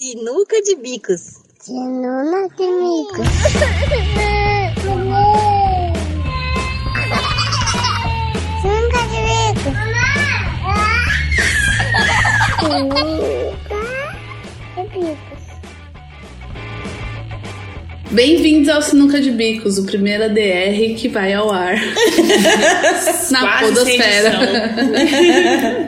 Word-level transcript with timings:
Sinuca 0.00 0.62
de 0.62 0.76
bicos. 0.76 1.42
Sinuca 1.60 2.54
de 2.56 2.66
bicos. 2.78 3.26
Sinuca 8.62 9.02
de 9.10 9.18
bicos. 9.26 9.74
Sinuca 12.60 13.02
de 14.76 14.98
bicos. 15.00 15.38
Bem-vindos 18.12 18.68
ao 18.68 18.80
Sinuca 18.80 19.20
de 19.20 19.32
Bicos, 19.32 19.78
o 19.78 19.84
primeiro 19.84 20.26
ADR 20.26 20.94
que 20.96 21.08
vai 21.08 21.34
ao 21.34 21.50
ar 21.50 21.74
na 23.32 23.40
Quase 23.40 23.64
podosfera. 23.64 24.30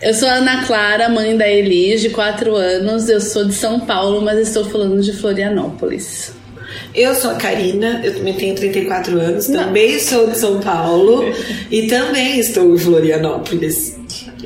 Eu 0.00 0.14
sou 0.14 0.28
a 0.28 0.34
Ana 0.34 0.64
Clara, 0.64 1.08
mãe 1.08 1.36
da 1.36 1.48
Elis, 1.48 2.00
de 2.00 2.10
4 2.10 2.54
anos. 2.54 3.08
Eu 3.08 3.20
sou 3.20 3.44
de 3.44 3.54
São 3.54 3.80
Paulo, 3.80 4.22
mas 4.22 4.38
estou 4.38 4.64
falando 4.64 5.00
de 5.02 5.12
Florianópolis. 5.12 6.32
Eu 6.94 7.14
sou 7.16 7.32
a 7.32 7.34
Karina, 7.34 8.00
eu 8.04 8.14
também 8.14 8.34
tenho 8.34 8.54
34 8.54 9.18
anos, 9.18 9.46
também 9.46 9.98
sou 9.98 10.28
de 10.28 10.38
São 10.38 10.60
Paulo 10.60 11.24
e 11.70 11.86
também 11.88 12.38
estou 12.38 12.74
em 12.74 12.78
Florianópolis. 12.78 13.96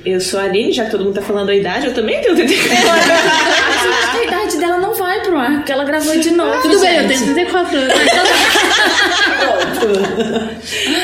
Eu 0.05 0.21
sou 0.21 0.41
a 0.41 0.45
Aline, 0.45 0.73
já 0.73 0.87
que 0.87 0.91
todo 0.91 1.05
mundo 1.05 1.15
tá 1.15 1.23
falando 1.23 1.51
a 1.51 1.55
idade, 1.55 1.87
eu 1.87 1.95
também 1.95 2.21
tenho 2.23 2.35
34 2.35 3.13
Acho 3.13 4.11
que 4.11 4.19
a 4.19 4.25
idade 4.25 4.57
dela 4.57 4.79
não 4.79 4.95
vai 4.95 5.21
pro 5.21 5.37
ar, 5.37 5.57
porque 5.57 5.71
ela 5.71 5.85
gravou 5.85 6.17
de 6.19 6.31
novo. 6.31 6.63
Tudo 6.63 6.81
bem, 6.81 6.97
eu 6.97 7.09
gente. 7.09 7.19
tenho 7.21 7.35
34 7.35 7.79
anos. 7.79 7.95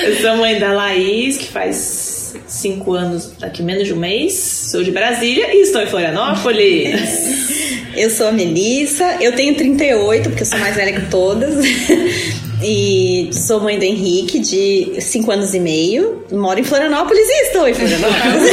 Eu 0.05 0.16
sou 0.23 0.37
mãe 0.37 0.59
da 0.59 0.73
Laís, 0.73 1.37
que 1.37 1.49
faz 1.49 2.18
5 2.46 2.92
anos, 2.92 3.32
daqui 3.38 3.62
menos 3.62 3.84
de 3.87 3.92
um 3.92 3.96
mês. 3.96 4.34
Sou 4.70 4.82
de 4.82 4.91
Brasília 4.91 5.55
e 5.55 5.62
estou 5.62 5.80
em 5.82 5.87
Florianópolis. 5.87 7.48
Eu 7.96 8.10
sou 8.10 8.28
a 8.28 8.32
Melissa, 8.32 9.16
eu 9.20 9.34
tenho 9.34 9.56
38, 9.56 10.28
porque 10.28 10.42
eu 10.42 10.46
sou 10.46 10.56
mais 10.60 10.77
velha 10.77 10.92
que 11.01 11.10
todas. 11.10 11.54
E 12.60 13.30
sou 13.32 13.60
mãe 13.60 13.79
do 13.79 13.85
Henrique, 13.85 14.40
de 14.40 15.01
5 15.01 15.30
anos 15.30 15.54
e 15.54 15.60
meio. 15.60 16.24
Moro 16.32 16.59
em 16.59 16.65
Florianópolis 16.65 17.23
e 17.29 17.43
estou 17.46 17.68
em 17.68 17.73
Florianópolis. 17.74 18.51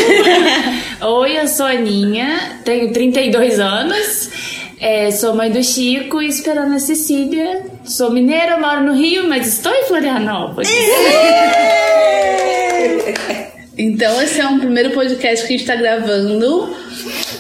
Oi, 1.01 1.39
eu 1.39 1.47
sou 1.47 1.65
a 1.65 1.71
Aninha, 1.71 2.59
tenho 2.63 2.93
32 2.93 3.59
anos. 3.59 4.29
é, 4.79 5.09
sou 5.09 5.33
mãe 5.33 5.49
do 5.51 5.63
Chico 5.63 6.21
e 6.21 6.27
esperando 6.27 6.75
a 6.75 6.79
Cecília. 6.79 7.65
Sou 7.83 8.11
mineira, 8.11 8.59
moro 8.59 8.81
no 8.83 8.93
Rio, 8.93 9.27
mas 9.27 9.47
estou 9.47 9.73
em 9.73 9.85
Florianópolis. 9.85 10.69
Então, 13.77 14.21
esse 14.21 14.39
é 14.39 14.47
um 14.47 14.59
primeiro 14.59 14.91
podcast 14.91 15.45
que 15.45 15.53
a 15.53 15.57
gente 15.57 15.67
tá 15.67 15.75
gravando 15.75 16.73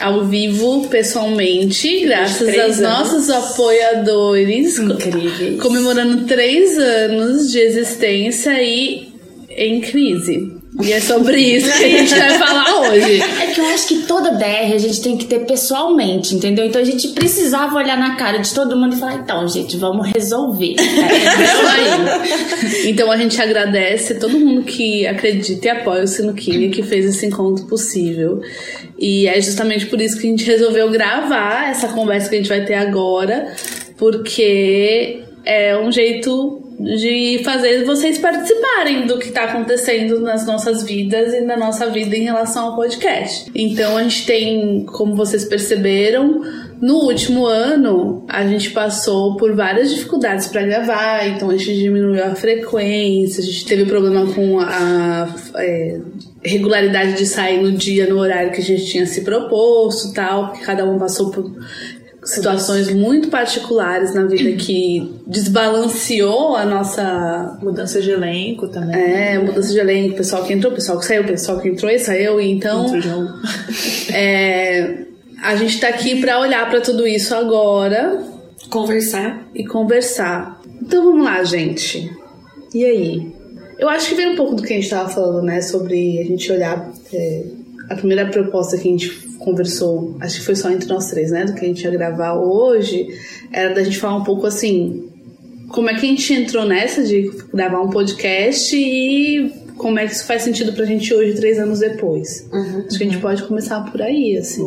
ao 0.01 0.25
vivo, 0.25 0.87
pessoalmente, 0.89 2.01
graças 2.05 2.47
aos 2.59 2.79
anos. 2.79 2.79
nossos 2.79 3.29
apoiadores. 3.29 4.77
Incríveis. 4.77 5.61
Comemorando 5.61 6.25
três 6.25 6.77
anos 6.77 7.51
de 7.51 7.59
existência 7.59 8.61
e 8.61 9.13
em 9.49 9.79
crise. 9.79 10.54
E 10.81 10.91
é 10.91 10.99
sobre 10.99 11.39
isso 11.39 11.71
que 11.77 11.83
a 11.83 11.89
gente 11.89 12.15
vai 12.15 12.37
falar 12.37 12.81
hoje. 12.81 13.21
É 13.21 13.47
que 13.47 13.61
eu 13.61 13.65
acho 13.67 13.87
que 13.87 14.03
toda 14.03 14.31
DR 14.31 14.73
a 14.73 14.77
gente 14.77 15.01
tem 15.01 15.17
que 15.17 15.25
ter 15.25 15.45
pessoalmente, 15.45 16.35
entendeu? 16.35 16.65
Então 16.65 16.81
a 16.81 16.85
gente 16.85 17.09
precisava 17.09 17.75
olhar 17.75 17.97
na 17.97 18.15
cara 18.15 18.39
de 18.39 18.53
todo 18.53 18.75
mundo 18.75 18.95
e 18.95 18.99
falar: 18.99 19.15
então, 19.15 19.47
gente, 19.47 19.77
vamos 19.77 20.07
resolver. 20.11 20.75
É 21.05 21.43
isso 21.43 21.67
aí. 21.67 22.89
Então 22.89 23.11
a 23.11 23.17
gente 23.17 23.39
agradece 23.41 24.13
a 24.13 24.19
todo 24.19 24.39
mundo 24.39 24.63
que 24.63 25.05
acredita 25.05 25.67
e 25.67 25.69
apoia 25.69 26.03
o 26.03 26.07
Sinuquinha 26.07 26.69
que 26.69 26.83
fez 26.83 27.05
esse 27.05 27.25
encontro 27.25 27.65
possível. 27.65 28.41
E 28.97 29.27
é 29.27 29.39
justamente 29.41 29.85
por 29.85 30.01
isso 30.01 30.19
que 30.19 30.27
a 30.27 30.29
gente 30.29 30.45
resolveu 30.45 30.89
gravar 30.89 31.69
essa 31.69 31.89
conversa 31.89 32.29
que 32.29 32.35
a 32.35 32.37
gente 32.39 32.49
vai 32.49 32.65
ter 32.65 32.75
agora, 32.75 33.53
porque 33.97 35.23
é 35.43 35.77
um 35.77 35.91
jeito 35.91 36.64
de 36.79 37.41
fazer 37.43 37.85
vocês 37.85 38.17
participarem 38.17 39.05
do 39.05 39.17
que 39.17 39.31
tá 39.31 39.45
acontecendo 39.45 40.19
nas 40.19 40.45
nossas 40.45 40.83
vidas 40.83 41.33
e 41.33 41.41
na 41.41 41.57
nossa 41.57 41.89
vida 41.89 42.15
em 42.15 42.23
relação 42.23 42.67
ao 42.67 42.75
podcast. 42.75 43.49
Então 43.55 43.97
a 43.97 44.03
gente 44.03 44.25
tem, 44.25 44.85
como 44.85 45.15
vocês 45.15 45.45
perceberam, 45.45 46.41
no 46.81 46.95
último 47.05 47.45
ano 47.45 48.25
a 48.27 48.45
gente 48.45 48.71
passou 48.71 49.37
por 49.37 49.55
várias 49.55 49.89
dificuldades 49.89 50.47
para 50.47 50.63
gravar, 50.63 51.27
então 51.27 51.49
a 51.49 51.57
gente 51.57 51.77
diminuiu 51.77 52.23
a 52.23 52.35
frequência, 52.35 53.41
a 53.41 53.45
gente 53.45 53.65
teve 53.65 53.85
problema 53.85 54.25
com 54.33 54.59
a 54.59 55.33
é, 55.57 55.99
regularidade 56.43 57.13
de 57.13 57.25
sair 57.25 57.61
no 57.61 57.71
dia, 57.71 58.07
no 58.07 58.19
horário 58.19 58.51
que 58.51 58.61
a 58.61 58.63
gente 58.63 58.85
tinha 58.85 59.05
se 59.05 59.21
proposto, 59.21 60.13
tal, 60.13 60.49
porque 60.49 60.65
cada 60.65 60.83
um 60.85 60.99
passou 60.99 61.31
por 61.31 61.51
situações 62.25 62.91
muito 62.91 63.29
particulares 63.29 64.13
na 64.13 64.25
vida 64.25 64.51
que 64.57 65.15
desbalanceou 65.27 66.55
a 66.55 66.65
nossa 66.65 67.57
Mudança 67.61 68.01
de 68.01 68.11
elenco 68.11 68.67
também. 68.67 68.95
é, 68.99 69.39
mudança 69.39 69.71
de 69.71 69.79
elenco, 69.79 70.17
pessoal 70.17 70.43
que 70.43 70.53
entrou, 70.53 70.73
pessoal 70.73 70.97
que 70.99 71.05
saiu, 71.05 71.23
pessoal 71.23 71.59
que 71.59 71.69
entrou 71.69 71.89
e 71.91 71.99
saiu, 71.99 72.41
e 72.41 72.51
então 72.51 72.85
é, 74.13 75.05
a 75.41 75.55
gente 75.55 75.79
tá 75.79 75.87
aqui 75.89 76.19
pra 76.19 76.39
olhar 76.39 76.69
pra 76.69 76.81
tudo 76.81 77.07
isso 77.07 77.33
agora 77.35 78.23
Conversar. 78.69 79.47
e 79.53 79.65
conversar. 79.65 80.59
Então 80.81 81.03
vamos 81.03 81.23
lá, 81.23 81.43
gente. 81.43 82.11
E 82.73 82.83
aí? 82.83 83.33
Eu 83.77 83.89
acho 83.89 84.09
que 84.09 84.15
vem 84.15 84.29
um 84.33 84.35
pouco 84.35 84.55
do 84.55 84.63
que 84.63 84.73
a 84.73 84.75
gente 84.75 84.89
tava 84.89 85.09
falando, 85.09 85.43
né? 85.43 85.61
Sobre 85.61 86.19
a 86.19 86.23
gente 86.23 86.51
olhar. 86.51 86.91
é, 87.13 87.43
a 87.89 87.95
primeira 87.95 88.25
proposta 88.27 88.77
que 88.77 88.87
a 88.87 88.91
gente 88.91 89.09
conversou, 89.39 90.17
acho 90.21 90.39
que 90.39 90.45
foi 90.45 90.55
só 90.55 90.69
entre 90.71 90.87
nós 90.89 91.09
três, 91.09 91.31
né? 91.31 91.45
Do 91.45 91.53
que 91.53 91.63
a 91.65 91.67
gente 91.67 91.83
ia 91.83 91.91
gravar 91.91 92.33
hoje, 92.33 93.07
era 93.51 93.73
da 93.73 93.83
gente 93.83 93.97
falar 93.97 94.17
um 94.17 94.23
pouco 94.23 94.45
assim. 94.47 95.09
Como 95.69 95.89
é 95.89 95.93
que 95.93 96.05
a 96.05 96.09
gente 96.09 96.33
entrou 96.33 96.65
nessa 96.65 97.03
de 97.03 97.31
gravar 97.53 97.81
um 97.81 97.89
podcast 97.89 98.75
e 98.75 99.51
como 99.77 99.99
é 99.99 100.05
que 100.07 100.13
isso 100.13 100.25
faz 100.25 100.43
sentido 100.43 100.73
pra 100.73 100.85
gente 100.85 101.13
hoje, 101.13 101.33
três 101.35 101.59
anos 101.59 101.79
depois? 101.79 102.47
Acho 102.87 102.97
que 102.97 103.03
a 103.03 103.07
gente 103.07 103.17
pode 103.19 103.43
começar 103.43 103.81
por 103.91 104.01
aí, 104.01 104.37
assim. 104.37 104.63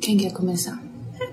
Quem 0.00 0.16
quer 0.16 0.32
começar? 0.32 0.82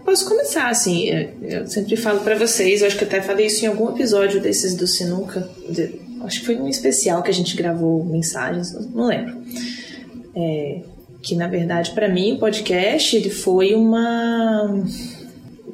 Posso 0.05 0.27
começar, 0.27 0.69
assim, 0.69 1.09
eu- 1.09 1.29
eu 1.41 1.67
sempre 1.67 1.95
falo 1.97 2.21
pra 2.21 2.35
vocês, 2.35 2.81
eu 2.81 2.87
acho 2.87 2.97
que 2.97 3.03
até 3.03 3.21
falei 3.21 3.47
isso 3.47 3.63
em 3.65 3.67
algum 3.67 3.89
episódio 3.89 4.39
desses 4.41 4.75
do 4.75 4.87
Sinuca, 4.87 5.47
de- 5.69 5.99
acho 6.23 6.39
que 6.39 6.45
foi 6.45 6.55
um 6.55 6.67
especial 6.67 7.21
que 7.21 7.29
a 7.29 7.33
gente 7.33 7.55
gravou 7.55 8.03
mensagens, 8.05 8.71
não 8.93 9.07
lembro. 9.07 9.35
É, 10.35 10.81
que 11.21 11.35
na 11.35 11.47
verdade, 11.47 11.91
pra 11.91 12.09
mim, 12.09 12.33
o 12.33 12.39
podcast 12.39 13.15
ele 13.15 13.29
foi 13.29 13.73
uma. 13.73 14.83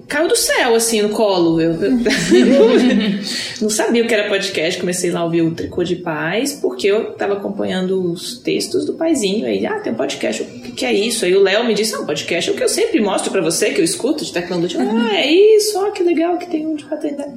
Caiu 0.08 0.28
do 0.28 0.38
céu, 0.38 0.76
assim, 0.76 1.02
no 1.02 1.10
colo. 1.10 1.60
Eu, 1.60 1.74
eu 1.74 1.92
não 3.62 3.70
sabia 3.70 4.04
o 4.04 4.08
que 4.08 4.14
era 4.14 4.30
podcast. 4.30 4.80
Comecei 4.80 5.12
lá 5.12 5.20
a 5.20 5.26
ouvir 5.26 5.42
o 5.42 5.52
Tricô 5.52 5.84
de 5.84 5.98
Paz, 5.98 6.54
porque 6.54 6.88
eu 6.88 7.14
tava 7.14 7.34
acompanhando 7.34 8.12
os 8.12 8.40
textos 8.40 8.86
do 8.86 8.94
paizinho. 8.94 9.46
Aí, 9.46 9.66
ah, 9.66 9.80
tem 9.80 9.92
um 9.92 9.98
podcast, 9.98 10.44
o 10.44 10.57
que, 10.78 10.86
é 10.86 10.94
isso? 10.94 11.26
Aí 11.26 11.36
o 11.36 11.42
Léo 11.42 11.66
me 11.66 11.74
disse: 11.74 11.96
ah, 11.96 12.00
um 12.00 12.06
podcast 12.06 12.50
é 12.50 12.54
o 12.54 12.56
que 12.56 12.64
eu 12.64 12.70
sempre 12.70 13.02
mostro 13.02 13.32
pra 13.32 13.42
você, 13.42 13.72
que 13.72 13.82
eu 13.82 13.86
escuto 13.86 14.24
de 14.24 14.32
tecnologia. 14.32 14.80
Ah, 14.80 15.16
é 15.16 15.30
isso, 15.30 15.78
ó, 15.78 15.90
que 15.90 16.04
legal 16.04 16.38
que 16.38 16.48
tem 16.48 16.66
um 16.66 16.76
de 16.76 16.86
paternidade. 16.86 17.34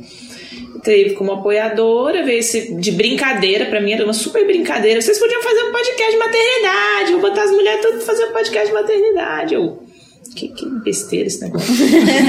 Teve 0.82 1.14
como 1.14 1.32
apoiadora, 1.32 2.22
veio 2.22 2.38
esse 2.38 2.74
de 2.74 2.92
brincadeira, 2.92 3.66
pra 3.66 3.80
mim 3.80 3.92
era 3.92 4.04
uma 4.04 4.12
super 4.12 4.46
brincadeira. 4.46 5.00
Vocês 5.00 5.18
podiam 5.18 5.42
fazer 5.42 5.62
um 5.62 5.72
podcast 5.72 6.12
de 6.12 6.18
maternidade, 6.18 7.12
vou 7.12 7.20
botar 7.20 7.42
as 7.44 7.50
mulheres 7.50 7.82
todas 7.82 8.04
fazer 8.04 8.24
um 8.26 8.32
podcast 8.32 8.68
de 8.68 8.74
maternidade. 8.74 9.54
Eu, 9.54 9.82
que, 10.36 10.48
que 10.48 10.66
besteira 10.84 11.26
esse 11.26 11.40
negócio. 11.42 11.74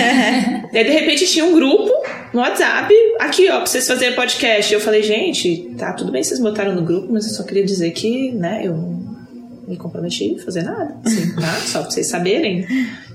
Daí, 0.71 0.83
de 0.83 0.91
repente, 0.91 1.27
tinha 1.27 1.45
um 1.45 1.53
grupo 1.53 1.91
no 2.33 2.39
WhatsApp, 2.39 2.94
aqui, 3.19 3.50
ó, 3.50 3.57
pra 3.57 3.66
vocês 3.66 3.88
fazerem 3.88 4.16
podcast. 4.16 4.71
E 4.71 4.75
eu 4.75 4.81
falei, 4.81 5.03
gente, 5.03 5.73
tá, 5.77 5.94
tudo 5.94 6.11
bem, 6.11 6.23
vocês 6.23 6.39
botaram 6.39 6.73
no 6.73 6.83
grupo, 6.83 7.11
mas 7.11 7.27
eu 7.27 7.33
só 7.33 7.44
queria 7.44 7.63
dizer 7.63 7.91
que, 7.91 8.31
né, 8.31 8.61
eu 8.66 9.01
me 9.71 9.77
comprometi 9.77 10.35
a 10.39 10.43
fazer 10.43 10.63
nada, 10.63 10.97
assim, 11.03 11.33
tá? 11.35 11.53
Só 11.65 11.81
pra 11.81 11.89
vocês 11.89 12.07
saberem. 12.07 12.67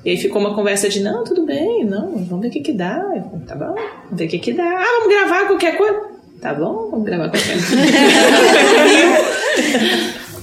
E 0.04 0.10
aí 0.10 0.16
ficou 0.16 0.40
uma 0.40 0.54
conversa 0.54 0.88
de, 0.88 1.00
não, 1.00 1.22
tudo 1.22 1.44
bem, 1.44 1.84
não, 1.84 2.24
vamos 2.24 2.40
ver 2.40 2.48
o 2.48 2.50
que 2.50 2.60
que 2.60 2.72
dá. 2.72 2.96
Eu 3.14 3.22
falei, 3.22 3.46
tá 3.46 3.54
bom, 3.54 3.74
vamos 3.74 4.18
ver 4.18 4.24
o 4.24 4.28
que 4.28 4.38
que 4.38 4.52
dá. 4.52 4.64
Ah, 4.64 4.98
vamos 4.98 5.14
gravar 5.14 5.46
qualquer 5.46 5.76
coisa. 5.76 6.00
Tá 6.40 6.54
bom, 6.54 6.90
vamos 6.90 7.04
gravar 7.04 7.28
qualquer 7.28 7.52
coisa. 7.52 7.76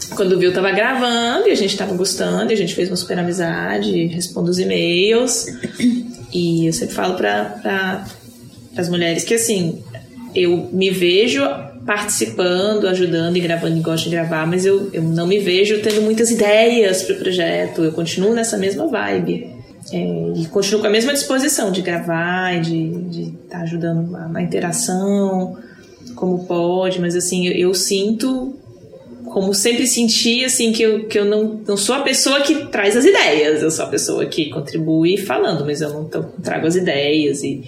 Quando 0.15 0.37
viu, 0.37 0.53
tava 0.53 0.71
gravando 0.71 1.47
e 1.47 1.51
a 1.51 1.55
gente 1.55 1.75
tava 1.75 1.95
gostando, 1.95 2.51
e 2.51 2.53
a 2.53 2.57
gente 2.57 2.75
fez 2.75 2.87
uma 2.89 2.95
super 2.95 3.17
amizade, 3.17 4.05
respondo 4.07 4.51
os 4.51 4.59
e-mails. 4.59 5.47
E 6.31 6.67
eu 6.67 6.73
sempre 6.73 6.93
falo 6.93 7.15
pra, 7.15 7.45
pra, 7.61 8.05
as 8.77 8.89
mulheres 8.89 9.23
que 9.23 9.33
assim, 9.33 9.83
eu 10.35 10.69
me 10.71 10.91
vejo 10.91 11.41
participando, 11.85 12.87
ajudando 12.87 13.37
e 13.37 13.39
gravando 13.39 13.77
e 13.77 13.81
gosto 13.81 14.05
de 14.05 14.11
gravar, 14.11 14.47
mas 14.47 14.65
eu, 14.65 14.89
eu 14.93 15.01
não 15.01 15.27
me 15.27 15.39
vejo 15.39 15.81
tendo 15.81 16.01
muitas 16.01 16.31
ideias 16.31 17.03
pro 17.03 17.15
projeto. 17.15 17.83
Eu 17.83 17.91
continuo 17.91 18.33
nessa 18.33 18.57
mesma 18.57 18.87
vibe. 18.87 19.51
É, 19.91 20.33
e 20.37 20.45
continuo 20.45 20.79
com 20.79 20.87
a 20.87 20.89
mesma 20.89 21.13
disposição 21.13 21.71
de 21.71 21.81
gravar 21.81 22.61
de 22.61 23.33
estar 23.43 23.57
tá 23.57 23.63
ajudando 23.63 24.09
na, 24.09 24.41
interação, 24.41 25.57
como 26.15 26.45
pode, 26.45 27.01
mas 27.01 27.15
assim, 27.15 27.47
eu, 27.47 27.53
eu 27.53 27.73
sinto 27.73 28.55
como 29.25 29.53
sempre 29.53 29.87
senti, 29.87 30.45
assim, 30.45 30.71
que 30.71 30.83
eu, 30.83 31.07
que 31.07 31.17
eu 31.17 31.25
não, 31.25 31.59
não 31.67 31.75
sou 31.75 31.95
a 31.95 32.01
pessoa 32.01 32.41
que 32.41 32.67
traz 32.67 32.95
as 32.95 33.03
ideias, 33.03 33.63
eu 33.63 33.71
sou 33.71 33.85
a 33.85 33.87
pessoa 33.87 34.25
que 34.27 34.49
contribui 34.51 35.17
falando, 35.17 35.65
mas 35.65 35.81
eu 35.81 35.89
não 35.89 36.05
trago 36.41 36.67
as 36.67 36.75
ideias 36.75 37.41
e, 37.41 37.63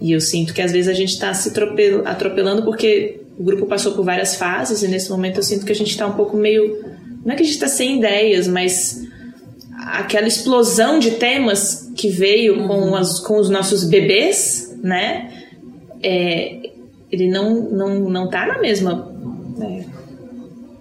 e 0.00 0.12
eu 0.12 0.20
sinto 0.20 0.54
que 0.54 0.62
às 0.62 0.72
vezes 0.72 0.88
a 0.88 0.94
gente 0.94 1.10
está 1.10 1.34
se 1.34 1.50
atropel- 1.50 2.02
atropelando 2.06 2.62
porque 2.62 3.20
o 3.38 3.44
grupo 3.44 3.66
passou 3.66 3.92
por 3.92 4.04
várias 4.04 4.34
fases 4.36 4.82
e 4.82 4.88
nesse 4.88 5.10
momento 5.10 5.38
eu 5.38 5.42
sinto 5.42 5.64
que 5.66 5.72
a 5.72 5.74
gente 5.74 5.90
está 5.90 6.06
um 6.06 6.12
pouco 6.12 6.36
meio. 6.36 6.84
Não 7.24 7.32
é 7.32 7.36
que 7.36 7.42
a 7.42 7.44
gente 7.46 7.54
está 7.54 7.68
sem 7.68 7.98
ideias, 7.98 8.46
mas 8.48 9.02
aquela 9.88 10.26
explosão 10.26 10.98
de 10.98 11.12
temas 11.12 11.90
que 11.96 12.08
veio 12.08 12.66
com, 12.66 12.94
as, 12.94 13.20
com 13.20 13.38
os 13.38 13.48
nossos 13.50 13.84
bebês, 13.84 14.74
né? 14.82 15.30
É, 16.02 16.60
ele 17.10 17.28
não, 17.28 17.54
não, 17.70 17.98
não 18.10 18.28
tá 18.28 18.46
na 18.46 18.58
mesma 18.60 19.10
né, 19.56 19.84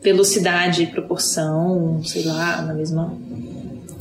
velocidade, 0.01 0.85
proporção, 0.87 2.01
sei 2.03 2.23
lá, 2.23 2.61
na 2.61 2.73
mesma. 2.73 3.13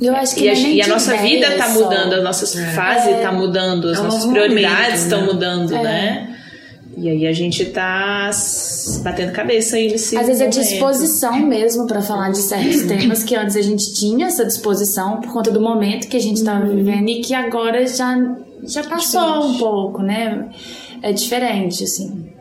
Eu 0.01 0.15
acho 0.17 0.35
que 0.35 0.45
E 0.45 0.49
a, 0.49 0.53
é 0.53 0.57
e 0.57 0.83
a 0.83 0.89
nossa 0.89 1.17
vida 1.19 1.51
tá 1.57 1.69
só. 1.69 1.85
mudando, 1.85 2.15
a 2.15 2.23
nossa 2.23 2.47
fase 2.75 3.15
tá 3.23 3.33
mudando, 3.33 3.89
as 3.89 3.99
É 3.99 4.03
nossas 4.03 4.27
prioridades 4.27 5.03
estão 5.05 5.21
né? 5.21 5.27
mudando, 5.27 5.75
É. 5.75 5.83
né? 5.83 6.34
E 6.97 7.09
aí 7.09 7.27
a 7.27 7.33
gente 7.33 7.65
tá 7.67 8.31
batendo 9.03 9.33
cabeça 9.33 9.77
aí 9.77 9.91
nesse 9.91 10.17
Às 10.17 10.27
vezes 10.27 10.41
é 10.41 10.45
momento. 10.45 10.61
disposição 10.63 11.39
mesmo 11.41 11.87
pra 11.87 12.01
falar 12.01 12.31
de 12.31 12.39
certos 12.39 12.83
temas 12.89 13.23
que 13.25 13.35
antes 13.35 13.57
a 13.57 13.63
gente 13.63 13.93
tinha 13.95 14.27
essa 14.27 14.45
disposição 14.45 15.21
por 15.21 15.33
conta 15.33 15.51
do 15.51 15.61
momento 15.61 16.09
que 16.09 16.17
a 16.17 16.21
gente 16.21 16.37
estava 16.39 16.67
vivendo 16.67 17.09
e 17.09 17.21
que 17.21 17.35
agora 17.35 17.87
já, 17.87 18.17
já 18.63 18.85
passou 18.85 19.47
um 19.47 19.59
pouco, 19.59 20.03
né? 20.03 20.49
É 21.03 21.13
diferente, 21.13 21.85
assim. 21.85 22.34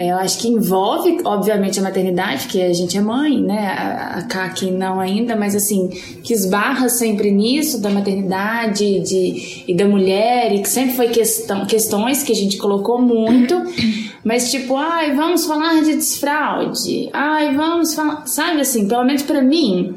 É, 0.00 0.12
eu 0.12 0.16
acho 0.16 0.38
que 0.38 0.48
envolve, 0.48 1.18
obviamente, 1.26 1.78
a 1.78 1.82
maternidade, 1.82 2.44
porque 2.44 2.62
a 2.62 2.72
gente 2.72 2.96
é 2.96 3.02
mãe, 3.02 3.38
né? 3.38 3.66
A, 3.68 4.20
a 4.20 4.22
Kaki 4.22 4.70
não 4.70 4.98
ainda, 4.98 5.36
mas 5.36 5.54
assim, 5.54 5.88
que 6.24 6.32
esbarra 6.32 6.88
sempre 6.88 7.30
nisso 7.30 7.78
da 7.82 7.90
maternidade 7.90 9.00
de, 9.00 9.62
e 9.68 9.74
da 9.74 9.84
mulher, 9.84 10.54
e 10.54 10.62
que 10.62 10.70
sempre 10.70 10.96
foi 10.96 11.08
questão, 11.08 11.66
questões 11.66 12.22
que 12.22 12.32
a 12.32 12.34
gente 12.34 12.56
colocou 12.56 12.98
muito, 12.98 13.54
mas 14.24 14.50
tipo, 14.50 14.74
ai, 14.74 15.14
vamos 15.14 15.44
falar 15.44 15.82
de 15.82 15.94
desfraude, 15.94 17.10
ai, 17.12 17.54
vamos 17.54 17.92
falar, 17.94 18.26
sabe 18.26 18.62
assim, 18.62 18.88
pelo 18.88 19.04
menos 19.04 19.20
pra 19.20 19.42
mim. 19.42 19.94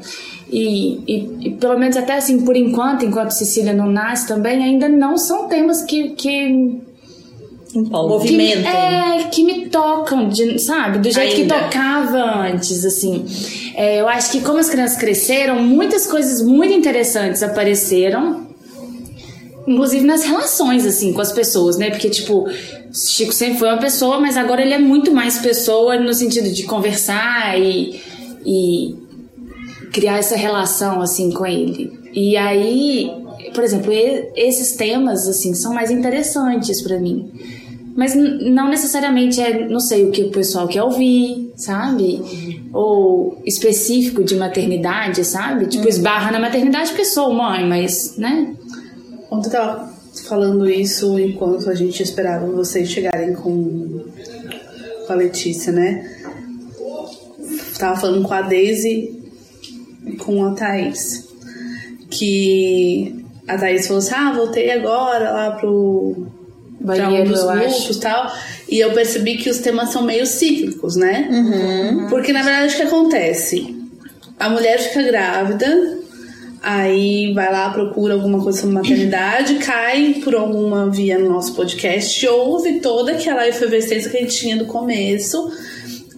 E, 0.52 1.00
e, 1.08 1.48
e 1.48 1.50
pelo 1.52 1.78
menos 1.78 1.96
até 1.96 2.18
assim, 2.18 2.44
por 2.44 2.54
enquanto, 2.54 3.06
enquanto 3.06 3.30
Cecília 3.30 3.72
não 3.72 3.86
nasce 3.86 4.28
também, 4.28 4.62
ainda 4.62 4.86
não 4.86 5.16
são 5.16 5.48
temas 5.48 5.82
que, 5.82 6.10
que 6.10 6.82
Empolga. 7.74 8.24
que, 8.24 8.32
Movimento. 8.32 8.66
é, 8.68 9.24
que 9.32 9.42
me 9.44 9.66
tocam, 9.68 10.28
de- 10.28 10.58
sabe? 10.60 10.98
Do 10.98 11.10
jeito 11.10 11.36
Ainda. 11.36 11.54
que 11.56 11.62
tocava 11.64 12.22
antes, 12.48 12.84
assim. 12.84 13.24
É, 13.74 14.00
eu 14.00 14.08
acho 14.08 14.30
que 14.30 14.40
como 14.40 14.58
as 14.58 14.68
crianças 14.70 14.96
cresceram, 14.96 15.60
muitas 15.62 16.06
coisas 16.06 16.40
muito 16.40 16.72
interessantes 16.72 17.42
apareceram. 17.42 18.44
Inclusive 19.66 20.04
nas 20.04 20.22
relações, 20.24 20.84
assim, 20.84 21.12
com 21.14 21.22
as 21.22 21.32
pessoas, 21.32 21.78
né? 21.78 21.88
Porque, 21.90 22.10
tipo, 22.10 22.46
Chico 22.92 23.32
sempre 23.32 23.58
foi 23.58 23.68
uma 23.68 23.78
pessoa, 23.78 24.20
mas 24.20 24.36
agora 24.36 24.60
ele 24.60 24.74
é 24.74 24.78
muito 24.78 25.10
mais 25.10 25.38
pessoa 25.38 25.98
no 25.98 26.12
sentido 26.12 26.50
de 26.50 26.64
conversar 26.64 27.58
e, 27.58 27.98
e 28.44 28.94
criar 29.90 30.18
essa 30.18 30.36
relação, 30.36 31.00
assim, 31.00 31.30
com 31.32 31.46
ele. 31.46 31.90
E 32.12 32.36
aí, 32.36 33.10
por 33.54 33.64
exemplo, 33.64 33.90
esses 34.36 34.72
temas, 34.76 35.26
assim, 35.26 35.54
são 35.54 35.72
mais 35.72 35.90
interessantes 35.90 36.82
pra 36.82 36.98
mim. 37.00 37.32
Mas 37.96 38.14
não 38.14 38.68
necessariamente 38.68 39.40
é, 39.40 39.68
não 39.68 39.78
sei, 39.78 40.04
o 40.04 40.10
que 40.10 40.24
o 40.24 40.30
pessoal 40.30 40.66
quer 40.66 40.82
ouvir, 40.82 41.52
sabe? 41.56 42.20
Ou 42.72 43.40
específico 43.44 44.24
de 44.24 44.34
maternidade, 44.34 45.24
sabe? 45.24 45.66
Tipo, 45.66 45.88
esbarra 45.88 46.32
na 46.32 46.40
maternidade 46.40 46.90
porque 46.90 47.04
sou 47.04 47.32
mãe, 47.32 47.64
mas, 47.68 48.16
né? 48.16 48.54
Ontem 49.30 49.46
eu 49.46 49.52
tava 49.52 49.94
falando 50.26 50.68
isso 50.68 51.18
enquanto 51.18 51.70
a 51.70 51.74
gente 51.74 52.02
esperava 52.02 52.46
vocês 52.46 52.88
chegarem 52.88 53.34
com, 53.34 54.04
com 55.06 55.12
a 55.12 55.16
Letícia, 55.16 55.72
né? 55.72 56.10
Tava 57.78 58.00
falando 58.00 58.26
com 58.26 58.34
a 58.34 58.42
Daisy 58.42 59.22
e 60.06 60.16
com 60.16 60.44
a 60.44 60.54
Thaís. 60.54 61.28
Que 62.10 63.24
a 63.48 63.58
Thaís 63.58 63.86
falou 63.86 63.98
assim: 63.98 64.14
ah, 64.14 64.32
voltei 64.32 64.70
agora 64.70 65.30
lá 65.30 65.50
pro. 65.52 66.26
Pra 66.84 66.94
um 66.94 67.10
Banheiro, 67.10 67.28
dos 67.30 67.40
eu 67.40 67.48
grupos 67.48 67.96
e 67.96 68.00
tal. 68.00 68.32
E 68.68 68.78
eu 68.78 68.92
percebi 68.92 69.36
que 69.36 69.50
os 69.50 69.58
temas 69.58 69.90
são 69.90 70.02
meio 70.02 70.26
cíclicos, 70.26 70.96
né? 70.96 71.28
Porque 72.08 72.32
na 72.32 72.42
verdade 72.42 72.74
o 72.74 72.76
que 72.76 72.82
acontece? 72.82 73.76
A 74.38 74.50
mulher 74.50 74.78
fica 74.78 75.02
grávida, 75.02 75.98
aí 76.62 77.32
vai 77.32 77.52
lá, 77.52 77.70
procura 77.70 78.14
alguma 78.14 78.42
coisa 78.42 78.60
sobre 78.60 78.74
maternidade, 78.74 79.54
cai 79.64 80.20
por 80.24 80.34
alguma 80.34 80.90
via 80.90 81.18
no 81.18 81.30
nosso 81.30 81.54
podcast, 81.54 82.26
ouve 82.26 82.80
toda 82.80 83.12
aquela 83.12 83.46
efervescência 83.46 84.10
que 84.10 84.16
a 84.16 84.20
gente 84.20 84.36
tinha 84.36 84.56
do 84.56 84.66
começo, 84.66 85.50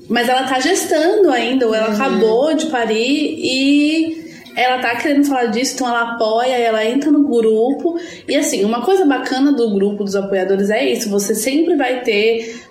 mas 0.08 0.28
ela 0.28 0.44
tá 0.44 0.58
gestando 0.60 1.30
ainda, 1.30 1.66
ou 1.66 1.74
ela 1.74 1.92
acabou 1.92 2.54
de 2.54 2.66
parir 2.66 3.38
e 3.38 4.25
ela 4.56 4.78
tá 4.80 4.96
querendo 4.96 5.26
falar 5.26 5.46
disso, 5.46 5.74
então 5.74 5.86
ela 5.86 6.14
apoia, 6.14 6.56
ela 6.56 6.84
entra 6.84 7.10
no 7.10 7.28
grupo. 7.28 7.98
E 8.26 8.34
assim, 8.34 8.64
uma 8.64 8.80
coisa 8.80 9.04
bacana 9.04 9.52
do 9.52 9.70
grupo 9.74 10.02
dos 10.02 10.16
apoiadores 10.16 10.70
é 10.70 10.84
isso: 10.90 11.10
você 11.10 11.34
sempre 11.34 11.76
vai 11.76 12.00
ter 12.02 12.62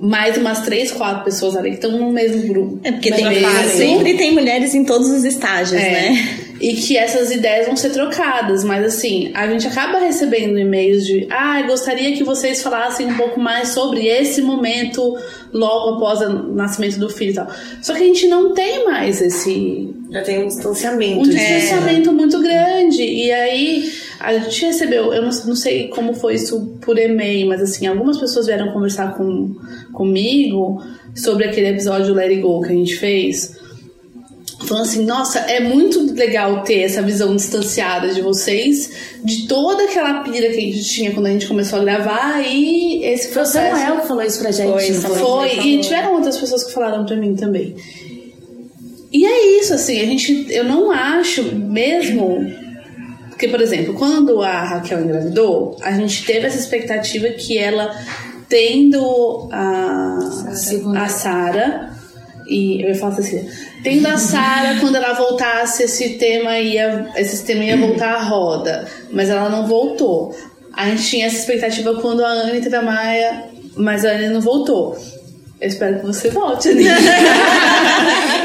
mais 0.00 0.36
umas 0.36 0.60
três, 0.60 0.92
quatro 0.92 1.24
pessoas 1.24 1.56
ali 1.56 1.70
que 1.70 1.76
estão 1.76 1.92
no 1.92 2.12
mesmo 2.12 2.46
grupo. 2.46 2.78
É 2.84 2.92
porque 2.92 3.10
tem, 3.10 3.24
sempre 3.76 4.14
tem 4.14 4.32
mulheres 4.32 4.74
em 4.74 4.84
todos 4.84 5.08
os 5.08 5.24
estágios, 5.24 5.80
É. 5.80 5.90
né? 6.10 6.43
E 6.60 6.74
que 6.74 6.96
essas 6.96 7.30
ideias 7.30 7.66
vão 7.66 7.76
ser 7.76 7.90
trocadas, 7.90 8.62
mas 8.62 8.84
assim, 8.84 9.30
a 9.34 9.46
gente 9.48 9.66
acaba 9.66 9.98
recebendo 9.98 10.58
e-mails 10.58 11.04
de 11.04 11.26
ah, 11.30 11.62
gostaria 11.62 12.16
que 12.16 12.22
vocês 12.22 12.62
falassem 12.62 13.06
um 13.06 13.16
pouco 13.16 13.40
mais 13.40 13.70
sobre 13.70 14.06
esse 14.06 14.40
momento 14.40 15.16
logo 15.52 15.96
após 15.96 16.20
o 16.20 16.54
nascimento 16.54 16.98
do 16.98 17.08
filho 17.08 17.32
e 17.32 17.34
tal. 17.34 17.48
Só 17.82 17.92
que 17.92 18.02
a 18.02 18.06
gente 18.06 18.26
não 18.28 18.54
tem 18.54 18.84
mais 18.84 19.20
esse 19.20 19.92
Já 20.10 20.22
tem 20.22 20.44
um 20.44 20.48
distanciamento 20.48 21.20
um 21.20 21.26
né? 21.26 21.58
distanciamento 21.58 22.12
muito 22.12 22.40
grande. 22.40 23.02
E 23.02 23.32
aí 23.32 23.90
a 24.20 24.38
gente 24.38 24.66
recebeu, 24.66 25.12
eu 25.12 25.22
não, 25.22 25.30
não 25.30 25.56
sei 25.56 25.88
como 25.88 26.14
foi 26.14 26.34
isso 26.34 26.78
por 26.80 26.98
e-mail, 26.98 27.48
mas 27.48 27.60
assim, 27.60 27.86
algumas 27.86 28.18
pessoas 28.18 28.46
vieram 28.46 28.72
conversar 28.72 29.16
com, 29.16 29.54
comigo 29.92 30.82
sobre 31.14 31.44
aquele 31.44 31.68
episódio 31.68 32.14
Let 32.14 32.30
It 32.30 32.40
Go 32.40 32.62
que 32.62 32.72
a 32.72 32.76
gente 32.76 32.96
fez. 32.96 33.63
Falando 34.66 34.84
assim, 34.84 35.04
nossa, 35.04 35.40
é 35.40 35.60
muito 35.60 36.14
legal 36.14 36.62
ter 36.62 36.80
essa 36.80 37.02
visão 37.02 37.34
distanciada 37.34 38.14
de 38.14 38.22
vocês, 38.22 38.90
de 39.22 39.46
toda 39.46 39.84
aquela 39.84 40.22
pira 40.22 40.48
que 40.48 40.56
a 40.56 40.60
gente 40.60 40.84
tinha 40.84 41.12
quando 41.12 41.26
a 41.26 41.30
gente 41.30 41.46
começou 41.46 41.80
a 41.80 41.84
gravar 41.84 42.40
e 42.40 43.04
esse 43.04 43.24
Foi 43.24 43.30
o 43.30 43.34
processo. 43.34 43.76
Samuel 43.76 44.00
que 44.00 44.08
falou 44.08 44.22
isso 44.22 44.40
pra 44.40 44.50
gente. 44.52 44.94
Foi. 44.94 45.18
Foi, 45.18 45.50
Ele 45.50 45.76
e 45.76 45.80
tiveram 45.80 46.14
outras 46.14 46.38
pessoas 46.38 46.64
que 46.64 46.72
falaram 46.72 47.04
pra 47.04 47.16
mim 47.16 47.34
também. 47.34 47.74
E 49.12 49.24
é 49.24 49.60
isso, 49.60 49.74
assim, 49.74 50.00
a 50.00 50.04
gente, 50.06 50.46
eu 50.50 50.64
não 50.64 50.90
acho 50.90 51.42
mesmo. 51.54 52.52
Porque, 53.28 53.48
por 53.48 53.60
exemplo, 53.60 53.94
quando 53.94 54.42
a 54.42 54.64
Raquel 54.64 55.04
engravidou, 55.04 55.76
a 55.82 55.92
gente 55.92 56.24
teve 56.24 56.46
essa 56.46 56.58
expectativa 56.58 57.28
que 57.28 57.58
ela, 57.58 57.94
tendo 58.48 59.48
a, 59.52 60.18
a 60.96 61.08
Sara, 61.08 61.93
e 62.46 62.82
eu 62.82 62.88
ia 62.88 62.94
falar 62.94 63.14
Cecília, 63.16 63.46
tendo 63.82 64.06
a 64.06 64.16
Sara, 64.16 64.78
quando 64.80 64.96
ela 64.96 65.12
voltasse, 65.14 65.82
esse 65.84 66.10
tema 66.10 66.58
ia, 66.58 67.08
esse 67.16 67.44
tema 67.44 67.64
ia 67.64 67.76
voltar 67.76 68.14
à 68.14 68.22
roda, 68.22 68.86
mas 69.10 69.30
ela 69.30 69.48
não 69.48 69.66
voltou. 69.66 70.34
A 70.72 70.88
gente 70.88 71.04
tinha 71.04 71.26
essa 71.26 71.36
expectativa 71.38 71.94
quando 72.00 72.24
a 72.24 72.28
Anne 72.28 72.60
teve 72.60 72.76
a 72.76 72.82
Maia, 72.82 73.44
mas 73.76 74.04
a 74.04 74.10
Anne 74.10 74.28
não 74.28 74.40
voltou. 74.40 74.96
Eu 75.60 75.68
espero 75.68 76.00
que 76.00 76.06
você 76.06 76.28
volte, 76.30 76.68
Anne. 76.68 76.84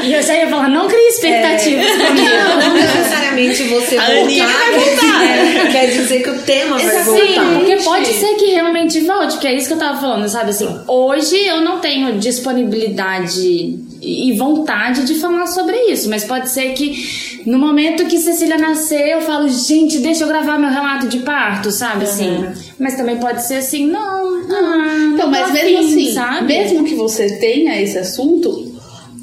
E 0.02 0.14
eu 0.14 0.22
já 0.22 0.34
ia 0.34 0.48
falar, 0.48 0.68
não 0.68 0.88
crie 0.88 1.08
expectativas 1.08 1.84
comigo. 1.90 2.28
Não 2.58 2.72
necessariamente 2.74 3.62
você 3.64 3.98
A 3.98 4.06
voltar, 4.06 4.20
Aninha 4.22 4.46
vai 4.46 4.72
quer 4.72 4.94
dizer- 4.94 5.68
quer 5.72 5.86
dizer 5.90 6.22
que 6.22 6.30
o 6.30 6.38
tema 6.38 6.78
vai 6.78 7.02
voltar. 7.04 7.54
porque 7.58 7.76
pode 7.84 8.06
ser 8.06 8.34
que 8.36 8.46
realmente 8.52 9.00
volte, 9.00 9.36
que 9.36 9.46
é 9.46 9.54
isso 9.54 9.68
que 9.68 9.74
eu 9.74 9.78
tava 9.78 10.00
falando, 10.00 10.26
sabe? 10.28 10.50
Assim, 10.50 10.74
hoje 10.88 11.36
eu 11.36 11.60
não 11.60 11.80
tenho 11.80 12.18
disponibilidade 12.18 13.78
e 14.02 14.32
vontade 14.36 15.04
de 15.04 15.14
falar 15.14 15.46
sobre 15.46 15.76
isso, 15.92 16.08
mas 16.08 16.24
pode 16.24 16.48
ser 16.50 16.72
que 16.72 17.42
no 17.46 17.58
momento 17.58 18.06
que 18.06 18.18
Cecília 18.18 18.56
nascer, 18.56 19.10
eu 19.10 19.20
falo, 19.20 19.48
gente, 19.48 19.98
deixa 19.98 20.24
eu 20.24 20.28
gravar 20.28 20.58
meu 20.58 20.70
relato 20.70 21.08
de 21.08 21.18
parto, 21.20 21.70
sabe? 21.70 22.04
Assim. 22.04 22.46
Mas 22.78 22.96
também 22.96 23.18
pode 23.18 23.42
ser 23.46 23.56
assim, 23.56 23.86
não, 23.86 24.42
ah, 24.50 25.10
Então, 25.14 25.30
mas 25.30 25.52
mesmo 25.52 25.78
afim, 25.78 25.92
assim, 25.92 26.12
sabe? 26.12 26.46
mesmo 26.46 26.84
que 26.84 26.94
você 26.94 27.36
tenha 27.36 27.80
esse 27.80 27.98
assunto, 27.98 28.72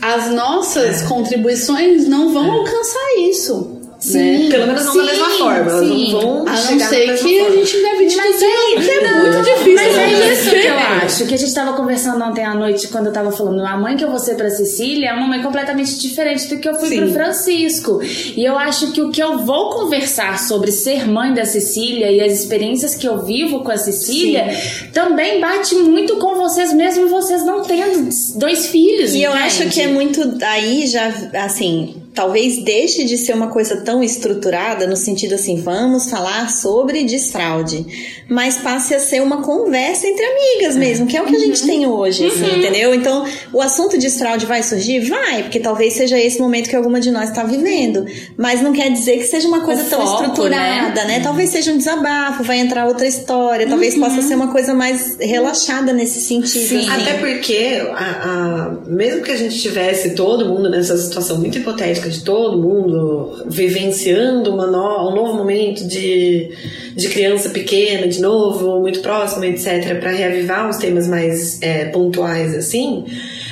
as 0.02 0.30
nossas 0.32 1.02
contribuições 1.04 2.08
não 2.08 2.32
vão 2.32 2.52
alcançar 2.52 3.20
isso. 3.30 3.77
Sim. 4.12 4.44
Né? 4.46 4.50
Pelo 4.50 4.68
menos 4.68 4.86
não 4.86 4.96
da 4.96 5.02
Sim, 5.02 5.08
mesma 5.08 5.30
forma. 5.32 5.72
Elas 5.72 5.80
sim. 5.88 6.12
não 6.14 6.22
vão 6.22 6.48
A 6.48 6.52
não 6.54 6.78
da 6.78 6.86
ser 6.88 7.04
que 7.06 7.10
a 7.12 7.18
forma. 7.18 7.56
gente 7.58 7.82
grave 7.82 8.06
de 8.06 8.16
Mas 8.16 8.36
tudo, 8.36 8.46
é- 8.46 8.82
que 8.82 8.92
é 8.92 9.02
não, 9.02 9.22
muito 9.22 9.38
difícil. 9.44 9.74
Mas 9.76 9.98
é 9.98 10.34
isso 10.34 10.50
que 10.50 10.56
eu 10.68 10.74
acontecer. 10.78 11.06
acho. 11.06 11.28
que 11.28 11.34
a 11.34 11.38
gente 11.38 11.54
tava 11.54 11.74
conversando 11.74 12.24
ontem 12.24 12.46
à 12.46 12.54
noite, 12.56 12.88
quando 12.88 13.08
eu 13.08 13.14
tava 13.14 13.32
falando, 13.32 13.66
a 13.66 13.78
mãe 13.78 13.96
que 13.98 14.04
eu 14.04 14.10
vou 14.10 14.20
ser 14.20 14.36
pra 14.36 14.50
Cecília 14.50 15.10
é 15.10 15.14
uma 15.14 15.28
mãe 15.28 15.42
completamente 15.42 15.98
diferente 16.00 16.48
do 16.48 16.58
que 16.60 16.68
eu 16.70 16.76
fui 16.76 16.90
Sim. 16.90 16.98
pro 17.02 17.12
Francisco. 17.14 18.00
E 18.36 18.44
eu 18.44 18.58
acho 18.58 18.92
que 18.92 19.02
o 19.02 19.10
que 19.12 19.22
eu 19.22 19.40
vou 19.40 19.70
conversar 19.72 20.40
sobre 20.40 20.72
ser 20.72 21.08
mãe 21.08 21.34
da 21.34 21.46
Cecília 21.46 22.12
e 22.12 22.22
as 22.22 22.32
experiências 22.34 22.96
que 22.96 23.08
eu 23.08 23.24
vivo 23.24 23.62
com 23.64 23.72
a 23.72 23.78
Cecília 23.78 24.46
também 24.94 25.40
bate 25.42 25.76
muito 25.76 26.18
com 26.18 26.36
vocês, 26.36 26.74
mesmo 26.74 27.08
vocês 27.10 27.44
não 27.46 27.62
tendo 27.64 28.08
dois 28.36 28.68
filhos. 28.68 29.14
E 29.14 29.24
eu 29.24 29.32
entende? 29.32 29.46
acho 29.46 29.70
que 29.70 29.82
é 29.82 29.88
muito. 29.88 30.38
Aí 30.42 30.88
já, 30.88 31.12
assim, 31.44 31.96
talvez 32.18 32.58
deixe 32.64 33.04
de 33.06 33.16
ser 33.16 33.34
uma 33.34 33.48
coisa 33.48 33.78
tão 33.78 34.04
estruturada, 34.04 34.88
no 34.88 34.98
sentido 34.98 35.36
assim, 35.36 35.62
vamos 35.62 36.10
falar 36.10 36.50
sobre 36.50 37.04
desfraude. 37.04 37.86
Mas 38.28 38.58
passe 38.58 38.94
a 38.96 39.00
ser 39.00 39.22
uma 39.22 39.42
conversa 39.44 40.08
entre 40.08 40.26
amigas 40.26 40.76
mesmo, 40.76 41.06
que 41.06 41.16
é 41.16 41.22
o 41.22 41.26
que 41.26 41.36
a 41.36 41.40
gente 41.40 41.64
tem 41.66 41.86
hoje, 41.88 42.26
assim, 42.26 42.58
entendeu? 42.60 42.94
Então, 42.94 43.24
o 43.54 43.62
assunto 43.62 43.98
desfraude 43.98 44.46
vai 44.48 44.64
surgir? 44.64 45.00
Vai, 45.02 45.44
porque 45.44 45.60
talvez 45.60 45.94
seja 45.94 46.20
esse 46.20 46.40
momento 46.40 46.70
que 46.70 46.76
alguma 46.76 47.00
de 47.00 47.12
nós 47.12 47.30
está 47.30 47.44
vivendo. 47.44 48.04
Mas 48.36 48.62
não 48.62 48.74
quer 48.74 48.92
dizer 48.92 49.18
que 49.20 49.26
seja 49.26 49.48
uma 49.48 49.62
coisa 49.62 49.84
O 49.84 49.86
tão 49.86 50.02
foco, 50.06 50.24
estruturada, 50.24 51.06
né? 51.06 51.20
Talvez 51.22 51.52
seja 51.52 51.72
um 51.72 51.78
desabafo, 51.78 52.44
vai 52.44 52.60
entrar 52.60 52.88
outra 52.88 53.06
história, 53.08 53.68
talvez 53.68 53.96
possa 53.96 54.22
ser 54.24 54.34
uma 54.36 54.52
coisa 54.52 54.74
mais 54.74 55.18
relaxada 55.20 55.94
nesse 55.94 56.20
sentido. 56.20 56.78
assim. 56.80 56.90
Até 56.90 57.14
porque, 57.20 57.82
a- 57.94 57.96
a- 57.96 58.78
mesmo 58.88 59.22
que 59.22 59.32
a 59.32 59.38
gente 59.38 59.60
tivesse 59.60 60.16
todo 60.16 60.46
mundo 60.48 60.70
nessa 60.70 60.98
situação 60.98 61.38
muito 61.38 61.58
hipotética 61.60 62.07
de 62.10 62.22
todo 62.24 62.58
mundo 62.62 63.44
vivenciando 63.48 64.54
uma 64.54 64.68
no- 64.68 65.10
um 65.12 65.16
novo 65.16 65.34
momento 65.36 65.88
de, 65.88 66.50
de 66.96 67.10
criança 67.10 67.50
pequena, 67.50 68.08
de 68.08 68.22
novo, 68.22 68.80
muito 68.80 69.00
próxima, 69.02 69.46
etc., 69.48 70.00
para 70.00 70.12
reavivar 70.12 70.70
os 70.70 70.78
temas 70.78 71.08
mais 71.08 71.62
é, 71.62 71.86
pontuais 71.86 72.54
assim, 72.56 73.06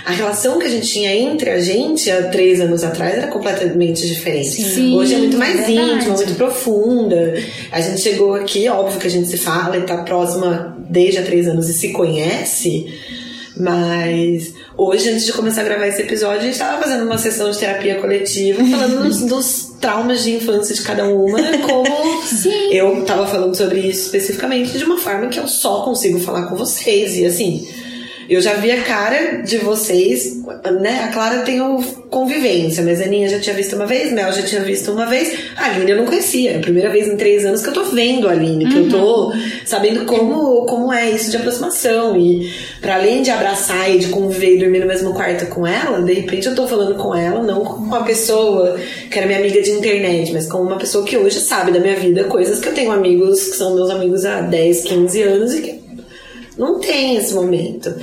a 0.06 0.12
relação 0.12 0.60
que 0.60 0.66
a 0.66 0.70
gente 0.70 0.88
tinha 0.88 1.16
entre 1.16 1.50
a 1.50 1.60
gente 1.60 2.12
há 2.12 2.24
três 2.30 2.62
anos 2.62 2.84
atrás 2.84 3.16
era 3.18 3.28
completamente 3.28 4.06
diferente. 4.08 4.50
Sim, 4.62 4.96
Hoje 4.96 5.16
é 5.16 5.18
muito 5.18 5.38
mais 5.38 5.56
verdade. 5.56 5.74
íntima, 5.96 6.16
muito 6.16 6.36
profunda. 6.36 7.34
A 7.72 7.82
gente 7.82 8.02
chegou 8.02 8.36
aqui, 8.36 8.70
óbvio 8.70 9.00
que 9.00 9.08
a 9.08 9.10
gente 9.10 9.28
se 9.28 9.38
fala 9.38 9.78
e 9.78 9.82
tá 9.82 9.98
próxima 10.04 10.78
desde 10.90 11.18
há 11.20 11.24
três 11.24 11.48
anos 11.48 11.68
e 11.70 11.74
se 11.74 11.92
conhece, 11.92 12.86
mas 13.58 14.54
hoje, 14.78 15.10
antes 15.10 15.26
de 15.26 15.34
começar 15.34 15.62
a 15.62 15.64
gravar 15.64 15.88
esse 15.88 16.02
episódio, 16.02 16.42
a 16.42 16.44
gente 16.46 16.58
tava 16.58 16.82
fazendo 16.82 17.06
uma 17.06 17.18
sessão 17.18 17.50
de 17.50 17.58
terapia 17.58 17.96
coletiva, 18.00 18.64
falando 18.64 19.04
dos, 19.04 19.22
dos 19.28 19.72
traumas 19.80 20.24
de 20.24 20.36
infância 20.36 20.74
de 20.74 20.82
cada 20.82 21.08
uma, 21.08 21.38
como 21.66 21.86
eu 22.72 23.04
tava 23.06 23.28
falando 23.28 23.56
sobre 23.56 23.80
isso 23.80 24.06
especificamente 24.06 24.78
de 24.78 24.84
uma 24.84 24.98
forma 24.98 25.28
que 25.28 25.40
eu 25.40 25.48
só 25.48 25.82
consigo 25.82 26.20
falar 26.20 26.48
com 26.48 26.56
vocês. 26.56 27.16
E 27.18 27.26
assim, 27.26 27.68
eu 28.30 28.42
já 28.42 28.54
vi 28.54 28.72
a 28.72 28.82
cara 28.82 29.42
de 29.44 29.58
vocês, 29.58 30.42
né? 30.82 31.04
A 31.06 31.08
Clara 31.10 31.42
tem 31.42 31.62
o 31.62 31.82
convivência, 32.10 32.84
mas 32.84 33.02
a 33.02 33.06
Aninha 33.06 33.28
já 33.28 33.40
tinha 33.40 33.56
visto 33.56 33.76
uma 33.76 33.86
vez, 33.86 34.12
Mel 34.12 34.32
já 34.32 34.42
tinha 34.42 34.62
visto 34.62 34.92
uma 34.92 35.06
vez. 35.06 35.38
A 35.58 35.66
Aline 35.66 35.92
eu 35.92 35.98
não 35.98 36.06
conhecia. 36.06 36.52
É 36.52 36.58
a 36.58 36.60
primeira 36.60 36.90
vez 36.90 37.08
em 37.08 37.18
três 37.18 37.46
anos 37.46 37.62
que 37.62 37.70
eu 37.70 37.74
tô 37.74 37.84
vendo 37.84 38.28
a 38.28 38.32
Aline, 38.32 38.68
que 38.68 38.78
eu 38.78 38.90
tô 38.90 39.34
sabendo 39.66 40.06
como, 40.06 40.66
como 40.66 40.94
é 40.94 41.10
isso 41.12 41.30
de 41.30 41.38
aproximação. 41.38 42.16
E 42.18 42.52
para 42.82 42.96
além 42.96 43.22
de 43.22 43.32
abraçar 43.32 43.94
e 43.94 44.00
de 44.00 44.08
conviver 44.08 44.56
e 44.56 44.60
dormir 44.60 44.80
no 44.80 44.88
mesmo 44.88 45.14
quarto 45.14 45.46
com 45.48 45.68
ela, 45.68 46.02
de 46.02 46.14
repente 46.14 46.48
eu 46.48 46.56
tô 46.56 46.68
falando 46.68 46.96
com 46.96 47.14
ela, 47.14 47.44
não 47.44 47.64
como 47.64 47.86
uma 47.86 48.04
pessoa 48.04 48.80
que 49.12 49.18
era 49.18 49.28
minha 49.28 49.40
amiga 49.40 49.62
de 49.62 49.72
internet, 49.72 50.32
mas 50.32 50.48
como 50.48 50.64
uma 50.64 50.78
pessoa 50.78 51.06
que 51.06 51.18
hoje 51.18 51.40
sabe 51.40 51.72
da 51.72 51.80
minha 51.80 51.96
vida 51.96 52.24
coisas 52.26 52.60
que 52.60 52.70
eu 52.70 52.74
tenho 52.74 52.92
amigos 52.92 53.50
que 53.50 53.58
são 53.58 53.76
meus 53.76 53.90
amigos 53.90 54.26
há 54.26 54.42
10, 54.42 54.82
15 54.84 55.22
anos 55.22 55.54
e 55.54 55.62
que 55.62 55.85
não 56.58 56.80
tem 56.80 57.18
esse 57.18 57.34
momento. 57.34 57.94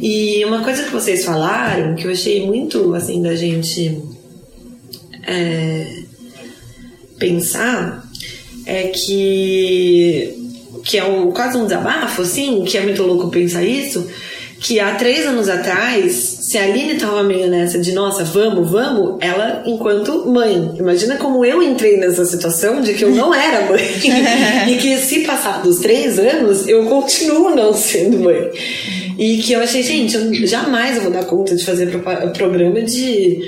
E 0.00 0.44
uma 0.44 0.62
coisa 0.62 0.84
que 0.84 0.90
vocês 0.90 1.24
falaram, 1.24 1.94
que 1.94 2.06
eu 2.06 2.10
achei 2.10 2.46
muito 2.46 2.94
assim 2.94 3.22
da 3.22 3.34
gente 3.34 4.00
é, 5.26 6.02
pensar, 7.18 8.08
é 8.66 8.88
que 8.88 10.36
que 10.84 10.96
é 10.96 11.04
um, 11.04 11.30
quase 11.30 11.58
um 11.58 11.64
desabafo, 11.64 12.22
assim, 12.22 12.64
que 12.64 12.78
é 12.78 12.80
muito 12.80 13.02
louco 13.02 13.28
pensar 13.28 13.62
isso, 13.62 14.08
que 14.58 14.80
há 14.80 14.94
três 14.94 15.26
anos 15.26 15.48
atrás, 15.48 16.39
se 16.50 16.58
a 16.58 16.64
Aline 16.64 16.96
tava 16.96 17.22
meio 17.22 17.48
nessa 17.48 17.78
de 17.78 17.92
nossa, 17.92 18.24
vamos, 18.24 18.68
vamos, 18.68 19.18
ela 19.20 19.62
enquanto 19.64 20.26
mãe. 20.28 20.72
Imagina 20.76 21.16
como 21.16 21.44
eu 21.44 21.62
entrei 21.62 21.96
nessa 21.96 22.24
situação 22.24 22.80
de 22.80 22.92
que 22.94 23.04
eu 23.04 23.12
não 23.14 23.32
era 23.32 23.70
mãe. 23.70 23.80
e 24.68 24.76
que 24.78 24.96
se 24.96 25.20
passar 25.20 25.62
dos 25.62 25.78
três 25.78 26.18
anos, 26.18 26.66
eu 26.66 26.86
continuo 26.86 27.54
não 27.54 27.72
sendo 27.72 28.18
mãe. 28.18 28.50
E 29.16 29.38
que 29.38 29.52
eu 29.52 29.60
achei, 29.60 29.84
gente, 29.84 30.16
eu 30.16 30.44
jamais 30.44 31.00
vou 31.00 31.12
dar 31.12 31.24
conta 31.24 31.54
de 31.54 31.64
fazer 31.64 31.86
pro- 31.86 32.30
programa 32.30 32.82
de 32.82 33.38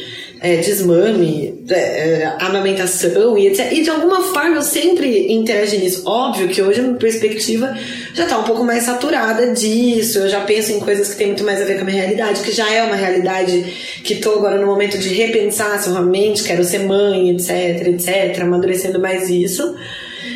é, 0.43 0.57
desmame, 0.57 1.65
é, 1.71 1.75
é, 1.75 2.37
amamentação 2.41 3.39
e 3.39 3.47
etc. 3.47 3.73
E 3.73 3.83
de 3.83 3.91
alguma 3.91 4.23
forma 4.35 4.57
eu 4.57 4.63
sempre 4.63 5.33
interagi 5.33 5.79
nisso. 5.79 6.03
Óbvio 6.05 6.49
que 6.49 6.61
hoje 6.61 6.81
a 6.81 6.83
minha 6.83 6.97
perspectiva 6.97 7.73
já 8.13 8.27
tá 8.27 8.39
um 8.39 8.43
pouco 8.43 8.65
mais 8.65 8.83
saturada 8.83 9.53
disso. 9.53 10.19
Eu 10.19 10.29
já 10.29 10.41
penso 10.41 10.73
em 10.73 10.81
coisas 10.81 11.11
que 11.11 11.17
tem 11.17 11.29
muito 11.29 11.45
mais 11.45 11.63
a 11.63 11.65
ver 11.65 11.77
com 11.77 11.83
a 11.83 11.85
minha 11.85 12.03
realidade, 12.03 12.43
que 12.43 12.51
já 12.51 12.69
é 12.73 12.83
uma 12.83 12.97
realidade 12.97 13.63
que 14.03 14.17
tô 14.17 14.33
agora 14.33 14.61
no 14.61 14.67
momento 14.67 14.99
de 14.99 15.15
repensar 15.15 15.81
se 15.81 15.89
eu 15.89 15.93
realmente 15.93 16.43
quero 16.43 16.65
ser 16.65 16.81
mãe, 16.81 17.31
etc, 17.31 17.87
etc, 17.87 18.43
amadurecendo 18.43 18.99
mais 18.99 19.31
isso. 19.31 19.77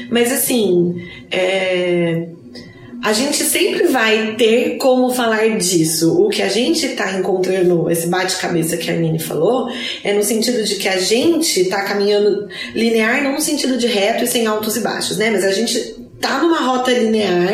Mas 0.08 0.30
assim, 0.30 1.02
é, 1.32 2.28
a 3.06 3.12
gente 3.12 3.44
sempre 3.44 3.86
vai 3.86 4.34
ter 4.34 4.78
como 4.78 5.14
falar 5.14 5.56
disso. 5.58 6.20
O 6.20 6.28
que 6.28 6.42
a 6.42 6.48
gente 6.48 6.88
tá 6.88 7.16
encontrando, 7.16 7.88
esse 7.88 8.08
bate-cabeça 8.08 8.76
que 8.76 8.90
a 8.90 8.96
Nini 8.96 9.20
falou, 9.20 9.70
é 10.02 10.12
no 10.12 10.25
sentido 10.25 10.64
de 10.64 10.75
que 10.75 10.88
a 10.88 10.98
gente 10.98 11.66
tá 11.66 11.84
caminhando 11.84 12.48
linear, 12.75 13.22
não 13.22 13.34
no 13.34 13.40
sentido 13.40 13.78
de 13.78 13.86
reto 13.86 14.25
e 14.25 14.26
sem 14.26 14.44
altos 14.44 14.76
e 14.76 14.80
baixos, 14.80 15.18
né? 15.18 15.30
Mas 15.30 15.44
a 15.44 15.52
gente 15.52 15.94
tá 16.20 16.38
numa 16.38 16.61
rota 16.61 16.90
linear 16.90 17.52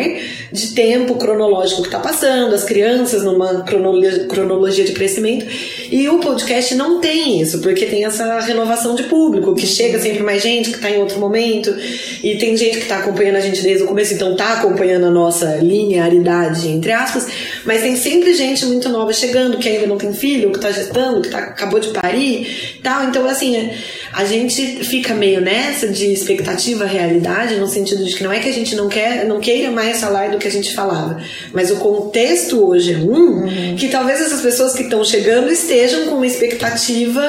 de 0.52 0.69
tempo 0.69 1.16
cronológico 1.16 1.83
que 1.83 1.90
tá 1.90 1.99
passando, 1.99 2.54
as 2.54 2.62
crianças 2.62 3.25
numa 3.25 3.62
cronolo- 3.62 4.26
cronologia 4.28 4.85
de 4.85 4.92
crescimento. 4.92 5.47
E 5.90 6.09
o 6.09 6.19
podcast 6.19 6.75
não 6.75 7.00
tem 7.00 7.40
isso, 7.40 7.61
porque 7.61 7.87
tem 7.87 8.04
essa 8.04 8.38
renovação 8.40 8.95
de 8.95 9.04
público, 9.04 9.54
que 9.54 9.66
chega 9.66 9.99
sempre 9.99 10.23
mais 10.23 10.42
gente, 10.42 10.71
que 10.71 10.78
tá 10.78 10.90
em 10.90 10.99
outro 10.99 11.19
momento, 11.19 11.75
e 12.23 12.37
tem 12.37 12.57
gente 12.57 12.78
que 12.78 12.87
tá 12.87 12.99
acompanhando 12.99 13.37
a 13.37 13.40
gente 13.40 13.62
desde 13.62 13.85
o 13.85 13.87
começo, 13.87 14.14
então 14.14 14.37
tá 14.37 14.54
acompanhando 14.54 15.07
a 15.07 15.11
nossa 15.11 15.57
linearidade, 15.57 16.69
entre 16.69 16.92
aspas, 16.92 17.26
mas 17.64 17.83
tem 17.83 17.97
sempre 17.97 18.35
gente 18.35 18.64
muito 18.66 18.88
nova 18.88 19.12
chegando, 19.12 19.59
que 19.59 19.69
ainda 19.69 19.87
não 19.87 19.99
tem 19.99 20.12
filho, 20.12 20.52
que 20.52 20.61
tá 20.61 20.71
gestando, 20.71 21.21
que 21.21 21.28
tá, 21.28 21.38
acabou 21.38 21.81
de 21.81 21.88
parir, 21.88 22.78
tal. 22.83 23.04
Então, 23.04 23.26
assim, 23.26 23.71
a 24.12 24.25
gente 24.25 24.85
fica 24.85 25.14
meio 25.14 25.40
nessa 25.40 25.88
de 25.88 26.12
expectativa 26.12 26.85
realidade, 26.85 27.57
no 27.57 27.66
sentido 27.66 28.04
de 28.04 28.14
que 28.14 28.23
não 28.23 28.33
é 28.33 28.38
que 28.38 28.51
a 28.52 28.54
gente 28.54 28.75
não 28.76 28.88
quer, 28.88 29.25
não 29.26 29.40
queira 29.40 29.71
mais 29.71 30.00
falar 30.00 30.30
do 30.30 30.38
que 30.38 30.47
a 30.47 30.50
gente 30.50 30.75
falava, 30.75 31.21
mas 31.52 31.71
o 31.71 31.76
contexto 31.76 32.64
hoje 32.64 32.92
é 32.94 32.99
um 32.99 33.76
que 33.76 33.88
talvez 33.88 34.21
essas 34.21 34.40
pessoas 34.40 34.73
que 34.75 34.82
estão 34.85 35.04
chegando 35.04 35.50
estejam 35.50 36.06
com 36.06 36.16
uma 36.16 36.26
expectativa 36.26 37.23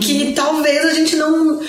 que 0.00 0.32
talvez 0.34 0.84
a 0.84 0.90
gente 0.94 1.16
não 1.16 1.60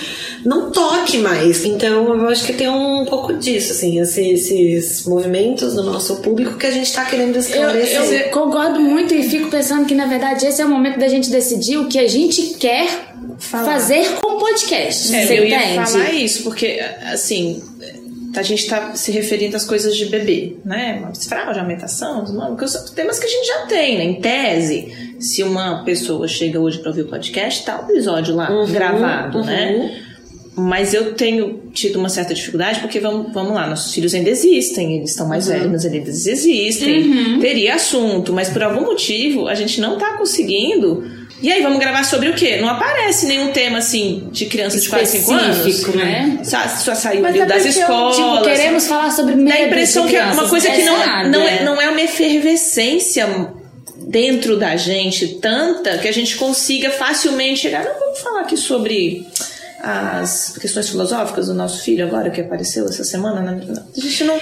não 0.46 0.72
toque 0.72 1.18
mais. 1.18 1.66
Então, 1.66 2.16
eu 2.22 2.30
acho 2.30 2.46
que 2.46 2.54
tem 2.54 2.70
um 2.70 3.04
pouco 3.06 3.34
disso, 3.34 3.72
assim, 3.74 4.00
esse- 4.00 4.30
esses 4.30 5.04
movimentos 5.06 5.74
no 5.76 5.84
nosso 5.84 6.18
público 6.18 6.58
que 6.58 6.66
a 6.66 6.72
gente 6.72 6.94
tá 6.94 7.04
querendo 7.06 7.36
Eu, 7.36 7.42
esclarecer. 7.42 8.22
eu 8.28 8.30
concordo 8.30 8.80
muito 8.80 9.14
e 9.14 9.24
fico 9.28 9.50
pensando 9.50 9.86
que, 9.86 9.96
na 9.96 10.06
verdade, 10.06 10.46
esse 10.46 10.62
é 10.62 10.66
o 10.66 10.70
momento 10.70 11.00
da 11.00 11.08
gente 11.10 11.30
decidir 11.30 11.78
o 11.78 11.88
que 11.88 12.00
a 12.00 12.08
gente 12.08 12.56
quer 12.60 12.88
fazer 13.40 14.08
com 14.22 14.36
o 14.36 14.40
podcast. 14.40 15.14
É, 15.14 15.26
você 15.26 15.40
eu 15.40 15.46
ia 15.46 15.58
entende? 15.58 15.92
falar 15.92 16.14
isso, 16.14 16.44
porque, 16.44 16.80
assim, 17.12 17.62
a 18.36 18.42
gente 18.42 18.68
tá 18.68 18.96
se 18.96 19.12
referindo 19.12 19.56
às 19.56 19.66
coisas 19.66 19.96
de 19.96 20.06
bebê, 20.08 20.56
né? 20.66 21.10
Fraude, 21.28 21.60
amamentação, 21.60 22.24
temas 22.96 23.20
que 23.20 23.26
a 23.26 23.30
gente 23.30 23.48
já 23.48 23.66
tem, 23.68 23.98
né? 23.98 24.04
Em 24.04 24.22
tese, 24.22 25.16
se 25.20 25.44
uma 25.44 25.84
pessoa 25.84 26.28
chega 26.28 26.60
hoje 26.60 26.80
pra 26.80 26.90
ouvir 26.90 27.02
o 27.04 27.08
podcast, 27.08 27.64
tá 27.66 27.80
o 27.80 27.92
episódio 27.92 28.36
lá 28.36 28.52
Uhum, 28.52 28.68
gravado, 28.72 29.44
né? 29.44 30.04
Mas 30.56 30.92
eu 30.92 31.14
tenho 31.14 31.70
tido 31.72 32.00
uma 32.00 32.10
certa 32.10 32.34
dificuldade, 32.34 32.80
porque 32.80 33.00
vamos, 33.00 33.32
vamos 33.32 33.54
lá, 33.54 33.68
nossos 33.68 33.94
filhos 33.94 34.14
ainda 34.16 34.30
existem, 34.32 34.98
eles 34.98 35.12
estão 35.12 35.28
mais 35.28 35.48
velhos, 35.48 35.72
mas 35.72 35.86
eles 35.86 36.26
existem. 36.26 37.40
Teria 37.40 37.76
assunto, 37.76 38.34
mas 38.34 38.50
por 38.50 38.64
algum 38.64 38.82
motivo 38.82 39.48
a 39.48 39.54
gente 39.54 39.80
não 39.80 40.00
tá 40.00 40.18
conseguindo. 40.18 41.04
E 41.39 41.51
aí, 41.51 41.62
vamos 41.62 41.79
gravar 41.79 42.03
sobre 42.03 42.29
o 42.29 42.34
quê? 42.34 42.58
Não 42.58 42.67
aparece 42.67 43.27
nenhum 43.27 43.51
tema 43.51 43.77
assim 43.77 44.27
de 44.32 44.48
criança 44.48 44.79
de 44.79 44.89
4, 44.89 45.06
5 45.06 45.32
anos. 45.32 45.58
Específico, 45.58 45.98
né? 45.98 46.39
Só, 46.44 46.67
só 46.67 46.96
saiu 46.96 47.22
Mas 47.22 47.36
é 47.36 47.46
das 47.46 47.63
eu, 47.63 47.70
escolas. 47.70 48.15
Tipo, 48.15 48.41
queremos 48.41 48.88
falar 48.88 49.12
sobre 49.12 49.36
medo 49.36 49.50
Dá 49.50 49.56
a 49.56 49.67
impressão 49.67 50.08
que 50.08 50.15
é 50.15 50.24
uma 50.24 50.32
crianças. 50.32 50.50
coisa 50.50 50.72
que 50.72 50.84
não, 50.84 50.96
Exato, 51.01 51.29
não, 51.29 51.41
é, 51.44 51.63
não 51.63 51.82
é 51.82 51.89
uma 51.89 52.01
efervescência 52.01 53.53
dentro 53.98 54.58
da 54.58 54.75
gente 54.77 55.27
tanta 55.36 55.98
que 56.00 56.08
a 56.08 56.12
gente 56.12 56.36
consiga 56.38 56.89
facilmente 56.91 57.60
chegar. 57.62 57.84
Não 57.84 58.00
vamos 58.00 58.20
falar 58.20 58.41
aqui 58.41 58.58
sobre 58.58 59.24
as 59.80 60.58
questões 60.58 60.90
filosóficas 60.90 61.48
do 61.48 61.54
nosso 61.54 61.82
filho 61.84 62.06
agora 62.06 62.30
que 62.32 62.42
apareceu 62.42 62.86
essa 62.86 63.04
semana. 63.04 63.42
né? 63.42 63.62
A 63.96 64.00
gente 64.00 64.24
não, 64.24 64.40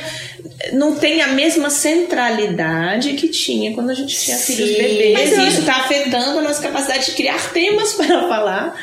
não 0.74 0.96
tem 0.96 1.22
a 1.22 1.28
mesma 1.30 1.70
centralidade 1.70 3.14
que 3.14 3.28
tinha 3.28 3.74
quando 3.74 3.90
a 3.90 3.94
gente 3.94 4.16
tinha 4.18 4.38
filhos 4.38 4.72
bebês. 4.72 5.14
Mas 5.14 5.34
eu 5.34 5.42
e 5.44 5.48
isso 5.50 5.60
está 5.60 5.78
afetando 5.78 6.40
a 6.40 6.42
nossa 6.42 6.62
capacidade 6.62 7.06
de 7.08 7.12
criar 7.12 7.52
temas 7.52 7.94
para 7.98 8.28
falar 8.28 8.80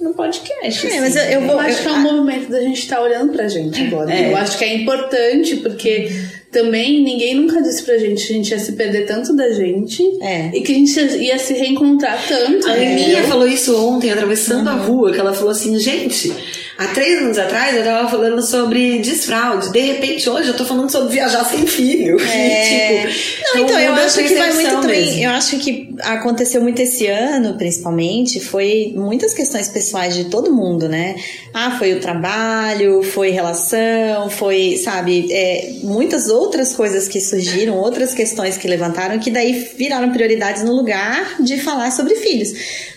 no 0.00 0.14
podcast. 0.14 0.86
É, 0.86 0.90
assim. 0.90 1.00
mas 1.00 1.16
eu, 1.16 1.22
eu 1.22 1.40
vou. 1.42 1.52
Eu 1.52 1.60
acho 1.60 1.82
que 1.82 1.88
é 1.88 1.92
um 1.92 2.06
eu- 2.06 2.12
movimento 2.12 2.50
da 2.50 2.60
gente 2.60 2.78
estar 2.80 3.00
olhando 3.00 3.32
pra 3.32 3.48
gente 3.48 3.80
agora. 3.82 4.14
É. 4.14 4.30
Eu 4.32 4.36
acho 4.36 4.56
que 4.58 4.64
é 4.64 4.74
importante, 4.74 5.56
porque 5.56 6.10
também 6.56 7.02
ninguém 7.02 7.34
nunca 7.34 7.60
disse 7.60 7.82
pra 7.82 7.98
gente 7.98 8.26
que 8.26 8.32
a 8.32 8.36
gente 8.36 8.50
ia 8.50 8.58
se 8.58 8.72
perder 8.72 9.06
tanto 9.06 9.36
da 9.36 9.50
gente 9.52 10.02
É. 10.22 10.50
e 10.54 10.62
que 10.62 10.72
a 10.72 10.74
gente 10.74 10.98
ia 11.22 11.38
se 11.38 11.52
reencontrar 11.52 12.18
tanto. 12.26 12.66
A 12.66 12.70
né? 12.72 12.96
Liminha 12.96 13.24
falou 13.24 13.46
isso 13.46 13.76
ontem, 13.76 14.10
atravessando 14.10 14.66
a 14.68 14.72
rua, 14.74 15.12
que 15.12 15.20
ela 15.20 15.34
falou 15.34 15.50
assim, 15.50 15.78
gente, 15.78 16.32
há 16.78 16.86
três 16.88 17.22
anos 17.22 17.38
atrás 17.38 17.76
eu 17.76 17.84
tava 17.84 18.08
falando 18.08 18.42
sobre 18.42 18.98
desfraude, 18.98 19.72
de 19.72 19.80
repente 19.80 20.28
hoje 20.28 20.48
eu 20.48 20.56
tô 20.56 20.64
falando 20.64 20.90
sobre 20.90 21.12
viajar 21.12 21.44
sem 21.44 21.66
filho. 21.66 22.16
É. 22.36 23.06
tipo, 23.06 23.54
Não, 23.54 23.62
então, 23.62 23.80
eu 23.80 23.94
acho 23.94 24.18
que 24.18 24.34
vai 24.34 24.52
muito 24.52 24.80
também. 24.80 25.22
Eu 25.22 25.30
acho 25.30 25.58
que 25.58 25.94
aconteceu 26.02 26.60
muito 26.60 26.80
esse 26.82 27.06
ano, 27.06 27.54
principalmente, 27.56 28.40
foi 28.40 28.92
muitas 28.94 29.32
questões 29.32 29.68
pessoais 29.68 30.14
de 30.14 30.24
todo 30.24 30.52
mundo, 30.52 30.88
né? 30.88 31.16
Ah, 31.54 31.76
foi 31.78 31.94
o 31.94 32.00
trabalho, 32.00 33.02
foi 33.02 33.30
relação, 33.30 34.28
foi, 34.28 34.76
sabe, 34.76 35.32
é, 35.32 35.72
muitas 35.82 36.28
outras 36.28 36.74
coisas 36.74 37.08
que 37.08 37.20
surgiram, 37.20 37.76
outras 37.76 38.12
questões 38.12 38.56
que 38.58 38.68
levantaram, 38.68 39.18
que 39.18 39.30
daí 39.30 39.68
viraram 39.76 40.10
prioridades 40.12 40.62
no 40.62 40.74
lugar 40.74 41.36
de 41.40 41.58
falar 41.58 41.90
sobre 41.92 42.16
filhos. 42.16 42.52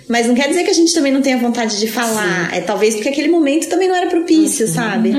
Mas 0.09 0.25
não 0.27 0.33
quer 0.33 0.49
dizer 0.49 0.63
que 0.63 0.71
a 0.71 0.73
gente 0.73 0.91
também 0.93 1.11
não 1.11 1.21
tenha 1.21 1.37
vontade 1.37 1.79
de 1.79 1.87
falar. 1.87 2.51
É 2.51 2.61
talvez 2.61 2.95
porque 2.95 3.09
aquele 3.09 3.27
momento 3.27 3.69
também 3.69 3.87
não 3.87 3.95
era 3.95 4.07
propício, 4.07 4.67
sabe? 4.67 5.11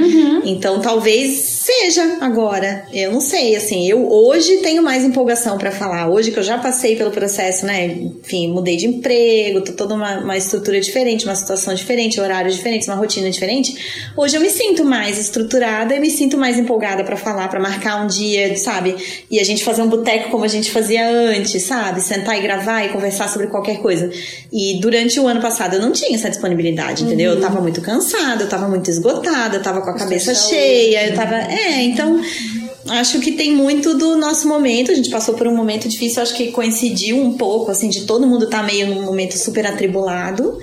Então 0.45 0.81
talvez 0.81 1.60
seja 1.71 2.19
agora. 2.21 2.85
Eu 2.93 3.13
não 3.13 3.21
sei, 3.21 3.55
assim, 3.55 3.89
eu 3.89 4.11
hoje 4.11 4.57
tenho 4.59 4.83
mais 4.83 5.05
empolgação 5.05 5.57
pra 5.57 5.71
falar. 5.71 6.09
Hoje 6.09 6.33
que 6.33 6.39
eu 6.39 6.43
já 6.43 6.59
passei 6.59 6.97
pelo 6.97 7.13
processo, 7.13 7.65
né? 7.65 7.87
Enfim, 7.87 8.51
mudei 8.51 8.77
de 8.77 8.87
emprego, 8.87 9.61
tô 9.61 9.73
toda 9.73 9.95
uma, 9.95 10.19
uma 10.19 10.37
estrutura 10.37 10.81
diferente, 10.81 11.25
uma 11.25 11.37
situação 11.37 11.73
diferente, 11.73 12.21
horários 12.21 12.57
diferentes, 12.57 12.89
uma 12.89 12.97
rotina 12.97 13.31
diferente. 13.31 14.11
Hoje 14.17 14.37
eu 14.37 14.41
me 14.41 14.51
sinto 14.51 14.85
mais 14.85 15.17
estruturada 15.19 15.95
e 15.95 16.01
me 16.01 16.11
sinto 16.11 16.37
mais 16.37 16.59
empolgada 16.59 17.05
pra 17.05 17.17
falar, 17.17 17.49
pra 17.49 17.61
marcar 17.61 18.03
um 18.03 18.09
dia, 18.09 18.57
sabe? 18.57 18.97
E 19.31 19.39
a 19.39 19.45
gente 19.45 19.63
fazer 19.63 19.83
um 19.83 19.89
boteco 19.89 20.31
como 20.31 20.45
a 20.45 20.49
gente 20.49 20.71
fazia 20.71 21.09
antes, 21.09 21.63
sabe? 21.63 22.01
Sentar 22.01 22.37
e 22.37 22.43
gravar 22.43 22.85
e 22.85 22.89
conversar 22.89 23.29
sobre 23.29 23.47
qualquer 23.47 23.79
coisa. 23.79 24.11
E 24.53 24.81
durante 24.81 25.21
o 25.21 25.27
ano 25.27 25.41
passado 25.41 25.77
eu 25.77 25.81
não 25.81 25.93
tinha 25.93 26.17
essa 26.17 26.29
disponibilidade, 26.29 27.05
entendeu? 27.05 27.33
Eu 27.33 27.41
tava 27.41 27.61
muito 27.61 27.81
cansada, 27.81 28.43
eu 28.43 28.49
tava 28.49 28.69
muito 28.69 28.91
esgotada, 28.91 29.57
eu 29.57 29.63
tava 29.63 29.81
com 29.83 29.91
a 29.91 29.95
cabeça 29.97 30.35
cheia, 30.35 31.09
eu 31.09 31.15
tava. 31.15 31.37
É, 31.37 31.60
então. 31.83 32.21
Acho 32.89 33.21
que 33.21 33.33
tem 33.33 33.55
muito 33.55 33.95
do 33.97 34.17
nosso 34.17 34.49
momento. 34.49 34.91
A 34.91 34.95
gente 34.95 35.11
passou 35.11 35.35
por 35.35 35.47
um 35.47 35.55
momento 35.55 35.89
difícil, 35.89 36.23
acho 36.23 36.35
que 36.35 36.51
coincidiu 36.51 37.17
um 37.17 37.35
pouco, 37.35 37.71
assim, 37.71 37.89
de 37.89 38.05
todo 38.05 38.27
mundo 38.27 38.47
estar 38.47 38.63
meio 38.65 38.87
num 38.87 39.03
momento 39.03 39.37
super 39.37 39.67
atribulado. 39.67 40.59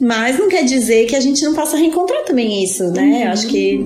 Mas 0.00 0.38
não 0.38 0.48
quer 0.48 0.64
dizer 0.64 1.06
que 1.06 1.16
a 1.16 1.20
gente 1.20 1.42
não 1.44 1.54
possa 1.54 1.76
reencontrar 1.76 2.24
também 2.24 2.62
isso, 2.62 2.84
né? 2.92 3.24
Eu 3.26 3.30
acho 3.32 3.46
que 3.48 3.84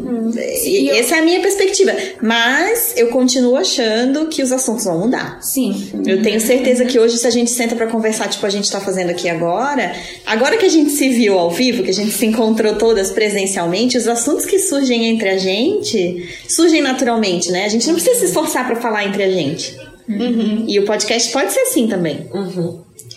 e- 0.65 0.91
essa 0.91 1.17
é 1.17 1.19
a 1.21 1.23
minha 1.23 1.41
perspectiva. 1.41 1.93
Mas 2.21 2.93
eu 2.97 3.09
continuo 3.09 3.57
achando 3.57 4.27
que 4.27 4.43
os 4.43 4.53
assuntos 4.53 4.85
vão 4.85 4.99
mudar. 5.01 5.39
Sim. 5.43 5.91
Eu 6.07 6.23
tenho 6.23 6.39
certeza 6.41 6.85
que 6.85 6.99
hoje, 6.99 7.17
se 7.17 7.27
a 7.27 7.31
gente 7.31 7.51
senta 7.51 7.75
pra 7.75 7.87
conversar, 7.87 8.29
tipo 8.29 8.45
a 8.45 8.51
gente 8.51 8.71
tá 8.71 8.79
fazendo 8.81 9.09
aqui 9.11 9.29
agora, 9.29 9.95
agora 10.27 10.59
que 10.59 10.67
a 10.67 10.69
gente 10.69 10.91
se 10.91 11.09
viu 11.09 11.39
ao 11.39 11.51
vivo, 11.51 11.83
que 11.83 11.91
a 11.91 11.95
gente 11.95 12.11
se 12.13 12.27
encontrou 12.27 12.75
todas 12.77 13.11
presencialmente, 13.11 13.97
os 13.97 14.07
assuntos 14.07 14.45
que 14.45 14.59
surgem 14.59 15.07
entre 15.07 15.31
a 15.31 15.39
gente 15.39 16.29
surgem 16.47 16.83
naturalmente, 16.83 17.51
né? 17.51 17.65
A 17.65 17.69
gente 17.69 17.87
não 17.87 17.95
precisa 17.95 18.19
se 18.19 18.25
esforçar 18.27 18.67
pra 18.67 18.77
falar 18.77 19.07
entre 19.07 19.23
a 19.23 19.31
gente. 19.31 19.75
E 20.69 20.79
o 20.79 20.85
podcast 20.85 21.33
pode 21.33 21.53
ser 21.53 21.61
assim 21.61 21.87
também. 21.87 22.27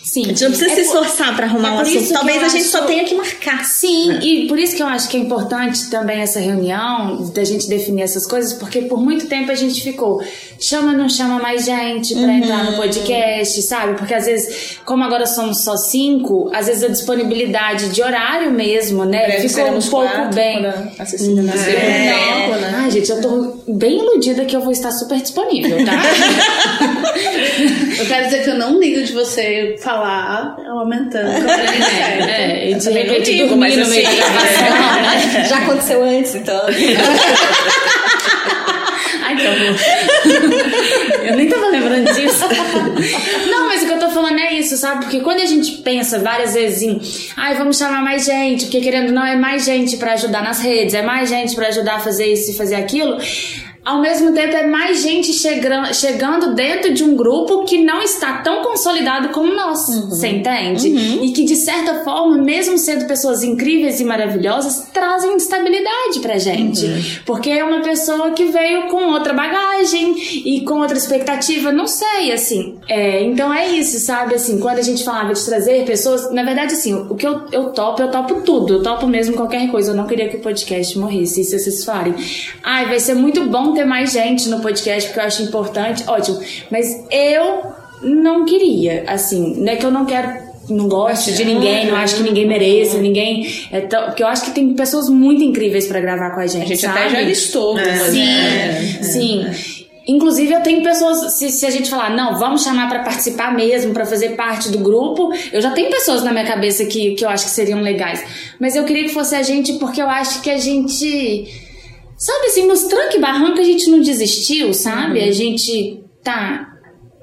Sim. 0.06 0.24
A 0.24 0.28
gente 0.28 0.42
não 0.44 0.50
precisa 0.52 0.70
É 0.70 0.74
se 0.84 0.92
por- 0.92 1.02
esforçar 1.02 1.34
pra 1.34 1.46
arrumar 1.46 1.68
é 1.68 1.72
um 1.72 1.76
por 1.78 1.82
assunto. 1.82 2.12
Talvez 2.12 2.42
a 2.42 2.48
gente 2.48 2.64
só 2.64 2.78
acho- 2.78 2.86
tenha 2.86 3.04
que 3.04 3.14
marcar. 3.16 3.64
Sim, 3.64 4.18
e 4.22 4.46
por 4.46 4.56
isso 4.58 4.76
que 4.76 4.82
eu 4.82 4.86
acho 4.86 5.08
que 5.08 5.16
é 5.16 5.20
importante 5.20 5.90
também 5.90 6.20
essa 6.20 6.38
reunião, 6.38 7.28
da 7.34 7.42
gente 7.44 7.68
definir 7.68 8.02
essas 8.02 8.24
coisas, 8.24 8.52
porque 8.52 8.82
por 8.82 9.00
muito 9.02 9.26
tempo 9.26 9.50
a 9.50 9.54
gente 9.56 9.82
ficou, 9.82 10.22
chama 10.60 10.92
ou 10.92 10.96
não 10.98 11.08
chama 11.08 11.40
mais 11.40 11.64
gente 11.64 12.14
pra 12.14 12.32
entrar 12.32 12.64
no 12.70 12.76
podcast, 12.76 13.60
sabe? 13.62 13.98
Porque 13.98 14.14
às 14.14 14.26
vezes, 14.26 14.78
como 14.84 15.02
agora 15.02 15.26
somos 15.26 15.64
só 15.64 15.76
cinco, 15.76 16.50
às 16.54 16.66
vezes 16.66 16.84
a 16.84 16.88
disponibilidade 16.88 17.88
de 17.88 18.00
horário 18.00 18.52
mesmo, 18.52 19.04
né? 19.04 19.40
Ficou 19.40 19.70
um 19.72 19.80
pouco 19.82 20.06
quatro, 20.08 20.34
bem. 20.34 20.62
quando 20.62 21.00
a 21.00 21.04
Cecília 21.06 21.52
É. 21.52 22.12
tempo, 22.12 22.60
né? 22.60 22.72
Ai, 22.76 22.90
gente, 22.92 23.10
eu 23.10 23.20
tô 23.20 23.56
bem 23.66 23.98
iludida 23.98 24.44
que 24.44 24.54
eu 24.54 24.60
vou 24.60 24.70
estar 24.72 24.92
super 24.92 25.20
disponível, 25.20 25.84
tá? 25.84 25.92
Eu 27.98 28.06
quero 28.06 28.24
dizer 28.26 28.44
que 28.44 28.50
eu 28.50 28.58
não 28.58 28.78
ligo 28.78 29.02
de 29.02 29.12
você 29.12 29.76
falar 29.80 29.95
aumentando. 30.68 31.28
é, 31.28 32.70
e 32.70 32.74
de 32.74 32.90
repente 32.90 33.36
dormir 33.38 33.56
mas 33.56 33.76
no 33.76 33.86
meio 33.88 34.02
da 34.02 34.08
assim, 34.08 34.16
gravação, 34.18 34.70
né? 35.02 35.44
Já 35.48 35.58
aconteceu 35.58 36.02
antes, 36.02 36.34
então. 36.34 36.60
Ai, 39.26 39.36
que 39.36 39.46
horror. 39.46 39.76
Eu 41.24 41.36
nem 41.36 41.48
tava 41.48 41.66
lembrando 41.68 42.12
disso. 42.14 42.44
Não, 43.50 43.66
mas 43.66 43.82
o 43.82 43.86
que 43.86 43.92
eu 43.92 43.98
tô 43.98 44.10
falando 44.10 44.38
é 44.38 44.54
isso, 44.54 44.76
sabe? 44.76 45.04
Porque 45.04 45.20
quando 45.20 45.40
a 45.40 45.46
gente 45.46 45.78
pensa 45.78 46.20
várias 46.20 46.54
vezes 46.54 46.82
em, 46.82 47.00
ai, 47.36 47.56
vamos 47.56 47.76
chamar 47.76 48.02
mais 48.02 48.24
gente, 48.24 48.66
porque 48.66 48.80
querendo 48.80 49.08
ou 49.08 49.14
não, 49.14 49.26
é 49.26 49.34
mais 49.34 49.64
gente 49.64 49.96
pra 49.96 50.12
ajudar 50.12 50.42
nas 50.42 50.60
redes, 50.60 50.94
é 50.94 51.02
mais 51.02 51.28
gente 51.28 51.56
pra 51.56 51.68
ajudar 51.68 51.96
a 51.96 52.00
fazer 52.00 52.26
isso 52.32 52.52
e 52.52 52.54
fazer 52.54 52.76
aquilo. 52.76 53.18
Ao 53.86 54.00
mesmo 54.00 54.32
tempo, 54.32 54.56
é 54.56 54.66
mais 54.66 55.00
gente 55.00 55.32
chegra- 55.32 55.92
chegando 55.94 56.54
dentro 56.54 56.92
de 56.92 57.04
um 57.04 57.14
grupo 57.14 57.64
que 57.64 57.78
não 57.84 58.02
está 58.02 58.38
tão 58.38 58.62
consolidado 58.62 59.28
como 59.28 59.54
nós. 59.54 59.86
Você 60.08 60.26
entende? 60.26 60.88
E 61.22 61.30
que, 61.30 61.44
de 61.44 61.54
certa 61.54 62.02
forma, 62.02 62.36
mesmo 62.36 62.76
sendo 62.78 63.06
pessoas 63.06 63.44
incríveis 63.44 64.00
e 64.00 64.04
maravilhosas, 64.04 64.88
trazem 64.92 65.36
estabilidade 65.36 66.18
pra 66.20 66.36
gente. 66.36 67.22
Porque 67.24 67.48
é 67.50 67.62
uma 67.62 67.80
pessoa 67.80 68.32
que 68.32 68.46
veio 68.46 68.88
com 68.88 69.12
outra 69.12 69.32
bagagem 69.32 70.16
e 70.44 70.62
com 70.62 70.80
outra 70.80 70.98
expectativa, 70.98 71.70
não 71.70 71.86
sei, 71.86 72.32
assim. 72.32 72.74
É, 72.88 73.22
então 73.22 73.54
é 73.54 73.68
isso, 73.68 74.00
sabe? 74.00 74.34
Assim, 74.34 74.58
quando 74.58 74.78
a 74.78 74.82
gente 74.82 75.04
falava 75.04 75.32
de 75.32 75.44
trazer 75.44 75.84
pessoas, 75.84 76.32
na 76.32 76.42
verdade, 76.42 76.72
assim, 76.74 76.92
o 76.92 77.14
que 77.14 77.26
eu, 77.26 77.42
eu 77.52 77.64
topo, 77.70 78.02
eu 78.02 78.10
topo 78.10 78.40
tudo. 78.40 78.74
Eu 78.74 78.82
topo 78.82 79.06
mesmo 79.06 79.36
qualquer 79.36 79.70
coisa. 79.70 79.92
Eu 79.92 79.96
não 79.96 80.06
queria 80.08 80.28
que 80.28 80.38
o 80.38 80.40
podcast 80.40 80.98
morresse. 80.98 81.40
E 81.40 81.44
se 81.44 81.56
vocês 81.56 81.84
falarem, 81.84 82.14
ai, 82.64 82.86
vai 82.86 82.98
ser 82.98 83.14
muito 83.14 83.44
bom 83.44 83.75
ter 83.76 83.84
mais 83.84 84.12
gente 84.12 84.48
no 84.48 84.60
podcast, 84.60 85.08
porque 85.08 85.20
eu 85.20 85.24
acho 85.24 85.42
importante, 85.42 86.02
ótimo. 86.08 86.40
Mas 86.70 87.04
eu 87.10 87.62
não 88.02 88.44
queria, 88.44 89.04
assim, 89.06 89.56
não 89.60 89.72
é 89.72 89.76
que 89.76 89.86
eu 89.86 89.90
não 89.90 90.04
quero 90.04 90.44
não 90.68 90.88
gosto 90.88 91.30
de 91.32 91.44
ninguém, 91.44 91.86
não 91.86 91.94
acho 91.94 92.16
que 92.16 92.22
ninguém 92.24 92.44
mereça, 92.44 92.98
ninguém. 92.98 93.46
É 93.70 93.82
tão- 93.82 94.06
porque 94.06 94.20
eu 94.22 94.26
acho 94.26 94.44
que 94.46 94.50
tem 94.50 94.74
pessoas 94.74 95.08
muito 95.08 95.40
incríveis 95.44 95.86
pra 95.86 96.00
gravar 96.00 96.30
com 96.34 96.40
a 96.40 96.46
gente. 96.48 96.64
A 96.64 96.66
gente 96.66 96.80
sabe? 96.80 96.98
até 96.98 97.08
já 97.10 97.20
listou. 97.20 97.78
algumas, 97.78 98.10
Sim, 98.10 98.26
né? 98.26 98.98
sim. 99.00 99.46
Inclusive, 100.08 100.52
eu 100.52 100.60
tenho 100.62 100.82
pessoas. 100.82 101.34
Se, 101.34 101.50
se 101.50 101.66
a 101.66 101.70
gente 101.70 101.88
falar, 101.90 102.10
não, 102.16 102.36
vamos 102.38 102.62
chamar 102.64 102.88
pra 102.88 103.00
participar 103.04 103.54
mesmo, 103.54 103.92
pra 103.92 104.04
fazer 104.06 104.30
parte 104.30 104.68
do 104.70 104.78
grupo, 104.78 105.32
eu 105.52 105.60
já 105.60 105.70
tenho 105.70 105.88
pessoas 105.90 106.22
na 106.24 106.32
minha 106.32 106.44
cabeça 106.44 106.84
que, 106.84 107.12
que 107.14 107.24
eu 107.24 107.28
acho 107.28 107.44
que 107.44 107.50
seriam 107.50 107.80
legais. 107.80 108.24
Mas 108.60 108.74
eu 108.74 108.84
queria 108.84 109.04
que 109.04 109.10
fosse 109.14 109.34
a 109.36 109.42
gente, 109.42 109.74
porque 109.74 110.00
eu 110.02 110.08
acho 110.08 110.42
que 110.42 110.50
a 110.50 110.58
gente. 110.58 111.46
Sabe 112.16 112.46
assim, 112.46 112.66
nos 112.66 112.84
tranque 112.84 113.18
barranco 113.18 113.60
a 113.60 113.64
gente 113.64 113.90
não 113.90 114.00
desistiu, 114.00 114.72
sabe? 114.72 115.20
A 115.20 115.32
gente 115.32 116.02
tá. 116.22 116.72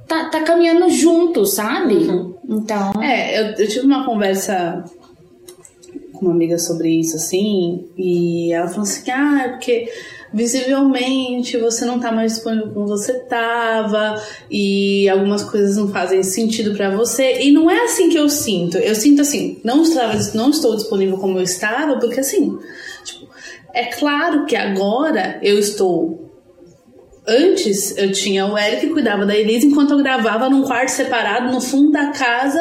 Tá, 0.07 0.25
tá 0.25 0.41
caminhando 0.41 0.89
junto, 0.89 1.45
sabe? 1.45 1.95
Então. 2.47 2.91
É, 3.01 3.39
eu, 3.39 3.45
eu 3.55 3.67
tive 3.67 3.85
uma 3.85 4.05
conversa 4.05 4.83
com 6.13 6.25
uma 6.25 6.33
amiga 6.33 6.59
sobre 6.59 6.89
isso, 6.89 7.15
assim, 7.15 7.85
e 7.97 8.51
ela 8.51 8.67
falou 8.67 8.83
assim 8.83 9.03
que, 9.03 9.11
ah, 9.11 9.43
é 9.45 9.49
porque 9.49 9.89
visivelmente 10.33 11.57
você 11.57 11.85
não 11.85 11.99
tá 11.99 12.11
mais 12.11 12.33
disponível 12.33 12.71
como 12.73 12.87
você 12.87 13.19
tava, 13.21 14.21
e 14.49 15.07
algumas 15.09 15.43
coisas 15.43 15.77
não 15.77 15.89
fazem 15.89 16.23
sentido 16.23 16.75
pra 16.75 16.95
você, 16.95 17.41
e 17.41 17.51
não 17.51 17.69
é 17.69 17.85
assim 17.85 18.09
que 18.09 18.17
eu 18.17 18.27
sinto. 18.29 18.77
Eu 18.77 18.95
sinto 18.95 19.21
assim, 19.21 19.59
não, 19.63 19.83
estava, 19.83 20.17
não 20.33 20.49
estou 20.49 20.75
disponível 20.75 21.17
como 21.17 21.39
eu 21.39 21.43
estava, 21.43 21.97
porque 21.99 22.19
assim, 22.19 22.57
é 23.73 23.85
claro 23.85 24.45
que 24.45 24.55
agora 24.55 25.39
eu 25.41 25.57
estou 25.57 26.23
Antes 27.25 27.97
eu 27.97 28.11
tinha 28.11 28.45
o 28.45 28.57
Eric 28.57 28.87
que 28.87 28.93
cuidava 28.93 29.25
da 29.25 29.35
Elise 29.35 29.67
enquanto 29.67 29.91
eu 29.91 29.97
gravava 29.99 30.49
num 30.49 30.63
quarto 30.63 30.89
separado 30.89 31.51
no 31.51 31.61
fundo 31.61 31.91
da 31.91 32.07
casa. 32.07 32.59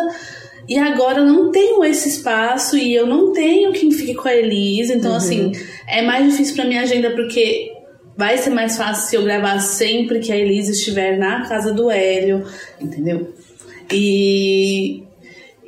E 0.69 0.79
agora 0.79 1.19
eu 1.19 1.27
não 1.27 1.51
tenho 1.51 1.85
esse 1.85 2.09
espaço 2.09 2.77
e 2.77 2.95
eu 2.95 3.05
não 3.05 3.33
tenho 3.33 3.73
quem 3.73 3.91
fique 3.91 4.15
com 4.15 4.29
a 4.29 4.35
Elise. 4.35 4.95
Então, 4.95 5.17
assim, 5.17 5.51
é 5.89 6.03
mais 6.03 6.31
difícil 6.31 6.55
pra 6.55 6.65
minha 6.65 6.83
agenda 6.83 7.11
porque 7.11 7.73
vai 8.17 8.39
ser 8.39 8.51
mais 8.51 8.77
fácil 8.77 9.09
se 9.09 9.17
eu 9.17 9.25
gravar 9.25 9.59
sempre 9.59 10.21
que 10.21 10.31
a 10.31 10.37
Elise 10.37 10.71
estiver 10.71 11.19
na 11.19 11.49
casa 11.49 11.73
do 11.73 11.91
Hélio, 11.91 12.45
entendeu? 12.81 13.35
E 13.91 15.03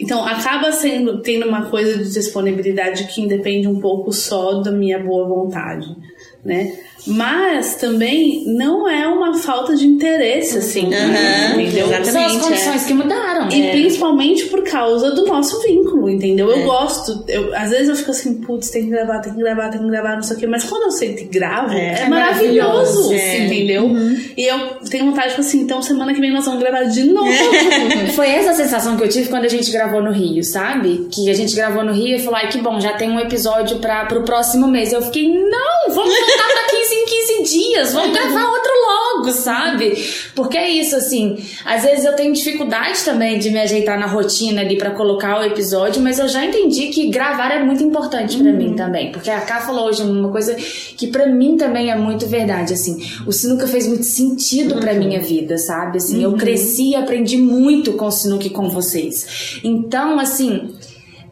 Então 0.04 0.22
acaba 0.22 0.70
sendo 0.70 1.22
tendo 1.22 1.48
uma 1.48 1.70
coisa 1.70 1.96
de 1.96 2.12
disponibilidade 2.12 3.04
que 3.04 3.22
independe 3.22 3.66
um 3.66 3.80
pouco 3.80 4.12
só 4.12 4.60
da 4.60 4.70
minha 4.70 4.98
boa 4.98 5.26
vontade, 5.26 5.96
né? 6.44 6.76
Mas 7.06 7.74
também 7.76 8.44
não 8.46 8.88
é 8.88 9.06
uma 9.06 9.36
falta 9.38 9.76
de 9.76 9.86
interesse, 9.86 10.58
assim, 10.58 10.90
Aham, 10.94 11.60
entendeu? 11.60 11.86
exatamente. 11.86 12.10
São 12.12 12.24
as 12.24 12.34
é. 12.36 12.38
condições 12.40 12.84
que 12.86 12.94
mudaram. 12.94 13.48
E 13.50 13.62
É. 13.62 13.70
principalmente 13.72 14.46
por 14.46 14.62
causa 14.64 15.10
do 15.12 15.26
nosso 15.26 15.60
vínculo, 15.62 16.08
entendeu? 16.08 16.50
É. 16.50 16.60
Eu 16.62 16.64
gosto, 16.66 17.24
eu, 17.28 17.54
às 17.54 17.70
vezes 17.70 17.88
eu 17.88 17.96
fico 17.96 18.10
assim, 18.10 18.34
putz, 18.40 18.70
tem 18.70 18.84
que 18.84 18.90
gravar, 18.90 19.20
tem 19.20 19.32
que 19.34 19.38
gravar, 19.38 19.68
tem 19.68 19.80
que 19.80 19.86
gravar, 19.88 20.14
não 20.16 20.22
sei 20.22 20.36
o 20.36 20.40
quê. 20.40 20.46
Mas 20.46 20.64
quando 20.64 20.84
eu 20.84 20.90
sento 20.90 21.20
e 21.22 21.24
gravo, 21.24 21.72
é, 21.74 22.02
É 22.04 22.08
maravilhoso, 22.08 23.10
maravilhoso, 23.10 23.12
é. 23.14 23.38
entendeu? 23.46 23.90
E 24.36 24.44
eu 24.50 24.58
tenho 24.90 25.06
vontade, 25.06 25.28
tipo 25.30 25.40
assim, 25.42 25.60
então 25.60 25.82
semana 25.82 26.14
que 26.14 26.20
vem 26.20 26.32
nós 26.32 26.44
vamos 26.46 26.60
gravar 26.60 26.84
de 26.84 27.02
novo. 27.04 27.30
Foi 28.14 28.28
essa 28.30 28.54
sensação 28.54 28.96
que 28.96 29.02
eu 29.04 29.08
tive 29.08 29.28
quando 29.28 29.44
a 29.44 29.48
gente 29.48 29.70
gravou 29.70 30.02
no 30.02 30.10
Rio, 30.10 30.42
sabe? 30.42 31.06
Que 31.12 31.28
a 31.30 31.34
gente 31.34 31.54
gravou 31.54 31.84
no 31.84 31.92
Rio 31.92 32.16
e 32.16 32.18
falou, 32.18 32.36
ai 32.36 32.48
que 32.48 32.58
bom, 32.58 32.80
já 32.80 32.94
tem 32.94 33.10
um 33.10 33.20
episódio 33.20 33.78
pra, 33.78 34.06
pro 34.06 34.22
próximo 34.22 34.66
mês. 34.68 34.92
Eu 34.92 35.02
fiquei, 35.02 35.28
não, 35.28 35.94
vamos 35.94 36.14
voltar 36.14 36.46
pra 36.46 36.64
15 36.78 36.93
em 36.94 37.04
15 37.07 37.52
dias, 37.52 37.92
vamos 37.92 38.16
gravar 38.16 38.50
outro 38.50 38.72
logo, 38.87 39.33
sabe? 39.33 39.92
Porque 40.35 40.57
é 40.57 40.68
isso, 40.68 40.96
assim, 40.96 41.37
às 41.64 41.83
vezes 41.83 42.04
eu 42.04 42.14
tenho 42.14 42.33
dificuldade 42.33 43.04
também 43.04 43.38
de 43.38 43.50
me 43.50 43.61
ajeitar 43.61 43.98
na 43.98 44.07
rotina 44.07 44.61
ali 44.61 44.78
pra 44.78 44.90
colocar 44.90 45.40
o 45.40 45.44
episódio, 45.44 46.02
mas 46.02 46.18
eu 46.18 46.28
já 46.28 46.44
entendi 46.44 46.88
que 46.88 47.09
gravar 47.09 47.50
é 47.50 47.62
muito 47.62 47.83
importante 47.83 48.37
pra 48.37 48.52
mim 48.52 48.74
também. 48.74 49.12
Porque 49.12 49.30
a 49.30 49.40
Ká 49.40 49.61
falou 49.61 49.87
hoje 49.87 50.02
uma 50.02 50.30
coisa 50.30 50.54
que 50.54 51.07
pra 51.09 51.26
mim 51.26 51.57
também 51.57 51.90
é 51.90 51.96
muito 51.96 52.26
verdade, 52.26 52.72
assim. 52.72 53.04
O 53.26 53.33
Sinuca 53.33 53.66
fez 53.66 53.87
muito 53.87 54.04
sentido 54.04 54.76
pra 54.76 54.94
minha 54.94 55.20
vida, 55.20 55.59
sabe? 55.59 55.98
Assim, 55.98 56.22
eu 56.22 56.33
cresci 56.35 56.90
e 56.90 56.94
aprendi 56.94 57.37
muito 57.37 57.92
com 57.94 58.07
o 58.07 58.11
Sinuca 58.11 58.46
e 58.46 58.50
com 58.50 58.68
vocês. 58.68 59.61
Então, 59.62 60.18
assim, 60.18 60.74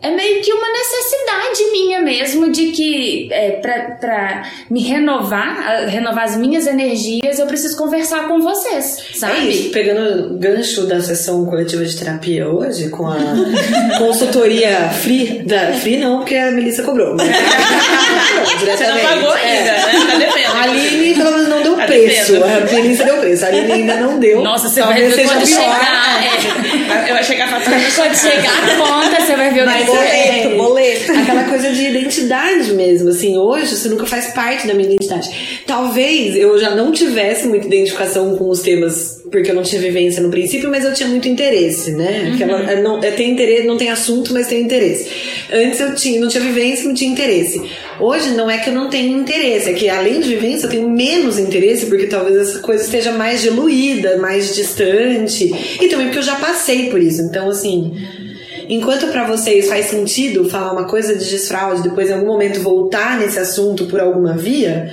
é 0.02 0.10
meio 0.10 0.42
que 0.42 0.52
uma 0.52 0.66
necessidade 0.70 1.70
minha 1.72 2.00
mesmo 2.00 2.50
de 2.50 2.72
que 2.72 3.28
é, 3.30 3.50
pra, 3.52 3.80
pra 4.00 4.42
me 4.70 4.82
renovar, 4.82 5.86
renovar 5.88 6.24
as 6.24 6.36
minhas 6.36 6.66
energias, 6.66 7.38
eu 7.38 7.46
preciso 7.46 7.76
conversar 7.76 8.26
com 8.28 8.40
vocês, 8.40 8.98
É 8.98 9.02
isso, 9.10 9.18
sabe? 9.20 9.70
pegando 9.72 10.34
o 10.34 10.38
gancho 10.38 10.86
da 10.86 11.00
sessão 11.00 11.44
coletiva 11.46 11.84
de 11.84 11.96
terapia 11.96 12.48
hoje, 12.48 12.88
com 12.90 13.06
a 13.06 13.16
consultoria 13.98 14.90
free, 14.90 15.42
da, 15.46 15.72
free 15.74 15.98
não, 15.98 16.18
porque 16.18 16.34
a 16.36 16.50
Melissa 16.50 16.82
cobrou, 16.82 17.14
mas 17.16 17.28
Você 18.60 18.86
não 18.86 18.98
pagou 19.00 19.30
ainda, 19.32 19.48
É. 19.48 19.62
né? 19.64 20.06
Tá 20.10 20.18
devendo. 20.18 20.52
A 20.56 20.62
Aline 20.62 21.14
pelo 21.14 21.30
menos 21.32 21.48
não 21.48 21.62
deu 21.62 21.72
Tá 21.76 21.86
preço, 21.86 22.34
a 22.44 22.60
Melissa 22.72 23.04
deu 23.04 23.16
preço, 23.18 23.44
a 23.44 23.48
Aline 23.48 23.72
ainda 23.72 23.96
não 23.96 24.18
deu. 24.20 24.42
Nossa, 24.42 24.68
você 24.68 24.80
vai 24.80 24.90
Talvez 24.90 25.14
ver 25.16 25.22
seja 25.22 25.32
quando 25.34 25.46
chegar. 25.46 26.22
é. 26.24 26.41
Eu 27.08 27.14
vai 27.14 27.24
chegar 27.24 27.48
faturando 27.48 27.84
Quando 27.94 28.14
chegar 28.14 28.52
a 28.52 28.76
conta, 28.76 29.20
você 29.20 29.36
vai 29.36 29.50
ver 29.50 29.66
o 29.66 29.72
que 29.72 29.84
foi. 29.86 30.06
é, 30.06 30.48
Boleto, 30.48 30.56
boleto. 30.56 31.12
Aquela 31.12 31.44
coisa 31.44 31.70
de 31.70 31.82
identidade 31.88 32.72
mesmo, 32.72 33.08
assim, 33.10 33.36
hoje 33.38 33.76
você 33.76 33.88
nunca 33.88 34.06
faz 34.06 34.28
parte 34.32 34.66
da 34.66 34.74
minha 34.74 34.86
identidade. 34.88 35.62
Talvez 35.66 36.36
eu 36.36 36.58
já 36.58 36.70
não 36.70 36.92
tivesse 36.92 37.46
muita 37.46 37.66
identificação 37.66 38.36
com 38.36 38.48
os 38.48 38.60
temas, 38.60 39.21
porque 39.32 39.50
eu 39.50 39.54
não 39.54 39.62
tinha 39.62 39.80
vivência 39.80 40.22
no 40.22 40.30
princípio, 40.30 40.70
mas 40.70 40.84
eu 40.84 40.92
tinha 40.92 41.08
muito 41.08 41.26
interesse, 41.26 41.92
né? 41.92 42.32
Aquela, 42.34 42.70
é, 42.70 42.82
não, 42.82 43.02
é, 43.02 43.10
tem 43.10 43.30
interesse, 43.30 43.66
não 43.66 43.78
tem 43.78 43.88
assunto, 43.88 44.32
mas 44.34 44.46
tem 44.46 44.60
interesse. 44.60 45.08
Antes 45.50 45.80
eu 45.80 45.94
tinha, 45.94 46.20
não 46.20 46.28
tinha 46.28 46.44
vivência, 46.44 46.86
não 46.86 46.94
tinha 46.94 47.10
interesse. 47.10 47.62
Hoje 47.98 48.30
não 48.32 48.50
é 48.50 48.58
que 48.58 48.68
eu 48.68 48.74
não 48.74 48.90
tenho 48.90 49.18
interesse, 49.18 49.70
é 49.70 49.72
que 49.72 49.88
além 49.88 50.20
de 50.20 50.28
vivência 50.28 50.66
eu 50.66 50.70
tenho 50.70 50.88
menos 50.88 51.38
interesse, 51.38 51.86
porque 51.86 52.06
talvez 52.06 52.36
essa 52.36 52.58
coisa 52.58 52.84
esteja 52.84 53.12
mais 53.12 53.40
diluída, 53.40 54.18
mais 54.18 54.54
distante, 54.54 55.50
e 55.80 55.88
também 55.88 56.06
porque 56.06 56.18
eu 56.18 56.22
já 56.22 56.36
passei 56.36 56.90
por 56.90 57.00
isso. 57.00 57.22
Então, 57.22 57.48
assim. 57.48 57.94
Enquanto 58.68 59.08
pra 59.08 59.26
vocês 59.26 59.68
faz 59.68 59.86
sentido 59.86 60.48
falar 60.48 60.72
uma 60.72 60.84
coisa 60.84 61.16
de 61.16 61.28
desfraude, 61.28 61.82
depois 61.82 62.08
em 62.08 62.12
algum 62.12 62.28
momento 62.28 62.60
voltar 62.60 63.18
nesse 63.18 63.38
assunto 63.38 63.86
por 63.86 64.00
alguma 64.00 64.34
via, 64.34 64.90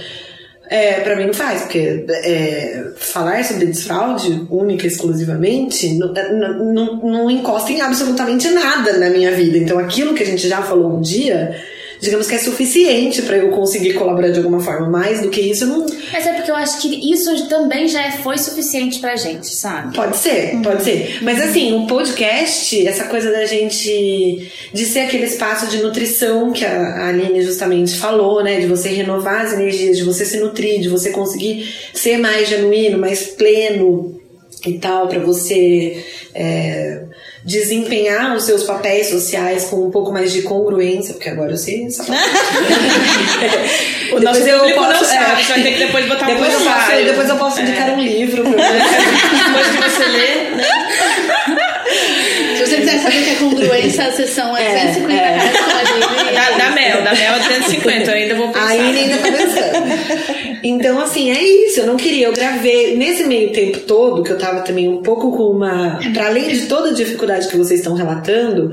é, 0.70 1.00
para 1.00 1.16
mim 1.16 1.26
não 1.26 1.34
faz, 1.34 1.64
porque 1.64 2.06
é, 2.08 2.92
falar 2.96 3.44
sobre 3.44 3.66
desfraude 3.66 4.46
única 4.52 4.86
e 4.86 4.88
exclusivamente 4.88 5.98
não, 5.98 6.14
não, 6.14 6.74
não, 6.74 6.98
não 6.98 7.32
encosta 7.32 7.72
em 7.72 7.82
absolutamente 7.82 8.48
nada 8.50 8.98
na 8.98 9.10
minha 9.10 9.32
vida. 9.32 9.58
Então 9.58 9.80
aquilo 9.80 10.14
que 10.14 10.22
a 10.22 10.26
gente 10.26 10.48
já 10.48 10.62
falou 10.62 10.96
um 10.96 11.02
dia, 11.02 11.60
digamos 12.00 12.28
que 12.28 12.36
é 12.36 12.40
suficiente 12.40 13.22
pra 13.22 13.38
eu 13.38 13.50
conseguir 13.50 13.94
colaborar 13.94 14.30
de 14.30 14.40
alguma 14.40 14.60
forma. 14.60 14.90
Mais 14.90 15.22
do 15.22 15.30
que 15.30 15.42
isso, 15.42 15.66
eu 15.66 15.68
não. 15.68 15.86
Mas 16.12 16.26
é 16.26 16.34
porque 16.34 16.52
eu 16.52 16.56
acho 16.56 16.82
que 16.82 17.12
isso 17.12 17.48
também 17.48 17.88
já 17.88 18.12
foi 18.12 18.38
suficiente 18.38 19.00
pra 19.00 19.16
gente, 19.16 19.48
sabe? 19.48 19.96
Pode 19.96 20.18
ser, 20.18 20.60
pode 20.64 20.84
ser. 20.84 21.20
Mas 21.22 21.42
assim, 21.42 21.74
o 21.76 21.88
podcast, 21.88 22.88
essa 22.88 23.06
coisa 23.06 23.32
da 23.32 23.46
gente. 23.46 24.50
de 24.74 24.86
ser 24.86 25.02
aquele 25.02 25.26
espaço 25.26 25.68
de 25.68 25.78
nutrição 25.82 26.52
que 26.52 26.66
a 26.66 26.80
a 26.80 27.10
Aline 27.10 27.42
justamente 27.42 27.96
falou, 27.98 28.44
né? 28.44 28.60
De 28.60 28.68
você 28.68 28.90
renovar 28.90 29.46
as 29.46 29.54
energias, 29.54 29.98
de 29.98 30.04
você 30.04 30.26
se 30.26 30.38
nutrir, 30.38 30.80
de 30.82 30.90
você 30.90 31.12
conseguir 31.12 31.68
ser 31.94 32.18
mais 32.18 32.48
genuíno, 32.48 32.98
mais 32.98 33.28
pleno 33.28 34.20
e 34.66 34.74
tal, 34.80 35.08
pra 35.08 35.20
você. 35.20 36.06
é, 36.36 37.02
desempenhar 37.44 38.36
os 38.36 38.44
seus 38.44 38.64
papéis 38.64 39.08
sociais 39.08 39.64
com 39.66 39.78
um 39.88 39.90
pouco 39.90 40.12
mais 40.12 40.32
de 40.34 40.42
congruência, 40.42 41.14
porque 41.14 41.30
agora 41.30 41.52
eu 41.52 41.58
sei 41.58 41.86
essa. 41.86 42.04
O 44.12 44.20
nosso 44.20 44.40
Depois 44.44 44.48
eu 44.48 44.60
público 44.60 44.82
não 44.82 44.88
posso- 44.92 45.06
sabe, 45.06 45.24
é. 45.24 45.26
a 45.32 45.36
gente 45.36 45.48
vai 45.48 45.62
ter 45.64 45.72
que 45.74 45.80
depois 45.86 46.06
botar 46.08 46.26
um 46.26 46.34
Depois 46.34 46.54
eu 46.54 46.60
posso, 46.60 46.74
glossário. 46.74 47.06
depois 47.06 47.30
eu 47.30 47.36
posso 47.38 47.62
indicar 47.62 47.90
um 47.92 48.02
livro 48.02 48.44
pra 48.44 48.52
Depois 48.68 49.68
que 49.68 49.78
você 49.90 50.06
lê, 50.06 50.50
né? 50.56 50.64
Se 52.58 52.66
você 52.66 52.76
quiser 52.78 53.00
saber 53.00 53.20
o 53.20 53.24
que 53.24 53.30
é 53.30 53.36
congruência, 53.36 54.06
a 54.08 54.12
sessão 54.12 54.58
é, 54.58 54.80
150 54.94 55.14
reais 55.14 55.58
com 55.58 55.64
a 55.66 55.70
gente. 55.70 55.79
Da, 56.58 56.70
da 56.70 56.72
Mel, 56.72 57.04
da 57.04 57.14
Mel 57.14 57.34
é 57.34 57.40
250, 57.40 58.12
eu 58.12 58.16
ainda 58.16 58.36
vou 58.36 58.48
pensar. 58.48 58.68
Aí 58.68 59.00
ainda 59.00 59.18
tá 59.18 59.32
pensando. 59.32 60.60
Então, 60.64 61.00
assim, 61.00 61.32
é 61.32 61.42
isso. 61.42 61.80
Eu 61.80 61.88
não 61.88 61.96
queria. 61.96 62.28
Eu 62.28 62.34
gravei 62.34 62.96
nesse 62.98 63.24
meio 63.24 63.52
tempo 63.52 63.80
todo, 63.80 64.24
que 64.24 64.32
eu 64.32 64.38
tava 64.38 64.62
também 64.62 64.88
um 64.90 65.02
pouco 65.02 65.36
com 65.36 65.52
uma. 65.52 66.00
Pra 66.14 66.28
além 66.28 66.50
de 66.50 66.68
toda 66.68 66.90
a 66.90 66.94
dificuldade 66.94 67.48
que 67.48 67.58
vocês 67.58 67.80
estão 67.80 67.94
relatando, 67.96 68.72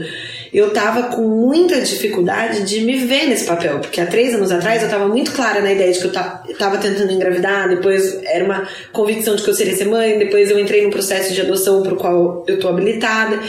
eu 0.53 0.71
tava 0.71 1.05
com 1.15 1.23
muita 1.23 1.81
dificuldade 1.81 2.63
de 2.65 2.81
me 2.81 2.97
ver 3.05 3.27
nesse 3.29 3.45
papel. 3.45 3.79
Porque 3.81 4.01
há 4.01 4.07
três 4.07 4.35
anos 4.35 4.51
atrás 4.51 4.83
eu 4.83 4.89
tava 4.89 5.07
muito 5.09 5.33
clara 5.33 5.61
na 5.61 5.73
ideia 5.73 5.93
de 5.93 5.99
que 5.99 6.05
eu 6.07 6.13
ta- 6.13 6.43
tava 6.59 6.79
tentando 6.79 7.13
engravidar, 7.13 7.69
depois 7.69 8.19
era 8.25 8.45
uma 8.45 8.69
convicção 8.93 9.37
de 9.37 9.43
que 9.43 9.51
eu 9.51 9.55
seria 9.55 9.77
ser 9.77 9.87
mãe, 9.87 10.19
depois 10.19 10.51
eu 10.51 10.59
entrei 10.59 10.83
num 10.83 10.91
processo 10.91 11.33
de 11.33 11.41
adoção 11.41 11.83
pro 11.83 11.97
qual 11.97 12.45
eu 12.47 12.59
tô 12.59 12.69
habilitada. 12.69 13.41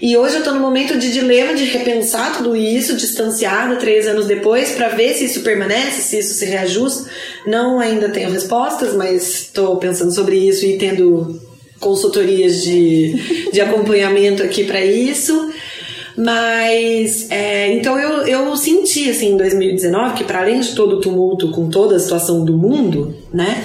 E 0.00 0.16
hoje 0.16 0.36
eu 0.36 0.42
tô 0.42 0.52
no 0.52 0.60
momento 0.60 0.98
de 0.98 1.12
dilema 1.12 1.54
de 1.54 1.64
repensar 1.64 2.36
tudo 2.36 2.54
isso, 2.56 2.94
distanciada, 2.96 3.76
três 3.76 4.06
anos 4.06 4.26
depois, 4.26 4.72
pra 4.72 4.88
ver 4.88 5.14
se 5.14 5.24
isso 5.24 5.40
permanece, 5.42 6.02
se 6.02 6.18
isso 6.18 6.34
se 6.34 6.44
reajusta. 6.44 7.08
Não 7.46 7.78
ainda 7.80 8.08
tenho 8.08 8.30
respostas, 8.30 8.94
mas 8.94 9.50
tô 9.52 9.76
pensando 9.76 10.14
sobre 10.14 10.36
isso 10.36 10.64
e 10.64 10.76
tendo 10.78 11.40
consultorias 11.80 12.62
de, 12.62 13.50
de 13.52 13.60
acompanhamento 13.60 14.42
aqui 14.42 14.64
pra 14.64 14.84
isso. 14.84 15.52
Mas, 16.16 17.28
é, 17.30 17.72
então 17.72 17.98
eu, 17.98 18.26
eu 18.26 18.56
senti, 18.56 19.10
assim, 19.10 19.32
em 19.32 19.36
2019, 19.36 20.14
que 20.14 20.24
para 20.24 20.40
além 20.40 20.60
de 20.60 20.74
todo 20.74 20.96
o 20.96 21.00
tumulto 21.00 21.50
com 21.50 21.68
toda 21.68 21.96
a 21.96 21.98
situação 21.98 22.44
do 22.44 22.56
mundo, 22.56 23.16
né? 23.32 23.64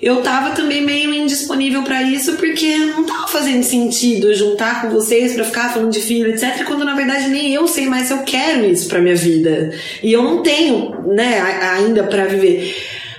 Eu 0.00 0.22
tava 0.22 0.54
também 0.54 0.84
meio 0.84 1.12
indisponível 1.12 1.82
pra 1.82 2.02
isso, 2.02 2.34
porque 2.34 2.76
não 2.76 3.04
tava 3.04 3.26
fazendo 3.26 3.62
sentido 3.64 4.32
juntar 4.34 4.82
com 4.82 4.90
vocês 4.90 5.34
pra 5.34 5.44
ficar 5.44 5.72
falando 5.72 5.90
de 5.90 6.00
filho, 6.00 6.30
etc. 6.30 6.64
Quando 6.64 6.84
na 6.84 6.94
verdade 6.94 7.28
nem 7.28 7.52
eu 7.52 7.66
sei 7.66 7.86
mais 7.86 8.06
se 8.06 8.12
eu 8.12 8.18
quero 8.18 8.64
isso 8.64 8.88
pra 8.88 9.00
minha 9.00 9.16
vida. 9.16 9.72
E 10.02 10.12
eu 10.12 10.22
não 10.22 10.42
tenho, 10.42 10.94
né, 11.06 11.40
ainda 11.74 12.04
pra 12.04 12.26
viver. 12.26 12.74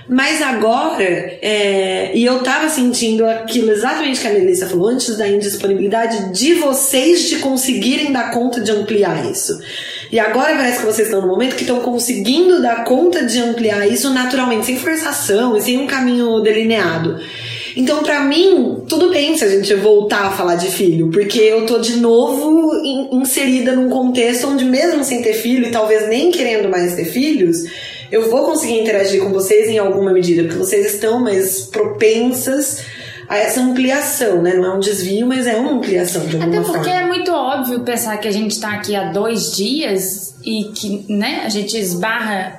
Mas 0.08 0.42
agora, 0.42 1.04
é, 1.04 2.10
e 2.14 2.24
eu 2.24 2.40
tava 2.42 2.68
sentindo 2.68 3.24
aquilo 3.26 3.70
exatamente 3.70 4.20
que 4.20 4.26
a 4.26 4.32
Melissa 4.32 4.66
falou 4.66 4.88
antes 4.88 5.16
da 5.16 5.28
indisponibilidade 5.28 6.32
de 6.32 6.54
vocês 6.54 7.28
de 7.28 7.36
conseguirem 7.36 8.12
dar 8.12 8.32
conta 8.32 8.60
de 8.60 8.72
ampliar 8.72 9.30
isso. 9.30 9.56
E 10.10 10.18
agora 10.18 10.56
parece 10.56 10.80
que 10.80 10.86
vocês 10.86 11.06
estão 11.06 11.20
no 11.20 11.28
momento 11.28 11.54
que 11.54 11.62
estão 11.62 11.78
conseguindo 11.80 12.60
dar 12.60 12.82
conta 12.84 13.24
de 13.24 13.38
ampliar 13.38 13.86
isso 13.86 14.10
naturalmente, 14.10 14.66
sem 14.66 14.76
forçação 14.76 15.56
e 15.56 15.60
sem 15.60 15.78
um 15.78 15.86
caminho 15.86 16.40
delineado. 16.40 17.20
Então, 17.76 18.02
pra 18.02 18.18
mim, 18.24 18.82
tudo 18.88 19.10
bem 19.10 19.38
se 19.38 19.44
a 19.44 19.48
gente 19.48 19.72
voltar 19.74 20.26
a 20.26 20.30
falar 20.32 20.56
de 20.56 20.66
filho, 20.72 21.08
porque 21.12 21.38
eu 21.38 21.66
tô 21.66 21.78
de 21.78 21.98
novo 21.98 22.74
in- 22.84 23.10
inserida 23.20 23.76
num 23.76 23.88
contexto 23.88 24.48
onde, 24.48 24.64
mesmo 24.64 25.04
sem 25.04 25.22
ter 25.22 25.34
filho 25.34 25.68
e 25.68 25.70
talvez 25.70 26.08
nem 26.08 26.32
querendo 26.32 26.68
mais 26.68 26.94
ter 26.96 27.04
filhos, 27.04 27.58
eu 28.10 28.30
vou 28.30 28.44
conseguir 28.44 28.80
interagir 28.80 29.22
com 29.22 29.30
vocês 29.30 29.68
em 29.68 29.78
alguma 29.78 30.12
medida, 30.12 30.42
porque 30.44 30.58
vocês 30.58 30.94
estão 30.94 31.20
mais 31.20 31.60
propensas 31.60 32.78
a 33.28 33.38
essa 33.38 33.60
ampliação, 33.60 34.42
né? 34.42 34.54
Não 34.54 34.64
é 34.72 34.74
um 34.76 34.80
desvio, 34.80 35.26
mas 35.26 35.46
é 35.46 35.54
uma 35.56 35.70
ampliação 35.72 36.26
de 36.26 36.36
alguma 36.36 36.46
Até 36.60 36.60
porque 36.66 36.90
forma. 36.90 37.00
é 37.00 37.06
muito 37.06 37.30
óbvio 37.32 37.80
pensar 37.80 38.16
que 38.18 38.26
a 38.26 38.32
gente 38.32 38.58
tá 38.58 38.72
aqui 38.72 38.96
há 38.96 39.12
dois 39.12 39.52
dias 39.54 40.34
e 40.44 40.64
que, 40.74 41.04
né, 41.08 41.42
a 41.44 41.48
gente 41.48 41.76
esbarra 41.76 42.58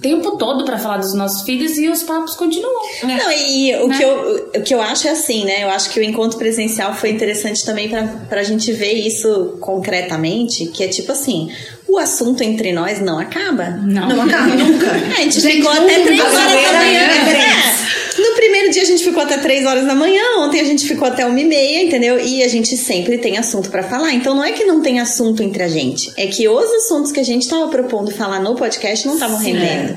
tempo 0.00 0.36
todo 0.36 0.64
pra 0.64 0.78
falar 0.78 0.98
dos 0.98 1.14
nossos 1.14 1.42
filhos 1.42 1.76
e 1.78 1.88
os 1.88 2.02
papos 2.04 2.34
continuam. 2.34 2.82
Não, 3.02 3.32
e 3.32 3.74
o, 3.76 3.88
Né? 3.88 3.96
que 3.96 4.02
eu, 4.04 4.50
o 4.56 4.62
que 4.62 4.74
eu 4.74 4.80
acho 4.82 5.08
é 5.08 5.10
assim, 5.12 5.44
né? 5.44 5.62
Eu 5.64 5.70
acho 5.70 5.90
que 5.90 5.98
o 5.98 6.02
encontro 6.02 6.38
presencial 6.38 6.94
foi 6.94 7.10
interessante 7.10 7.64
também 7.64 7.88
pra, 7.88 8.02
pra 8.28 8.42
gente 8.44 8.72
ver 8.72 8.92
isso 8.92 9.56
concretamente, 9.60 10.66
que 10.66 10.82
é 10.84 10.88
tipo 10.88 11.10
assim, 11.12 11.50
o 11.92 11.98
assunto 11.98 12.42
entre 12.42 12.72
nós 12.72 13.00
não 13.00 13.18
acaba. 13.18 13.78
Não. 13.82 14.08
Não 14.08 14.22
acaba 14.22 14.54
nunca. 14.54 14.90
A 15.18 15.20
gente, 15.20 15.40
Gente, 15.40 15.56
ficou 15.56 15.72
até 15.72 15.94
tem 15.96 16.04
três 16.06 16.20
a 16.20 16.24
horas 16.24 16.62
da 16.62 16.72
manhã. 16.72 17.00
é 17.00 18.18
É. 18.18 18.22
No 18.22 18.34
primeiro 18.34 18.70
dia 18.70 18.82
a 18.82 18.84
gente 18.86 19.04
ficou 19.04 19.22
até 19.22 19.36
três 19.38 19.66
horas 19.66 19.84
da 19.84 19.94
manhã, 19.94 20.22
ontem 20.38 20.60
a 20.60 20.64
gente 20.64 20.86
ficou 20.86 21.06
até 21.06 21.26
uma 21.26 21.38
e 21.38 21.44
meia, 21.44 21.82
entendeu? 21.82 22.18
E 22.18 22.42
a 22.42 22.48
gente 22.48 22.76
sempre 22.78 23.18
tem 23.18 23.36
assunto 23.36 23.70
pra 23.70 23.82
falar. 23.82 24.12
Então 24.14 24.34
não 24.34 24.42
é 24.44 24.52
que 24.52 24.64
não 24.64 24.80
tem 24.80 25.00
assunto 25.00 25.42
entre 25.42 25.62
a 25.62 25.68
gente, 25.68 26.10
é 26.16 26.26
que 26.26 26.48
os 26.48 26.70
assuntos 26.72 27.12
que 27.12 27.20
a 27.20 27.24
gente 27.24 27.46
tava 27.48 27.68
propondo 27.68 28.10
falar 28.10 28.40
no 28.40 28.54
podcast 28.54 29.06
não 29.06 29.14
estavam 29.14 29.38
rendendo. 29.38 29.96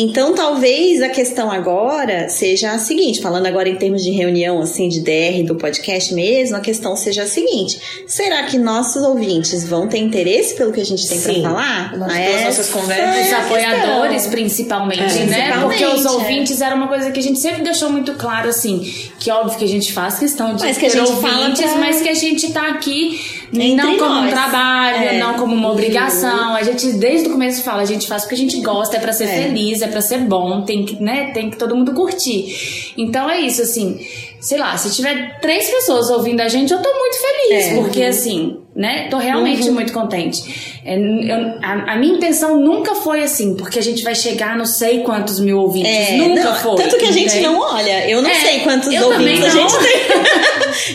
Então 0.00 0.32
talvez 0.32 1.02
a 1.02 1.08
questão 1.08 1.50
agora 1.50 2.28
seja 2.28 2.70
a 2.70 2.78
seguinte, 2.78 3.20
falando 3.20 3.46
agora 3.46 3.68
em 3.68 3.74
termos 3.74 4.00
de 4.04 4.12
reunião 4.12 4.60
assim 4.60 4.88
de 4.88 5.00
DR 5.00 5.42
do 5.44 5.56
podcast 5.56 6.14
mesmo, 6.14 6.54
a 6.56 6.60
questão 6.60 6.94
seja 6.94 7.24
a 7.24 7.26
seguinte: 7.26 7.80
será 8.06 8.44
que 8.44 8.56
nossos 8.58 9.02
ouvintes 9.02 9.66
vão 9.68 9.88
ter 9.88 9.98
interesse 9.98 10.54
pelo 10.54 10.72
que 10.72 10.80
a 10.80 10.84
gente 10.86 11.08
tem 11.08 11.20
pra 11.20 11.34
falar? 11.50 11.98
Nós- 11.98 12.12
Ah, 12.12 12.14
pelas 12.16 12.44
nossas 12.44 12.68
conversas. 12.70 13.16
é 13.16 13.22
Os 13.22 13.32
apoiadores, 13.44 14.12
questão. 14.12 14.30
principalmente, 14.30 15.00
É. 15.18 15.24
né? 15.26 15.52
Porque 15.62 15.84
os 15.84 15.90
Principalmente, 15.92 16.06
é. 16.06 16.10
ouvintes 16.10 16.60
era 16.60 16.74
uma 16.76 16.86
coisa 16.86 17.10
que 17.10 17.18
a 17.18 17.22
gente 17.22 17.40
sempre 17.40 17.62
deixou 17.62 17.90
muito 17.90 18.12
claro, 18.14 18.48
assim, 18.48 18.80
que 19.18 19.28
óbvio 19.32 19.58
que 19.58 19.64
a 19.64 19.68
gente 19.68 19.92
faz 19.92 20.16
questão 20.18 20.54
de 20.54 20.62
Mas 20.62 20.78
que 20.78 20.86
a 20.86 20.90
gente 20.90 21.10
ouvintes, 21.10 21.62
pra- 21.72 21.80
mas 21.80 22.00
que 22.00 22.08
a 22.08 22.14
gente 22.14 22.52
tá 22.52 22.68
aqui 22.68 23.20
Entre 23.52 23.74
não 23.74 23.98
como 23.98 24.10
um 24.14 24.22
nós. 24.22 24.30
trabalho, 24.30 25.04
É. 25.08 25.18
não 25.18 25.34
como 25.34 25.54
uma 25.56 25.72
obrigação. 25.72 26.54
A 26.54 26.62
gente, 26.62 26.92
desde 26.92 27.28
o 27.28 27.32
começo, 27.32 27.62
fala, 27.64 27.82
a 27.82 27.86
gente 27.86 28.06
faz 28.06 28.22
porque 28.22 28.34
a 28.36 28.38
gente 28.38 28.60
gosta, 28.60 28.96
é 28.96 29.00
pra 29.00 29.12
ser 29.12 29.24
É. 29.24 29.42
feliz, 29.42 29.82
é 29.82 29.87
pra 29.88 30.00
ser 30.00 30.18
bom, 30.18 30.62
tem 30.62 30.84
que, 30.84 31.02
né, 31.02 31.30
tem 31.34 31.50
que 31.50 31.56
todo 31.56 31.74
mundo 31.76 31.92
curtir. 31.94 32.92
Então 32.96 33.28
é 33.28 33.40
isso, 33.40 33.62
assim, 33.62 33.98
sei 34.40 34.58
lá, 34.58 34.76
se 34.76 34.94
tiver 34.94 35.38
três 35.40 35.68
pessoas 35.68 36.10
ouvindo 36.10 36.40
a 36.40 36.48
gente, 36.48 36.72
eu 36.72 36.80
tô 36.80 36.88
muito 36.92 37.16
feliz, 37.20 37.64
É. 37.66 37.74
porque 37.76 38.02
assim, 38.02 38.58
né, 38.74 39.08
tô 39.10 39.16
realmente 39.18 39.68
muito 39.70 39.92
contente. 39.92 40.78
É, 40.84 40.96
eu- 40.96 41.58
a, 41.62 41.92
a 41.94 41.96
minha 41.98 42.14
intenção 42.14 42.60
nunca 42.60 42.94
foi 42.94 43.22
assim, 43.22 43.54
porque 43.56 43.78
a 43.78 43.82
gente 43.82 44.02
vai 44.04 44.14
chegar 44.14 44.56
não 44.56 44.64
sei 44.64 45.00
quantos 45.00 45.40
mil 45.40 45.58
ouvintes. 45.58 45.90
É, 45.90 46.16
nunca 46.16 46.44
não, 46.44 46.54
foi. 46.54 46.76
Tanto 46.76 46.96
que 46.96 47.04
a 47.06 47.12
gente 47.12 47.40
não 47.40 47.58
olha. 47.60 48.08
Eu 48.08 48.22
não 48.22 48.30
É, 48.30 48.34
sei 48.34 48.60
quantos 48.60 48.88
ouvintes 48.88 49.44
a 49.44 49.48
gente 49.50 49.78
tem. 49.78 50.17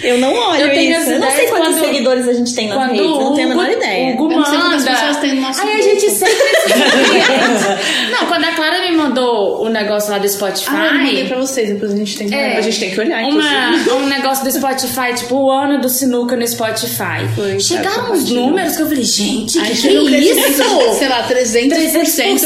Eu 0.03 0.17
não 0.17 0.33
olho 0.33 0.61
Eu 0.61 0.69
tenho 0.73 0.99
isso. 0.99 1.11
Eu 1.11 1.19
não 1.19 1.31
sei 1.31 1.47
quantos 1.47 1.75
quando- 1.75 1.85
seguidores 1.85 2.27
a 2.27 2.33
gente 2.33 2.53
tem 2.55 2.67
redes. 2.69 2.99
o 3.01 3.19
Não 3.19 3.33
tenho 3.35 3.47
a 3.47 3.49
menor 3.49 3.69
ideia. 3.69 4.07
O 4.09 4.13
Hugo 4.13 4.31
Eu 4.33 4.37
não 4.39 4.45
sei 4.45 4.57
quantas 4.57 4.83
manda. 4.83 4.91
pessoas 4.97 5.17
tem 5.17 5.35
no 5.35 5.41
nosso 5.41 5.61
Aí 5.61 5.79
a 5.79 5.81
gente 5.81 6.09
sempre. 6.11 6.33
não, 8.11 8.27
quando 8.27 8.43
a 8.45 8.51
Clara 8.53 8.81
me 8.89 8.95
mandou 8.95 9.63
o 9.63 9.69
negócio 9.69 10.11
lá 10.11 10.17
do 10.17 10.27
Spotify. 10.27 10.69
Ah, 10.73 10.87
eu 10.87 10.93
mandei 10.99 11.25
pra 11.27 11.37
vocês, 11.37 11.69
depois 11.69 11.91
a 11.93 11.95
gente 11.95 12.17
tem 12.17 12.27
que 12.27 12.35
É. 12.35 12.57
A 12.57 12.61
gente 12.61 12.79
tem 12.79 12.91
que 12.91 12.99
olhar, 12.99 13.23
Uma, 13.23 13.95
um 13.95 14.05
negócio 14.07 14.43
do 14.43 14.51
Spotify, 14.51 15.13
tipo 15.15 15.35
o 15.35 15.51
ano 15.51 15.79
do 15.81 15.89
sinuca 15.89 16.35
no 16.35 16.47
Spotify. 16.47 17.27
Foi, 17.35 17.59
Chegaram 17.59 18.05
tá, 18.05 18.11
uns 18.11 18.29
números 18.29 18.75
que 18.75 18.81
eu 18.81 18.87
falei, 18.87 19.03
gente, 19.03 19.59
que, 19.59 19.65
que 19.65 19.81
crescimento 19.81 20.39
isso? 20.39 20.93
sei 20.99 21.07
lá, 21.09 21.27
300%. 21.27 21.69
300%. 21.73 22.43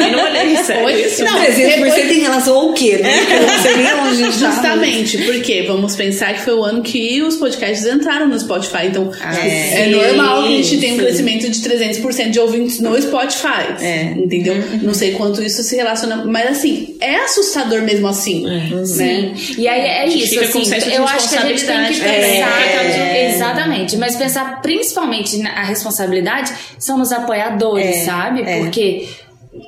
Eu 0.00 0.12
não 0.16 0.24
olhei 0.24 1.06
isso. 1.06 1.24
Não, 1.24 1.38
300% 1.40 2.10
em 2.10 2.20
relação 2.20 2.56
ao 2.56 2.72
quê, 2.72 2.98
né? 3.02 3.24
Que 3.26 3.32
eu 3.32 3.42
não 3.42 3.58
sei 3.62 3.76
nem 3.76 3.94
onde 3.94 4.08
a 4.08 4.14
gente 4.26 4.38
tá. 4.40 4.50
Justamente, 4.50 5.18
porque 5.18 5.62
vamos 5.66 5.96
pensar 5.96 6.34
que 6.34 6.40
foi 6.40 6.54
o 6.54 6.64
ano 6.64 6.82
que 6.82 7.22
os 7.22 7.36
podcasts 7.36 7.86
entraram 7.86 8.28
no 8.28 8.38
Spotify. 8.38 8.86
Então, 8.86 9.10
é, 9.22 9.84
sim, 9.84 9.90
normal 9.90 10.42
que 10.44 10.58
a 10.58 10.62
gente 10.62 10.78
tenha 10.78 10.94
um 10.94 10.98
crescimento 10.98 11.48
de 11.50 11.58
300% 11.60 12.30
de 12.30 12.40
ouvintes 12.40 12.80
no 12.80 13.00
Spotify. 13.00 13.74
É. 13.80 14.02
Entendeu? 14.16 14.54
Não 14.82 14.94
sei 14.94 15.12
quanto 15.12 15.42
isso 15.42 15.62
se 15.62 15.76
relaciona. 15.76 16.24
Mas 16.24 16.50
assim, 16.50 16.96
é 17.00 17.16
assustador 17.16 17.82
mesmo 17.82 18.06
assim. 18.08 18.44
Né? 18.44 18.70
Sim. 18.84 19.34
E 19.58 19.66
aí 19.68 19.80
é 19.80 20.06
isso, 20.08 20.38
assim, 20.40 20.92
eu 20.92 21.04
acho 21.06 21.28
que 21.28 21.36
a 21.36 21.46
gente 21.46 21.64
tem 21.64 21.84
que 21.86 22.00
pensar. 22.00 22.72
também, 22.76 23.00
É. 23.00 23.34
Exatamente. 23.34 23.96
Mas 23.96 24.16
pensar 24.16 24.60
principalmente 24.62 25.38
na 25.38 25.50
a 25.56 25.62
responsabilidade 25.62 26.52
são 26.78 26.98
nos 26.98 27.12
apoiadores, 27.12 27.86
É, 27.86 28.04
sabe? 28.04 28.42
é. 28.42 28.58
Porque. 28.58 29.08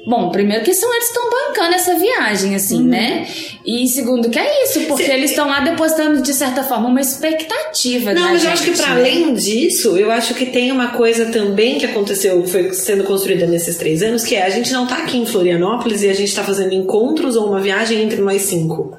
Bom, 0.07 0.31
primeiro 0.31 0.64
que 0.64 0.72
são 0.74 0.92
eles 0.94 1.07
estão 1.09 1.22
bancando 1.31 1.74
essa 1.74 1.94
viagem, 1.96 2.55
assim, 2.55 2.77
Uhum. 2.79 2.85
né? 2.88 3.27
E 3.64 3.87
segundo 3.88 4.31
que 4.31 4.38
é 4.38 4.64
isso, 4.64 4.81
porque 4.83 5.03
eles 5.03 5.31
estão 5.31 5.46
lá 5.48 5.61
depositando, 5.61 6.22
de 6.22 6.33
certa 6.33 6.62
forma, 6.62 6.88
uma 6.88 7.01
expectativa 7.01 8.12
Não, 8.14 8.22
mas 8.22 8.33
eu 8.44 8.51
gente, 8.51 8.53
acho 8.53 8.62
que 8.64 8.77
para 8.77 8.94
né? 8.94 9.01
além 9.01 9.35
disso, 9.35 9.96
eu 9.96 10.11
acho 10.11 10.35
que 10.35 10.46
tem 10.46 10.72
uma 10.72 10.88
coisa 10.88 11.27
também 11.27 11.79
que 11.79 11.87
aconteceu, 11.87 12.46
foi 12.46 12.72
sendo 12.72 13.05
construída 13.05 13.46
nesses 13.46 13.77
três 13.77 14.03
anos, 14.03 14.24
que 14.24 14.35
é 14.35 14.44
a 14.44 14.51
gente 14.51 14.72
não 14.72 14.87
tá 14.87 14.96
aqui 14.98 15.18
em 15.18 15.27
Florianópolis 15.27 16.03
e 16.03 16.09
a 16.09 16.14
gente 16.14 16.35
tá 16.35 16.42
fazendo 16.44 16.72
encontros 16.74 17.37
ou 17.37 17.46
uma 17.46 17.61
viagem 17.61 18.03
entre 18.03 18.20
nós 18.20 18.42
cinco. 18.42 18.96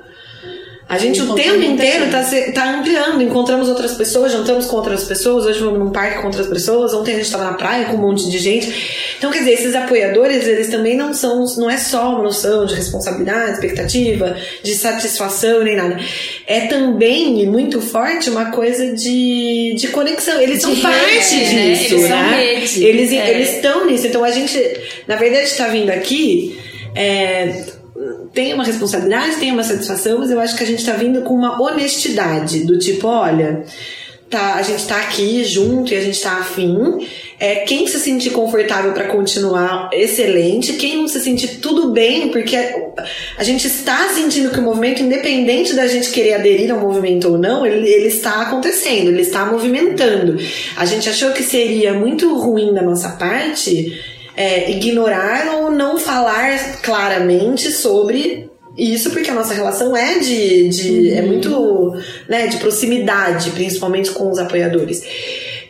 A 0.90 0.98
gente 0.98 1.22
o 1.22 1.36
tempo 1.36 1.62
inteiro 1.62 2.06
gente. 2.12 2.52
tá, 2.52 2.72
ampliando, 2.72 3.22
encontramos 3.22 3.70
outras 3.70 3.94
pessoas, 3.94 4.32
jantamos 4.32 4.66
com 4.66 4.76
outras 4.76 5.04
pessoas, 5.04 5.46
hoje 5.46 5.60
vamos 5.60 5.78
num 5.78 5.92
parque 5.92 6.18
com 6.18 6.26
outras 6.26 6.48
pessoas, 6.48 6.96
ontem 6.96 7.14
a 7.14 7.18
gente 7.20 7.32
tava 7.32 7.44
na 7.44 7.54
praia 7.54 7.86
com 7.86 7.94
um 7.94 8.02
monte 8.02 8.28
de 8.28 8.40
gente. 8.40 9.14
Então, 9.16 9.30
quer 9.32 9.40
dizer, 9.40 9.52
esses 9.52 9.76
apoiadores, 9.76 10.48
eles 10.48 10.68
também 10.70 10.98
não 10.98 11.14
são, 11.14 11.46
não 11.58 11.70
é 11.70 11.78
só 11.78 12.10
uma 12.10 12.24
noção 12.24 12.66
de 12.66 12.74
responsabilidade, 12.74 13.52
expectativa, 13.52 14.36
de 14.64 14.74
satisfação 14.74 15.64
nem 15.64 15.76
nada. 15.76 16.00
É 16.48 16.62
também 16.62 17.46
muito 17.46 17.80
forte 17.82 18.28
uma 18.32 18.46
coisa 18.46 18.92
de, 18.96 19.76
de 19.78 19.90
conexão. 19.90 20.42
Eles 20.42 20.60
são 20.60 20.74
De 20.74 20.82
parte 20.82 21.36
rede, 21.36 21.54
né? 21.56 21.74
disso, 21.74 21.94
Eles 21.94 22.08
são 22.08 22.18
né? 22.18 22.42
rede. 22.56 22.84
Eles 22.84 23.12
É. 23.14 23.30
eles 23.30 23.54
estão 23.54 23.86
nisso. 23.86 24.08
Então 24.08 24.24
a 24.24 24.32
gente, 24.32 24.60
na 25.08 25.18
verdade, 25.18 25.46
está 25.46 25.68
vindo 25.68 25.92
aqui. 25.92 26.58
é, 26.96 27.78
tem 28.34 28.54
uma 28.54 28.64
responsabilidade, 28.64 29.38
tem 29.38 29.52
uma 29.52 29.64
satisfação, 29.64 30.20
mas 30.20 30.32
eu 30.32 30.40
acho 30.40 30.56
que 30.56 30.64
a 30.64 30.68
gente 30.68 30.86
tá 30.86 30.94
vindo 30.94 31.22
com 31.22 31.34
uma 31.34 31.62
honestidade 31.62 32.64
do 32.64 32.78
tipo, 32.78 33.08
olha, 33.08 33.66
tá, 34.30 34.56
a 34.56 34.62
gente 34.62 34.86
tá 34.86 34.98
aqui 34.98 35.44
junto 35.44 35.94
e 35.94 35.98
a 35.98 36.02
gente 36.02 36.22
tá 36.22 36.38
afim. 36.38 37.08
É, 37.40 37.56
quem 37.62 37.88
se 37.88 38.00
sentir 38.00 38.32
confortável 38.32 38.92
para 38.92 39.06
continuar, 39.06 39.90
excelente. 39.92 40.74
Quem 40.74 40.98
não 40.98 41.08
se 41.08 41.20
sentir 41.20 41.60
tudo 41.60 41.92
bem, 41.92 42.30
porque 42.30 42.56
a 43.38 43.44
gente 43.44 43.66
está 43.66 44.10
sentindo 44.10 44.52
que 44.52 44.60
o 44.60 44.64
movimento, 44.64 45.02
independente 45.02 45.74
da 45.74 45.88
gente 45.88 46.12
querer 46.12 46.34
aderir 46.36 46.72
ao 46.72 46.80
movimento 46.80 47.30
ou 47.30 47.38
não, 47.38 47.66
ele, 47.66 47.88
ele 47.88 48.08
está 48.08 48.42
acontecendo, 48.42 49.08
ele 49.08 49.22
está 49.22 49.46
movimentando. 49.46 50.38
A 50.76 50.86
gente 50.86 51.10
achou 51.10 51.32
que 51.32 51.42
seria 51.42 51.94
muito 51.94 52.38
ruim 52.38 52.74
da 52.74 52.82
nossa 52.82 53.10
parte 53.10 53.98
é, 54.40 54.72
ignorar 54.72 55.54
ou 55.58 55.70
não 55.70 55.98
falar 56.00 56.80
claramente 56.82 57.74
sobre 57.74 58.50
isso, 58.78 59.12
porque 59.12 59.30
a 59.30 59.34
nossa 59.34 59.54
relação 59.54 59.98
é 59.98 60.20
de, 60.20 60.70
de 60.70 61.12
é 61.12 61.22
muito 61.22 61.94
né, 62.30 62.48
de 62.48 62.56
proximidade, 62.56 63.52
principalmente 63.52 64.12
com 64.12 64.32
os 64.32 64.40
apoiadores. 64.40 65.04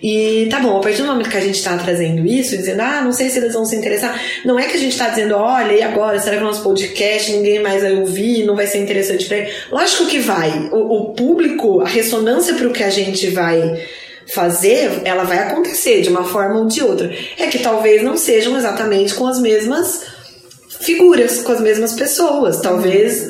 E 0.04 0.48
tá 0.52 0.60
bom, 0.60 0.78
a 0.78 0.82
partir 0.82 1.02
do 1.02 1.08
momento 1.08 1.32
que 1.32 1.38
a 1.38 1.42
gente 1.42 1.64
tá 1.64 1.76
trazendo 1.80 2.24
isso, 2.28 2.56
dizendo, 2.56 2.82
ah, 2.82 3.02
não 3.02 3.12
sei 3.12 3.32
se 3.32 3.40
eles 3.40 3.54
vão 3.54 3.66
se 3.66 3.76
interessar, 3.76 4.22
não 4.46 4.60
é 4.60 4.66
que 4.66 4.78
a 4.78 4.80
gente 4.80 4.96
tá 4.96 5.10
dizendo, 5.10 5.36
olha, 5.36 5.74
e 5.74 5.82
agora? 5.82 6.20
Será 6.20 6.38
que 6.38 6.44
o 6.44 6.46
nosso 6.46 6.62
podcast 6.62 7.32
ninguém 7.32 7.60
mais 7.64 7.82
vai 7.82 7.94
ouvir? 7.94 8.46
Não 8.46 8.56
vai 8.56 8.68
ser 8.68 8.78
interessante 8.78 9.26
pra 9.26 9.38
ele? 9.38 9.52
Lógico 9.72 10.06
que 10.06 10.20
vai. 10.20 10.70
O, 10.72 10.78
o 10.78 11.14
público, 11.16 11.82
a 11.82 11.88
ressonância 11.88 12.54
pro 12.54 12.72
que 12.72 12.84
a 12.84 12.90
gente 12.92 13.28
vai 13.32 13.82
fazer, 14.34 15.02
ela 15.06 15.24
vai 15.24 15.40
acontecer 15.40 16.02
de 16.02 16.10
uma 16.10 16.24
forma 16.24 16.60
ou 16.60 16.68
de 16.68 16.84
outra. 16.84 17.12
É 17.38 17.48
que 17.48 17.60
talvez 17.60 18.04
não 18.04 18.18
sejam 18.18 18.58
exatamente 18.58 19.14
com 19.14 19.28
as 19.28 19.40
mesmas 19.40 20.02
figuras, 20.80 21.42
com 21.42 21.52
as 21.52 21.60
mesmas 21.60 21.94
pessoas. 21.94 22.62
Talvez, 22.62 23.28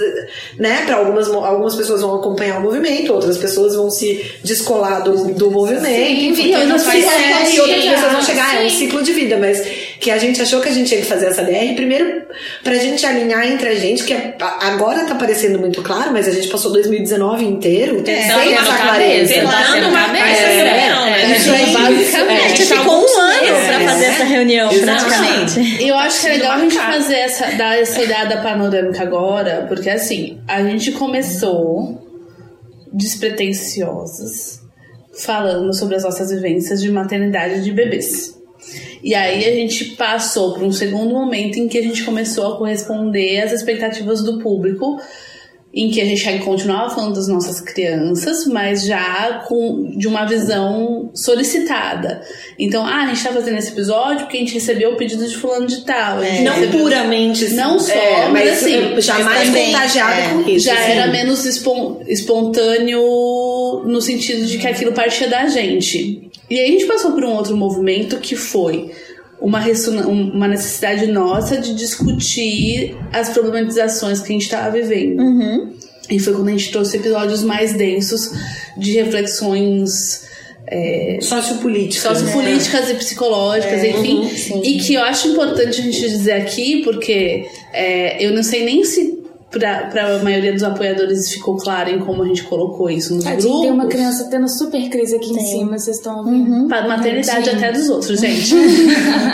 né, 0.57 0.83
para 0.85 0.97
algumas, 0.97 1.27
algumas 1.27 1.75
pessoas 1.75 2.01
vão 2.01 2.15
acompanhar 2.15 2.59
o 2.59 2.61
movimento, 2.61 3.13
outras 3.13 3.37
pessoas 3.37 3.75
vão 3.75 3.89
se 3.89 4.23
descolar 4.43 5.03
do, 5.03 5.33
do 5.33 5.49
movimento, 5.49 5.87
enfim, 5.87 6.51
porque 6.51 6.65
não 6.65 6.75
outras 6.75 6.81
sentido. 6.83 7.55
e 7.55 7.59
outras 7.59 7.85
pessoas 7.85 8.11
vão 8.11 8.21
chegar, 8.21 8.61
é 8.61 8.65
um 8.65 8.69
Sim. 8.69 8.77
ciclo 8.77 9.03
de 9.03 9.13
vida, 9.13 9.37
mas 9.37 9.61
que 9.99 10.09
a 10.11 10.17
gente 10.17 10.41
achou 10.41 10.61
que 10.61 10.69
a 10.69 10.71
gente 10.71 10.87
tinha 10.87 11.01
que 11.01 11.05
fazer 11.07 11.25
essa 11.27 11.43
DR, 11.43 11.75
primeiro 11.75 12.21
pra 12.63 12.75
gente 12.75 13.05
alinhar 13.05 13.45
entre 13.45 13.67
a 13.67 13.75
gente, 13.75 14.03
que 14.05 14.13
é- 14.13 14.35
agora 14.39 15.03
tá 15.05 15.13
parecendo 15.15 15.59
muito 15.59 15.81
claro, 15.81 16.11
mas 16.13 16.27
a 16.27 16.31
gente 16.31 16.47
passou 16.47 16.71
2019 16.71 17.43
inteiro 17.45 18.01
É, 18.01 18.21
sem 18.21 18.53
essa 18.53 18.77
cabeça, 18.77 18.77
clareza. 18.77 19.41
uma 19.89 20.05
cabeça. 20.05 20.23
É, 20.23 20.55
reunião, 20.63 21.05
né? 21.05 21.21
é, 21.33 21.37
Isso 21.37 21.51
aí, 21.51 21.73
basicamente. 21.73 22.45
A 22.45 22.47
gente 22.49 22.65
ficou 22.65 22.93
um 22.97 23.19
ano 23.19 23.45
É, 23.45 23.67
pra 23.67 23.79
fazer 23.91 24.05
essa 24.05 24.23
reunião, 24.23 24.69
praticamente. 24.69 25.83
Eu 25.85 25.97
acho 25.97 26.21
que 26.21 26.27
é 26.27 26.29
legal 26.31 26.51
a 26.53 26.59
gente 26.59 26.75
fazer 26.77 27.15
essa, 27.15 27.45
dar 27.57 27.77
essa 27.77 27.99
olhada 27.99 28.37
panorâmica 28.37 29.03
agora, 29.03 29.65
porque 29.67 29.89
assim, 29.89 30.39
a 30.47 30.63
gente 30.63 30.93
começou 30.93 32.07
despretensiosas 32.93 34.59
falando 35.23 35.73
sobre 35.75 35.95
as 35.95 36.03
nossas 36.03 36.29
vivências 36.31 36.81
de 36.81 36.89
maternidade 36.89 37.63
de 37.63 37.71
bebês. 37.71 38.38
E 39.03 39.15
aí 39.15 39.45
a 39.45 39.51
gente 39.55 39.85
passou 39.95 40.53
para 40.53 40.63
um 40.65 40.71
segundo 40.71 41.13
momento 41.13 41.57
em 41.57 41.67
que 41.67 41.77
a 41.77 41.83
gente 41.83 42.03
começou 42.03 42.53
a 42.53 42.57
corresponder 42.57 43.41
às 43.41 43.51
expectativas 43.51 44.21
do 44.23 44.39
público 44.39 44.99
em 45.71 45.91
que 45.91 46.01
a 46.01 46.05
gente 46.05 46.27
continuava 46.43 46.89
falando 46.95 47.13
das 47.13 47.27
nossas 47.27 47.61
crianças, 47.61 48.47
mas 48.47 48.83
já 48.87 49.43
com 49.47 49.91
de 49.95 50.07
uma 50.07 50.25
visão 50.25 51.11
solicitada. 51.13 52.21
Então, 52.57 52.83
ah, 52.83 53.03
a 53.03 53.07
gente 53.07 53.23
tá 53.23 53.31
fazendo 53.31 53.55
esse 53.59 53.71
episódio 53.71 54.21
porque 54.21 54.37
a 54.37 54.39
gente 54.39 54.55
recebeu 54.55 54.93
o 54.93 54.97
pedido 54.97 55.27
de 55.27 55.37
fulano 55.37 55.67
de 55.67 55.81
tal. 55.85 56.23
gente 56.23 56.41
Não 56.41 56.53
recebeu- 56.55 56.79
puramente 56.81 57.45
assim, 57.45 57.53
Não 57.55 57.79
só, 57.79 57.93
é, 57.93 58.29
mas 58.29 58.33
mas 58.33 58.49
assim, 58.63 58.99
jamais 59.01 59.25
mas 59.37 59.47
também, 59.47 59.65
contagiado 59.71 60.19
é, 60.19 60.43
com 60.43 60.49
isso. 60.49 60.65
já 60.65 60.73
assim. 60.73 60.91
era 60.91 61.07
menos 61.11 61.45
espon- 61.45 62.01
espontâneo 62.07 63.83
no 63.85 64.01
sentido 64.01 64.45
de 64.45 64.57
que 64.57 64.67
aquilo 64.67 64.91
partia 64.93 65.27
da 65.27 65.47
gente. 65.47 66.28
E 66.49 66.59
aí 66.59 66.69
a 66.69 66.71
gente 66.71 66.85
passou 66.85 67.11
por 67.11 67.23
um 67.23 67.31
outro 67.33 67.55
movimento 67.55 68.17
que 68.17 68.35
foi 68.35 68.91
uma, 69.39 69.59
um- 70.07 70.31
uma 70.31 70.47
necessidade 70.47 71.05
nossa 71.07 71.57
de 71.57 71.73
discutir 71.75 72.95
as 73.13 73.29
problematizações 73.29 74.19
que 74.19 74.29
a 74.29 74.31
gente 74.33 74.41
estava 74.43 74.71
vivendo. 74.71 75.21
E 76.09 76.17
foi 76.19 76.33
quando 76.33 76.47
a 76.47 76.51
gente 76.51 76.71
trouxe 76.71 76.97
episódios 76.97 77.43
mais 77.43 77.73
densos 77.73 78.31
de 78.75 78.93
reflexões 78.93 80.27
é, 80.71 81.17
Sociopolítica. 81.21 82.13
sociopolíticas 82.13 82.89
e 82.89 82.93
psicológicas, 82.95 83.83
enfim. 83.83 84.29
e 84.63 84.77
que 84.79 84.93
eu 84.95 85.01
acho 85.03 85.27
importante 85.29 85.79
a 85.81 85.83
gente 85.83 85.99
dizer 85.99 86.33
aqui, 86.33 86.83
porque 86.83 87.45
é, 87.73 88.23
eu 88.23 88.31
não 88.33 88.43
sei 88.43 88.63
nem 88.65 88.83
se 88.83 89.18
pra, 89.51 89.87
pra 89.87 90.19
maioria 90.19 90.53
dos 90.53 90.63
apoiadores 90.63 91.31
ficou 91.31 91.57
claro 91.57 91.89
em 91.89 91.99
como 91.99 92.23
a 92.23 92.27
gente 92.27 92.43
colocou 92.43 92.89
isso 92.89 93.13
nos 93.15 93.23
Tadinho, 93.23 93.41
grupos. 93.43 93.61
tem 93.61 93.71
uma 93.71 93.87
criança 93.87 94.27
tendo 94.29 94.47
super 94.47 94.89
crise 94.89 95.15
aqui 95.15 95.31
em 95.31 95.39
cima, 95.39 95.77
vocês 95.77 95.97
estão 95.97 96.19
ouvindo. 96.19 96.67
Para 96.67 96.87
maternidade 96.87 97.49
até 97.49 97.71
dos 97.71 97.89
outros, 97.89 98.19
gente. 98.21 98.53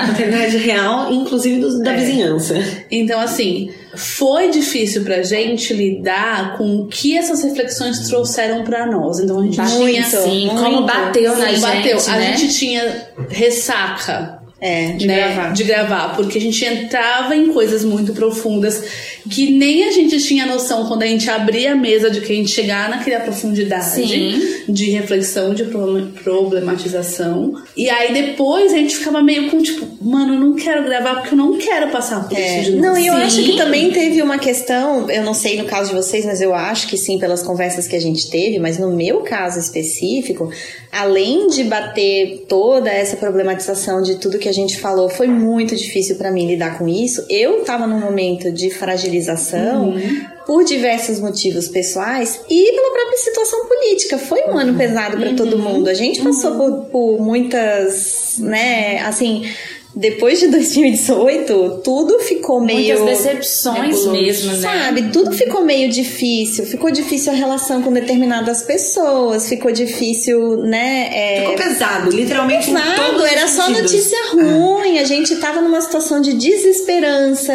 Maternidade 0.07 0.57
real, 0.57 1.11
inclusive 1.13 1.59
dos- 1.59 1.79
da 1.81 1.93
vizinhança. 1.93 2.55
Então, 2.89 3.19
assim, 3.19 3.69
foi 3.95 4.49
difícil 4.49 5.03
pra 5.03 5.21
gente 5.23 5.73
lidar 5.73 6.57
com 6.57 6.81
o 6.81 6.87
que 6.87 7.17
essas 7.17 7.43
reflexões 7.43 8.07
trouxeram 8.07 8.63
pra 8.63 8.85
nós. 8.85 9.19
Então, 9.19 9.39
a 9.39 9.43
gente 9.43 9.55
tinha. 9.55 10.03
Sim, 10.05 10.47
muito. 10.47 10.61
como 10.63 10.85
bateu 10.85 11.37
na 11.37 11.49
gente, 11.51 11.61
bateu. 11.61 11.97
A 12.07 12.17
né? 12.17 12.37
gente 12.37 12.53
tinha 12.57 13.07
ressaca. 13.29 14.34
É. 14.61 14.93
De, 14.93 15.05
gravar. 15.05 15.53
de 15.53 15.63
gravar, 15.65 16.15
porque 16.15 16.37
a 16.37 16.41
gente 16.41 16.63
entrava 16.63 17.35
em 17.35 17.51
coisas 17.51 17.83
muito 17.83 18.13
profundas 18.13 18.83
que 19.29 19.51
nem 19.51 19.83
a 19.83 19.91
gente 19.91 20.19
tinha 20.21 20.45
noção 20.45 20.87
quando 20.87 21.03
a 21.03 21.07
gente 21.07 21.29
abria 21.29 21.73
a 21.73 21.75
mesa 21.75 22.09
de 22.09 22.21
que 22.21 22.31
a 22.31 22.35
gente 22.35 22.51
chegar 22.51 22.89
naquela 22.89 23.19
profundidade 23.21 23.89
Sim. 24.07 24.39
de 24.69 24.89
reflexão, 24.91 25.53
de 25.53 25.65
problem- 25.65 26.11
problematização. 26.23 27.53
E 27.75 27.89
aí 27.89 28.13
depois 28.13 28.73
a 28.73 28.77
gente 28.77 28.95
ficava 28.97 29.21
meio 29.21 29.49
com 29.49 29.61
tipo, 29.61 29.85
mano, 30.03 30.35
eu 30.35 30.39
não 30.39 30.55
quero 30.55 30.83
gravar 30.83 31.15
porque 31.15 31.33
eu 31.33 31.37
não 31.37 31.57
quero 31.57 31.89
passar 31.91 32.27
por 32.27 32.37
É. 32.37 32.61
isso 32.61 32.71
de 32.71 32.77
novo. 32.77 32.87
Não, 32.87 32.97
e 32.97 33.07
eu 33.07 33.13
Sim. 33.15 33.21
acho 33.21 33.43
que 33.43 33.57
também 33.57 33.91
teve 33.91 34.21
uma 34.21 34.37
questão, 34.37 35.09
eu 35.09 35.23
não 35.23 35.33
sei 35.33 35.57
no 35.57 35.65
caso 35.65 35.89
de 35.89 35.95
vocês, 35.95 36.25
mas 36.25 36.41
eu 36.41 36.53
acho 36.53 36.87
que 36.87 36.97
sim, 36.97 37.19
pelas 37.19 37.43
conversas 37.43 37.87
que 37.87 37.95
a 37.95 38.01
gente 38.01 38.29
teve, 38.29 38.59
mas 38.59 38.77
no 38.77 38.91
meu 38.95 39.19
caso 39.21 39.59
específico, 39.59 40.49
além 40.95 41.47
de 41.47 41.65
bater 41.65 42.45
toda 42.47 42.89
essa 42.89 43.17
problematização 43.17 44.01
de 44.01 44.15
tudo 44.15 44.39
que 44.39 44.47
a 44.47 44.53
gente 44.53 44.79
falou, 44.79 45.09
foi 45.09 45.27
muito 45.27 45.75
difícil 45.75 46.15
pra 46.15 46.31
mim 46.31 46.47
lidar 46.47 46.77
com 46.77 46.87
isso. 46.87 47.25
Eu 47.29 47.65
tava 47.65 47.85
num 47.85 47.99
momento 47.99 48.49
de 48.49 48.69
fragilização 48.69 49.93
por 50.45 50.63
diversos 50.63 51.19
motivos 51.19 51.67
pessoais 51.67 52.39
e 52.49 52.71
pela 52.71 52.93
própria 52.93 53.17
situação 53.17 53.65
política. 53.67 54.17
Foi 54.17 54.43
um 54.45 54.57
ano 54.57 54.77
pesado 54.77 55.17
pra 55.17 55.33
todo 55.33 55.59
mundo. 55.59 55.89
A 55.89 55.93
gente 55.93 56.21
passou 56.21 56.55
por, 56.55 56.85
por 56.85 57.19
muitas, 57.19 58.37
né, 58.39 58.99
assim, 58.99 59.43
depois 59.95 60.39
de 60.39 60.47
2018, 60.49 61.81
tudo 61.83 62.19
ficou 62.19 62.59
meio 62.59 62.99
Muitas 62.99 63.23
decepções 63.23 63.77
nebuloso. 63.81 64.11
mesmo, 64.11 64.51
né? 64.53 64.59
Sabe, 64.59 65.03
tudo 65.11 65.31
ficou 65.31 65.63
meio 65.63 65.89
difícil. 65.89 66.65
Ficou 66.65 66.91
difícil 66.91 67.31
a 67.31 67.35
relação 67.35 67.81
com 67.81 67.91
determinadas 67.91 68.61
pessoas, 68.61 69.47
ficou 69.47 69.71
difícil, 69.71 70.57
né? 70.57 71.09
é, 71.13 71.39
Ficou 71.41 71.55
pesado, 71.55 72.09
literalmente. 72.11 72.69
em 72.69 72.73
Pesado, 72.73 73.25
era 73.25 73.47
só 73.47 73.65
sentidos. 73.67 73.91
notícia 73.91 74.17
ruim. 74.33 74.99
A 74.99 75.03
gente 75.03 75.35
tava 75.37 75.61
numa 75.61 75.81
situação 75.81 76.19
de 76.21 76.33
desesperança, 76.33 77.53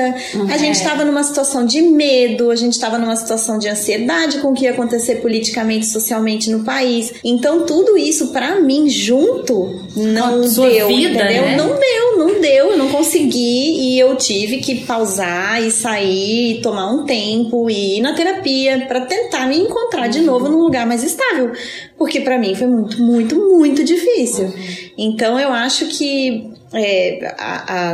a 0.51 0.57
gente 0.57 0.81
É. 0.81 0.85
tava 0.85 1.05
numa 1.05 1.23
situação 1.23 1.65
de 1.65 1.83
medo, 1.83 2.51
a 2.51 2.57
gente 2.57 2.79
tava 2.79 2.99
numa 2.99 3.17
situação 3.17 3.59
de 3.59 3.69
ansiedade 3.69 4.39
com 4.39 4.49
o 4.49 4.55
que 4.55 4.65
ia 4.65 4.71
acontecer 4.71 5.17
politicamente, 5.17 5.87
socialmente 5.87 6.51
no 6.51 6.65
país. 6.65 7.13
Então, 7.25 7.65
tudo 7.67 7.97
isso, 7.97 8.29
pra 8.29 8.61
mim, 8.61 8.89
junto, 8.89 9.81
não 9.97 10.41
Com 10.41 10.45
a 10.45 10.49
sua 10.49 10.69
deu, 10.71 10.89
vida, 10.89 11.23
entendeu? 11.25 11.43
né? 11.43 11.57
Não 11.57 11.69
deu, 11.69 12.19
não 12.19 12.30
deu, 12.39 12.71
eu 12.71 12.77
não 12.77 12.91
consegui 12.91 13.39
e 13.39 13.99
eu 13.99 14.15
tive 14.17 14.59
que 14.59 14.85
pausar 14.85 15.61
e 15.63 15.71
sair, 15.71 16.59
e 16.59 16.61
tomar 16.61 16.91
um 16.93 17.05
tempo 17.05 17.69
e 17.69 17.99
ir 17.99 18.01
na 18.01 18.15
terapia 18.15 18.87
pra 18.87 19.07
tentar 19.07 19.47
me 19.47 19.59
encontrar 19.59 20.07
de 20.07 20.21
novo 20.21 20.49
num 20.49 20.61
lugar 20.61 20.87
mais 20.87 21.03
estável, 21.03 21.53
porque 21.99 22.21
pra 22.21 22.39
mim 22.39 22.55
foi 22.55 22.67
muito, 22.67 23.03
muito, 23.03 23.35
muito 23.35 23.83
difícil. 23.83 24.53
Então 24.97 25.41
eu 25.41 25.53
acho 25.53 25.87
que 25.87 26.60
é, 26.73 27.35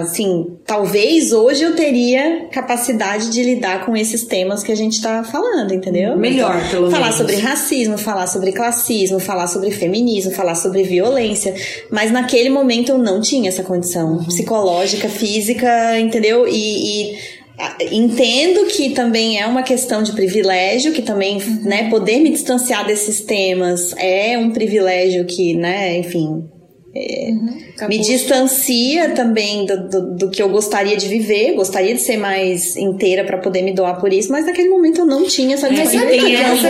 assim, 0.02 0.58
talvez 0.66 1.32
hoje 1.32 1.62
eu 1.62 1.74
teria 1.74 2.46
capacidade 2.52 3.30
de 3.30 3.42
lidar 3.42 3.86
com 3.86 3.96
esses 3.96 4.24
temas 4.24 4.62
que 4.62 4.70
a 4.70 4.74
gente 4.74 5.00
tá 5.00 5.24
falando, 5.24 5.72
entendeu? 5.72 6.16
Melhor, 6.16 6.60
pelo 6.70 6.90
falar 6.90 7.04
menos. 7.04 7.16
sobre 7.16 7.36
racismo, 7.36 7.96
falar 7.96 8.26
sobre 8.26 8.52
classismo, 8.52 9.18
falar 9.18 9.46
sobre 9.46 9.70
feminismo, 9.70 10.30
falar 10.30 10.54
sobre 10.54 10.82
violência. 10.82 11.54
Mas 11.90 12.10
naquele 12.10 12.50
momento 12.50 12.90
eu 12.90 12.98
não 12.98 13.18
tinha 13.20 13.48
essa 13.48 13.62
condição 13.62 14.22
psicológica, 14.24 15.08
física, 15.08 15.98
entendeu? 15.98 16.46
E. 16.46 17.12
e, 17.12 17.36
Entendo 17.90 18.66
que 18.66 18.90
também 18.90 19.40
é 19.40 19.46
uma 19.46 19.62
questão 19.62 20.02
de 20.02 20.12
privilégio, 20.12 20.92
que 20.92 21.00
também, 21.00 21.38
né, 21.62 21.88
poder 21.88 22.20
me 22.20 22.28
distanciar 22.28 22.86
desses 22.86 23.22
temas 23.22 23.94
é 23.96 24.36
um 24.36 24.50
privilégio 24.50 25.24
que, 25.24 25.54
né, 25.54 25.96
enfim, 25.96 26.44
me 27.88 27.98
distancia 27.98 29.10
também 29.10 29.66
do, 29.66 29.88
do, 29.88 30.16
do 30.16 30.30
que 30.30 30.42
eu 30.42 30.48
gostaria 30.48 30.96
de 30.96 31.08
viver, 31.08 31.54
gostaria 31.54 31.94
de 31.94 32.00
ser 32.00 32.16
mais 32.16 32.76
inteira 32.76 33.24
pra 33.24 33.38
poder 33.38 33.62
me 33.62 33.72
doar 33.72 34.00
por 34.00 34.12
isso, 34.12 34.32
mas 34.32 34.46
naquele 34.46 34.68
momento 34.68 35.00
eu 35.00 35.06
não 35.06 35.24
tinha 35.24 35.54
essa 35.54 35.68
disponibilidade. 35.68 36.62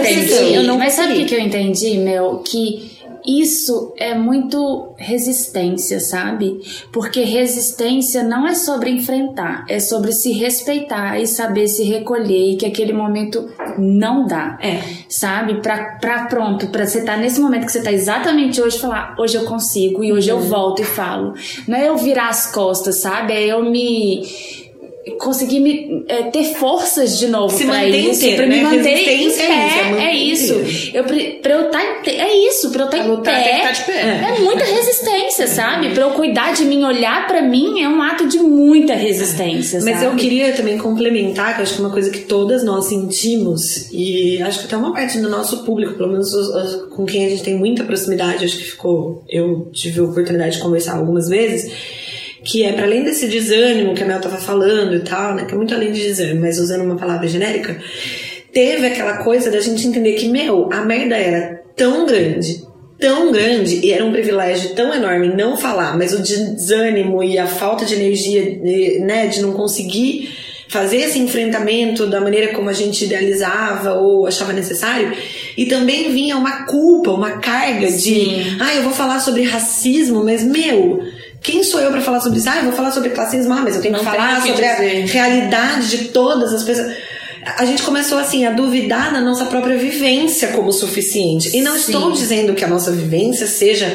Mas 0.79 0.93
sabe 0.95 1.23
o 1.23 1.27
que 1.27 1.35
eu 1.35 1.41
entendi, 1.41 1.99
meu? 1.99 2.39
Que 2.39 2.96
isso 3.27 3.93
é 3.97 4.15
muito 4.15 4.95
resistência, 4.97 5.99
sabe? 6.01 6.61
Porque 6.93 7.23
resistência 7.23 8.23
não 8.23 8.47
é 8.47 8.55
sobre 8.55 8.91
enfrentar, 8.91 9.65
é 9.69 9.81
sobre 9.81 10.13
se 10.13 10.33
respeitar 10.33 11.19
e 11.21 11.27
saber 11.27 11.69
se 11.69 11.83
recolher 11.83 12.53
e 12.53 12.57
que 12.57 12.67
aquele 12.67 12.93
momento 12.93 13.49
não 13.79 14.27
dá. 14.27 14.59
É. 14.63 14.81
Sabe? 15.09 15.61
Pra, 15.61 15.97
pra 16.01 16.27
pronto, 16.27 16.69
pra 16.69 16.87
você 16.87 17.01
estar 17.01 17.17
nesse 17.17 17.41
momento 17.41 17.67
que 17.67 17.73
você 17.73 17.83
tá 17.83 17.93
exatamente 17.93 18.61
hoje, 18.61 18.79
falar, 18.79 19.17
hoje 19.19 19.37
eu 19.37 19.45
consigo 19.45 20.05
e 20.05 20.13
hoje 20.13 20.29
eu 20.29 20.41
volto 20.41 20.83
e 20.83 20.85
falo. 20.85 21.35
Não 21.67 21.77
é 21.77 21.89
eu 21.89 21.97
virar 21.97 22.29
as 22.29 22.51
costas, 22.53 23.01
sabe? 23.01 23.33
É 23.33 23.47
eu 23.47 23.63
me 23.63 24.23
conseguir 25.21 25.61
me 25.61 26.05
é, 26.09 26.25
ter 26.25 26.45
forças 26.55 27.19
de 27.19 27.29
novo 27.29 27.57
Se 27.57 27.65
pra 27.65 27.75
manter 27.75 27.97
isso, 28.01 28.11
inteira, 28.25 28.37
pra 28.39 28.47
me 28.47 28.57
né? 28.57 28.63
manter 28.63 28.89
em 28.89 29.05
Resistência 29.05 29.43
é 29.43 29.55
isso, 29.57 29.79
é 29.79 29.95
pé, 29.95 30.03
é 30.05 30.15
isso. 30.15 30.91
Eu, 30.97 31.05
pra 31.05 31.53
eu 31.55 31.67
estar 31.67 32.03
pé, 32.03 32.11
é 32.17 32.49
isso, 32.49 32.71
pra 32.71 32.83
eu 32.83 32.87
estar 32.87 33.05
Pra 33.05 33.13
em 33.15 33.23
pé, 33.23 33.73
de 33.73 33.83
pé. 33.85 34.01
é 34.37 34.41
muita 34.41 34.65
resistência, 34.65 35.47
sabe? 35.47 35.91
Pra 35.91 36.05
eu 36.05 36.11
cuidar 36.11 36.53
de 36.53 36.65
mim, 36.65 36.83
olhar 36.85 37.27
pra 37.27 37.41
mim 37.43 37.81
é 37.83 37.89
um 37.89 38.03
ato 38.03 38.27
de 38.27 38.39
muita 38.39 38.95
resistência, 38.95 39.81
Mas 39.83 39.95
sabe? 40.01 40.07
eu 40.07 40.17
queria 40.17 40.53
também 40.53 40.77
complementar, 40.79 41.55
que 41.55 41.61
eu 41.61 41.63
acho 41.63 41.75
que 41.75 41.81
é 41.81 41.85
uma 41.85 41.93
coisa 41.93 42.11
que 42.11 42.21
todas 42.21 42.65
nós 42.65 42.87
sentimos, 42.87 43.89
e 43.93 44.41
acho 44.43 44.61
que 44.61 44.65
até 44.67 44.77
uma 44.77 44.93
parte 44.93 45.19
do 45.19 45.29
nosso 45.29 45.65
público, 45.65 45.95
pelo 45.95 46.11
menos 46.11 46.33
os- 46.35 46.49
os- 46.49 46.87
com 46.95 47.05
quem 47.07 47.27
a 47.27 47.29
gente 47.29 47.43
tem 47.43 47.55
muita 47.57 47.85
proximidade, 47.85 48.45
acho 48.45 48.57
que 48.57 48.65
ficou. 48.65 49.25
Eu 49.29 49.71
tive 49.73 50.01
a 50.01 50.05
oportunidade 50.05 50.57
de 50.57 50.63
conversar 50.63 50.97
algumas 50.97 51.29
vezes, 51.29 51.71
que 52.47 52.63
é 52.63 52.73
para 52.73 52.85
além 52.85 53.03
desse 53.03 53.27
desânimo 53.27 53.93
que 53.93 54.05
a 54.05 54.07
Mel 54.07 54.21
tava 54.21 54.37
falando 54.37 54.95
e 54.95 55.01
tal, 55.01 55.35
né? 55.35 55.45
Que 55.45 55.53
é 55.53 55.57
muito 55.57 55.75
além 55.75 55.91
de 55.91 56.01
desânimo, 56.01 56.43
mas 56.43 56.59
usando 56.59 56.83
uma 56.83 56.97
palavra 56.97 57.27
genérica, 57.27 57.77
teve 58.53 58.87
aquela 58.87 59.19
coisa 59.19 59.51
da 59.51 59.61
gente 59.61 59.87
entender 59.87 60.13
que, 60.13 60.29
meu, 60.29 60.73
a 60.73 60.83
merda 60.85 61.17
era 61.17 61.61
tão 61.75 62.07
grande, 62.07 62.63
tão 63.01 63.33
grande, 63.33 63.85
e 63.85 63.93
era 63.93 64.05
um 64.05 64.13
privilégio 64.13 64.75
tão 64.75 64.95
enorme 64.95 65.35
não 65.35 65.57
falar, 65.57 65.99
mas 65.99 66.15
o 66.15 66.23
desânimo 66.23 67.23
e 67.23 67.37
a 67.37 67.49
falta 67.49 67.85
de 67.85 67.95
energia, 67.95 68.43
de, 68.43 69.01
né, 69.01 69.27
de 69.27 69.43
não 69.43 69.53
conseguir 69.53 70.31
fazer 70.69 70.99
esse 70.99 71.19
enfrentamento 71.19 72.07
da 72.07 72.21
maneira 72.21 72.53
como 72.55 72.69
a 72.69 72.73
gente 72.73 73.05
idealizava 73.05 73.95
ou 73.95 74.27
achava 74.27 74.53
necessário, 74.53 75.13
e 75.57 75.67
também 75.67 76.13
vinha 76.13 76.37
uma 76.37 76.65
culpa, 76.65 77.11
uma 77.11 77.39
carga 77.39 77.91
de, 77.91 78.57
ah, 78.61 78.75
eu 78.75 78.85
vou 78.85 78.93
falar 78.93 79.21
sobre 79.21 79.43
racismo, 79.43 80.25
mas 80.25 80.43
meu, 80.43 81.01
quem 81.47 81.63
sou 81.63 81.79
eu 81.79 81.93
para 81.93 82.01
falar 82.01 82.21
sobre 82.21 82.41
isso? 82.41 82.49
Ah, 82.51 82.57
eu 82.57 82.65
vou 82.65 82.73
falar 82.73 82.91
sobre 82.91 83.11
classismo, 83.11 83.53
ah, 83.55 83.61
mas 83.63 83.77
eu 83.77 83.81
tenho 83.81 83.93
Não 83.93 84.01
que 84.01 84.05
falar 84.05 84.43
que 84.43 84.49
sobre 84.49 84.65
a 84.65 84.75
dizer. 84.75 85.05
realidade 85.05 85.89
de 85.89 85.99
todas 86.09 86.53
as 86.53 86.65
pessoas. 86.65 86.93
A 87.57 87.65
gente 87.65 87.85
começou 87.85 88.19
assim 88.19 88.45
a 88.45 88.51
duvidar 88.51 89.13
da 89.13 89.21
nossa 89.21 89.45
própria 89.45 89.79
vivência 89.79 90.49
como 90.49 90.73
suficiente. 90.73 91.57
E 91.57 91.63
não 91.63 91.77
estou 91.77 92.11
dizendo 92.11 92.53
que 92.53 92.65
a 92.65 92.69
nossa 92.69 92.91
vivência 92.91 93.47
seja. 93.47 93.87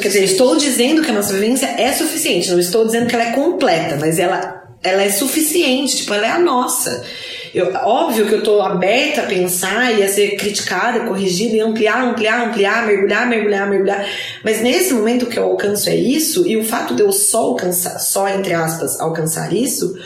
Quer 0.00 0.08
dizer, 0.08 0.24
estou 0.24 0.56
dizendo 0.56 1.02
que 1.02 1.10
a 1.10 1.14
nossa 1.14 1.34
vivência 1.34 1.66
é 1.66 1.92
suficiente. 1.92 2.50
Não 2.50 2.58
estou 2.58 2.86
dizendo 2.86 3.08
que 3.08 3.14
ela 3.14 3.24
é 3.24 3.32
completa, 3.32 3.98
mas 4.00 4.18
ela, 4.18 4.62
ela 4.82 5.02
é 5.02 5.10
suficiente. 5.10 5.98
Tipo, 5.98 6.14
ela 6.14 6.26
é 6.26 6.30
a 6.30 6.38
nossa. 6.38 7.04
Eu, 7.54 7.72
óbvio 7.72 8.26
que 8.26 8.34
eu 8.34 8.42
tô 8.42 8.60
aberta 8.60 9.22
a 9.22 9.26
pensar 9.26 9.96
e 9.96 10.02
a 10.02 10.08
ser 10.08 10.36
criticada, 10.36 11.06
corrigida 11.06 11.54
e 11.54 11.60
ampliar, 11.60 12.02
ampliar, 12.02 12.48
ampliar, 12.48 12.84
mergulhar, 12.84 13.28
mergulhar, 13.28 13.70
mergulhar. 13.70 14.06
Mas 14.42 14.60
nesse 14.60 14.92
momento 14.92 15.26
que 15.26 15.38
eu 15.38 15.44
alcanço 15.44 15.88
é 15.88 15.94
isso, 15.94 16.44
e 16.48 16.56
o 16.56 16.64
fato 16.64 16.94
de 16.94 17.02
eu 17.02 17.12
só 17.12 17.42
alcançar, 17.42 18.00
só 18.00 18.28
entre 18.28 18.52
aspas, 18.52 18.98
alcançar 19.00 19.52
isso, 19.52 19.96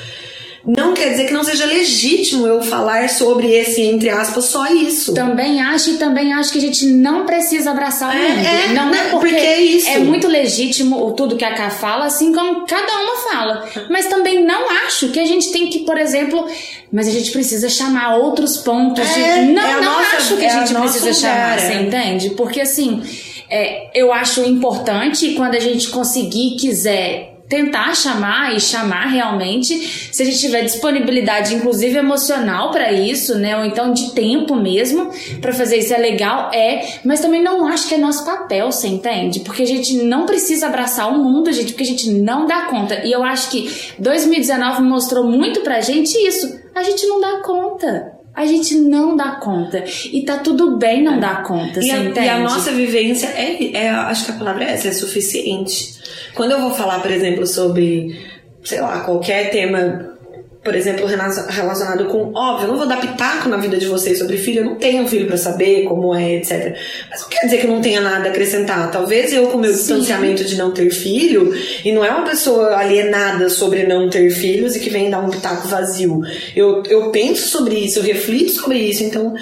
não 0.67 0.93
quer 0.93 1.11
dizer 1.11 1.27
que 1.27 1.33
não 1.33 1.45
seja 1.45 1.65
legítimo 1.65 2.47
eu 2.47 2.61
falar 2.63 3.09
sobre 3.09 3.47
esse, 3.55 3.81
entre 3.83 4.11
aspas, 4.11 4.47
só 4.47 4.67
isso. 4.67 5.15
Também 5.15 5.61
acho 5.63 5.91
e 5.91 5.95
também 5.99 6.33
acho 6.33 6.53
que 6.53 6.59
a 6.59 6.61
gente 6.61 6.85
não 6.87 7.25
precisa 7.25 7.71
abraçar 7.71 8.11
o 8.15 8.19
É, 8.19 8.29
mundo. 8.29 8.47
é, 8.47 8.69
não 8.75 8.91
né, 8.91 8.99
é 8.99 9.11
porque, 9.11 9.29
porque 9.29 9.47
é 9.47 9.61
isso. 9.61 9.89
é 9.89 9.99
muito 9.99 10.27
legítimo 10.29 11.03
o 11.07 11.13
tudo 11.13 11.37
que 11.37 11.45
a 11.45 11.55
Ká 11.55 11.71
fala, 11.71 12.07
assim 12.07 12.33
como 12.35 12.67
cada 12.67 12.93
uma 13.01 13.17
fala. 13.31 13.69
Mas 13.89 14.07
também 14.07 14.45
não 14.45 14.69
acho 14.87 15.09
que 15.11 15.21
a 15.21 15.25
gente 15.25 15.51
tem 15.53 15.69
que, 15.69 15.81
por 15.81 15.97
exemplo, 15.97 16.47
mas 16.93 17.09
a 17.09 17.11
gente 17.13 17.31
precisa 17.31 17.69
chamar 17.69 18.17
outros 18.17 18.57
pontos 18.59 19.07
de. 19.15 19.21
É, 19.21 19.43
Não, 19.43 19.63
é 19.63 19.73
a 19.73 19.81
não 19.81 19.93
nossa- 19.99 20.17
acho 20.17 20.37
que 20.37 20.45
é 20.45 20.51
a 20.51 20.57
a 20.57 20.61
gente 20.61 20.75
nosso 20.75 21.01
precisa 21.01 21.29
chamar, 21.29 21.59
é. 21.59 21.61
você 21.61 21.75
entende? 21.75 22.31
Porque 22.31 22.61
assim, 22.61 23.03
é, 23.49 23.91
eu 23.99 24.13
acho 24.13 24.43
importante 24.43 25.35
quando 25.35 25.55
a 25.55 25.61
gente 25.61 25.89
conseguir, 25.89 26.57
quiser 26.57 27.38
tentar 27.49 27.95
chamar 27.95 28.55
e 28.55 28.61
chamar 28.61 29.07
realmente, 29.07 29.75
se 30.13 30.23
a 30.23 30.27
gente 30.27 30.39
tiver 30.39 30.63
disponibilidade, 30.63 31.55
inclusive 31.55 31.97
emocional 31.97 32.71
pra 32.71 32.93
isso, 32.93 33.37
né, 33.39 33.57
ou 33.57 33.65
então 33.65 33.93
de 33.93 34.13
tempo 34.13 34.55
mesmo 34.55 35.11
pra 35.41 35.53
fazer 35.53 35.79
isso 35.79 35.95
é 35.95 35.99
legal, 35.99 36.51
é, 36.53 36.99
mas 37.05 37.21
também 37.21 37.43
não 37.43 37.67
acho 37.67 37.89
que 37.89 37.95
é 37.95 37.99
nosso 37.99 38.25
papel, 38.25 38.71
você 38.71 38.89
entende? 38.89 39.41
Porque 39.41 39.63
a 39.63 39.67
gente 39.67 39.95
não 39.97 40.27
precisa 40.27 40.67
abraçar 40.67 41.11
o 41.11 41.19
mundo, 41.19 41.53
gente, 41.53 41.73
porque 41.73 41.85
a 41.85 41.87
gente 41.87 42.11
não 42.11 42.47
dá 42.47 42.67
conta. 42.67 43.03
E 43.05 43.13
eu 43.13 43.23
acho 43.25 43.51
que 43.51 43.71
2019 43.99 44.83
mostrou 44.83 45.25
muito 45.25 45.61
pra 45.61 45.81
gente 45.81 46.15
isso. 46.19 46.59
A 46.75 46.83
gente 46.83 47.07
não 47.07 47.21
dá 47.21 47.41
conta. 47.43 48.18
A 48.39 48.47
gente 48.47 48.77
não 48.77 49.17
dá 49.17 49.33
conta. 49.33 49.83
E 50.13 50.25
tá 50.25 50.39
tudo 50.39 50.77
bem 50.79 51.03
não 51.03 51.19
dar 51.19 51.43
conta, 51.43 51.81
E 51.81 51.91
a, 51.91 51.99
entende? 51.99 52.27
e 52.27 52.29
a 52.29 52.39
nossa 52.39 52.71
vivência 52.71 53.27
é, 53.27 53.77
é, 53.77 53.89
acho 53.91 54.27
que 54.27 54.31
a 54.31 54.35
palavra 54.35 54.63
é 54.63 54.75
essa, 54.75 54.87
é 54.87 54.93
suficiente. 54.93 55.99
Quando 56.37 56.53
eu 56.53 56.61
vou 56.61 56.71
falar, 56.73 57.01
por 57.01 57.11
exemplo, 57.11 57.45
sobre, 57.49 58.17
sei 58.63 58.81
lá, 58.81 59.01
qualquer 59.01 59.51
tema, 59.51 60.17
por 60.63 60.75
exemplo, 60.75 61.07
relacionado 61.07 62.07
com, 62.07 62.33
óbvio, 62.35 62.67
eu 62.67 62.69
não 62.73 62.79
vou 62.79 62.87
dar 62.87 63.01
pitaco 63.01 63.49
na 63.49 63.57
vida 63.57 63.79
de 63.79 63.87
vocês 63.87 64.19
sobre 64.19 64.37
filho, 64.37 64.61
eu 64.61 64.65
não 64.65 64.75
tenho 64.75 65.07
filho 65.09 65.27
pra 65.27 65.37
saber 65.37 65.85
como 65.85 66.15
é, 66.15 66.35
etc. 66.35 66.77
Mas 67.11 67.23
não 67.23 67.29
quer 67.29 67.45
dizer 67.47 67.59
que 67.59 67.67
eu 67.67 67.71
não 67.71 67.81
tenha 67.81 68.01
nada 68.01 68.27
a 68.27 68.31
acrescentar. 68.31 68.91
Talvez 68.91 69.33
eu, 69.33 69.47
com 69.49 69.57
o 69.57 69.61
meu 69.61 69.73
distanciamento 69.73 70.45
de 70.45 70.57
não 70.57 70.73
ter 70.73 70.91
filho, 70.91 71.55
e 71.85 71.93
não 71.93 72.05
é 72.05 72.11
uma 72.11 72.25
pessoa 72.25 72.77
alienada 72.77 73.49
sobre 73.49 73.85
não 73.87 74.11
ter 74.11 74.31
filhos 74.31 74.77
e 74.77 74.81
que 74.81 74.91
vem 74.91 75.09
dar 75.09 75.21
um 75.21 75.31
pitaco 75.31 75.69
vazio. 75.69 76.21
Eu, 76.55 76.83
eu 76.89 77.11
penso 77.11 77.49
sobre 77.49 77.77
isso, 77.77 77.99
eu 78.01 78.03
reflito 78.03 78.51
sobre 78.53 78.79
isso, 78.79 79.05
então 79.05 79.35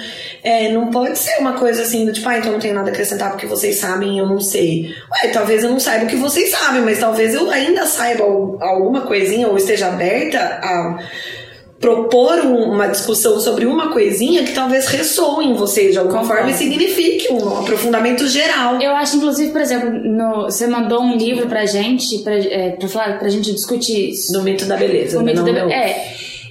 é, 0.43 0.69
não 0.71 0.91
pode 0.91 1.17
ser 1.19 1.39
uma 1.39 1.53
coisa 1.53 1.81
assim 1.81 2.05
do 2.05 2.13
tipo, 2.13 2.29
ah, 2.29 2.37
então 2.37 2.49
eu 2.49 2.53
não 2.53 2.59
tenho 2.59 2.75
nada 2.75 2.89
a 2.89 2.93
acrescentar 2.93 3.31
porque 3.31 3.47
vocês 3.47 3.75
sabem 3.75 4.15
e 4.15 4.19
eu 4.19 4.25
não 4.27 4.39
sei. 4.39 4.93
Ué, 5.11 5.29
talvez 5.29 5.63
eu 5.63 5.69
não 5.69 5.79
saiba 5.79 6.05
o 6.05 6.07
que 6.07 6.15
vocês 6.15 6.51
sabem, 6.51 6.81
mas 6.83 6.99
talvez 6.99 7.33
eu 7.33 7.49
ainda 7.49 7.85
saiba 7.85 8.23
al- 8.23 8.57
alguma 8.61 9.01
coisinha 9.01 9.47
ou 9.47 9.57
esteja 9.57 9.87
aberta 9.87 10.39
a 10.39 10.99
propor 11.79 12.39
um- 12.45 12.71
uma 12.71 12.87
discussão 12.87 13.39
sobre 13.39 13.65
uma 13.65 13.89
coisinha 13.93 14.43
que 14.43 14.51
talvez 14.51 14.87
ressoe 14.87 15.45
em 15.45 15.53
vocês 15.53 15.91
de 15.93 15.99
alguma 15.99 16.23
forma 16.23 16.49
e 16.49 16.53
signifique 16.53 17.31
um 17.31 17.59
aprofundamento 17.59 18.27
geral. 18.27 18.81
Eu 18.81 18.91
acho, 18.95 19.17
inclusive, 19.17 19.51
por 19.51 19.61
exemplo, 19.61 19.89
no- 19.91 20.45
você 20.45 20.65
mandou 20.67 21.01
um 21.01 21.15
livro 21.15 21.47
pra 21.47 21.65
gente, 21.65 22.19
pra, 22.19 22.35
é, 22.35 22.71
pra, 22.71 22.87
falar, 22.87 23.19
pra 23.19 23.29
gente 23.29 23.53
discutir 23.53 24.09
isso. 24.11 24.31
Do 24.33 24.41
mito 24.41 24.65
da 24.65 24.75
beleza. 24.75 25.17
O 25.19 25.21
né? 25.21 25.31
mito 25.33 25.45
Não, 25.45 25.53
da- 25.53 25.65
não. 25.65 25.71
É. 25.71 26.03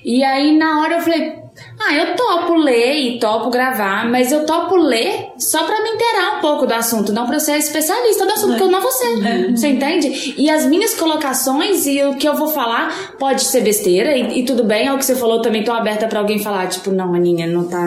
E 0.05 0.23
aí, 0.23 0.57
na 0.57 0.81
hora, 0.83 0.95
eu 0.97 1.01
falei. 1.01 1.33
Ah, 1.79 1.95
eu 1.95 2.17
topo 2.17 2.55
ler 2.55 2.95
e 2.97 3.19
topo 3.19 3.51
gravar, 3.51 4.09
mas 4.11 4.33
eu 4.33 4.47
topo 4.47 4.77
ler 4.77 5.29
só 5.39 5.63
pra 5.65 5.83
me 5.83 5.91
inteirar 5.91 6.39
um 6.39 6.41
pouco 6.41 6.67
do 6.67 6.73
assunto, 6.73 7.13
não 7.13 7.27
pra 7.27 7.37
eu 7.37 7.41
ser 7.41 7.57
especialista 7.59 8.25
do 8.25 8.33
assunto, 8.33 8.49
porque 8.51 8.63
eu 8.65 8.71
não 8.71 8.81
vou 8.81 8.91
ser. 8.91 9.53
Você 9.55 9.69
entende? 9.69 10.35
E 10.39 10.49
as 10.49 10.65
minhas 10.65 10.95
colocações 10.95 11.87
e 11.87 12.03
o 12.05 12.15
que 12.17 12.27
eu 12.27 12.35
vou 12.35 12.49
falar 12.49 13.15
pode 13.19 13.45
ser 13.45 13.61
besteira, 13.61 14.17
e, 14.17 14.41
e 14.41 14.45
tudo 14.45 14.65
bem, 14.65 14.87
é 14.89 14.93
o 14.93 14.97
que 14.99 15.05
você 15.05 15.15
falou, 15.17 15.43
também 15.43 15.63
tô 15.65 15.73
aberta 15.73 16.07
pra 16.09 16.21
alguém 16.21 16.39
falar, 16.43 16.67
tipo, 16.69 16.91
não, 16.91 17.15
Aninha, 17.15 17.47
não 17.47 17.65
tá 17.65 17.83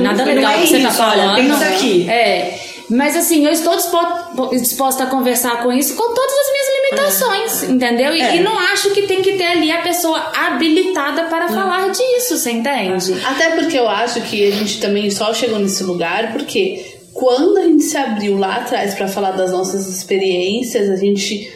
nada 0.00 0.24
Não 0.24 0.34
legal 0.34 0.52
é 0.52 0.58
que 0.62 0.66
você 0.68 0.80
tá 0.82 0.88
isso, 0.88 1.02
olha, 1.02 1.22
falando. 1.22 1.36
pensa 1.36 1.64
aqui. 1.66 2.08
É. 2.08 2.58
Mas 2.90 3.14
assim, 3.14 3.44
eu 3.44 3.52
estou 3.52 3.76
dispo- 3.76 4.48
disposta 4.50 5.04
a 5.04 5.06
conversar 5.06 5.62
com 5.62 5.70
isso 5.70 5.94
com 5.94 6.14
todas 6.14 6.32
as 6.38 6.50
minhas 6.52 6.57
limitações, 6.90 7.62
entendeu? 7.64 8.14
E, 8.14 8.20
É. 8.20 8.36
e 8.36 8.40
não 8.40 8.58
acho 8.58 8.90
que 8.90 9.02
tem 9.02 9.22
que 9.22 9.32
ter 9.34 9.44
ali 9.46 9.70
a 9.70 9.82
pessoa 9.82 10.18
habilitada 10.34 11.24
para 11.24 11.48
falar 11.48 11.88
disso, 11.90 12.36
você 12.36 12.50
entende? 12.50 13.14
Até 13.24 13.50
porque 13.50 13.78
eu 13.78 13.88
acho 13.88 14.20
que 14.22 14.46
a 14.46 14.50
gente 14.50 14.80
também 14.80 15.10
só 15.10 15.32
chegou 15.32 15.58
nesse 15.58 15.82
lugar 15.84 16.32
porque 16.32 16.84
quando 17.12 17.58
a 17.58 17.62
gente 17.64 17.82
se 17.84 17.96
abriu 17.96 18.38
lá 18.38 18.56
atrás 18.56 18.94
pra 18.94 19.08
falar 19.08 19.32
das 19.32 19.50
nossas 19.50 19.88
experiências, 19.88 20.88
a 20.88 20.96
gente 20.96 21.50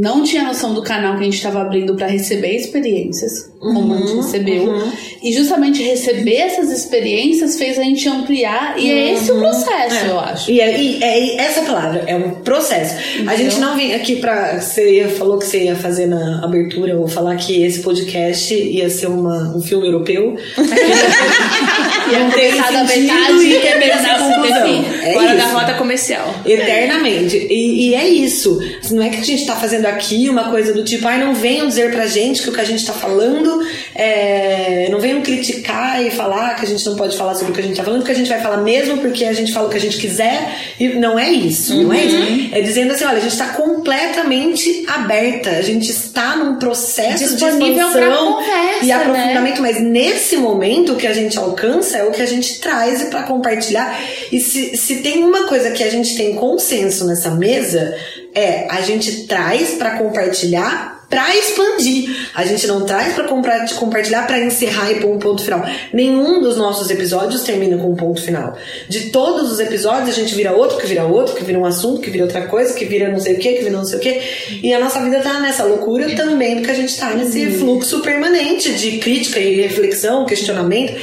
não 0.00 0.22
tinha 0.22 0.42
noção 0.44 0.74
do 0.74 0.82
canal 0.82 1.14
que 1.16 1.20
a 1.22 1.24
gente 1.24 1.36
estava 1.36 1.60
abrindo 1.60 1.94
pra 1.94 2.06
receber 2.06 2.56
experiências, 2.56 3.50
como 3.60 3.94
a 3.94 3.98
gente 3.98 4.16
recebeu. 4.16 4.82
E 5.22 5.32
justamente 5.32 5.82
receber 5.82 6.36
essas 6.36 6.70
experiências 6.70 7.56
fez 7.56 7.78
a 7.78 7.82
gente 7.82 8.06
ampliar, 8.08 8.78
e 8.78 8.90
é 8.90 9.12
esse 9.12 9.30
o 9.32 9.38
processo, 9.38 10.04
eu 10.06 10.18
acho. 10.20 10.50
E 10.50 10.60
é, 10.60 10.80
e 10.82 11.02
é 11.02 11.36
essa 11.36 11.62
palavra, 11.62 12.02
é 12.06 12.14
um 12.16 12.30
processo. 12.42 12.96
A 13.26 13.34
gente 13.36 13.58
não 13.58 13.76
vem 13.76 13.94
aqui 13.94 14.16
pra. 14.16 14.60
Você 14.60 14.96
ia- 14.96 15.08
falou 15.08 15.38
que 15.38 15.46
você 15.46 15.64
ia 15.64 15.76
fazer 15.76 16.06
na 16.06 16.44
abertura, 16.44 16.96
ou 16.98 17.06
falar 17.08 17.36
que 17.36 17.62
esse 17.62 17.80
podcast 17.80 18.52
ia 18.54 18.90
ser 18.90 19.06
uma, 19.06 19.56
um 19.56 19.62
filme 19.62 19.86
europeu. 19.86 20.36
Ia 22.10 22.30
começar 22.30 22.72
da 22.72 22.86
sentido 22.86 23.14
metade 23.14 23.46
e 23.46 23.60
terminar 23.60 24.20
o 24.20 24.24
conclusão. 24.24 24.84
É 25.02 25.12
Fora 25.14 25.34
da 25.34 25.44
isso. 25.44 25.54
rota 25.54 25.74
comercial. 25.74 26.34
Eternamente. 26.44 27.36
E, 27.36 27.90
e 27.90 27.94
é 27.94 28.08
isso. 28.08 28.58
Não 28.90 29.02
é 29.02 29.08
que 29.08 29.16
a 29.18 29.24
gente 29.24 29.46
tá 29.46 29.56
fazendo 29.56 29.86
aqui 29.86 30.28
uma 30.28 30.50
coisa 30.50 30.72
do 30.72 30.84
tipo, 30.84 31.06
ai, 31.06 31.18
não 31.18 31.34
venham 31.34 31.66
dizer 31.66 31.90
pra 31.90 32.06
gente 32.06 32.42
que 32.42 32.50
o 32.50 32.52
que 32.52 32.60
a 32.60 32.64
gente 32.64 32.84
tá 32.84 32.92
falando, 32.92 33.60
é... 33.94 34.88
não 34.90 35.00
venham 35.00 35.20
criticar 35.22 36.04
e 36.04 36.10
falar 36.10 36.54
que 36.56 36.64
a 36.64 36.68
gente 36.68 36.84
não 36.86 36.96
pode 36.96 37.16
falar 37.16 37.34
sobre 37.34 37.52
o 37.52 37.54
que 37.54 37.60
a 37.60 37.64
gente 37.64 37.76
tá 37.76 37.84
falando, 37.84 38.00
porque 38.00 38.12
a 38.12 38.16
gente 38.16 38.28
vai 38.28 38.40
falar 38.40 38.58
mesmo 38.58 38.98
porque 38.98 39.24
a 39.24 39.32
gente 39.32 39.52
fala 39.52 39.66
o 39.66 39.70
que 39.70 39.76
a 39.76 39.80
gente 39.80 39.98
quiser. 39.98 40.74
E 40.78 40.88
não 40.88 41.18
é 41.18 41.30
isso, 41.30 41.82
não 41.82 41.92
é 41.92 42.04
isso. 42.04 42.48
É 42.52 42.60
dizendo 42.60 42.92
assim, 42.92 43.04
olha, 43.04 43.18
a 43.18 43.20
gente 43.20 43.36
tá 43.36 43.48
completamente 43.48 44.84
aberta, 44.88 45.50
a 45.50 45.62
gente 45.62 45.90
está 45.90 46.36
num 46.36 46.56
processo 46.56 47.34
Disponível 47.34 47.74
de 47.74 47.80
expansão 47.80 48.32
conversa, 48.34 48.84
e 48.84 48.86
né? 48.86 48.94
aprofundamento, 48.94 49.62
mas 49.62 49.80
nesse 49.80 50.36
momento 50.36 50.96
que 50.96 51.06
a 51.06 51.12
gente 51.12 51.38
alcança 51.38 51.93
é 51.98 52.04
o 52.04 52.10
que 52.10 52.22
a 52.22 52.26
gente 52.26 52.60
traz 52.60 53.02
para 53.04 53.22
compartilhar. 53.24 53.98
E 54.30 54.40
se, 54.40 54.76
se 54.76 54.96
tem 54.96 55.24
uma 55.24 55.46
coisa 55.46 55.70
que 55.70 55.82
a 55.82 55.90
gente 55.90 56.16
tem 56.16 56.34
consenso 56.34 57.06
nessa 57.06 57.30
mesa, 57.30 57.96
é 58.34 58.66
a 58.70 58.80
gente 58.80 59.26
traz 59.26 59.74
para 59.74 59.98
compartilhar 59.98 60.94
para 61.14 61.36
expandir. 61.36 62.10
A 62.34 62.44
gente 62.44 62.66
não 62.66 62.84
traz 62.84 63.14
para 63.14 63.24
compartilhar 63.24 64.26
para 64.26 64.40
encerrar 64.40 64.90
e 64.90 64.96
pôr 64.96 65.14
um 65.14 65.18
ponto 65.18 65.42
final. 65.42 65.64
Nenhum 65.92 66.40
dos 66.40 66.56
nossos 66.56 66.90
episódios 66.90 67.42
termina 67.42 67.76
com 67.76 67.92
um 67.92 67.94
ponto 67.94 68.20
final. 68.20 68.56
De 68.88 69.10
todos 69.10 69.52
os 69.52 69.60
episódios, 69.60 70.08
a 70.08 70.12
gente 70.20 70.34
vira 70.34 70.52
outro, 70.52 70.76
que 70.76 70.86
vira 70.86 71.04
outro, 71.04 71.36
que 71.36 71.44
vira 71.44 71.58
um 71.58 71.64
assunto, 71.64 72.00
que 72.00 72.10
vira 72.10 72.24
outra 72.24 72.46
coisa, 72.48 72.74
que 72.74 72.84
vira 72.84 73.08
não 73.08 73.20
sei 73.20 73.34
o 73.34 73.38
que, 73.38 73.52
que 73.52 73.62
vira 73.62 73.76
não 73.76 73.84
sei 73.84 73.98
o 73.98 74.00
que. 74.00 74.60
E 74.62 74.74
a 74.74 74.80
nossa 74.80 75.00
vida 75.00 75.20
tá 75.20 75.38
nessa 75.40 75.62
loucura 75.62 76.14
também, 76.16 76.56
porque 76.56 76.70
a 76.72 76.74
gente 76.74 76.96
tá 76.98 77.14
nesse 77.14 77.48
fluxo 77.52 78.00
permanente 78.00 78.74
de 78.74 78.98
crítica 78.98 79.38
e 79.38 79.60
reflexão, 79.60 80.26
questionamento. 80.26 80.94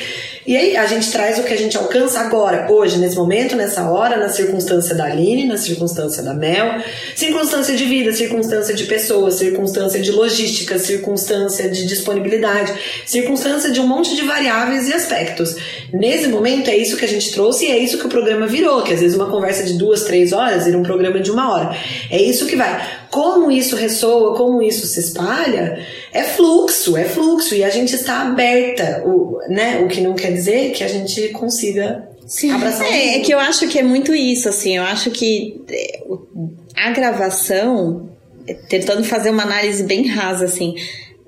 E 0.46 0.58
aí 0.58 0.76
a 0.76 0.88
gente 0.88 1.12
traz 1.12 1.38
o 1.38 1.44
que 1.44 1.54
a 1.54 1.58
gente 1.58 1.78
alcança 1.78 2.20
agora, 2.20 2.72
hoje, 2.72 2.98
nesse 2.98 3.16
momento, 3.16 3.56
nessa 3.56 3.90
hora, 3.90 4.18
na 4.18 4.30
circunstância 4.30 4.96
da 4.96 5.06
Aline, 5.06 5.46
na 5.46 5.58
circunstância 5.58 6.24
da 6.24 6.34
Mel, 6.34 6.82
circunstância 7.16 7.76
de 7.76 7.86
vida, 7.86 8.12
circunstância 8.12 8.74
de 8.74 8.86
pessoas, 8.86 9.36
circunstância 9.36 10.00
de 10.00 10.12
logística, 10.12 10.80
circunstância 10.80 11.70
de 11.70 11.86
disponibilidade, 11.86 12.74
circunstância 13.06 13.72
de 13.72 13.80
um 13.80 13.88
monte 13.88 14.16
de 14.16 14.24
variáveis 14.24 14.90
e 14.90 14.94
aspectos. 14.94 15.56
Nesse 15.94 16.28
momento 16.28 16.70
é 16.70 16.76
isso 16.76 16.98
que 16.98 17.06
a 17.06 17.08
gente 17.08 17.32
trouxe 17.32 17.66
e 17.66 17.72
é 17.72 17.78
isso 17.78 18.00
que 18.00 18.08
o 18.08 18.10
programa 18.10 18.48
virou, 18.48 18.82
que 18.82 18.94
às 18.94 19.00
vezes 19.00 19.16
uma 19.16 19.30
conversa 19.30 19.64
de 19.64 19.74
duas, 19.74 20.04
três 20.04 20.34
horas 20.34 20.66
vira 20.66 20.78
um 20.78 20.84
programa 20.84 21.20
de 21.20 21.30
uma 21.30 21.54
hora. 21.54 21.76
É 22.10 22.20
isso 22.20 22.48
que 22.48 22.56
vai. 22.56 23.01
Como 23.12 23.52
isso 23.52 23.76
ressoa, 23.76 24.36
como 24.38 24.62
isso 24.62 24.88
se 24.88 25.00
espalha, 25.02 25.86
é 26.14 26.24
fluxo, 26.24 26.96
é 26.96 27.04
fluxo. 27.04 27.54
E 27.54 27.64
a 27.64 27.70
gente 27.70 27.94
está 27.94 28.22
aberta, 28.22 29.04
o, 29.06 29.38
né? 29.50 29.80
O 29.84 29.88
que 29.88 30.00
não 30.02 30.14
quer 30.14 30.32
dizer 30.32 30.72
que 30.72 30.84
a 30.84 30.88
gente 30.88 31.28
consiga 31.30 32.08
abraçar 32.54 32.88
o 32.88 32.90
É, 32.90 33.18
é 33.18 33.20
que 33.20 33.34
eu 33.34 33.40
acho 33.40 33.68
que 33.68 33.78
é 33.78 33.84
muito 33.84 34.16
isso, 34.16 34.48
assim. 34.48 34.78
Eu 34.78 34.84
acho 34.84 35.12
que 35.12 35.62
o- 36.06 36.52
a 36.76 36.92
gravação, 36.92 38.10
é, 38.48 38.54
tentando 38.54 39.04
fazer 39.04 39.30
uma 39.30 39.44
análise 39.44 39.84
bem 39.84 40.08
rasa, 40.08 40.46
assim, 40.46 40.74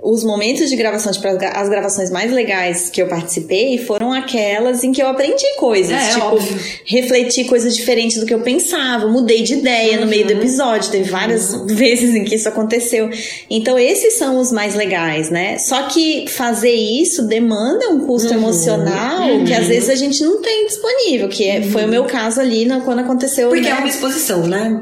os 0.03 0.23
momentos 0.23 0.69
de 0.69 0.75
gravação, 0.75 1.11
tipo, 1.11 1.25
as 1.27 1.37
gra- 1.37 1.51
as 1.55 1.69
gravações 1.69 2.09
mais 2.11 2.31
legais 2.31 2.89
que 2.89 3.01
eu 3.01 3.07
participei 3.07 3.77
foram 3.77 4.11
aquelas 4.11 4.83
em 4.83 4.91
que 4.91 5.01
eu 5.01 5.07
aprendi 5.07 5.45
coisas. 5.57 5.91
É, 5.95 6.09
tipo, 6.13 6.25
óbvio. 6.25 6.59
refleti 6.85 7.45
coisas 7.45 7.75
diferentes 7.75 8.19
do 8.19 8.25
que 8.25 8.33
eu 8.33 8.41
pensava, 8.41 9.07
mudei 9.07 9.41
de 9.43 9.53
ideia 9.53 9.99
no 9.99 10.05
meio 10.07 10.25
do 10.25 10.33
episódio. 10.33 10.91
Teve 10.91 11.09
várias 11.09 11.53
vezes 11.67 12.13
em 12.13 12.23
que 12.25 12.35
isso 12.35 12.49
aconteceu. 12.49 13.09
Então, 13.49 13.79
esses 13.79 14.13
são 14.15 14.39
os 14.39 14.51
mais 14.51 14.75
legais, 14.75 15.29
né? 15.29 15.57
Só 15.57 15.83
que 15.83 16.27
fazer 16.27 16.73
isso 16.73 17.23
demanda 17.27 17.89
um 17.89 18.01
custo 18.05 18.33
emocional 18.33 19.43
que 19.47 19.53
às 19.53 19.67
vezes 19.67 19.89
a 19.89 19.95
gente 19.95 20.21
não 20.23 20.41
tem 20.41 20.67
disponível, 20.67 21.29
que 21.29 21.47
é- 21.47 21.61
foi 21.61 21.85
o 21.85 21.87
meu 21.87 22.03
caso 22.05 22.41
ali 22.41 22.65
na- 22.65 22.81
quando 22.81 22.99
aconteceu. 22.99 23.47
Porque 23.49 23.63
né? 23.63 23.69
é 23.71 23.75
uma 23.75 23.87
exposição, 23.87 24.45
né? 24.47 24.81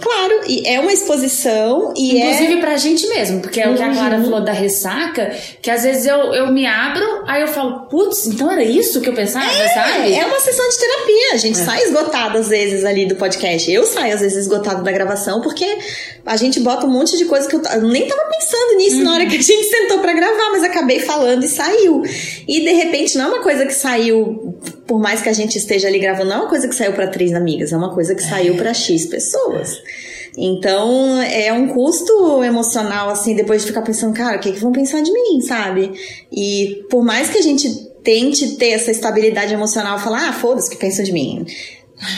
Claro, 0.00 0.40
e 0.48 0.66
é 0.66 0.80
uma 0.80 0.92
exposição 0.92 1.92
e 1.96 2.20
é. 2.20 2.32
Inclusive 2.32 2.60
pra 2.60 2.76
gente 2.76 3.06
mesmo, 3.08 3.40
porque 3.40 3.60
é 3.60 3.68
o 3.68 3.74
que 3.74 3.82
a 3.82 3.92
Clara 3.92 4.20
falou 4.22 4.40
da 4.48 4.52
ressaca, 4.52 5.30
que 5.60 5.70
às 5.70 5.82
vezes 5.82 6.06
eu, 6.06 6.16
eu 6.32 6.50
me 6.50 6.66
abro, 6.66 7.04
aí 7.26 7.42
eu 7.42 7.48
falo, 7.48 7.86
putz, 7.86 8.26
então 8.26 8.50
era 8.50 8.64
isso 8.64 8.98
que 9.02 9.08
eu 9.10 9.12
pensava, 9.12 9.46
sabe? 9.74 10.14
É, 10.14 10.20
é 10.20 10.26
uma 10.26 10.40
sessão 10.40 10.66
de 10.66 10.78
terapia. 10.78 11.34
A 11.34 11.36
gente 11.36 11.58
sai 11.58 11.82
esgotado 11.82 12.38
às 12.38 12.48
vezes 12.48 12.82
ali 12.82 13.04
do 13.04 13.14
podcast. 13.16 13.70
Eu 13.70 13.84
saio 13.84 14.14
às 14.14 14.20
vezes 14.20 14.38
esgotado 14.38 14.82
da 14.82 14.90
gravação 14.90 15.42
porque 15.42 15.66
a 16.24 16.36
gente 16.36 16.60
bota 16.60 16.86
um 16.86 16.90
monte 16.90 17.18
de 17.18 17.26
coisa 17.26 17.46
que 17.46 17.56
eu, 17.56 17.62
eu 17.62 17.82
nem 17.82 18.08
tava 18.08 18.22
pensando 18.30 18.78
nisso 18.78 19.04
na 19.04 19.12
hora 19.12 19.26
que 19.26 19.36
a 19.36 19.42
gente 19.42 19.64
sentou 19.68 19.98
pra 19.98 20.14
gravar, 20.14 20.50
mas 20.50 20.64
acabei 20.64 21.00
falando 21.00 21.44
e 21.44 21.48
saiu. 21.48 22.02
E 22.48 22.60
de 22.60 22.72
repente 22.72 23.18
não 23.18 23.26
é 23.26 23.28
uma 23.28 23.42
coisa 23.42 23.66
que 23.66 23.74
saiu, 23.74 24.56
por 24.86 24.98
mais 24.98 25.20
que 25.20 25.28
a 25.28 25.34
gente 25.34 25.58
esteja 25.58 25.88
ali 25.88 25.98
gravando, 25.98 26.30
não 26.30 26.36
é 26.36 26.40
uma 26.40 26.48
coisa 26.48 26.66
que 26.66 26.74
saiu 26.74 26.94
pra 26.94 27.06
três 27.06 27.34
amigas, 27.34 27.70
é 27.70 27.76
uma 27.76 27.92
coisa 27.92 28.14
que 28.14 28.22
saiu 28.22 28.56
pra 28.56 28.72
X 28.72 29.04
pessoas. 29.04 29.82
Então, 30.40 31.20
é 31.20 31.52
um 31.52 31.66
custo 31.66 32.44
emocional, 32.44 33.10
assim, 33.10 33.34
depois 33.34 33.62
de 33.62 33.68
ficar 33.68 33.82
pensando, 33.82 34.14
cara, 34.14 34.36
o 34.36 34.40
que, 34.40 34.52
que 34.52 34.60
vão 34.60 34.70
pensar 34.70 35.02
de 35.02 35.12
mim, 35.12 35.40
sabe? 35.40 35.90
E 36.30 36.84
por 36.88 37.02
mais 37.02 37.28
que 37.28 37.38
a 37.38 37.42
gente 37.42 37.68
tente 38.04 38.56
ter 38.56 38.70
essa 38.70 38.92
estabilidade 38.92 39.52
emocional, 39.52 39.98
falar, 39.98 40.28
ah, 40.28 40.32
foda-se 40.32 40.70
que 40.70 40.76
pensam 40.76 41.04
de 41.04 41.12
mim. 41.12 41.44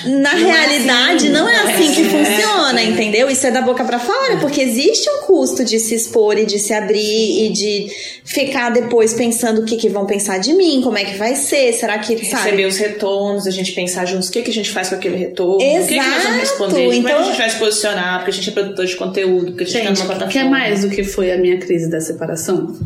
Na 0.05 0.31
realidade, 0.35 1.31
não 1.31 1.49
é 1.49 1.57
assim 1.62 1.95
que 1.95 2.05
funciona, 2.05 2.83
entendeu? 2.83 3.31
Isso 3.31 3.47
é 3.47 3.51
da 3.51 3.62
boca 3.62 3.83
pra 3.83 3.99
fora, 3.99 4.37
porque 4.37 4.61
existe 4.61 5.09
um 5.09 5.22
custo 5.22 5.64
de 5.64 5.81
se 5.81 5.95
expor 5.95 6.37
e 6.39 6.45
de 6.45 6.59
se 6.59 6.74
abrir 6.74 7.47
e 7.47 7.51
de 7.51 7.87
ficar 8.24 8.70
depois 8.70 9.14
pensando 9.14 9.62
o 9.62 9.64
que, 9.64 9.76
que 9.76 9.89
vão 9.89 10.05
pensar 10.05 10.39
de 10.39 10.53
mim, 10.53 10.83
como 10.83 10.99
é 10.99 11.05
que 11.05 11.16
vai 11.16 11.35
ser, 11.35 11.72
será 11.72 11.99
que, 11.99 12.14
sabe? 12.26 12.45
Receber 12.45 12.66
os 12.66 12.76
retornos, 12.76 13.47
a 13.47 13.51
gente 13.51 13.72
pensar 13.72 14.05
juntos 14.05 14.28
o 14.28 14.33
que, 14.33 14.43
que 14.43 14.51
a 14.51 14.55
gente 14.55 14.70
faz 14.70 14.91
com 14.91 14.97
aquele 14.97 15.16
retorno, 15.16 15.55
o 15.57 15.59
que, 15.59 15.87
que 15.89 15.97
nós 15.97 16.07
vamos 16.07 16.24
Exato, 16.24 16.39
responder, 16.41 16.72
como 16.72 16.83
é 16.83 16.91
que 16.91 16.99
então- 16.99 17.18
a 17.18 17.22
gente 17.24 17.39
vai 17.39 17.51
se 17.51 17.57
posicionar, 17.59 18.16
porque 18.18 18.31
a 18.31 18.35
gente 18.35 18.49
é 18.51 18.53
produtor 18.53 18.87
de 18.87 18.97
conteúdo, 18.97 19.47
porque 19.53 19.64
a 19.64 19.66
gente, 19.66 19.83
tá 19.83 19.91
numa 19.91 20.05
plataforma. 20.05 20.33
Quer 20.33 20.45
mais 20.45 20.83
do 20.83 20.91
que 20.91 21.05
foi 21.05 21.33
a 21.33 21.39
minha 21.39 21.59
crise 21.59 21.89
da 21.89 22.01
separação? 22.01 22.78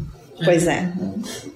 Pois 0.45 0.67
é. 0.67 0.89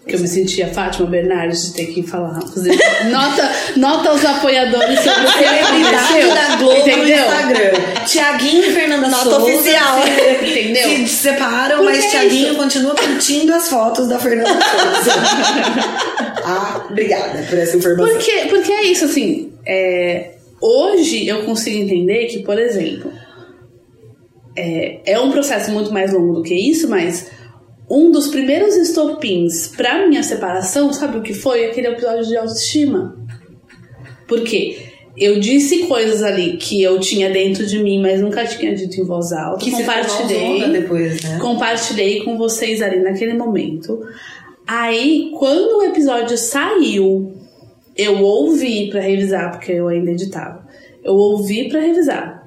Que 0.08 0.14
eu 0.16 0.20
me 0.20 0.26
sentia 0.26 0.68
Fátima 0.68 1.06
Bernardes 1.06 1.66
de 1.66 1.74
ter 1.74 1.86
que 1.92 2.02
falar. 2.02 2.40
fazer 2.40 2.70
nota, 3.10 3.50
nota 3.76 4.08
aos 4.08 4.24
apoiadores 4.24 4.98
sobre 5.00 5.20
o 5.20 5.28
aconteceu. 5.28 6.34
da 6.34 6.56
Globo 6.56 6.72
no 6.74 6.80
entendeu? 6.80 7.24
Instagram. 7.26 8.04
Tiaguinho 8.06 8.64
e 8.64 8.72
Fernanda 8.72 9.08
Nota 9.08 9.24
Souza 9.24 9.44
oficial. 9.44 10.02
se- 10.02 10.46
Entendeu? 10.50 10.88
Se 10.88 11.08
separam, 11.08 11.84
mas 11.84 12.02
é 12.04 12.08
Tiaguinho 12.08 12.56
continua 12.56 12.94
curtindo 12.94 13.52
as 13.54 13.68
fotos 13.68 14.08
da 14.08 14.18
Fernanda 14.18 14.48
Souza. 14.50 15.12
ah, 16.44 16.86
obrigada 16.90 17.42
por 17.48 17.58
essa 17.58 17.76
informação. 17.76 18.14
Porque, 18.14 18.32
porque 18.48 18.72
é 18.72 18.84
isso, 18.84 19.04
assim. 19.04 19.52
é, 19.66 20.30
hoje 20.60 21.28
eu 21.28 21.44
consigo 21.44 21.76
entender 21.82 22.26
que, 22.28 22.38
por 22.42 22.58
exemplo, 22.58 23.12
é, 24.56 25.00
é 25.04 25.20
um 25.20 25.30
processo 25.30 25.70
muito 25.70 25.92
mais 25.92 26.12
longo 26.12 26.32
do 26.32 26.42
que 26.42 26.54
isso, 26.54 26.88
mas 26.88 27.26
um 27.90 28.10
dos 28.10 28.28
primeiros 28.28 28.76
estopins 28.76 29.68
pra 29.68 30.06
minha 30.06 30.22
separação, 30.22 30.92
sabe 30.92 31.18
o 31.18 31.22
que 31.22 31.32
foi? 31.32 31.66
Aquele 31.66 31.88
episódio 31.88 32.26
de 32.26 32.36
autoestima. 32.36 33.16
Porque 34.26 34.78
eu 35.16 35.40
disse 35.40 35.86
coisas 35.86 36.22
ali 36.22 36.56
que 36.58 36.82
eu 36.82 37.00
tinha 37.00 37.30
dentro 37.30 37.66
de 37.66 37.82
mim, 37.82 38.00
mas 38.00 38.20
nunca 38.20 38.44
tinha 38.46 38.74
dito 38.74 39.00
em 39.00 39.04
voz 39.04 39.32
alta. 39.32 39.64
Que 39.64 39.70
compartilhei. 39.70 40.68
depois, 40.70 41.22
né? 41.22 41.38
Compartilhei 41.40 42.22
com 42.22 42.36
vocês 42.36 42.80
ali 42.82 43.00
naquele 43.00 43.34
momento. 43.34 44.00
Aí, 44.66 45.32
quando 45.38 45.78
o 45.78 45.82
episódio 45.82 46.36
saiu, 46.36 47.32
eu 47.96 48.22
ouvi 48.22 48.90
pra 48.90 49.00
revisar, 49.00 49.50
porque 49.50 49.72
eu 49.72 49.88
ainda 49.88 50.10
editava. 50.10 50.68
Eu 51.02 51.14
ouvi 51.14 51.68
pra 51.68 51.80
revisar. 51.80 52.37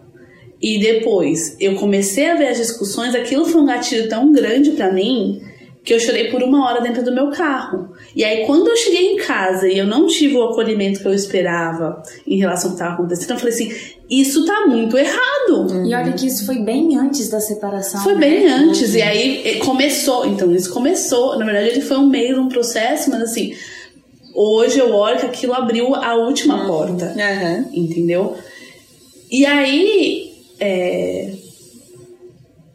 E 0.61 0.79
depois 0.79 1.55
eu 1.59 1.75
comecei 1.75 2.29
a 2.29 2.35
ver 2.35 2.47
as 2.47 2.57
discussões, 2.57 3.15
aquilo 3.15 3.45
foi 3.45 3.61
um 3.61 3.65
gatilho 3.65 4.07
tão 4.07 4.31
grande 4.31 4.71
pra 4.71 4.91
mim 4.91 5.41
que 5.83 5.93
eu 5.93 5.99
chorei 5.99 6.29
por 6.29 6.43
uma 6.43 6.65
hora 6.65 6.81
dentro 6.81 7.03
do 7.03 7.11
meu 7.11 7.31
carro. 7.31 7.89
E 8.15 8.23
aí, 8.23 8.45
quando 8.45 8.67
eu 8.67 8.77
cheguei 8.77 9.13
em 9.13 9.17
casa 9.17 9.67
e 9.67 9.77
eu 9.77 9.87
não 9.87 10.05
tive 10.05 10.35
o 10.35 10.43
acolhimento 10.43 10.99
que 10.99 11.07
eu 11.07 11.13
esperava 11.13 12.03
em 12.27 12.37
relação 12.37 12.69
ao 12.69 12.75
que 12.75 12.81
estava 12.83 12.93
acontecendo, 12.93 13.31
eu 13.31 13.39
falei 13.39 13.53
assim: 13.53 13.73
isso 14.09 14.45
tá 14.45 14.67
muito 14.67 14.95
errado. 14.95 15.87
E 15.87 15.95
olha 15.95 16.13
que 16.13 16.27
isso 16.27 16.45
foi 16.45 16.59
bem 16.59 16.95
antes 16.97 17.29
da 17.29 17.39
separação. 17.39 18.03
Foi 18.03 18.13
né? 18.13 18.19
bem 18.19 18.47
antes, 18.47 18.93
e 18.93 19.01
aí 19.01 19.41
eh, 19.43 19.55
começou. 19.55 20.27
Então, 20.27 20.53
isso 20.53 20.71
começou. 20.71 21.39
Na 21.39 21.45
verdade, 21.45 21.69
ele 21.69 21.81
foi 21.81 21.97
um 21.97 22.07
meio 22.07 22.35
de 22.35 22.39
um 22.41 22.47
processo, 22.47 23.09
mas 23.09 23.23
assim, 23.23 23.55
hoje 24.35 24.77
eu 24.77 24.93
olho 24.93 25.19
que 25.19 25.25
aquilo 25.25 25.53
abriu 25.53 25.95
a 25.95 26.13
última 26.13 26.67
porta. 26.67 27.15
Aham. 27.17 27.65
Entendeu? 27.73 28.37
E 29.31 29.45
aí, 29.45 30.30
é, 30.61 31.33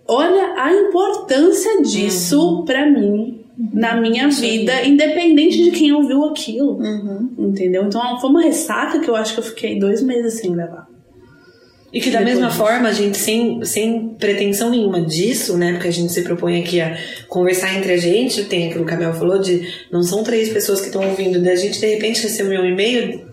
olha 0.09 0.55
a 0.57 0.72
importância 0.74 1.80
disso 1.82 2.64
pra 2.66 2.84
mim 2.91 3.41
na 3.72 3.99
minha 3.99 4.28
vida, 4.28 4.84
independente 4.84 5.62
de 5.64 5.70
quem 5.70 5.93
ouviu 5.93 6.24
aquilo. 6.24 6.78
Entendeu? 7.39 7.84
Então 7.84 8.20
foi 8.20 8.28
uma 8.28 8.43
ressaca 8.43 8.99
que 8.99 9.09
eu 9.09 9.16
acho 9.16 9.34
que 9.34 9.41
eu 9.41 9.45
fiquei 9.45 9.78
dois 9.78 10.03
meses 10.03 10.41
sem 10.41 10.53
gravar. 10.53 10.87
E 11.93 12.01
que 12.01 12.11
da 12.11 12.18
Depois 12.18 12.34
mesma 12.34 12.49
disso. 12.49 12.59
forma, 12.59 12.89
a 12.89 12.93
gente, 12.93 13.16
sem, 13.16 13.64
sem 13.64 14.09
pretensão 14.18 14.68
nenhuma 14.68 15.01
disso, 15.01 15.57
né? 15.57 15.72
Porque 15.72 15.89
a 15.89 15.93
gente 15.93 16.12
se 16.12 16.22
propõe 16.22 16.61
aqui 16.61 16.80
a 16.80 16.99
conversar 17.28 17.74
entre 17.78 17.93
a 17.93 17.97
gente, 17.97 18.45
tem 18.45 18.68
aquilo 18.68 18.84
que 18.84 18.93
a 18.93 18.97
Mel 18.99 19.14
falou 19.14 19.39
de 19.39 19.66
não 19.91 20.03
são 20.03 20.22
três 20.22 20.51
pessoas 20.51 20.80
que 20.80 20.89
estão 20.89 21.09
ouvindo, 21.09 21.41
da 21.41 21.55
gente 21.55 21.80
de 21.80 21.87
repente 21.87 22.22
recebeu 22.22 22.61
um 22.61 22.66
e-mail 22.66 23.24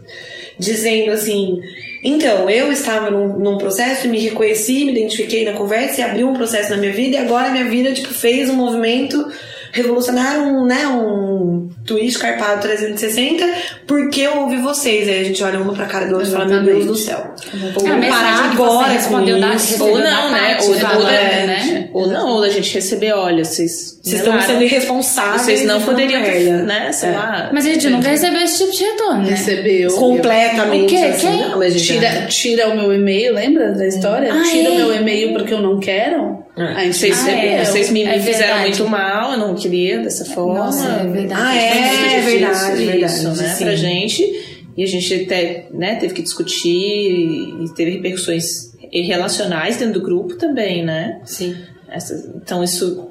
dizendo 0.58 1.12
assim. 1.12 1.60
Então, 2.04 2.50
eu 2.50 2.72
estava 2.72 3.10
num, 3.10 3.40
num 3.40 3.58
processo, 3.58 4.10
me 4.10 4.20
reconheci, 4.20 4.84
me 4.84 4.92
identifiquei 4.92 5.46
na 5.46 5.54
conversa 5.54 6.02
e 6.02 6.04
abri 6.04 6.24
um 6.24 6.34
processo 6.34 6.70
na 6.70 6.78
minha 6.78 6.92
vida, 6.92 7.16
e 7.16 7.20
agora 7.20 7.50
minha 7.50 7.64
vida, 7.66 7.94
tipo, 7.94 8.14
fez 8.14 8.50
um 8.50 8.56
movimento 8.56 9.26
revolucionário, 9.74 10.44
um, 10.44 10.66
né, 10.66 10.88
um 10.88 11.70
twist 11.86 12.20
carpado 12.20 12.62
360, 12.62 13.46
porque 13.86 14.22
eu 14.22 14.42
ouvi 14.42 14.58
vocês. 14.62 15.10
Aí 15.10 15.20
a 15.20 15.24
gente 15.24 15.44
olha 15.44 15.60
uma 15.60 15.74
pra 15.74 15.86
cara 15.88 16.06
do 16.06 16.14
outro 16.16 16.30
e 16.30 16.32
fala, 16.32 16.46
meu 16.46 16.64
Deus 16.64 16.86
do 16.86 16.96
céu. 16.96 17.34
Vamos 17.54 18.06
É 18.06 18.10
parar 18.10 18.52
agora 18.52 19.00
com 19.08 19.26
da- 19.40 19.56
isso. 19.56 19.84
Ou 19.84 19.98
da 19.98 20.04
não, 20.12 20.32
né? 20.32 20.58
Ou, 20.62 20.74
falando, 20.76 21.02
da, 21.04 21.12
né? 21.12 21.90
ou 21.92 22.08
não, 22.08 22.30
ou 22.30 22.42
da 22.42 22.50
gente 22.50 22.74
receber, 22.74 23.12
olha, 23.14 23.44
vocês. 23.44 24.00
Vocês 24.04 24.20
estão 24.22 24.40
sendo 24.42 24.62
irresponsáveis. 24.64 25.42
Vocês 25.42 25.66
não 25.66 25.82
poderiam 25.82 26.22
né? 26.22 26.92
Sei 26.92 27.10
É. 27.10 27.12
lá. 27.14 27.50
Mas 27.54 27.66
a 27.66 27.70
gente 27.70 27.90
nunca 27.90 28.10
recebeu 28.10 28.42
esse 28.42 28.58
tipo 28.60 28.72
de 28.72 28.84
retorno, 28.84 29.24
né? 29.24 29.30
Recebeu. 29.32 29.90
Completamente. 29.96 30.84
O 30.84 30.88
quê? 30.88 31.06
assim, 31.06 31.28
Quem? 31.28 31.50
não, 31.50 31.60
Tira, 31.72 32.26
tira 32.28 32.70
o 32.70 32.76
meu 32.76 32.94
e-mail, 32.94 33.34
lembra 33.34 33.72
da 33.72 33.88
história? 33.88 34.32
Ah, 34.34 34.44
tira 34.44 34.70
é? 34.70 34.72
o 34.72 34.76
meu 34.76 34.96
e-mail 34.96 35.34
porque 35.34 35.54
eu 35.54 35.62
não 35.62 35.80
quero. 35.80 36.43
A 36.56 36.84
gente 36.84 36.98
Vocês, 36.98 37.28
Ah, 37.28 37.32
é. 37.32 37.66
vocês 37.66 37.90
me, 37.90 38.04
É 38.04 38.18
me 38.18 38.24
fizeram 38.24 38.62
muito 38.62 38.88
mal, 38.88 39.32
eu 39.34 39.40
não 39.40 39.56
queria 39.56 40.00
dessa 40.00 40.24
forma. 40.26 40.66
Nossa, 40.66 40.88
é 40.88 41.08
verdade. 41.08 41.42
Ah, 41.42 41.56
é, 41.56 41.74
muito 42.22 42.26
verdade, 42.26 42.60
difícil 42.60 42.86
verdade, 42.92 43.14
Isso, 43.14 43.42
né? 43.42 43.50
sim. 43.56 43.64
Pra 43.64 43.76
gente. 43.76 44.64
E 44.78 44.84
a 44.84 44.88
gente 44.88 45.14
até, 45.14 45.68
né, 45.72 45.96
teve 45.96 46.14
que 46.14 46.22
discutir 46.22 46.70
e 46.70 47.66
teve 47.76 47.92
repercussões 47.92 48.74
relacionais 48.92 49.78
dentro 49.78 49.96
do 50.00 50.02
grupo 50.02 50.36
também, 50.36 50.84
né? 50.84 51.20
Sim. 51.26 51.56
Essas- 51.90 52.26
então 52.36 52.64
isso 52.64 53.08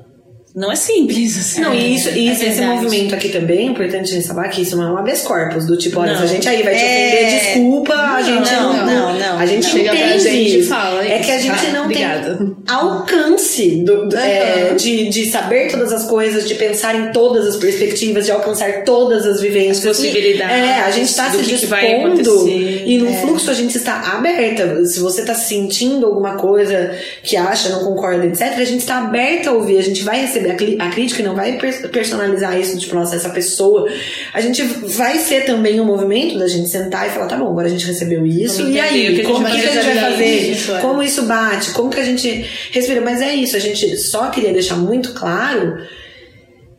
não 0.54 0.70
é 0.70 0.76
simples, 0.76 1.38
assim. 1.38 1.60
Não, 1.60 1.74
e 1.74 1.94
isso, 1.94 2.08
e 2.10 2.28
é 2.28 2.32
isso- 2.32 2.44
esse 2.44 2.58
verdade. 2.60 2.82
movimento 2.84 3.14
aqui 3.14 3.28
também, 3.30 3.58
é 3.68 3.70
importante 3.70 4.10
a 4.10 4.14
gente 4.14 4.26
saber 4.26 4.48
que 4.50 4.62
isso 4.62 4.76
não 4.76 4.84
é 4.88 4.92
um 4.92 4.96
habeas 4.98 5.22
corpus, 5.22 5.66
do 5.66 5.76
tipo, 5.76 6.00
olha, 6.00 6.12
Não. 6.12 6.18
se 6.18 6.24
a 6.24 6.26
gente 6.26 6.48
aí 6.48 6.62
vai 6.62 6.74
te 6.74 6.80
É. 6.80 7.08
ofender, 7.08 7.40
desculpa, 7.40 7.94
a 7.94 8.22
gente 8.22 8.52
não, 8.52 8.72
não. 8.76 8.86
não, 8.86 9.18
não. 9.18 9.38
A 9.38 9.46
gente 9.46 9.66
Chega 9.66 9.90
pra 9.90 9.98
entende 9.98 10.22
gente 10.24 10.34
e 10.56 10.58
isso. 10.60 10.68
fala 10.68 11.04
É 11.06 11.16
isso, 11.18 11.24
que 11.26 11.30
a 11.32 11.38
gente 11.38 11.66
tá? 11.66 11.72
não 11.72 11.84
Obrigada. 11.84 12.36
tem 12.36 12.56
alcance 12.68 13.82
do- 13.84 14.08
do- 14.08 14.16
é, 14.16 14.74
de, 14.74 15.08
de 15.08 15.26
saber 15.26 15.70
todas 15.70 15.92
as 15.92 16.04
coisas, 16.04 16.46
de 16.48 16.54
pensar 16.54 16.94
em 16.94 17.12
todas 17.12 17.46
as 17.46 17.56
perspectivas, 17.56 18.26
de 18.26 18.32
alcançar 18.32 18.84
todas 18.84 19.26
as 19.26 19.40
vivências. 19.40 19.78
As 19.86 19.96
possibilidades 19.96 20.54
É, 20.56 20.80
a 20.82 20.90
gente 20.90 21.08
está 21.08 21.30
se 21.30 21.42
dispondo 21.42 22.48
e 22.48 22.98
no 22.98 23.12
fluxo 23.14 23.50
a 23.50 23.54
gente 23.54 23.76
está 23.76 24.12
aberta. 24.16 24.84
Se 24.84 25.00
você 25.00 25.22
está 25.22 25.34
sentindo 25.34 26.06
alguma 26.06 26.34
coisa 26.36 26.94
que 27.22 27.36
acha, 27.36 27.68
não 27.70 27.84
concorda, 27.84 28.26
etc., 28.26 28.42
a 28.58 28.64
gente 28.64 28.80
está 28.80 28.98
aberta 28.98 29.50
a 29.50 29.52
ouvir. 29.52 29.78
A 29.78 29.82
gente 29.82 30.02
vai 30.02 30.20
receber 30.20 30.41
a, 30.50 30.90
crítica 30.90 31.20
e 31.20 31.24
não 31.24 31.34
vai 31.34 31.58
per- 31.58 31.88
personalizar 31.90 32.58
isso, 32.58 32.78
tipo, 32.78 32.94
nossa, 32.94 33.14
essa 33.16 33.30
pessoa. 33.30 33.88
A 34.34 34.40
gente 34.40 34.62
vai 34.62 35.18
ser 35.18 35.44
também 35.44 35.80
um 35.80 35.84
movimento 35.84 36.38
da 36.38 36.48
gente 36.48 36.68
sentar 36.68 37.06
e 37.06 37.10
falar, 37.10 37.26
tá 37.26 37.36
bom, 37.36 37.48
agora 37.50 37.66
a 37.66 37.70
gente 37.70 37.86
recebeu 37.86 38.26
isso, 38.26 38.66
e 38.68 38.80
aí? 38.80 39.14
que 39.16 39.22
como 39.22 39.44
que 39.44 39.52
a 39.52 39.56
gente 39.72 39.84
vai 39.84 39.94
fazer 40.10 40.50
isso, 40.52 40.74
é. 40.74 40.80
Como 40.80 41.02
isso 41.02 41.22
bate? 41.22 41.70
Como 41.72 41.90
que 41.90 42.00
a 42.00 42.04
gente 42.04 42.46
respira? 42.72 43.00
Mas 43.00 43.20
é 43.20 43.34
isso, 43.34 43.56
a 43.56 43.60
gente 43.60 43.96
só 43.98 44.28
queria 44.30 44.52
deixar 44.52 44.76
muito 44.76 45.12
claro 45.12 45.78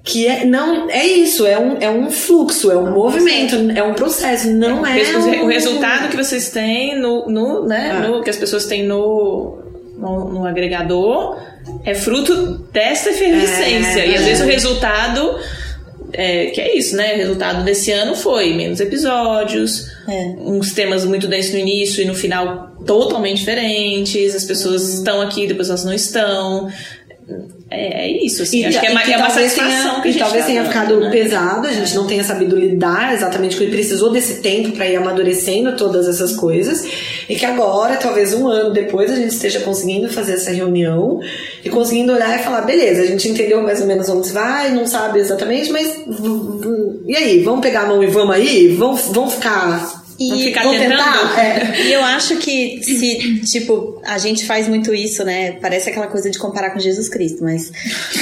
que 0.05 0.27
é, 0.27 0.43
não, 0.43 0.89
é 0.89 1.05
isso, 1.05 1.45
é 1.47 1.57
um, 1.57 1.77
é 1.79 1.89
um 1.89 2.11
fluxo, 2.11 2.69
é 2.69 2.75
um 2.77 2.91
movimento, 2.91 3.55
é 3.73 3.81
um 3.81 3.93
processo, 3.93 4.51
não 4.51 4.85
é. 4.85 5.01
O, 5.15 5.19
um- 5.19 5.43
o 5.45 5.47
resultado 5.47 6.09
que 6.09 6.17
vocês 6.17 6.49
têm 6.49 6.99
no, 6.99 7.25
no, 7.29 7.65
né, 7.65 7.91
Ah. 7.93 8.07
no- 8.07 8.21
que 8.21 8.29
as 8.29 8.35
pessoas 8.35 8.65
têm 8.65 8.83
no, 8.85 9.57
no, 9.97 10.29
no 10.33 10.45
agregador 10.45 11.37
é 11.83 11.93
fruto 11.95 12.67
dessa 12.71 13.09
efervescência. 13.09 14.01
É, 14.01 14.09
e 14.09 14.15
às 14.15 14.23
vezes 14.25 14.43
o 14.43 14.47
resultado. 14.47 15.39
É, 16.15 16.47
que 16.51 16.61
é 16.61 16.77
isso, 16.77 16.95
né? 16.95 17.15
O 17.15 17.17
resultado 17.17 17.63
desse 17.63 17.91
ano 17.91 18.15
foi 18.15 18.53
menos 18.53 18.79
episódios, 18.79 19.87
É. 20.07 20.35
uns 20.37 20.71
temas 20.71 21.03
muito 21.05 21.27
densos 21.27 21.53
no 21.53 21.57
início 21.57 22.03
e 22.03 22.05
no 22.05 22.13
final 22.13 22.75
totalmente 22.85 23.39
diferentes. 23.39 24.35
As 24.35 24.43
pessoas 24.43 24.93
estão 24.93 25.21
aqui, 25.21 25.47
depois 25.47 25.69
elas 25.69 25.83
não 25.83 25.93
estão. 25.93 26.69
É, 27.69 28.05
é 28.05 28.25
isso, 28.25 28.43
assim. 28.43 28.63
Acho 28.65 28.79
que 28.79 28.85
é, 28.85 28.91
e 28.91 28.93
ma- 28.93 29.01
é 29.03 29.17
uma 29.17 29.27
talvez 29.27 29.51
satisfação 29.53 30.01
tenha, 30.01 30.01
que 30.01 30.07
a 30.07 30.09
e 30.09 30.13
gente 30.13 30.21
talvez 30.23 30.45
tenha 30.45 30.61
dando, 30.61 30.71
ficado 30.71 30.99
né? 30.99 31.09
pesado, 31.09 31.67
a 31.67 31.71
gente 31.71 31.95
não 31.95 32.05
tenha 32.07 32.23
sabido 32.23 32.55
lidar 32.55 33.13
exatamente 33.13 33.55
com 33.57 33.63
ele 33.63 33.71
precisou 33.71 34.11
desse 34.11 34.41
tempo 34.41 34.71
para 34.73 34.87
ir 34.87 34.95
amadurecendo 34.95 35.75
todas 35.75 36.07
essas 36.07 36.35
coisas 36.35 36.85
e 37.27 37.35
que 37.35 37.45
agora, 37.45 37.95
talvez 37.97 38.33
um 38.33 38.47
ano 38.47 38.71
depois, 38.71 39.09
a 39.11 39.15
gente 39.15 39.33
esteja 39.33 39.59
conseguindo 39.61 40.09
fazer 40.09 40.33
essa 40.33 40.51
reunião 40.51 41.19
e 41.63 41.69
conseguindo 41.69 42.13
olhar 42.13 42.39
e 42.39 42.43
falar, 42.43 42.61
beleza, 42.61 43.01
a 43.01 43.05
gente 43.05 43.27
entendeu 43.27 43.61
mais 43.63 43.81
ou 43.81 43.87
menos 43.87 44.07
onde 44.09 44.29
vai, 44.31 44.69
não 44.71 44.85
sabe 44.85 45.19
exatamente, 45.19 45.71
mas 45.71 46.03
e 47.07 47.15
aí, 47.15 47.39
vamos 47.43 47.61
pegar 47.61 47.81
a 47.81 47.85
mão 47.87 48.03
e 48.03 48.07
vamos 48.07 48.35
aí? 48.35 48.69
Vamos, 48.75 49.07
vamos 49.11 49.33
ficar 49.33 50.02
E 50.19 50.29
Vamos 50.29 50.43
ficar 50.43 50.63
vamos 50.63 50.79
tentando? 50.79 50.97
tentar? 50.99 51.39
É. 51.39 51.81
E 51.81 51.93
eu 51.93 52.03
acho 52.03 52.37
que 52.37 52.79
se, 52.83 53.41
tipo, 53.41 54.01
a 54.05 54.17
gente 54.17 54.45
faz 54.45 54.67
muito 54.67 54.93
isso, 54.93 55.23
né? 55.23 55.53
Parece 55.61 55.89
aquela 55.89 56.07
coisa 56.07 56.29
de 56.29 56.37
comparar 56.37 56.71
com 56.71 56.79
Jesus 56.79 57.09
Cristo, 57.09 57.43
mas 57.43 57.71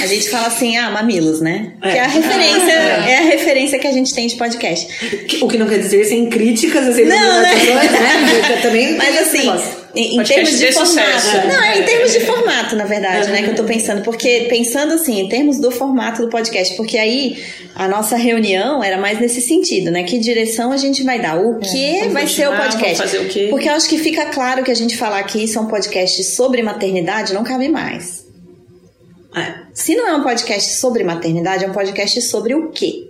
a 0.02 0.06
gente 0.06 0.30
fala 0.30 0.46
assim, 0.46 0.76
ah, 0.76 0.90
mamilos, 0.90 1.40
né? 1.40 1.72
Que 1.82 1.88
é 1.88 2.00
a 2.00 2.08
referência, 2.08 2.72
é. 2.72 3.18
a 3.18 3.22
referência 3.22 3.78
que 3.78 3.86
a 3.86 3.92
gente 3.92 4.14
tem 4.14 4.26
de 4.26 4.36
podcast. 4.36 4.88
O 5.42 5.48
que 5.48 5.58
não 5.58 5.68
quer 5.68 5.78
dizer 5.78 6.04
sem 6.04 6.28
críticas, 6.28 6.88
assim, 6.88 7.04
Não, 7.04 7.42
né? 7.42 7.54
né? 7.54 8.58
Também 8.62 8.96
Mas 8.96 9.18
assim. 9.20 9.81
Em, 9.94 10.18
em 10.18 10.22
termos 10.24 10.50
de 10.50 10.58
de 10.66 10.72
formato. 10.72 10.90
sucesso. 11.20 11.46
Não, 11.48 11.62
é 11.62 11.78
em 11.78 11.80
É. 11.80 11.82
termos 11.84 12.12
de 12.12 12.20
formato, 12.20 12.76
na 12.76 12.84
verdade, 12.84 13.30
né? 13.30 13.42
Que 13.42 13.50
eu 13.50 13.54
tô 13.54 13.64
pensando. 13.64 14.02
Porque, 14.02 14.46
pensando 14.48 14.94
assim, 14.94 15.20
em 15.20 15.28
termos 15.28 15.58
do 15.60 15.70
formato 15.70 16.22
do 16.22 16.28
podcast, 16.28 16.74
porque 16.76 16.96
aí 16.96 17.42
a 17.74 17.86
nossa 17.88 18.16
reunião 18.16 18.82
era 18.82 18.96
mais 18.98 19.20
nesse 19.20 19.40
sentido, 19.40 19.90
né? 19.90 20.02
Que 20.04 20.18
direção 20.18 20.72
a 20.72 20.76
gente 20.76 21.02
vai 21.02 21.20
dar? 21.20 21.38
O 21.38 21.58
que 21.58 21.98
vamos 22.00 22.12
vai 22.14 22.26
ser 22.26 22.48
o 22.48 22.56
podcast? 22.56 22.96
fazer 22.96 23.18
o 23.18 23.28
quê? 23.28 23.48
Porque 23.50 23.68
eu 23.68 23.74
acho 23.74 23.88
que 23.88 23.98
fica 23.98 24.26
claro 24.26 24.62
que 24.64 24.70
a 24.70 24.74
gente 24.76 24.96
falar 24.96 25.22
que 25.24 25.42
isso 25.44 25.58
é 25.58 25.60
um 25.60 25.66
podcast 25.66 26.22
sobre 26.24 26.62
maternidade 26.62 27.34
não 27.34 27.44
cabe 27.44 27.68
mais. 27.68 28.22
É. 29.36 29.54
Se 29.74 29.94
não 29.94 30.06
é 30.08 30.14
um 30.14 30.22
podcast 30.22 30.74
sobre 30.76 31.02
maternidade, 31.04 31.64
é 31.64 31.68
um 31.68 31.72
podcast 31.72 32.20
sobre 32.22 32.54
o 32.54 32.70
quê? 32.70 33.08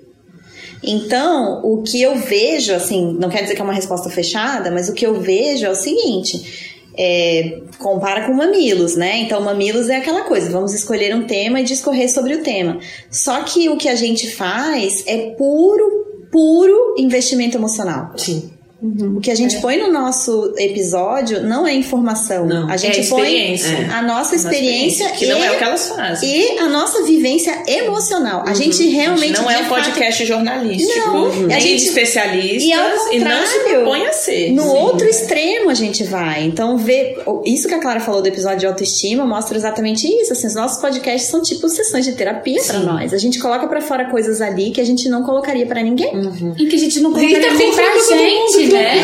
Então, 0.84 1.60
o 1.64 1.82
que 1.82 2.02
eu 2.02 2.16
vejo, 2.16 2.74
assim, 2.74 3.16
não 3.18 3.28
quer 3.28 3.42
dizer 3.42 3.54
que 3.54 3.60
é 3.60 3.64
uma 3.64 3.72
resposta 3.72 4.10
fechada, 4.10 4.68
mas 4.70 4.88
o 4.88 4.92
que 4.94 5.06
eu 5.06 5.20
vejo 5.20 5.64
é 5.64 5.70
o 5.70 5.74
seguinte. 5.76 6.71
É, 6.96 7.60
compara 7.78 8.26
com 8.26 8.34
mamilos, 8.34 8.96
né? 8.96 9.20
Então, 9.20 9.40
mamilos 9.40 9.88
é 9.88 9.96
aquela 9.96 10.22
coisa, 10.22 10.50
vamos 10.50 10.74
escolher 10.74 11.14
um 11.14 11.26
tema 11.26 11.60
e 11.60 11.64
discorrer 11.64 12.12
sobre 12.12 12.34
o 12.34 12.42
tema. 12.42 12.78
Só 13.10 13.42
que 13.42 13.68
o 13.68 13.76
que 13.76 13.88
a 13.88 13.94
gente 13.94 14.30
faz 14.30 15.02
é 15.06 15.30
puro, 15.30 16.28
puro 16.30 16.94
investimento 16.98 17.56
emocional. 17.56 18.12
Sim. 18.16 18.51
O 18.82 19.20
que 19.20 19.30
a 19.30 19.34
gente 19.34 19.60
põe 19.60 19.76
no 19.78 19.92
nosso 19.92 20.52
episódio 20.58 21.42
não 21.44 21.64
é 21.66 21.72
informação. 21.72 22.44
Não. 22.46 22.68
A 22.68 22.76
gente 22.76 23.00
É 23.00 23.04
põe 23.04 23.20
experiência. 23.22 23.88
a 23.96 24.02
nossa 24.02 24.34
experiência, 24.34 25.08
que 25.10 25.24
e, 25.24 25.28
não 25.28 25.42
é 25.44 25.52
o 25.52 25.58
que 25.58 25.62
elas 25.64 25.88
fazem. 25.88 26.28
e 26.28 26.58
a 26.58 26.68
nossa 26.68 27.02
vivência 27.04 27.62
emocional. 27.68 28.42
A 28.46 28.54
gente 28.54 28.84
realmente 28.88 29.40
não 29.40 29.48
é 29.48 29.58
um 29.60 29.64
fato, 29.66 29.84
podcast 29.84 30.24
jornalístico, 30.26 31.08
Não, 31.10 31.32
nem 31.46 31.56
a 31.56 31.60
gente- 31.60 31.80
de 31.82 31.88
especialistas, 31.88 32.62
E 32.64 32.72
ao 32.72 33.12
e 33.12 33.18
não 33.20 33.46
se 33.46 33.58
propõe 33.60 34.04
a 34.06 34.12
ser. 34.12 34.52
No 34.52 34.62
Sim. 34.62 34.68
outro 34.68 35.08
extremo 35.08 35.70
a 35.70 35.74
gente 35.74 36.02
vai. 36.02 36.44
Então, 36.44 36.76
vê, 36.76 37.16
isso 37.46 37.68
que 37.68 37.74
a 37.74 37.78
Clara 37.80 38.00
falou 38.00 38.20
do 38.20 38.26
episódio 38.26 38.58
de 38.58 38.66
autoestima 38.66 39.24
mostra 39.24 39.56
exatamente 39.56 40.08
isso. 40.08 40.32
Assim, 40.32 40.48
os 40.48 40.54
nossos 40.56 40.80
podcasts 40.80 41.30
são 41.30 41.40
tipo 41.40 41.68
sessões 41.68 42.04
de 42.04 42.12
terapia 42.12 42.60
pra 42.64 42.80
nós. 42.80 43.12
A 43.14 43.18
gente 43.18 43.38
coloca 43.38 43.66
pra 43.68 43.80
fora 43.80 44.10
coisas 44.10 44.40
ali 44.40 44.70
que 44.72 44.80
a 44.80 44.84
gente 44.84 45.08
não 45.08 45.22
colocaria 45.22 45.66
pra 45.66 45.82
ninguém. 45.82 46.10
E 46.58 46.66
que 46.66 46.74
a 46.74 46.78
gente 46.78 46.98
não 47.00 47.12
colocaria 47.12 47.40
tá 47.40 47.46
pra 47.74 48.16
gente, 48.16 48.71
né? 48.72 49.02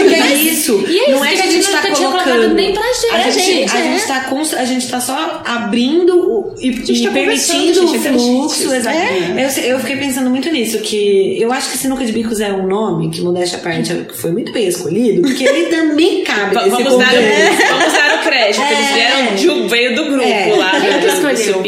E 0.00 0.14
é 0.14 0.34
isso. 0.34 0.84
E 0.88 0.98
é 0.98 1.10
não 1.10 1.24
isso 1.24 1.34
é 1.34 1.36
que 1.36 1.42
a 1.42 1.50
gente 1.50 1.66
tá 1.70 1.76
nunca 1.82 1.92
tinha 1.94 2.08
colocado 2.08 2.32
colocando. 2.32 2.54
nem 2.54 2.72
pra 2.72 2.82
gente, 2.82 3.14
A 3.14 3.30
gente, 3.30 3.44
gente, 3.44 3.76
a 3.76 3.80
é. 3.80 3.82
gente 3.82 4.06
tá 4.06 4.20
cons- 4.24 4.54
a 4.54 4.64
gente 4.64 4.88
tá 4.88 5.00
só 5.00 5.42
abrindo 5.44 6.16
o- 6.16 6.54
e, 6.60 6.68
e 6.68 7.02
tá 7.04 7.10
permitindo 7.10 7.90
o 7.90 7.94
é 7.94 7.98
fluxo. 7.98 8.72
exato. 8.74 8.96
Eu, 9.58 9.64
eu 9.64 9.78
fiquei 9.80 9.96
pensando 9.96 10.30
muito 10.30 10.50
nisso, 10.50 10.78
que 10.78 11.36
eu 11.40 11.52
acho 11.52 11.70
que 11.70 11.78
Sinuca 11.78 12.04
de 12.04 12.12
Bicos 12.12 12.40
é 12.40 12.52
um 12.52 12.66
nome 12.66 13.10
que, 13.10 13.20
modéstia 13.20 13.58
à 13.58 13.60
parte, 13.60 13.92
foi 14.14 14.30
muito 14.30 14.52
bem 14.52 14.66
escolhido, 14.68 15.22
porque 15.22 15.44
ele 15.44 15.66
também 15.66 16.22
cabe 16.24 16.54
Vamos 16.70 16.70
dar, 16.98 17.10
contexto. 17.10 17.68
vamos 17.68 17.92
dar 17.92 18.20
o 18.20 18.22
crédito. 18.22 18.62
Eles 18.62 18.90
É. 18.90 18.94
vieram 18.94 19.34
de, 19.62 19.68
veio 19.68 19.94
do 19.96 20.04
grupo 20.10 20.22
É. 20.28 20.54
lá. 20.56 20.70
Quem 20.80 20.80
do- 20.80 20.98
que 20.98 21.06
do 21.06 21.30
escolheu? 21.30 21.62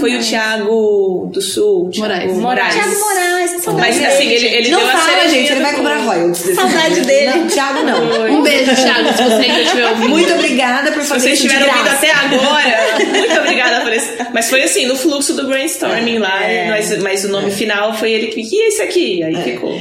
Foi 0.00 0.16
o 0.16 0.20
Thiago 0.20 1.30
do 1.32 1.40
Sul. 1.42 1.90
Thiago 1.90 2.08
Moraes. 2.08 2.36
Moraes. 2.38 2.74
Thiago 2.74 3.00
Moraes, 3.00 3.52
que 3.52 3.60
saudade 3.62 3.98
Mas 4.00 4.14
assim, 4.14 4.28
ele, 4.30 4.46
ele 4.46 4.68
não 4.70 4.78
deu 4.80 4.88
a 4.88 4.92
fala, 4.92 5.04
cerejinha 5.04 5.40
gente, 5.40 5.52
ele 5.52 5.60
vai 5.62 5.74
cobrar 5.74 5.98
royalties. 5.98 6.54
Saudade 6.54 7.00
dele. 7.02 7.30
Não, 7.38 7.46
Thiago 7.48 7.82
não. 7.82 8.38
Um 8.38 8.42
beijo, 8.42 8.74
Thiago, 8.74 9.08
se 9.16 9.22
você 9.22 9.34
ainda 9.34 9.60
estiver 9.62 9.86
ouvindo. 9.90 10.08
Muito 10.10 10.32
obrigada 10.34 10.92
por 10.92 11.02
Se 11.02 11.08
fazer 11.08 11.20
vocês 11.20 11.38
isso 11.38 11.48
de 11.48 11.54
tiveram 11.54 11.72
ouvido 11.72 11.88
até 11.94 12.10
agora, 12.10 13.06
muito 13.18 13.40
obrigada 13.40 13.80
por 13.84 13.92
isso. 13.92 14.08
Mas 14.32 14.50
foi 14.50 14.62
assim, 14.62 14.86
no 14.86 14.96
fluxo 14.96 15.32
do 15.34 15.46
brainstorming 15.46 16.18
lá, 16.18 16.42
É. 16.44 16.68
mas, 16.68 16.98
mas 17.02 17.24
o 17.24 17.28
nome 17.28 17.50
final 17.50 17.94
foi 17.94 18.12
ele 18.12 18.26
que. 18.28 18.40
E 18.40 18.68
esse 18.68 18.82
aqui? 18.82 19.22
Aí 19.22 19.34
ficou. 19.42 19.72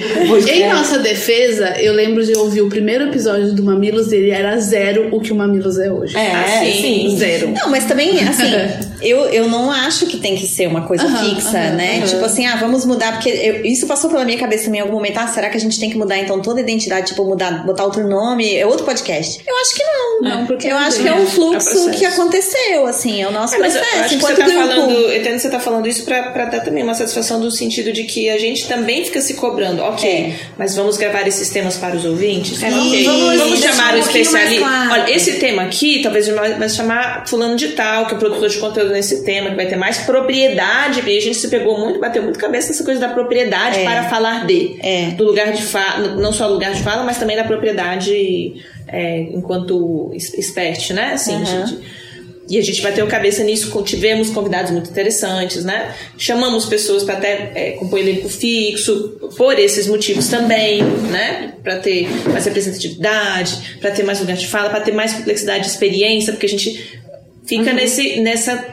Em 0.47 0.67
nossa 0.69 0.97
defesa, 0.99 1.75
eu 1.79 1.93
lembro 1.93 2.23
de 2.25 2.35
ouvir 2.37 2.61
o 2.61 2.69
primeiro 2.69 3.05
episódio 3.09 3.53
do 3.53 3.63
Mamilos 3.63 4.07
dele, 4.07 4.31
era 4.31 4.57
zero 4.59 5.09
o 5.11 5.19
que 5.19 5.31
o 5.31 5.35
Mamilos 5.35 5.77
é 5.79 5.91
hoje. 5.91 6.15
É, 6.17 6.31
Assim, 6.35 6.81
sim. 6.81 7.17
zero. 7.17 7.49
Não, 7.51 7.69
mas 7.69 7.85
também, 7.85 8.19
assim, 8.27 8.51
eu, 9.01 9.25
eu 9.29 9.47
não 9.49 9.71
acho 9.71 10.05
que 10.07 10.17
tem 10.17 10.35
que 10.35 10.47
ser 10.47 10.67
uma 10.67 10.81
coisa 10.87 11.03
Aham, 11.05 11.35
fixa, 11.35 11.57
aham, 11.57 11.71
né? 11.75 12.01
Tipo 12.07 12.25
assim, 12.25 12.45
ah, 12.45 12.55
vamos 12.55 12.85
mudar, 12.85 13.13
porque 13.13 13.29
eu- 13.29 13.65
isso 13.65 13.85
passou 13.87 14.09
pela 14.09 14.23
minha 14.25 14.37
cabeça 14.37 14.65
também 14.65 14.79
em 14.79 14.83
algum 14.83 14.93
momento. 14.95 15.17
Ah, 15.17 15.27
será 15.27 15.49
que 15.49 15.57
a 15.57 15.59
gente 15.59 15.79
tem 15.79 15.89
que 15.89 15.97
mudar 15.97 16.17
então 16.17 16.41
toda 16.41 16.59
a 16.59 16.63
identidade, 16.63 17.07
tipo, 17.07 17.23
mudar, 17.25 17.65
botar 17.65 17.83
outro 17.85 18.07
nome? 18.07 18.55
É 18.55 18.65
outro 18.65 18.85
podcast? 18.85 19.41
Eu 19.45 19.55
acho 19.57 19.75
que 19.75 19.83
não. 19.83 20.21
Não, 20.21 20.45
porque 20.45 20.67
eu 20.67 20.71
não 20.71 20.77
acho 20.79 20.99
que 21.01 21.07
é 21.07 21.13
um 21.13 21.23
É 21.23 21.25
fluxo 21.25 21.69
processo. 21.69 21.91
que 21.91 22.05
aconteceu, 22.05 22.85
assim, 22.87 23.21
é 23.21 23.27
o 23.27 23.31
nosso 23.31 23.55
É, 23.55 23.59
mas 23.59 23.75
eu 23.75 23.81
processo. 23.81 23.99
acho 24.03 24.09
que 24.09 24.15
enquanto 24.15 24.35
você 24.35 24.41
tá 24.41 24.47
grupo. 24.47 24.67
falando, 24.67 24.91
eu 24.91 25.17
entendo 25.17 25.33
que 25.33 25.39
você 25.39 25.49
tá 25.49 25.59
falando 25.59 25.87
isso 25.87 26.03
pra, 26.03 26.23
pra 26.31 26.45
dar 26.45 26.59
também 26.61 26.83
uma 26.83 26.93
satisfação 26.93 27.39
do 27.39 27.51
sentido 27.51 27.91
de 27.91 28.03
que 28.03 28.29
a 28.29 28.37
gente 28.37 28.67
também 28.67 29.03
fica 29.05 29.21
se 29.21 29.33
cobrando. 29.35 29.81
Ok, 29.83 30.09
É. 30.09 30.33
mas 30.57 30.75
vamos 30.75 30.97
gravar 30.97 31.27
esses 31.27 31.49
temas 31.49 31.75
para 31.77 31.95
os 31.95 32.05
ouvintes? 32.05 32.61
É, 32.63 32.67
ok. 32.69 33.03
vamos- 33.05 33.35
Vamos, 33.37 33.59
chamar 33.59 33.93
um 33.93 33.97
o 33.97 33.99
especialista. 33.99 34.59
claro. 34.65 34.91
Olha, 34.91 35.11
esse 35.15 35.33
tema 35.33 35.63
aqui, 35.63 36.01
talvez 36.01 36.27
vai 36.27 36.69
chamar 36.69 37.27
fulano 37.27 37.55
de 37.55 37.69
tal, 37.69 38.05
que 38.07 38.15
é 38.15 38.17
produtor 38.17 38.49
de 38.49 38.57
conteúdo 38.57 38.94
nesse 38.95 39.23
tema, 39.23 39.49
que 39.51 39.55
vai 39.55 39.67
ter 39.67 39.75
mais 39.75 39.99
propriedade, 39.99 41.01
porque 41.01 41.17
a 41.17 41.21
gente 41.21 41.37
se 41.37 41.47
pegou 41.49 41.77
muito, 41.79 41.99
bateu 41.99 42.23
muito 42.23 42.39
cabeça 42.39 42.69
nessa 42.69 42.83
coisa 42.83 42.99
da 42.99 43.09
propriedade 43.09 43.79
É. 43.79 43.83
para 43.83 44.03
falar 44.09 44.45
de. 44.47 44.77
É. 44.81 45.11
Do 45.11 45.23
lugar 45.25 45.51
de 45.53 45.61
fala, 45.61 46.15
não 46.15 46.33
só 46.33 46.47
lugar 46.47 46.73
de 46.73 46.81
fala, 46.81 47.03
mas 47.03 47.17
também 47.19 47.35
da 47.35 47.43
propriedade 47.43 48.55
é, 48.87 49.19
enquanto 49.33 50.11
es- 50.13 50.33
expert, 50.33 50.91
né? 50.93 51.13
Assim, 51.13 51.33
Aham. 51.33 51.45
gente. 51.67 52.05
E 52.47 52.59
a 52.59 52.61
gente 52.61 52.79
bateu 52.83 53.07
cabeça 53.07 53.43
nisso, 53.43 53.71
tivemos 53.83 54.29
convidados 54.29 54.69
muito 54.69 54.87
interessantes, 54.91 55.65
né? 55.65 55.91
Chamamos 56.15 56.65
pessoas 56.65 57.03
para 57.03 57.15
até 57.15 57.51
é, 57.55 57.71
compor 57.71 57.97
elenco 57.97 58.29
fixo, 58.29 59.17
por 59.35 59.57
esses 59.57 59.87
motivos 59.87 60.27
também, 60.27 60.83
né? 60.83 61.53
Para 61.63 61.77
ter 61.77 62.07
mais 62.31 62.45
representatividade, 62.45 63.77
para 63.81 63.89
ter 63.89 64.03
mais 64.03 64.19
lugar 64.19 64.35
de 64.37 64.47
fala, 64.47 64.69
para 64.69 64.81
ter 64.81 64.91
mais 64.93 65.13
complexidade 65.13 65.63
de 65.63 65.69
experiência, 65.71 66.33
porque 66.33 66.45
a 66.45 66.49
gente 66.49 66.99
fica 67.47 67.73
nesse, 67.73 68.19
nessa 68.19 68.63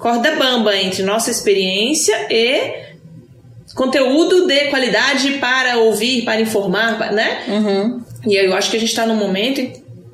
corda 0.00 0.34
bamba 0.34 0.76
entre 0.76 1.02
nossa 1.02 1.30
experiência 1.30 2.16
e 2.30 2.88
conteúdo 3.74 4.46
de 4.46 4.64
qualidade 4.66 5.32
para 5.34 5.78
ouvir, 5.78 6.22
para 6.24 6.40
informar, 6.40 7.12
né? 7.12 7.44
Uhum. 7.46 8.02
E 8.26 8.34
eu 8.34 8.54
acho 8.54 8.70
que 8.70 8.76
a 8.76 8.80
gente 8.80 8.88
está 8.88 9.06
num 9.06 9.14
momento 9.14 9.60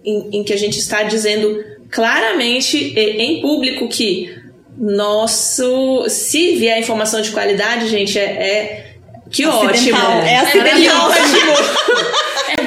em, 0.05 0.29
em- 0.33 0.45
que 0.45 0.53
a 0.53 0.59
gente 0.59 0.79
está 0.79 1.03
dizendo 1.05 1.65
claramente 1.91 2.77
e 2.77 3.23
em 3.23 3.41
público 3.41 3.89
que 3.89 4.37
nosso. 4.77 6.05
Se 6.09 6.57
vier 6.57 6.79
informação 6.79 7.23
de 7.23 7.31
qualidade, 7.31 7.89
gente, 7.89 8.19
é. 8.19 8.23
é- 8.23 8.87
que 9.31 9.45
ótimo! 9.47 9.71
Acidental. 9.71 10.23
É 10.23 10.37
acidental. 10.37 11.11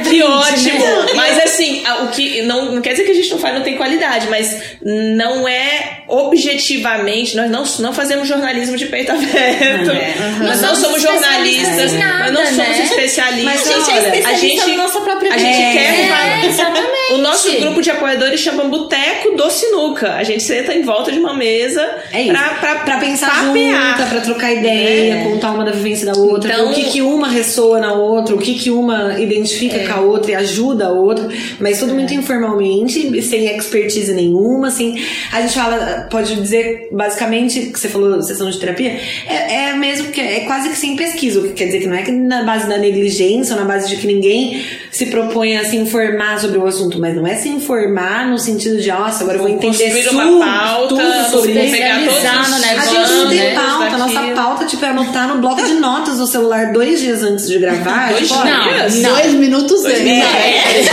que 0.09 0.23
ótimo! 0.23 0.85
Mas 1.15 1.37
assim, 1.43 1.83
a- 1.85 2.03
o 2.03 2.07
que 2.09 2.41
não, 2.43 2.73
não 2.73 2.81
quer 2.81 2.91
dizer 2.91 3.03
que 3.05 3.11
a 3.11 3.15
gente 3.15 3.29
não 3.31 3.37
faz, 3.39 3.55
não 3.55 3.61
tem 3.63 3.75
qualidade, 3.77 4.27
mas 4.29 4.57
não 4.81 5.47
é 5.47 6.03
objetivamente, 6.07 7.35
nós 7.35 7.49
não, 7.51 7.63
não 7.79 7.93
fazemos 7.93 8.27
jornalismo 8.27 8.75
de 8.77 8.85
peito 8.87 9.11
aberto. 9.11 9.91
Nós 10.43 10.61
não, 10.61 10.69
Não 10.69 10.75
somos 10.75 11.01
jornalistas, 11.01 11.69
em 11.69 11.81
nós 11.81 11.91
não 11.93 11.99
nada, 11.99 12.45
somos 12.45 12.57
né? 12.57 12.83
especialistas. 12.83 13.43
Mas 13.45 13.67
a 13.67 13.73
gente 13.73 13.91
é 13.91 13.97
especialista 13.99 14.29
a 14.29 14.33
gente, 14.35 14.67
na 14.77 14.83
nossa 14.83 15.01
própria 15.01 15.33
a 15.33 15.37
gente 15.37 15.57
quer 15.77 16.43
É, 16.43 16.45
exatamente. 16.47 16.89
O 17.13 17.17
nosso 17.17 17.51
grupo 17.59 17.81
de 17.81 17.89
apoiadores 17.89 18.39
chama 18.39 18.63
Boteco 18.65 19.35
do 19.35 19.49
Sinuca. 19.49 20.13
A 20.13 20.23
gente 20.23 20.43
senta 20.43 20.73
em 20.73 20.83
volta 20.83 21.11
de 21.11 21.19
uma 21.19 21.33
mesa 21.33 21.81
É 22.11 22.21
isso. 22.21 22.31
pra, 22.31 22.49
pra, 22.55 22.75
Pra 22.79 22.97
pensar 22.97 23.27
papear. 23.47 23.97
junta, 23.97 24.09
pra 24.09 24.21
trocar 24.21 24.51
ideia, 24.53 25.23
contar 25.23 25.51
uma 25.51 25.63
da 25.65 25.71
vivência 25.71 26.05
da 26.05 26.13
outra, 26.19 26.53
Então- 26.53 26.69
o 26.71 26.73
que, 26.73 26.83
que 26.85 27.01
uma 27.01 27.27
ressoa 27.27 27.79
na 27.79 27.93
outra, 27.93 28.35
o 28.35 28.37
que, 28.37 28.53
que 28.55 28.69
uma 28.71 29.19
identifica 29.19 29.79
com 29.87 29.93
a 29.93 29.98
outra 29.99 30.31
e 30.31 30.35
ajuda 30.35 30.87
a 30.87 30.89
outra, 30.89 31.27
mas 31.59 31.79
tudo 31.79 31.93
muito 31.93 32.13
informalmente, 32.13 33.21
sem 33.21 33.47
expertise 33.47 34.13
nenhuma, 34.13 34.67
assim. 34.67 35.01
A 35.31 35.41
gente 35.41 35.53
fala, 35.53 36.07
pode 36.09 36.35
dizer, 36.35 36.89
basicamente, 36.91 37.67
que 37.67 37.79
você 37.79 37.89
falou 37.89 38.21
sessão 38.21 38.49
de 38.49 38.59
terapia, 38.59 38.99
é, 39.27 39.69
é 39.69 39.73
mesmo 39.73 40.11
que 40.11 40.21
é 40.21 40.41
quase 40.41 40.69
que 40.69 40.77
sem 40.77 40.95
pesquisa, 40.95 41.39
o 41.39 41.43
que 41.43 41.53
quer 41.53 41.65
dizer 41.65 41.79
que 41.79 41.87
não 41.87 41.95
é 41.95 42.03
que 42.03 42.11
na 42.11 42.43
base 42.43 42.67
da 42.67 42.77
negligência 42.77 43.55
ou 43.55 43.61
na 43.61 43.67
base 43.67 43.89
de 43.89 43.97
que 43.97 44.07
ninguém 44.07 44.63
se 44.91 45.07
propõe 45.07 45.57
a 45.57 45.65
se 45.65 45.75
informar 45.77 46.39
sobre 46.39 46.57
o 46.57 46.65
assunto, 46.65 46.99
mas 46.99 47.15
não 47.15 47.25
é 47.25 47.35
se 47.35 47.49
informar 47.49 48.27
no 48.27 48.37
sentido 48.37 48.81
de, 48.81 48.89
nossa, 48.89 49.23
agora 49.23 49.37
eu 49.37 49.43
vou 49.43 49.49
entender 49.49 49.89
Construir 49.89 50.03
tudo, 50.03 50.35
uma 50.35 50.45
pauta, 50.45 50.87
tudo 50.87 51.29
sobre 51.31 51.51
isso. 51.63 51.71
pegar 51.71 51.99
todos 52.05 52.15
os 52.15 52.49
no 52.49 52.79
A 52.79 52.85
gente 52.85 53.11
não 53.11 53.29
tem 53.29 53.39
né? 53.39 53.55
pauta. 53.55 53.95
A 53.95 53.97
nossa 53.97 54.21
pauta, 54.35 54.65
tipo, 54.65 54.85
é 54.85 54.89
anotar 54.89 55.27
no 55.27 55.41
bloco 55.41 55.63
de 55.63 55.73
notas 55.73 56.17
do 56.17 56.27
celular 56.27 56.71
dois 56.71 56.99
dias 56.99 57.23
antes 57.23 57.47
de 57.47 57.57
gravar. 57.59 58.09
Dois 58.19 58.27
tipo, 58.27 58.41
dias? 58.41 58.95
Não. 58.97 59.13
Dois 59.13 59.33
minutos 59.33 59.83
antes. 59.91 60.89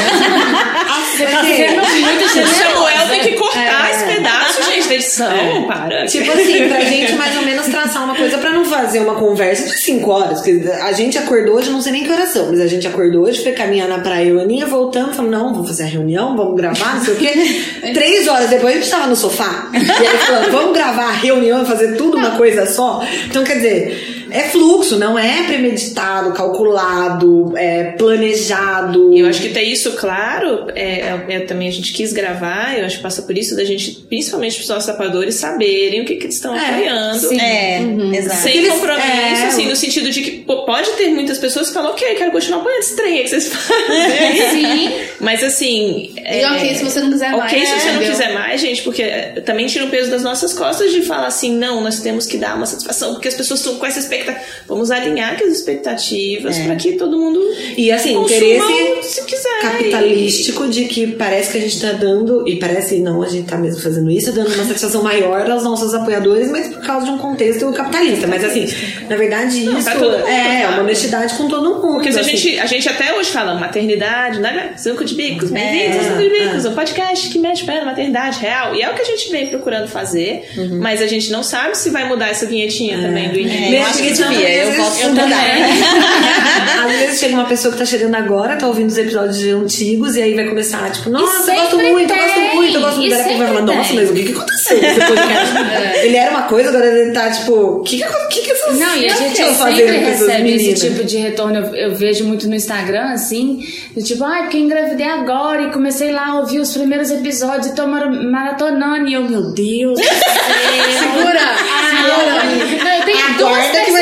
Você 1.16 1.24
tá 1.24 1.42
sendo 1.42 2.00
muito 2.00 2.24
O 2.24 2.28
generosa. 2.28 2.54
Samuel 2.54 3.08
tem 3.08 3.20
que 3.20 3.32
cortar 3.32 3.90
esse 3.90 4.04
pedaço, 4.04 4.62
gente, 4.64 4.88
da 4.88 4.94
edição. 4.94 5.66
Para. 5.66 6.06
Tipo 6.06 6.30
assim, 6.32 6.68
pra 6.68 6.80
gente 6.80 7.12
mais 7.14 7.36
ou 7.36 7.42
menos 7.42 7.66
traçar 7.66 8.04
uma 8.04 8.14
coisa 8.14 8.36
pra 8.36 8.52
não 8.52 8.64
fazer 8.64 9.00
uma 9.00 9.14
conversa 9.14 9.64
de 9.64 9.78
cinco 9.78 10.10
horas. 10.10 10.40
Porque 10.40 10.68
a 10.68 10.92
gente 10.92 11.16
acordou 11.16 11.56
hoje, 11.56 11.70
não 11.70 11.80
sei 11.80 11.92
nem 11.92 12.04
que 12.04 12.12
horas 12.12 12.28
são, 12.30 12.50
mas 12.50 12.60
a 12.60 12.66
gente 12.66 12.86
acordou 12.86 13.24
hoje, 13.24 13.42
foi 13.42 13.52
caminhar 13.52 13.88
na 13.88 13.98
praia, 14.00 14.28
eu 14.28 14.38
e 14.38 14.42
Aninha, 14.42 14.66
voltamos, 14.66 15.16
falamos, 15.16 15.38
não, 15.38 15.52
vamos 15.54 15.68
fazer 15.68 15.84
a 15.84 15.86
reunião, 15.86 16.36
vamos 16.36 16.56
gravar, 16.56 16.96
não 16.96 17.04
sei 17.04 17.14
o 17.14 17.16
quê. 17.16 17.32
Três 17.94 18.28
horas 18.28 18.50
depois 18.50 18.74
a 18.74 18.78
gente 18.78 18.90
tava 18.90 19.06
no 19.06 19.16
sofá. 19.16 19.70
E 19.72 19.76
aí 19.78 20.18
falando, 20.18 20.50
vamos 20.50 20.74
gravar 20.74 21.08
a 21.08 21.12
reunião 21.12 21.64
fazer 21.64 21.96
tudo 21.96 22.18
uma 22.18 22.32
coisa 22.32 22.66
só. 22.66 23.02
Então, 23.26 23.42
quer 23.42 23.54
dizer, 23.54 24.15
é 24.30 24.40
fluxo, 24.44 24.96
não 24.98 25.18
é 25.18 25.42
premeditado, 25.44 26.32
calculado, 26.32 27.52
é 27.56 27.92
planejado. 27.92 29.12
E 29.14 29.20
eu 29.20 29.28
acho 29.28 29.40
que 29.40 29.48
ter 29.50 29.62
isso 29.62 29.92
claro, 29.92 30.66
é, 30.74 31.00
é- 31.00 31.24
é 31.28 31.40
também 31.40 31.68
a 31.68 31.72
gente 31.72 31.92
quis 31.92 32.12
gravar, 32.12 32.78
eu 32.78 32.84
acho 32.86 32.96
que 32.98 33.02
passa 33.02 33.22
por 33.22 33.36
isso 33.36 33.54
da 33.56 33.64
gente, 33.64 33.92
principalmente 34.08 34.60
os 34.60 34.68
nossos 34.68 34.88
apoiadores, 34.88 35.34
saberem 35.36 36.02
o 36.02 36.04
que, 36.04 36.16
que 36.16 36.24
eles 36.24 36.36
estão 36.36 36.54
apoiando. 36.56 37.18
sim. 37.18 37.40
É, 37.40 37.80
exato. 38.16 38.42
Sem 38.42 38.56
Eles- 38.58 38.72
compromisso, 38.72 39.06
é, 39.06 39.46
assim, 39.46 39.66
no 39.66 39.76
sentido 39.76 40.10
de 40.10 40.22
que 40.22 40.30
pô, 40.42 40.64
pode 40.64 40.90
ter 40.92 41.08
muitas 41.08 41.38
pessoas 41.38 41.68
que 41.68 41.74
falam, 41.74 41.90
ok, 41.92 42.14
quero 42.14 42.30
continuar 42.32 42.60
apoiando 42.60 42.80
esse 42.80 42.96
trem 42.96 43.18
aí 43.18 43.22
que 43.24 43.30
vocês 43.30 43.48
fazem. 43.48 44.50
Sim. 44.50 44.90
Mas 45.20 45.42
assim. 45.42 46.14
E 46.16 46.44
ok, 46.44 46.74
se 46.74 46.84
você 46.84 47.00
não 47.00 47.10
quiser 47.12 47.30
mais, 47.32 47.52
Ok, 47.52 47.60
se 47.66 47.72
você 47.72 47.86
não 47.86 47.94
entendeu? 47.96 48.10
quiser 48.12 48.34
mais, 48.34 48.60
gente, 48.60 48.82
porque 48.82 49.04
também 49.44 49.66
tira 49.66 49.84
o 49.84 49.90
peso 49.90 50.10
das 50.10 50.22
nossas 50.22 50.52
costas 50.52 50.92
de 50.92 51.02
falar 51.02 51.26
assim, 51.28 51.52
não, 51.56 51.80
nós 51.80 52.00
temos 52.00 52.26
que 52.26 52.36
dar 52.36 52.56
uma 52.56 52.66
satisfação, 52.66 53.14
porque 53.14 53.28
as 53.28 53.34
pessoas 53.34 53.60
estão 53.60 53.76
com 53.76 53.86
essa 53.86 53.98
expectativa. 53.98 54.15
Vamos 54.66 54.90
alinhar 54.90 55.32
aqui 55.32 55.44
as 55.44 55.52
expectativas 55.52 56.58
pra 56.58 56.76
que 56.76 56.92
todo 56.92 57.16
mundo. 57.18 57.40
E 57.76 57.90
assim, 57.92 58.14
interesse 58.16 59.02
se 59.02 59.24
quiser. 59.24 59.60
capitalístico 59.62 60.68
de 60.68 60.84
que 60.86 61.06
parece 61.08 61.52
que 61.52 61.58
a 61.58 61.60
gente 61.60 61.80
tá 61.80 61.92
dando, 61.92 62.46
e 62.48 62.56
parece 62.56 62.98
não, 62.98 63.22
a 63.22 63.28
gente 63.28 63.46
tá 63.46 63.56
mesmo 63.56 63.80
fazendo 63.80 64.10
isso, 64.10 64.32
dando 64.32 64.52
uma 64.52 64.64
satisfação 64.64 65.02
maior 65.02 65.48
aos 65.50 65.62
nossos 65.64 65.94
apoiadores, 65.94 66.50
mas 66.50 66.68
por 66.68 66.82
causa 66.82 67.06
de 67.06 67.12
um 67.12 67.18
contexto 67.18 67.70
capitalista. 67.72 68.26
Mas 68.26 68.44
assim, 68.44 68.66
na 69.08 69.16
verdade, 69.16 69.64
Não, 69.64 69.78
isso 69.78 69.88
é 69.88 69.94
claro. 69.94 70.72
uma 70.74 70.82
honestidade 70.82 71.34
com 71.34 71.48
todo 71.48 71.74
mundo. 71.74 71.94
Porque 71.94 72.12
se 72.12 72.18
a 72.18 72.22
assim. 72.22 72.36
gente, 72.36 72.58
a 72.58 72.66
gente 72.66 72.88
até 72.88 73.16
hoje 73.16 73.30
fala 73.30 73.54
maternidade, 73.54 74.40
né? 74.40 74.72
Cinco 74.76 75.04
de 75.04 75.14
bicos, 75.14 75.50
bem-vindos 75.50 76.06
Cinco 76.06 76.18
de 76.18 76.28
Bicos, 76.28 76.64
um 76.64 76.74
podcast 76.74 77.28
que 77.28 77.38
mexe 77.38 77.64
pé 77.64 77.80
na 77.80 77.86
maternidade 77.86 78.40
real. 78.40 78.74
E 78.74 78.82
é 78.82 78.90
o 78.90 78.94
que 78.94 79.02
a 79.02 79.04
gente 79.04 79.30
vem 79.30 79.46
procurando 79.48 79.88
fazer, 79.88 80.48
mas 80.80 81.00
a 81.02 81.06
gente 81.06 81.30
não 81.30 81.42
sabe 81.42 81.76
se 81.76 81.90
vai 81.90 82.08
mudar 82.08 82.28
essa 82.28 82.46
vinhetinha 82.46 83.00
também 83.00 83.30
do 83.30 83.38
início. 83.38 83.58
É, 83.58 83.66
eu 83.66 83.70
Mesmo 83.70 83.86
acho 83.86 84.02
que 84.02 84.05
que 84.06 84.12
devia, 84.12 84.64
eu 84.64 84.72
por 84.72 85.08
mudar. 85.10 85.26
Às 86.86 86.92
vezes 86.92 87.20
chega 87.20 87.34
uma 87.34 87.44
pessoa 87.46 87.72
que 87.72 87.78
tá 87.78 87.84
chegando 87.84 88.14
agora, 88.14 88.56
tá 88.56 88.66
ouvindo 88.66 88.88
os 88.88 88.98
episódios 88.98 89.42
antigos, 89.44 90.16
e 90.16 90.22
aí 90.22 90.34
vai 90.34 90.46
começar, 90.46 90.90
tipo, 90.90 91.10
nossa, 91.10 91.52
eu 91.52 91.60
gosto 91.60 91.78
muito, 91.78 92.12
eu 92.12 92.16
gosto 92.16 92.40
muito, 92.54 92.74
eu 92.76 92.80
gosto 92.80 92.96
muito. 92.98 93.10
Daí 93.10 93.34
a 93.34 93.38
vai 93.38 93.46
falar, 93.48 93.62
nossa, 93.62 93.94
mas 93.94 94.10
o 94.10 94.14
que 94.14 94.22
que 94.24 94.32
aconteceu 94.32 94.78
com 94.78 94.86
esse 94.86 95.00
podcast? 95.00 95.54
Ele 96.06 96.16
era 96.16 96.30
uma 96.30 96.42
coisa, 96.42 96.68
agora 96.68 96.86
ele 96.86 97.12
tá, 97.12 97.30
tipo, 97.30 97.52
o 97.52 97.82
que 97.82 97.98
que, 98.30 98.40
que, 98.40 98.50
essas 98.50 98.78
Não, 98.78 98.96
e 98.96 99.06
a 99.06 99.14
gente 99.14 99.36
sempre 99.36 99.96
recebe 99.98 100.52
esse 100.54 100.74
tipo 100.88 101.04
de 101.04 101.16
retorno. 101.18 101.56
Eu, 101.58 101.74
eu 101.74 101.94
vejo 101.94 102.24
muito 102.24 102.46
no 102.48 102.54
Instagram, 102.54 103.12
assim, 103.12 103.60
do 103.94 104.02
tipo, 104.02 104.24
ai, 104.24 104.42
porque 104.42 104.56
eu 104.56 104.60
engravidei 104.62 105.06
agora 105.06 105.62
e 105.62 105.72
comecei 105.72 106.12
lá 106.12 106.28
a 106.28 106.40
ouvir 106.40 106.60
os 106.60 106.72
primeiros 106.72 107.10
episódios 107.10 107.66
e 107.68 107.74
tô 107.74 107.86
mar- 107.86 108.10
maratonando. 108.10 109.08
E 109.08 109.14
eu, 109.14 109.22
meu 109.22 109.52
Deus 109.52 109.98
céu. 110.06 110.06
Segura! 110.98 111.40
Ai, 111.40 112.78
Não, 112.82 112.92
eu 112.98 113.04
tenho 113.04 113.18
Aguarda 113.18 113.38
duas 113.38 113.95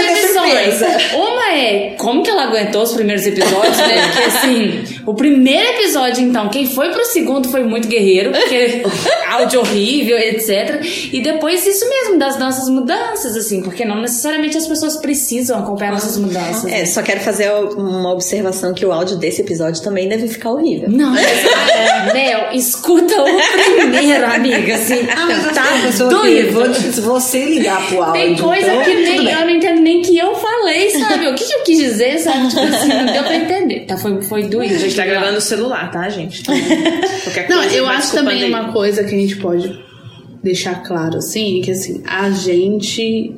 Uma 1.14 1.52
é 1.52 1.94
como 1.98 2.22
que 2.22 2.30
ela 2.30 2.44
aguentou 2.44 2.82
os 2.82 2.92
primeiros 2.92 3.26
episódios, 3.26 3.76
né? 3.76 4.08
Porque 4.08 4.22
assim, 4.24 4.84
o 5.06 5.14
primeiro 5.14 5.68
episódio, 5.78 6.22
então, 6.22 6.48
quem 6.48 6.66
foi 6.66 6.90
pro 6.90 7.04
segundo 7.04 7.48
foi 7.48 7.62
muito 7.62 7.88
guerreiro, 7.88 8.32
porque 8.32 8.82
áudio 9.30 9.60
horrível, 9.60 10.18
etc. 10.18 10.80
E 11.12 11.22
depois 11.22 11.66
isso 11.66 11.88
mesmo, 11.88 12.18
das 12.18 12.38
nossas 12.38 12.68
mudanças, 12.68 13.36
assim, 13.36 13.62
porque 13.62 13.84
não 13.84 14.00
necessariamente 14.00 14.56
as 14.56 14.66
pessoas 14.66 14.96
precisam 14.96 15.58
acompanhar 15.58 15.92
nossas 15.92 16.16
mudanças. 16.16 16.70
É, 16.70 16.86
só 16.86 17.02
quero 17.02 17.20
fazer 17.20 17.50
uma 17.76 18.12
observação 18.12 18.72
que 18.72 18.84
o 18.84 18.92
áudio 18.92 19.16
desse 19.16 19.42
episódio 19.42 19.82
também 19.82 20.08
deve 20.08 20.28
ficar 20.28 20.50
horrível. 20.50 20.88
Não, 20.88 21.10
mas, 21.10 21.26
ah, 21.54 22.12
Mel, 22.12 22.52
escuta 22.52 23.14
o 23.22 23.26
primeiro, 23.98 24.26
amiga, 24.26 24.74
assim, 24.74 25.00
Ah, 25.14 25.26
mas 25.26 25.96
tá 25.98 26.06
doido. 26.08 26.52
vou, 26.52 26.74
se 26.74 27.00
você 27.00 27.44
ligar 27.44 27.86
pro 27.88 28.02
áudio, 28.02 28.20
Tem 28.22 28.36
coisa 28.36 28.66
então, 28.66 28.82
que 28.84 28.94
nem 28.94 29.24
bem. 29.24 29.30
eu 29.34 29.40
não 29.40 29.50
entendo 29.50 29.80
nem 29.80 30.02
que 30.02 30.18
eu 30.18 30.34
falei, 30.34 30.90
sabe? 30.90 31.26
O 31.28 31.34
que, 31.34 31.44
que 31.44 31.52
eu 31.54 31.62
quis 31.62 31.78
dizer, 31.78 32.18
sabe? 32.18 32.48
Tipo 32.48 32.60
assim, 32.60 32.88
não 32.88 33.06
deu 33.12 33.22
pra 33.22 33.36
entender. 33.36 33.80
Tá, 33.86 33.96
foi, 33.96 34.20
foi 34.22 34.42
doído. 34.44 34.74
A 34.74 34.78
gente 34.78 34.94
tá 34.96 35.04
gravando 35.04 35.32
no 35.32 35.40
celular, 35.40 35.90
tá, 35.90 36.08
gente? 36.08 36.42
Qualquer 37.24 37.48
Não, 37.48 37.58
coisa, 37.58 37.74
eu 37.74 37.86
acho 37.86 38.12
também 38.12 38.42
aí. 38.42 38.48
uma 38.48 38.72
coisa 38.72 39.04
que 39.04 39.14
a 39.14 39.18
gente 39.18 39.36
pode 39.36 39.78
deixar 40.42 40.82
claro, 40.82 41.16
assim, 41.18 41.60
que 41.62 41.70
assim, 41.70 42.02
a 42.06 42.30
gente. 42.30 43.34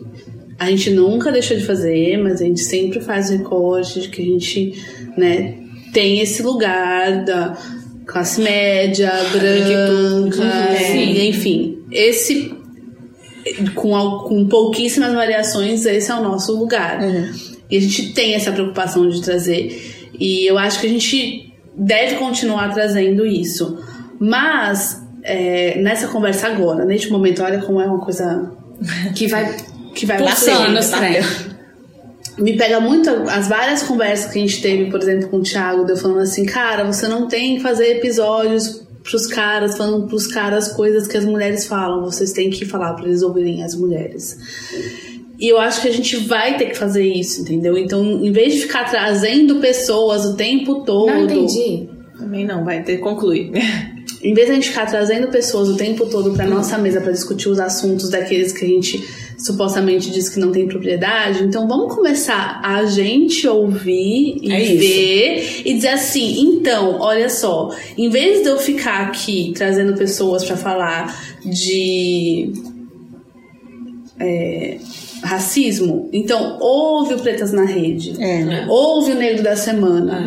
A 0.59 0.71
gente 0.71 0.89
nunca 0.91 1.31
deixou 1.31 1.55
de 1.57 1.67
fazer, 1.67 2.17
mas 2.17 2.41
a 2.41 2.45
gente 2.45 2.63
sempre 2.63 2.99
faz 3.01 3.29
recorte 3.29 4.01
de 4.01 4.09
que 4.09 4.23
a 4.23 4.25
gente, 4.25 4.73
né, 5.17 5.53
tem 5.93 6.19
esse 6.21 6.43
lugar 6.43 7.25
da 7.27 7.55
classe 8.07 8.41
média, 8.41 9.13
branca, 9.33 10.77
Sim. 10.79 11.29
enfim. 11.29 11.79
Esse. 11.91 12.55
Com, 13.75 13.93
com 14.27 14.49
pouquíssimas 14.49 15.15
variações, 15.15 15.87
esse 15.87 16.11
é 16.11 16.15
o 16.15 16.23
nosso 16.23 16.57
lugar. 16.57 16.99
E 17.71 17.77
a 17.77 17.81
gente 17.81 18.13
tem 18.13 18.35
essa 18.35 18.51
preocupação 18.51 19.09
de 19.09 19.23
trazer. 19.23 20.11
E 20.19 20.45
eu 20.51 20.59
acho 20.59 20.81
que 20.81 20.87
a 20.87 20.91
gente 20.91 21.53
deve 21.77 22.17
continuar 22.17 22.73
trazendo 22.73 23.25
isso. 23.25 23.79
Mas, 24.19 25.01
é, 25.23 25.79
nessa 25.81 26.09
conversa 26.09 26.49
agora, 26.49 26.85
neste 26.85 27.11
momento, 27.11 27.43
olha 27.43 27.61
como 27.61 27.81
é 27.81 27.87
uma 27.87 28.01
coisa 28.01 28.51
Que 29.15 29.29
vai 29.29 29.55
que 29.97 30.05
vai 30.05 30.23
os 30.23 30.91
tá? 30.91 30.99
trem. 30.99 31.23
Me 32.39 32.57
pega 32.57 32.80
muito 32.80 33.09
as 33.09 33.49
várias 33.49 33.82
conversas 33.82 34.30
que 34.30 34.39
a 34.39 34.43
gente 34.43 34.61
teve, 34.61 34.91
por 34.91 35.01
exemplo, 35.01 35.28
com 35.28 35.39
o 35.39 35.43
Thiago, 35.43 35.84
de 35.84 35.93
eu 35.93 35.97
falando 35.97 36.20
assim, 36.20 36.45
cara, 36.45 36.84
você 36.84 37.09
não 37.09 37.28
tem 37.28 37.57
que 37.57 37.62
fazer 37.62 37.97
episódios 37.97 38.87
pros 39.03 39.26
caras, 39.26 39.76
falando 39.76 40.07
pros 40.09 40.26
caras 40.26 40.68
coisas 40.68 41.07
que 41.07 41.16
as 41.16 41.24
mulheres 41.24 41.66
falam, 41.66 42.03
vocês 42.03 42.32
têm 42.32 42.51
que 42.51 42.64
falar 42.64 42.95
pra 42.95 43.07
eles 43.07 43.22
ouvirem 43.22 43.62
as 43.62 43.74
mulheres. 43.74 44.37
E 45.39 45.49
eu 45.49 45.59
acho 45.59 45.82
que 45.82 45.89
a 45.89 45.93
gente 45.93 46.16
vai 46.16 46.57
ter 46.57 46.66
que 46.66 46.76
fazer 46.76 47.07
isso, 47.07 47.43
entendeu? 47.43 47.76
Então, 47.76 48.05
em 48.05 48.32
vez 48.32 48.55
de 48.55 48.61
ficar 48.62 48.84
trazendo 48.84 49.57
pessoas 49.57 50.24
o 50.24 50.34
tempo 50.34 50.84
todo. 50.84 51.07
Não 51.07 51.24
entendi. 51.24 51.89
Também 52.18 52.45
não, 52.45 52.64
vai 52.64 52.82
ter 52.82 52.99
concluir. 52.99 53.53
Em 54.23 54.35
vez 54.35 54.47
de 54.47 54.53
a 54.53 54.55
gente 54.55 54.69
ficar 54.69 54.87
trazendo 54.87 55.29
pessoas 55.29 55.69
o 55.69 55.77
tempo 55.77 56.07
todo 56.07 56.33
pra 56.33 56.47
nossa 56.47 56.79
mesa 56.79 57.01
pra 57.01 57.13
discutir 57.13 57.49
os 57.49 57.59
assuntos 57.59 58.11
daqueles 58.11 58.53
que 58.53 58.65
a 58.65 58.69
gente 58.69 59.03
supostamente 59.39 60.11
diz 60.11 60.29
que 60.29 60.41
não 60.41 60.51
tem 60.51 60.67
propriedade, 60.67 61.45
então 61.45 61.69
vamos 61.69 61.95
começar 61.95 62.61
a 62.65 62.87
gente 62.87 63.47
ouvir 63.47 64.39
e 64.41 64.51
É 64.51 64.65
isso. 64.65 64.79
ver 64.79 65.63
e 65.67 65.75
dizer 65.75 65.89
assim, 65.89 66.41
então, 66.41 66.99
olha 67.01 67.29
só, 67.29 67.71
em 67.99 68.09
vez 68.09 68.43
de 68.43 68.49
eu 68.49 68.59
ficar 68.59 69.09
aqui 69.09 69.53
trazendo 69.55 69.95
pessoas 69.95 70.45
pra 70.45 70.57
falar 70.57 71.15
de 71.45 72.51
é, 74.19 74.79
racismo, 75.27 76.09
então 76.12 76.57
ouve 76.61 77.14
o 77.14 77.18
Pretas 77.18 77.53
na 77.53 77.64
Rede, 77.64 78.14
É. 78.22 78.64
ouve 78.68 79.12
o 79.12 79.14
Negro 79.14 79.43
da 79.43 79.57
Semana, 79.57 80.27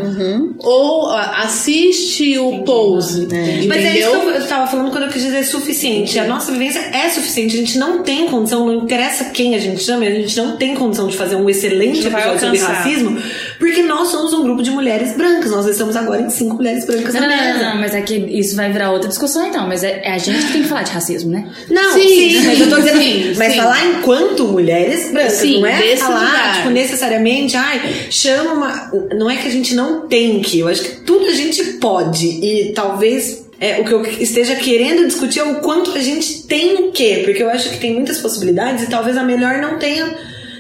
ou 0.60 1.08
ah, 1.10 1.42
assiste 1.44 2.38
o 2.38 2.64
Pose, 2.64 3.28
Mas 3.68 3.84
é 3.86 4.00
isso 4.00 4.10
que 4.10 4.16
eu- 4.28 4.30
eu 4.32 4.48
tava 4.48 4.68
falando 4.68 4.92
quando 4.92 5.04
eu 5.06 5.10
quis 5.10 5.22
dizer 5.24 5.44
suficiente. 5.44 6.20
A 6.20 6.26
nossa 6.28 6.52
vivência 6.52 6.80
é 6.80 7.10
suficiente. 7.10 7.56
A 7.56 7.60
gente 7.60 7.78
não 7.78 8.04
tem 8.04 8.28
condição, 8.28 8.66
não 8.66 8.74
interessa 8.84 9.26
quem 9.26 9.56
a 9.56 9.60
gente 9.60 9.82
chama, 9.84 10.06
a 10.06 10.12
gente 10.12 10.36
não 10.38 10.58
tem 10.58 10.76
condição 10.76 11.08
de 11.08 11.16
fazer 11.18 11.36
um 11.36 11.50
excelente 11.50 12.00
episódio 12.06 12.40
sobre 12.40 12.58
racismo, 12.60 13.18
Porque 13.60 13.84
nós 13.84 14.08
somos 14.08 14.32
um 14.34 14.42
grupo 14.42 14.64
de 14.64 14.72
mulheres 14.72 15.16
brancas. 15.18 15.52
Nós 15.52 15.66
estamos 15.68 15.96
agora 15.96 16.22
em 16.22 16.30
cinco 16.30 16.56
mulheres 16.56 16.86
brancas 16.86 17.14
Não, 17.14 17.22
na 17.22 17.28
não, 17.28 17.36
mesa. 17.36 17.60
não, 17.60 17.70
não, 17.74 17.82
mas 17.82 17.94
é 17.94 18.02
que 18.02 18.16
isso 18.16 18.56
vai 18.56 18.72
virar 18.72 18.92
outra 18.92 19.10
discussão 19.10 19.48
então. 19.48 19.68
Mas 19.68 19.84
é, 19.84 20.02
é 20.04 20.14
a 20.14 20.18
gente 20.18 20.46
que 20.46 20.54
tem 20.54 20.62
que 20.64 20.68
falar 20.70 20.84
de 20.84 20.92
racismo, 20.92 21.30
né? 21.30 21.52
Não, 21.70 21.94
Sim, 21.94 22.08
sim, 22.08 22.48
mas 22.48 22.62
eu 22.62 22.70
tô 22.70 22.76
dizendo 22.78 23.00
sim, 23.00 23.20
assim, 23.30 23.34
mas 23.38 23.52
sim. 23.52 23.58
falar 23.60 23.86
enquanto 23.86 24.48
mulheres 24.48 25.12
brancas, 25.12 25.34
Sim, 25.34 25.60
não 25.60 25.68
é 25.68 25.98
falar, 25.98 26.20
lugar. 26.26 26.56
tipo, 26.58 26.70
necessariamente, 26.70 27.58
ai, 27.58 28.08
chama 28.10 28.54
uma. 28.54 28.92
Não 29.16 29.30
é 29.30 29.36
que 29.36 29.48
a 29.48 29.52
gente 29.52 29.76
não 29.76 30.08
tem 30.08 30.40
que, 30.42 30.60
eu 30.60 30.68
acho 30.70 30.82
que 30.82 31.02
tudo 31.02 31.26
a 31.26 31.34
gente 31.34 31.62
pode. 31.74 32.28
E 32.28 32.72
talvez 32.74 33.46
é, 33.60 33.82
o 33.82 33.84
que 33.84 33.92
eu 33.92 34.06
esteja 34.06 34.56
querendo 34.56 35.06
discutir 35.06 35.40
é 35.40 35.44
o 35.44 35.56
quanto 35.56 35.92
a 35.92 36.00
gente 36.02 36.44
tem 36.44 36.92
que, 36.92 37.24
porque 37.26 37.44
eu 37.44 37.50
acho 37.50 37.70
que 37.70 37.78
tem 37.78 37.94
muitas 37.94 38.18
possibilidades 38.20 38.86
e 38.86 38.90
talvez 38.90 39.18
a 39.18 39.24
melhor 39.24 39.58
não 39.58 39.78
tenha, 39.78 40.16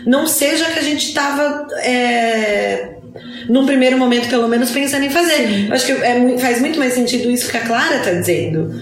não 0.09 0.25
seja 0.25 0.65
que 0.65 0.79
a 0.79 0.81
gente 0.81 1.13
tava. 1.13 1.67
É, 1.83 2.95
num 3.47 3.65
primeiro 3.65 3.97
momento, 3.97 4.27
pelo 4.27 4.47
menos, 4.47 4.71
pensando 4.71 5.05
em 5.05 5.09
fazer. 5.09 5.67
Eu 5.67 5.73
acho 5.73 5.85
que 5.85 5.91
é 5.91 6.37
faz 6.39 6.59
muito 6.59 6.79
mais 6.79 6.93
sentido 6.93 7.29
isso 7.29 7.49
que 7.49 7.57
a 7.57 7.61
Clara 7.61 7.99
tá 7.99 8.11
dizendo. 8.11 8.73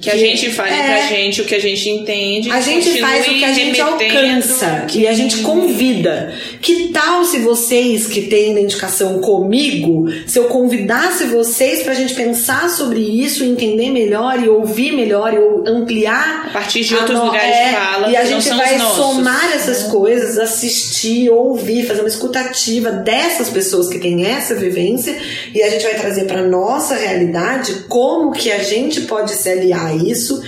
Que 0.00 0.10
a 0.10 0.16
gente 0.16 0.50
faz 0.50 0.72
É. 0.72 0.82
pra 0.82 1.00
gente 1.08 1.42
o 1.42 1.44
que 1.44 1.54
a 1.54 1.58
gente 1.60 1.88
entende. 1.88 2.50
A 2.50 2.60
gente 2.60 2.98
faz 3.00 3.26
o 3.26 3.30
que 3.34 3.44
a 3.44 3.52
gente 3.52 3.80
alcança 3.80 4.86
e 4.94 5.06
a 5.06 5.12
gente 5.12 5.38
convida. 5.38 6.32
Que 6.62 6.88
tal 6.88 7.24
se 7.24 7.38
vocês 7.40 8.06
que 8.06 8.22
têm 8.22 8.52
identificação 8.52 9.18
comigo, 9.20 10.06
se 10.26 10.38
eu 10.38 10.44
convidasse 10.44 11.24
vocês 11.24 11.82
pra 11.82 11.92
gente 11.94 12.14
pensar 12.14 12.70
sobre 12.70 12.98
isso, 13.00 13.44
entender 13.44 13.90
melhor 13.90 14.42
e 14.42 14.48
ouvir 14.48 14.92
melhor 14.92 15.34
e 15.34 15.70
ampliar 15.70 16.46
A 16.46 16.50
partir 16.50 16.82
de 16.82 16.94
outros 16.94 17.18
no- 17.18 17.26
lugares 17.26 17.54
é, 17.56 17.68
de 17.68 17.74
fala 17.74 18.10
E 18.10 18.16
a 18.16 18.20
que 18.22 18.26
gente 18.28 18.48
vai 18.50 18.78
somar 18.78 19.52
essas 19.54 19.82
coisas, 19.84 20.38
assistir, 20.38 21.28
ouvir, 21.30 21.86
fazer 21.86 22.00
uma 22.00 22.08
escutativa 22.08 22.90
dessas 22.90 23.48
pessoas 23.50 23.88
que 23.88 23.98
têm 23.98 24.24
essa 24.26 24.54
vivência 24.54 25.14
e 25.54 25.62
a 25.62 25.68
gente 25.68 25.84
vai 25.84 25.94
trazer 25.94 26.24
pra 26.24 26.42
nossa 26.42 26.94
realidade 26.94 27.84
como 27.88 28.32
que 28.32 28.50
a 28.50 28.62
gente 28.62 29.02
pode 29.02 29.32
se 29.34 29.48
aliar 29.48 29.89
a 29.90 29.94
isso, 29.94 30.42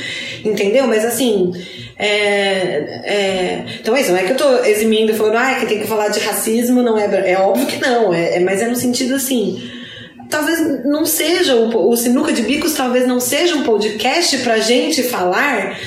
entendeu? 0.45 0.87
Mas 0.87 1.05
assim. 1.05 1.53
é, 1.99 2.07
é, 3.05 3.65
então 3.81 3.95
é 3.95 4.01
isso, 4.01 4.11
não 4.11 4.19
é 4.19 4.25
que 4.25 4.33
eu 4.33 4.37
tô 4.37 4.65
eximindo 4.65 5.15
falando, 5.15 5.37
ah, 5.37 5.55
que 5.61 5.67
tem 5.67 5.81
que 5.81 5.87
falar 5.87 6.09
de 6.09 6.21
racismo, 6.21 6.83
não 6.83 6.99
é. 6.99 7.07
bra-" 7.09 7.27
É 7.27 7.37
óbvio 7.39 7.67
que 7.67 7.81
não, 7.81 8.13
é, 8.13 8.37
é- 8.37 8.41
mas 8.41 8.61
é 8.63 8.69
no 8.69 8.77
sentido 8.77 9.15
assim. 9.15 9.63
Talvez 10.31 10.85
não 10.87 11.05
seja, 11.05 11.55
o, 11.55 11.91
o 11.91 11.97
Sinuca 11.97 12.33
de 12.33 12.41
Bicos 12.43 12.73
talvez 12.73 13.07
não 13.07 13.21
seja 13.21 13.55
um 13.55 13.65
podcast 13.65 14.39
pra 14.39 14.59
gente 14.59 15.03
falar 15.03 15.79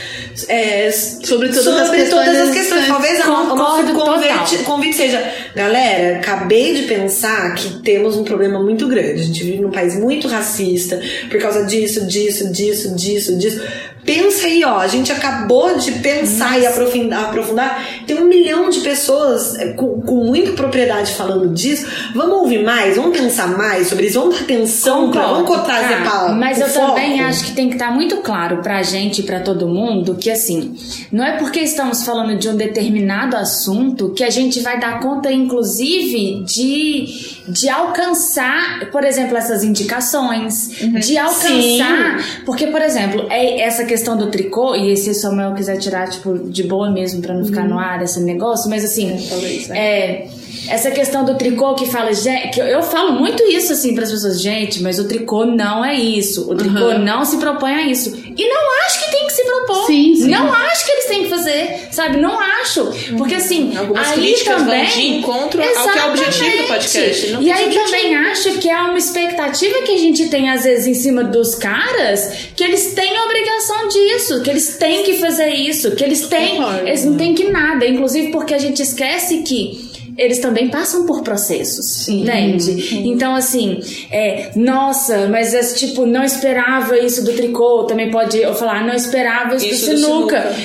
é, 0.48 0.92
Sobre 0.92 1.50
todas 1.50 1.64
sobre 1.64 1.82
as 1.82 1.90
questões 1.90 2.26
todas 2.26 2.42
as 2.42 2.54
questões. 2.54 2.88
Talvez 2.88 3.22
a- 3.22 3.30
o 3.30 3.56
nosso 3.56 3.84
Concordo 3.84 3.94
convite, 3.94 4.58
total. 4.58 4.64
convite 4.66 4.96
seja, 4.98 5.24
galera, 5.56 6.18
acabei 6.18 6.74
de 6.76 6.84
pensar 6.84 7.54
que 7.56 7.82
temos 7.82 8.16
um 8.18 8.24
problema 8.24 8.62
muito 8.62 8.88
grande. 8.88 9.22
A 9.22 9.26
gente 9.26 9.44
vive 9.44 9.60
num 9.62 9.72
país 9.72 9.98
muito 9.98 10.28
racista 10.28 11.00
por 11.30 11.40
causa 11.40 11.64
disso, 11.66 12.06
disso, 12.06 12.52
disso, 12.52 12.96
disso, 12.96 13.38
disso. 13.38 13.62
Pensa 14.06 14.46
aí, 14.46 14.64
ó, 14.64 14.78
a 14.78 14.88
gente 14.88 15.12
acabou 15.12 15.80
de 15.80 15.92
pensar 15.94 16.60
e 16.60 16.68
aprofundar, 16.68 17.24
aprofundar. 17.26 17.84
Tem 18.06 18.16
um 18.16 18.26
milhão 18.26 18.70
de 18.70 18.82
pessoas 18.82 19.56
é, 19.58 19.70
com, 19.74 20.00
com 20.02 20.18
muita 20.18 20.52
propriedade 20.52 21.14
falando 21.16 21.52
disso. 21.52 21.88
Vamos 22.14 22.38
ouvir 22.38 22.64
mais, 22.64 22.98
vamos 22.98 23.18
pensar 23.18 23.48
mais 23.58 23.88
sobre 23.88 24.06
isso, 24.06 24.20
vamos 24.20 24.36
dar 24.36 24.42
atenção, 24.44 25.10
pra, 25.10 25.26
vamos 25.26 25.50
trazer 25.64 26.04
tá? 26.04 26.26
pra. 26.26 26.32
Mas 26.34 26.60
pro 26.60 26.68
eu 26.68 26.74
também 26.74 27.18
foco. 27.18 27.24
acho 27.30 27.46
que 27.46 27.52
tem 27.54 27.68
que 27.68 27.74
estar 27.76 27.90
muito 27.92 28.18
claro 28.18 28.58
pra 28.58 28.84
gente 28.84 29.22
e 29.22 29.24
pra 29.24 29.40
todo 29.40 29.68
mundo 29.68 30.14
que 30.26 30.32
assim, 30.32 30.74
não 31.12 31.24
é 31.24 31.38
porque 31.38 31.60
estamos 31.60 32.04
falando 32.04 32.36
de 32.36 32.50
um 32.50 32.56
determinado 32.56 33.36
assunto 33.38 34.10
que 34.10 34.24
a 34.24 34.30
gente 34.32 34.60
vai 34.60 34.80
dar 34.80 35.00
conta, 35.00 35.32
inclusive, 35.32 36.44
de, 36.46 37.06
de 37.48 37.70
alcançar, 37.70 38.90
por 38.92 39.04
exemplo, 39.04 39.38
essas 39.38 39.64
indicações, 39.64 40.82
Uhum. 40.82 40.94
de 41.00 41.16
alcançar. 41.16 42.42
Porque, 42.44 42.66
por 42.68 42.82
exemplo, 42.82 43.28
é 43.30 43.62
essa 43.62 43.86
questão 43.86 44.18
do 44.18 44.32
tricô, 44.32 44.74
e 44.76 44.98
se 44.98 45.12
o 45.12 45.14
Samuel 45.14 45.54
quiser 45.54 45.78
tirar, 45.78 46.10
tipo, 46.10 46.38
de 46.50 46.64
boa 46.64 46.90
mesmo 46.90 47.22
pra 47.22 47.34
não 47.36 47.46
ficar 47.46 47.62
Uhum. 47.62 47.70
no 47.70 47.80
ar 47.80 48.02
esse 48.02 48.20
negócio, 48.20 48.68
mas 48.68 48.84
assim, 48.84 49.16
talvez, 49.30 49.68
né? 49.68 49.78
é, 49.78 50.28
essa 50.70 50.92
questão 50.92 51.24
do 51.26 51.36
tricô 51.36 51.76
que 51.76 51.86
fala, 51.86 52.14
gente, 52.14 52.50
que 52.54 52.60
eu, 52.60 52.82
falo 52.84 53.14
muito 53.14 53.44
isso 53.44 53.74
assim 53.74 53.94
para 53.94 54.04
as 54.04 54.12
pessoas, 54.12 54.42
gente, 54.42 54.82
mas 54.82 55.00
o 55.00 55.08
tricô 55.08 55.46
não 55.46 55.84
é 55.84 55.94
isso. 55.96 56.50
O 56.52 56.56
tricô 56.56 56.78
Aham. 56.86 57.00
não 57.00 57.26
se 57.26 57.38
propõe 57.38 57.74
a 57.74 57.82
isso. 57.84 58.16
E 58.38 58.48
não 58.48 58.86
acho 58.86 59.04
que 59.06 59.12
tem 59.12 59.28
que 59.28 59.34
se 59.34 59.44
propor. 59.44 59.86
Sim, 59.88 60.16
sim. 60.16 60.28
Não 60.30 60.52
acho 60.54 60.86
que 60.86 60.92
eles 60.92 61.06
têm 61.06 61.24
que 61.24 61.30
fazer, 61.30 61.88
sabe? 61.92 62.18
Não 62.18 62.40
acho. 62.40 62.86
Porque 63.18 63.36
assim, 63.36 63.76
Algumas 63.78 64.08
aí 64.12 64.20
críticas 64.20 64.56
vão 64.56 64.66
também 64.66 64.86
de 64.88 65.08
encontro 65.08 65.62
ao 65.62 65.90
que 65.90 66.00
é 66.00 66.06
o 66.06 66.10
objetivo 66.10 66.40
do 66.40 66.46
Exatamente. 66.46 66.68
podcast. 66.68 67.28
Não 67.32 67.42
E 67.42 67.52
aí 67.52 67.66
objetivo. 67.66 67.86
também 67.86 68.16
acho 68.16 68.52
que 68.60 68.70
é 68.70 68.82
uma 68.82 68.98
expectativa 68.98 69.82
que 69.84 69.92
a 69.92 69.98
gente 69.98 70.28
tem 70.30 70.50
às 70.50 70.64
vezes 70.64 70.88
em 70.88 70.94
cima 70.94 71.24
dos 71.24 71.56
caras, 71.56 72.32
que 72.56 72.64
eles 72.64 72.94
têm 72.94 73.16
a 73.18 73.24
obrigação 73.24 73.88
disso, 73.88 74.42
que 74.42 74.50
eles 74.50 74.78
têm 74.78 75.04
que 75.04 75.14
fazer 75.18 75.50
isso, 75.50 75.92
que 75.92 76.04
eles 76.04 76.28
têm, 76.28 76.60
eles 76.86 77.06
não 77.06 77.16
têm 77.16 77.34
que 77.34 77.46
nada, 77.50 77.86
inclusive 77.88 78.32
porque 78.32 78.54
a 78.54 78.58
gente 78.60 78.82
esquece 78.82 79.38
que 79.44 79.95
eles 80.18 80.40
também 80.40 80.70
passam 80.70 81.06
por 81.06 81.22
processos, 81.24 82.08
entende? 82.08 83.00
Então, 83.08 83.36
assim, 83.36 83.80
é, 84.10 84.52
nossa, 84.56 85.28
mas 85.28 85.54
é, 85.54 85.62
tipo, 85.74 86.06
não 86.06 86.24
esperava 86.24 86.98
isso 86.98 87.24
do 87.24 87.34
tricô, 87.34 87.84
também 87.84 88.10
pode 88.10 88.38
eu 88.38 88.54
falar, 88.56 88.86
não 88.86 88.94
esperava 88.94 89.56
isso, 89.56 89.66
Isso 89.66 89.86
do 89.88 89.92
do 89.92 89.98
sinuca. 89.98 90.56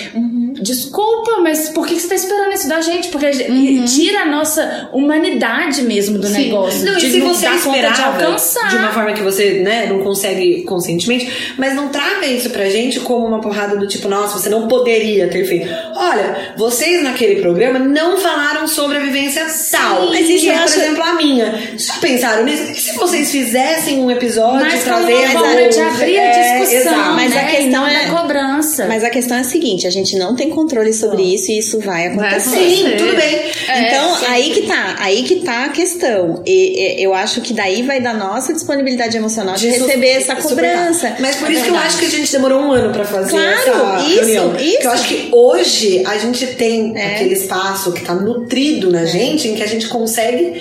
Desculpa, 0.60 1.38
mas 1.42 1.68
por 1.70 1.86
que 1.86 1.98
você 1.98 2.08
tá 2.08 2.14
esperando 2.14 2.52
isso 2.52 2.68
da 2.68 2.80
gente? 2.80 3.08
Porque 3.08 3.26
a 3.26 3.32
gente- 3.32 3.50
Uhum. 3.50 3.84
tira 3.84 4.20
a 4.22 4.26
nossa 4.26 4.88
humanidade 4.92 5.82
mesmo 5.82 6.18
do 6.18 6.26
Sim. 6.26 6.44
negócio. 6.44 6.84
Não, 6.84 6.96
de 6.96 7.06
e 7.06 7.10
se 7.12 7.20
você 7.20 7.46
dar 7.46 7.62
conta 7.62 7.78
de 7.78 7.86
esperava 7.86 8.24
alcançar. 8.24 8.68
de 8.68 8.76
uma 8.76 8.92
forma 8.92 9.12
que 9.12 9.22
você 9.22 9.60
né, 9.62 9.86
não 9.86 10.00
consegue 10.02 10.62
conscientemente, 10.62 11.54
mas 11.58 11.74
não 11.74 11.88
traga 11.88 12.26
isso 12.26 12.50
pra 12.50 12.68
gente 12.68 13.00
como 13.00 13.26
uma 13.26 13.40
porrada 13.40 13.76
do 13.76 13.86
tipo, 13.86 14.08
nossa, 14.08 14.38
você 14.38 14.48
não 14.48 14.68
poderia 14.68 15.28
ter 15.28 15.44
feito. 15.46 15.68
Olha, 15.94 16.54
vocês 16.56 17.02
naquele 17.02 17.40
programa 17.40 17.78
não 17.78 18.18
falaram 18.18 18.66
sobre 18.66 18.96
a 18.98 19.00
vivência 19.00 19.46
tal. 19.70 20.08
mas 20.10 20.28
isso 20.28 20.44
que 20.44 20.50
é, 20.50 20.52
eu 20.52 20.56
por 20.58 20.64
acho- 20.64 20.78
exemplo, 20.80 21.02
a 21.02 21.12
minha. 21.14 21.62
Já 21.76 21.94
pensaram 21.94 22.44
nisso? 22.44 22.70
E 22.70 22.74
se 22.74 22.92
vocês 22.96 23.30
fizessem 23.30 23.98
um 24.00 24.10
episódio 24.10 24.60
Mas 24.60 24.84
como 24.84 24.96
trazendo 25.06 25.18
uma 25.20 25.30
forma 25.40 25.68
de 25.68 25.80
abrir 25.80 26.18
a 26.18 26.22
É, 26.22 26.58
discussão, 26.60 26.92
exato. 26.94 27.12
Mas 27.14 27.32
a 27.32 27.34
né? 27.36 27.44
questão 27.50 27.66
e 27.66 27.70
não 27.70 27.86
é- 27.86 28.06
da 28.06 28.10
cobrança. 28.10 28.86
Mas 28.86 29.04
a 29.04 29.10
questão 29.10 29.36
é 29.36 29.40
a 29.40 29.44
seguinte, 29.44 29.86
a 29.86 29.90
gente 29.90 30.16
não 30.18 30.34
tem 30.34 30.49
controle 30.50 30.92
sobre 30.92 31.22
isso 31.22 31.50
e 31.50 31.58
isso 31.58 31.80
vai 31.80 32.08
acontecer. 32.08 32.50
Sim, 32.58 32.82
Você- 32.84 32.96
tudo 32.96 33.16
bem. 33.16 33.50
Então, 33.86 34.16
sim. 34.16 34.26
aí 34.28 34.50
que 34.50 34.62
tá, 34.62 34.96
aí 34.98 35.22
que 35.22 35.36
tá 35.36 35.64
a 35.66 35.68
questão. 35.70 36.42
E, 36.46 36.98
e, 37.00 37.02
eu 37.02 37.14
acho 37.14 37.40
que 37.40 37.52
daí 37.52 37.82
vai 37.82 38.00
da 38.00 38.12
nossa 38.12 38.52
disponibilidade 38.52 39.16
emocional 39.16 39.54
de, 39.54 39.70
Disso- 39.70 39.86
receber 39.86 40.08
essa 40.10 40.36
cobrança. 40.36 41.16
Mas 41.20 41.36
por 41.36 41.48
É 41.48 41.52
isso 41.54 41.64
que 41.64 41.70
eu 41.70 41.76
acho 41.76 41.98
que 41.98 42.04
a 42.06 42.10
gente 42.10 42.30
demorou 42.32 42.60
um 42.60 42.72
ano 42.72 42.92
pra 42.92 43.04
fazer 43.04 43.30
Claro, 43.30 43.52
essa 43.52 44.04
isso, 44.08 44.16
reunião. 44.24 44.56
isso. 44.56 44.72
Porque 44.72 44.86
eu 44.86 44.90
acho 44.90 45.08
que 45.08 45.28
hoje 45.32 46.02
a 46.06 46.18
gente 46.18 46.46
tem 46.48 46.96
É. 46.96 47.14
aquele 47.16 47.34
espaço 47.34 47.92
que 47.92 48.02
tá 48.04 48.14
nutrido 48.14 48.90
na 48.90 49.04
gente, 49.04 49.48
em 49.48 49.54
que 49.54 49.62
a 49.62 49.66
gente 49.66 49.88
consegue 49.88 50.60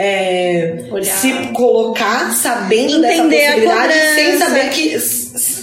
é, 0.00 0.84
se 1.02 1.32
colocar 1.52 2.32
sabendo 2.32 3.04
Entender 3.04 3.28
dessa 3.28 3.52
possibilidade, 3.52 3.94
sem 4.14 4.38
saber 4.38 4.70
que. 4.70 5.18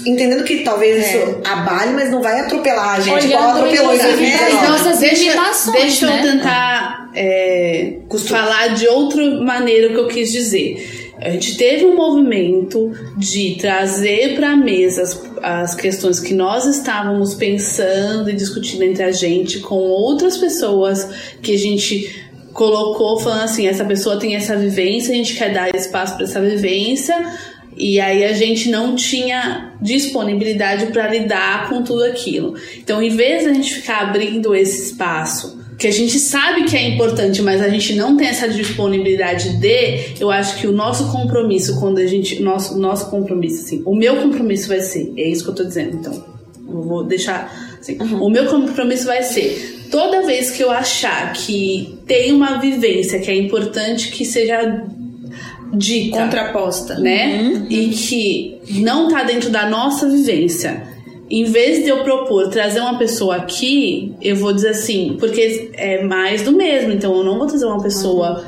Entendendo 0.06 0.44
que 0.44 0.58
talvez 0.58 1.08
isso 1.08 1.42
abale, 1.46 1.94
mas 1.94 2.12
não 2.12 2.22
vai 2.22 2.42
atropelar 2.42 2.96
a 2.96 3.00
gente. 3.00 3.28
igual 3.28 3.44
Olhando, 3.44 3.58
atropelou 3.60 3.94
esse 3.94 4.06
inclusive, 4.06 4.34
episódio. 4.34 4.58
as 4.58 4.70
nossas 4.70 5.00
deixa, 5.00 5.24
limitações, 5.24 5.82
deixa 5.82 6.08
né? 6.08 6.18
eu 6.18 6.32
tentar 6.32 7.12
é, 7.16 7.94
falar 8.28 8.68
de 8.76 8.88
outra 8.88 9.24
maneira 9.42 9.88
o 9.88 9.92
que 9.92 10.00
eu 10.00 10.08
quis 10.08 10.32
dizer. 10.32 11.14
A 11.22 11.30
gente 11.30 11.56
teve 11.58 11.86
um 11.86 11.96
movimento 11.96 12.92
de 13.18 13.56
trazer 13.56 14.36
para 14.36 14.52
a 14.52 14.56
mesa 14.58 15.02
as, 15.02 15.32
as 15.42 15.76
questões 15.76 16.20
que 16.20 16.34
nós 16.34 16.66
estávamos 16.66 17.34
pensando 17.34 18.30
e 18.30 18.34
discutindo 18.34 18.84
entre 18.84 19.02
a 19.02 19.14
gente 19.14 19.60
com 19.60 19.78
outras 19.78 20.38
pessoas 20.38 21.10
que 21.42 21.54
a 21.54 21.58
gente 21.58 22.26
colocou 22.56 23.20
falando 23.20 23.44
assim, 23.44 23.68
essa 23.68 23.84
pessoa 23.84 24.18
tem 24.18 24.34
essa 24.34 24.56
vivência, 24.56 25.14
a 25.14 25.18
gente 25.18 25.36
quer 25.36 25.54
dar 25.54 25.76
espaço 25.76 26.16
para 26.16 26.24
essa 26.24 26.40
vivência. 26.40 27.14
E 27.76 28.00
aí 28.00 28.24
a 28.24 28.32
gente 28.32 28.70
não 28.70 28.96
tinha 28.96 29.74
disponibilidade 29.82 30.86
para 30.86 31.10
lidar 31.10 31.68
com 31.68 31.84
tudo 31.84 32.06
aquilo. 32.06 32.56
Então, 32.78 33.04
em 33.04 33.10
vez 33.10 33.44
de 33.44 33.50
a 33.50 33.54
gente 33.54 33.76
ficar 33.76 34.04
abrindo 34.04 34.56
esse 34.56 34.84
espaço, 34.84 35.60
que 35.78 35.86
a 35.86 35.92
gente 35.92 36.18
sabe 36.18 36.64
que 36.64 36.78
é 36.78 36.88
importante, 36.88 37.42
mas 37.42 37.62
a 37.62 37.68
gente 37.68 37.94
não 37.94 38.16
tem 38.16 38.30
essa 38.30 38.48
disponibilidade 38.48 39.58
de, 39.58 40.16
eu 40.18 40.32
acho 40.32 40.58
que 40.58 40.66
o 40.66 40.72
nosso 40.72 41.12
compromisso, 41.12 41.78
quando 41.82 41.98
a 41.98 42.08
gente. 42.08 42.42
Nosso, 42.42 42.80
nosso 42.80 43.10
compromisso, 43.10 43.66
assim, 43.66 43.84
o 43.86 43.94
meu 43.94 44.16
compromisso 44.22 44.70
vai 44.70 44.80
ser, 44.80 45.12
é 45.18 45.28
isso 45.28 45.44
que 45.44 45.50
eu 45.50 45.56
tô 45.56 45.66
dizendo, 45.66 45.98
então. 45.98 46.24
Eu 46.66 46.82
vou 46.82 47.04
deixar 47.04 47.78
assim. 47.82 47.98
O 48.00 48.30
meu 48.30 48.46
compromisso 48.46 49.06
vai 49.06 49.22
ser 49.22 49.75
toda 49.92 50.22
vez 50.24 50.52
que 50.52 50.64
eu 50.64 50.72
achar 50.72 51.34
que 51.34 51.98
tem 52.06 52.32
uma 52.32 52.60
vivência 52.60 53.20
que 53.20 53.30
é 53.30 53.36
importante 53.36 54.10
que 54.10 54.26
seja 54.26 54.84
dita 55.74 56.18
Contraposta. 56.18 56.96
né? 57.00 57.66
E 57.70 57.90
que 57.90 58.58
não 58.82 59.10
tá 59.10 59.24
dentro 59.24 59.50
da 59.50 59.70
nossa 59.70 60.10
vivência. 60.10 60.84
Em 61.30 61.44
vez 61.46 61.84
de 61.84 61.90
eu 61.90 62.04
propor 62.04 62.50
trazer 62.50 62.80
uma 62.82 63.00
pessoa 63.00 63.38
aqui, 63.38 64.14
eu 64.22 64.36
vou 64.36 64.54
dizer 64.54 64.70
assim, 64.70 65.18
porque 65.20 65.72
é 65.74 66.04
mais 66.04 66.44
do 66.44 66.52
mesmo, 66.52 66.94
então 66.94 67.16
eu 67.16 67.24
não 67.24 67.40
vou 67.40 67.48
trazer 67.48 67.66
uma 67.66 67.82
pessoa 67.82 68.46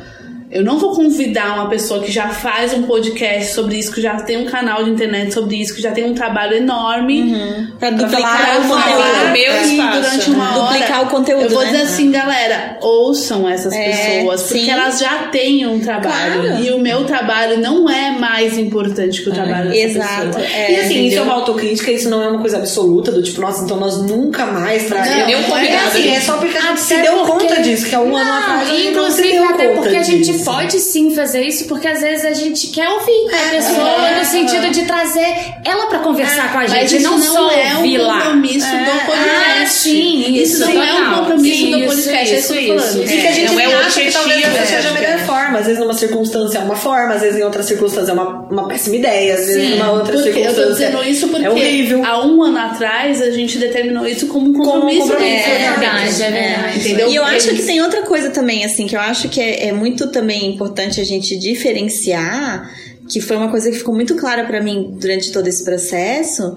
Eu 0.50 0.64
não 0.64 0.78
vou 0.80 0.96
convidar 0.96 1.56
uma 1.56 1.68
pessoa 1.68 2.02
que 2.02 2.10
já 2.10 2.30
faz 2.30 2.74
um 2.74 2.84
podcast 2.84 3.54
sobre 3.54 3.76
isso, 3.78 3.92
que 3.92 4.02
já 4.02 4.16
tem 4.22 4.38
um 4.38 4.46
canal 4.46 4.82
de 4.82 4.90
internet 4.92 5.34
sobre 5.34 5.58
isso, 5.58 5.76
que 5.76 5.82
já 5.82 5.92
tem 5.92 6.06
um 6.06 6.14
trabalho 6.14 6.56
enorme. 6.56 7.36
Pra 7.78 7.90
Pra 7.92 7.98
duplicar 7.98 8.22
falar, 8.22 8.60
o 8.60 8.64
falar 8.64 8.82
conteúdo. 8.84 9.32
meu 9.34 9.62
espaço. 9.62 10.00
durante 10.02 10.30
uma 10.32 10.58
hora. 10.58 10.72
Duplicar 10.74 11.04
o 11.04 11.08
conteúdo, 11.08 11.44
Eu 11.44 11.50
vou 11.50 11.60
né? 11.64 11.72
dizer 11.72 11.84
assim, 11.84 12.12
galera, 12.12 12.78
ouçam 12.82 13.48
essas 13.50 13.74
É, 13.74 13.90
pessoas, 14.20 14.44
porque 14.44 14.60
sim. 14.60 14.70
elas 14.70 15.00
já 15.00 15.24
têm 15.30 15.68
um 15.68 15.82
trabalho. 15.82 16.42
Claro. 16.44 16.64
E 16.64 16.72
o 16.72 16.80
meu 16.80 17.04
trabalho 17.04 17.60
não 17.60 17.90
é 17.90 18.12
mais 18.12 18.58
importante 18.58 19.22
que 19.24 19.30
o 19.30 19.34
trabalho 19.34 19.70
dessa 19.70 19.84
Exato. 20.00 20.26
pessoa. 20.28 20.46
É, 20.46 20.72
e 20.72 20.76
assim, 20.78 20.84
isso 20.86 20.94
é 20.94 20.98
entendeu? 21.08 21.24
uma 21.24 21.34
autocrítica, 21.34 21.92
isso 21.92 22.10
não 22.10 22.24
é 22.24 22.28
uma 22.30 22.40
coisa 22.40 22.56
absoluta, 22.58 23.12
do 23.12 23.22
tipo, 23.22 23.42
nossa, 23.42 23.66
então 23.66 23.78
nós 23.78 23.98
nunca 24.02 24.46
mais 24.46 24.84
Não, 24.84 24.90
traremos. 24.92 25.46
Porque 25.46 25.62
ligada 25.62 25.88
assim, 25.88 26.10
é 26.10 26.22
só 26.22 26.38
porque 26.38 26.58
a 26.58 26.62
gente 26.62 26.80
se 26.80 26.94
Até 26.94 27.04
deu 27.04 27.18
porque- 27.18 27.32
conta 27.48 27.62
disso, 27.62 27.86
que 27.86 27.94
há 27.96 28.00
um 28.00 28.16
ano 28.16 28.26
Não, 28.30 28.38
atrás 28.40 28.62
a 28.70 28.74
gente 28.74 28.92
não 28.92 29.12
se 29.12 29.22
inclusive 29.22 29.32
deu 29.32 29.44
até 29.50 29.68
conta 29.68 29.82
porque 29.82 29.96
a 29.98 30.04
gente 30.04 30.37
disso. 30.38 30.46
pode 30.52 30.80
sim 30.80 31.14
fazer 31.16 31.42
isso, 31.42 31.66
porque 31.68 31.88
às 31.88 32.02
vezes 32.02 32.26
a 32.26 32.34
gente 32.34 32.68
quer 32.68 32.88
ouvir 32.90 33.28
a 33.34 33.50
pessoa 33.50 34.12
no 34.18 34.26
sentido 34.26 34.70
de 34.72 34.86
trazer 34.86 35.36
ela 35.66 35.88
pra 35.88 36.00
conversar 36.00 36.52
com 36.52 36.60
a 36.60 36.62
Mas 36.62 36.72
gente, 36.72 36.98
isso 36.98 37.10
não, 37.10 37.20
só 37.22 37.52
é 37.52 37.74
um 37.74 37.78
ouvir 37.78 37.98
lá. 37.98 38.22
compromisso 38.22 38.68
do 38.68 39.06
podcast. 39.06 39.62
Ah, 39.62 39.66
sim, 39.66 40.34
isso, 40.36 40.60
não 40.60 40.82
é 40.84 40.94
um 40.94 41.16
compromisso 41.16 41.68
do 41.72 41.78
Isso, 41.80 41.88
podcast, 41.96 42.34
é 42.34 42.38
isso 42.40 42.48
tô 42.54 42.60
isso, 42.60 42.74
isso. 42.76 43.14
E 43.14 43.22
que 43.22 43.28
a 43.28 43.32
gente 43.32 43.52
não 43.54 43.60
é 43.60 43.66
acha 43.76 44.02
que 44.02 44.12
talvez 44.12 44.44
essa 44.46 44.66
seja 44.66 44.90
a 44.90 44.94
melhor 44.94 45.20
forma. 45.20 45.60
Às 45.60 45.66
vezes 45.66 45.80
numa 45.80 45.94
circunstância 45.94 46.58
é 46.60 46.62
uma 46.62 46.76
forma, 46.76 47.14
às 47.16 47.22
vezes 47.22 47.40
em 47.40 47.44
outra 47.44 47.64
circunstância 47.64 48.12
é 48.12 48.14
uma, 48.14 48.42
uma 48.50 48.68
péssima 48.68 48.96
ideia, 48.96 49.34
às 49.34 49.40
vezes 49.46 49.64
Sim, 49.64 49.70
numa 49.76 49.92
outra 49.92 50.14
Porque 50.14 50.30
eu 50.30 50.34
tô 50.34 50.40
circunstância 50.40 50.88
dizendo 50.88 51.04
isso 51.04 51.28
porque 51.30 51.46
é 51.46 51.50
horrível. 51.50 52.06
há 52.06 52.26
um 52.26 52.44
ano 52.44 52.58
atrás 52.60 53.22
a 53.22 53.32
gente 53.32 53.58
determinou 53.58 54.06
isso 54.06 54.28
como 54.28 54.50
um 54.50 54.54
compromisso. 54.54 55.02
compromisso, 55.02 55.46
dentro 55.48 55.52
É 55.52 55.60
da 55.66 55.72
verdade, 55.80 56.12
gente. 56.12 56.24
é 56.24 56.32
verdade. 56.32 56.80
Entendeu? 56.80 57.10
E 57.10 57.16
eu 57.16 57.24
acho 57.24 57.50
que 57.50 57.62
tem 57.64 57.82
outra 57.82 58.02
coisa 58.04 58.30
também, 58.30 58.64
assim, 58.66 58.88
que 58.88 58.96
eu 58.96 59.00
acho 59.00 59.30
que 59.30 59.42
é, 59.42 59.68
é 59.68 59.72
muito 59.72 60.08
também 60.08 60.27
importante 60.36 61.00
a 61.00 61.04
gente 61.04 61.38
diferenciar, 61.38 62.72
que 63.10 63.22
foi 63.22 63.38
uma 63.38 63.50
coisa 63.50 63.72
que 63.72 63.78
ficou 63.78 63.94
muito 63.94 64.16
clara 64.16 64.46
pra 64.46 64.62
mim 64.62 64.96
durante 65.00 65.32
todo 65.32 65.48
esse 65.48 65.64
processo, 65.64 66.56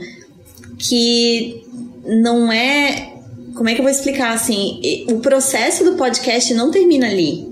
que 0.78 1.64
não 2.04 2.52
é. 2.52 3.14
Como 3.54 3.68
é 3.68 3.74
que 3.74 3.80
eu 3.80 3.84
vou 3.84 3.92
explicar 3.92 4.32
assim? 4.32 4.80
O 5.08 5.18
processo 5.20 5.84
do 5.84 5.96
podcast 5.96 6.54
não 6.54 6.70
termina 6.70 7.06
ali. 7.08 7.49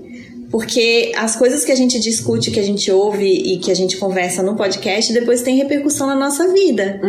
Porque 0.49 1.11
as 1.15 1.35
coisas 1.35 1.63
que 1.63 1.71
a 1.71 1.75
gente 1.75 1.99
discute, 1.99 2.51
que 2.51 2.59
a 2.59 2.63
gente 2.63 2.91
ouve 2.91 3.25
e 3.25 3.57
que 3.59 3.71
a 3.71 3.75
gente 3.75 3.97
conversa 3.97 4.41
no 4.41 4.55
podcast, 4.55 5.13
depois 5.13 5.41
tem 5.41 5.57
repercussão 5.57 6.07
na 6.07 6.15
nossa 6.15 6.51
vida. 6.51 6.99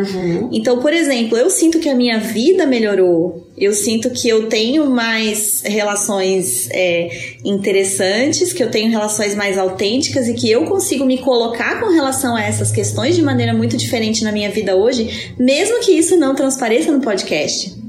Então, 0.53 0.78
por 0.78 0.93
exemplo, 0.93 1.36
eu 1.36 1.49
sinto 1.49 1.78
que 1.78 1.88
a 1.88 1.95
minha 1.95 2.18
vida 2.18 2.66
melhorou. 2.66 3.47
Eu 3.57 3.72
sinto 3.72 4.11
que 4.11 4.28
eu 4.28 4.49
tenho 4.49 4.88
mais 4.88 5.62
relações 5.62 6.68
é, 6.70 7.09
interessantes, 7.45 8.53
que 8.53 8.62
eu 8.62 8.70
tenho 8.70 8.91
relações 8.91 9.34
mais 9.34 9.59
autênticas 9.59 10.28
e 10.28 10.34
que 10.34 10.51
eu 10.51 10.64
consigo 10.64 11.05
me 11.05 11.18
colocar 11.18 11.80
com 11.80 11.91
relação 11.91 12.36
a 12.36 12.43
essas 12.43 12.70
questões 12.70 13.16
de 13.16 13.22
maneira 13.22 13.53
muito 13.53 13.76
diferente 13.76 14.24
na 14.24 14.32
minha 14.32 14.51
vida 14.51 14.76
hoje, 14.76 15.32
mesmo 15.38 15.80
que 15.80 15.93
isso 15.93 16.16
não 16.16 16.34
transpareça 16.34 16.91
no 16.91 17.01
podcast. 17.01 17.79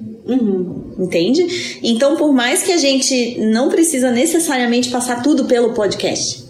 Entende? 0.97 1.79
Então, 1.83 2.15
por 2.15 2.33
mais 2.33 2.63
que 2.63 2.71
a 2.71 2.77
gente 2.77 3.39
não 3.39 3.69
precisa 3.69 4.11
necessariamente 4.11 4.89
passar 4.89 5.21
tudo 5.21 5.45
pelo 5.45 5.73
podcast. 5.73 6.40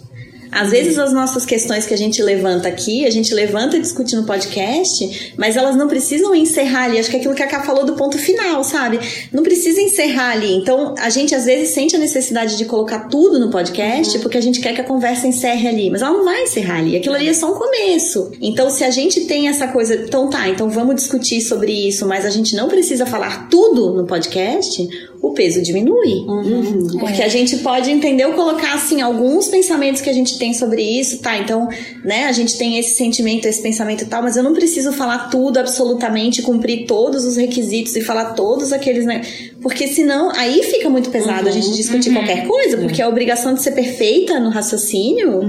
Às 0.52 0.70
vezes 0.70 0.98
as 0.98 1.14
nossas 1.14 1.46
questões 1.46 1.86
que 1.86 1.94
a 1.94 1.96
gente 1.96 2.22
levanta 2.22 2.68
aqui, 2.68 3.06
a 3.06 3.10
gente 3.10 3.32
levanta 3.32 3.78
e 3.78 3.80
discute 3.80 4.14
no 4.14 4.24
podcast, 4.24 5.32
mas 5.38 5.56
elas 5.56 5.74
não 5.74 5.88
precisam 5.88 6.34
encerrar 6.34 6.84
ali. 6.84 6.98
Acho 6.98 7.08
que 7.08 7.16
é 7.16 7.18
aquilo 7.18 7.34
que 7.34 7.42
a 7.42 7.46
Ká 7.46 7.62
falou 7.62 7.86
do 7.86 7.94
ponto 7.94 8.18
final, 8.18 8.62
sabe? 8.62 9.00
Não 9.32 9.42
precisa 9.42 9.80
encerrar 9.80 10.32
ali. 10.32 10.52
Então, 10.52 10.94
a 10.98 11.08
gente 11.08 11.34
às 11.34 11.46
vezes 11.46 11.70
sente 11.70 11.96
a 11.96 11.98
necessidade 11.98 12.58
de 12.58 12.66
colocar 12.66 13.08
tudo 13.08 13.40
no 13.40 13.50
podcast, 13.50 14.18
porque 14.18 14.36
a 14.36 14.42
gente 14.42 14.60
quer 14.60 14.74
que 14.74 14.82
a 14.82 14.84
conversa 14.84 15.26
encerre 15.26 15.66
ali, 15.66 15.90
mas 15.90 16.02
ela 16.02 16.12
não 16.12 16.24
vai 16.24 16.42
encerrar 16.42 16.78
ali. 16.78 16.96
Aquilo 16.96 17.14
ali 17.14 17.28
é 17.28 17.34
só 17.34 17.50
um 17.50 17.58
começo. 17.58 18.30
Então, 18.38 18.68
se 18.68 18.84
a 18.84 18.90
gente 18.90 19.22
tem 19.22 19.48
essa 19.48 19.68
coisa, 19.68 19.94
então 19.94 20.28
tá, 20.28 20.48
então 20.50 20.68
vamos 20.68 20.96
discutir 20.96 21.40
sobre 21.40 21.72
isso, 21.72 22.06
mas 22.06 22.26
a 22.26 22.30
gente 22.30 22.54
não 22.54 22.68
precisa 22.68 23.06
falar 23.06 23.48
tudo 23.48 23.94
no 23.94 24.06
podcast, 24.06 24.86
o 25.22 25.32
peso 25.32 25.62
diminui. 25.62 26.26
Porque 26.98 27.22
a 27.22 27.28
gente 27.28 27.56
pode 27.58 27.90
entender 27.90 28.26
ou 28.26 28.34
colocar 28.34 28.74
assim 28.74 29.00
alguns 29.00 29.48
pensamentos 29.48 30.02
que 30.02 30.10
a 30.10 30.12
gente 30.12 30.36
tem 30.42 30.52
sobre 30.52 30.82
isso, 30.82 31.18
tá? 31.18 31.38
Então, 31.38 31.68
né, 32.04 32.24
a 32.24 32.32
gente 32.32 32.58
tem 32.58 32.76
esse 32.76 32.96
sentimento, 32.96 33.46
esse 33.46 33.62
pensamento 33.62 34.02
e 34.02 34.06
tal, 34.06 34.24
mas 34.24 34.36
eu 34.36 34.42
não 34.42 34.52
preciso 34.52 34.92
falar 34.92 35.30
tudo 35.30 35.58
absolutamente, 35.58 36.42
cumprir 36.42 36.84
todos 36.84 37.24
os 37.24 37.36
requisitos 37.36 37.94
e 37.94 38.00
falar 38.00 38.32
todos 38.32 38.72
aqueles, 38.72 39.06
né? 39.06 39.20
Porque 39.62 39.86
senão 39.86 40.32
aí 40.36 40.64
fica 40.64 40.90
muito 40.90 41.10
pesado 41.10 41.48
a 41.48 41.52
gente 41.52 41.72
discutir 41.76 42.12
qualquer 42.12 42.44
coisa, 42.48 42.76
porque 42.76 43.00
a 43.00 43.08
obrigação 43.08 43.54
de 43.54 43.62
ser 43.62 43.70
perfeita 43.70 44.40
no 44.40 44.50
raciocínio, 44.50 45.40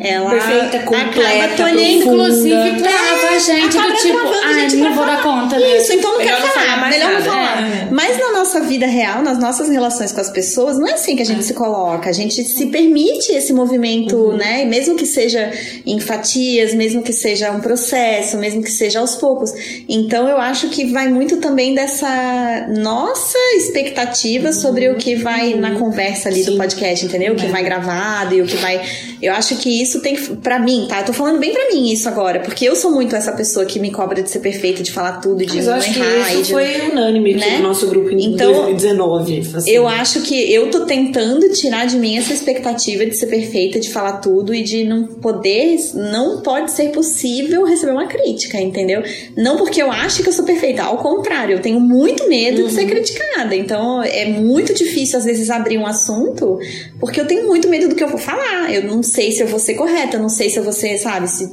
ela 0.00 0.30
Perfeita, 0.30 0.78
acaba 0.78 1.04
completa, 1.04 1.56
tolhendo, 1.56 2.04
profunda. 2.04 2.28
Inclusive, 2.30 2.82
trava 2.82 3.34
a 3.34 3.38
gente 3.38 3.76
acaba 3.76 3.92
do 3.92 3.98
tipo, 3.98 4.18
ai, 4.44 4.60
gente 4.60 4.76
não 4.76 4.94
vou 4.94 5.04
dar 5.04 5.22
falar. 5.22 5.42
conta 5.42 5.58
né? 5.58 5.76
Isso, 5.76 5.92
então 5.92 6.12
não 6.12 6.18
Melhor 6.18 6.36
quero 6.36 6.46
não 6.46 6.52
falar, 6.54 6.66
falar 6.66 6.80
mais 6.80 6.94
melhor 6.96 7.12
não 7.12 7.20
nada. 7.20 7.30
falar. 7.30 7.92
Mas 7.92 8.18
na 8.18 8.32
nossa 8.32 8.60
vida 8.60 8.86
real, 8.86 9.22
nas 9.22 9.38
nossas 9.38 9.68
relações 9.68 10.12
com 10.12 10.20
as 10.20 10.30
pessoas, 10.30 10.78
não 10.78 10.86
é 10.86 10.94
assim 10.94 11.14
que 11.14 11.22
a 11.22 11.26
gente 11.26 11.44
se 11.44 11.52
coloca. 11.52 12.08
A 12.08 12.12
gente 12.12 12.42
se 12.42 12.66
permite 12.66 13.32
esse 13.32 13.52
movimento, 13.52 14.29
né? 14.36 14.62
E 14.62 14.66
mesmo 14.66 14.96
que 14.96 15.06
seja 15.06 15.50
em 15.86 15.98
fatias, 16.00 16.74
mesmo 16.74 17.02
que 17.02 17.12
seja 17.12 17.50
um 17.50 17.60
processo, 17.60 18.36
mesmo 18.36 18.62
que 18.62 18.70
seja 18.70 19.00
aos 19.00 19.16
poucos. 19.16 19.52
Então 19.88 20.28
eu 20.28 20.38
acho 20.38 20.68
que 20.68 20.86
vai 20.92 21.08
muito 21.08 21.38
também 21.38 21.74
dessa 21.74 22.66
nossa 22.78 23.38
expectativa 23.56 24.52
sobre 24.52 24.88
o 24.88 24.96
que 24.96 25.14
vai 25.16 25.54
na 25.54 25.72
conversa 25.78 26.28
ali 26.28 26.42
do 26.44 26.56
podcast, 26.56 27.04
entendeu? 27.06 27.32
O 27.32 27.36
que 27.36 27.46
vai 27.46 27.62
gravado 27.62 28.34
e 28.34 28.42
o 28.42 28.46
que 28.46 28.56
vai. 28.56 28.80
Eu 29.22 29.32
acho 29.34 29.56
que 29.56 29.80
isso 29.82 30.00
tem 30.00 30.14
que. 30.16 30.36
Pra 30.36 30.58
mim, 30.58 30.86
tá? 30.88 31.00
Eu 31.00 31.06
tô 31.06 31.12
falando 31.12 31.38
bem 31.38 31.52
pra 31.52 31.68
mim 31.72 31.90
isso 31.92 32.08
agora, 32.08 32.40
porque 32.40 32.64
eu 32.64 32.74
sou 32.76 32.90
muito 32.92 33.14
essa 33.14 33.32
pessoa 33.32 33.64
que 33.66 33.78
me 33.78 33.90
cobra 33.90 34.22
de 34.22 34.30
ser 34.30 34.40
perfeita, 34.40 34.82
de 34.82 34.90
falar 34.92 35.20
tudo, 35.20 35.44
de 35.44 35.56
Mas 35.56 35.66
não 35.66 35.74
acho 35.74 35.92
que 35.92 35.98
errar. 35.98 36.30
e 36.30 36.34
isso 36.34 36.42
de... 36.44 36.52
foi 36.52 36.90
unânime 36.90 37.34
né? 37.34 37.58
no 37.58 37.64
nosso 37.68 37.86
grupo 37.88 38.10
em 38.10 38.32
Então, 38.34 38.52
2019. 38.52 39.50
assim. 39.56 39.70
Eu 39.70 39.86
acho 39.86 40.20
que 40.22 40.52
eu 40.52 40.70
tô 40.70 40.86
tentando 40.86 41.48
tirar 41.52 41.86
de 41.86 41.96
mim 41.96 42.16
essa 42.16 42.32
expectativa 42.32 43.04
de 43.04 43.14
ser 43.16 43.26
perfeita, 43.26 43.78
de 43.78 43.90
falar 43.90 44.12
tudo 44.20 44.54
e 44.54 44.62
de 44.62 44.84
não 44.84 45.04
poder, 45.04 45.76
não 45.94 46.40
pode 46.40 46.70
ser 46.72 46.90
possível 46.90 47.64
receber 47.64 47.92
uma 47.92 48.06
crítica, 48.06 48.60
entendeu? 48.60 49.02
Não 49.36 49.56
porque 49.56 49.82
eu 49.82 49.90
acho 49.90 50.22
que 50.22 50.28
eu 50.28 50.32
sou 50.32 50.44
perfeita, 50.44 50.82
ao 50.82 50.98
contrário, 50.98 51.56
eu 51.56 51.60
tenho 51.62 51.80
muito 51.80 52.28
medo 52.28 52.66
de 52.66 52.72
ser 52.72 52.86
criticada. 52.86 53.54
Então 53.54 54.02
é 54.02 54.26
muito 54.26 54.74
difícil 54.74 55.18
às 55.18 55.24
vezes 55.24 55.50
abrir 55.50 55.78
um 55.78 55.86
assunto, 55.86 56.58
porque 56.98 57.20
eu 57.20 57.26
tenho 57.26 57.46
muito 57.46 57.68
medo 57.68 57.88
do 57.88 57.94
que 57.94 58.04
eu 58.04 58.08
vou 58.08 58.18
falar. 58.18 58.72
Eu 58.72 58.84
não 58.84 59.02
sei 59.02 59.32
se 59.32 59.42
eu 59.42 59.46
vou 59.46 59.58
ser 59.58 59.74
correta, 59.74 60.16
eu 60.16 60.20
não 60.20 60.28
sei 60.28 60.50
se 60.50 60.58
eu 60.58 60.62
vou 60.62 60.72
ser, 60.72 60.98
sabe, 60.98 61.28
se 61.28 61.46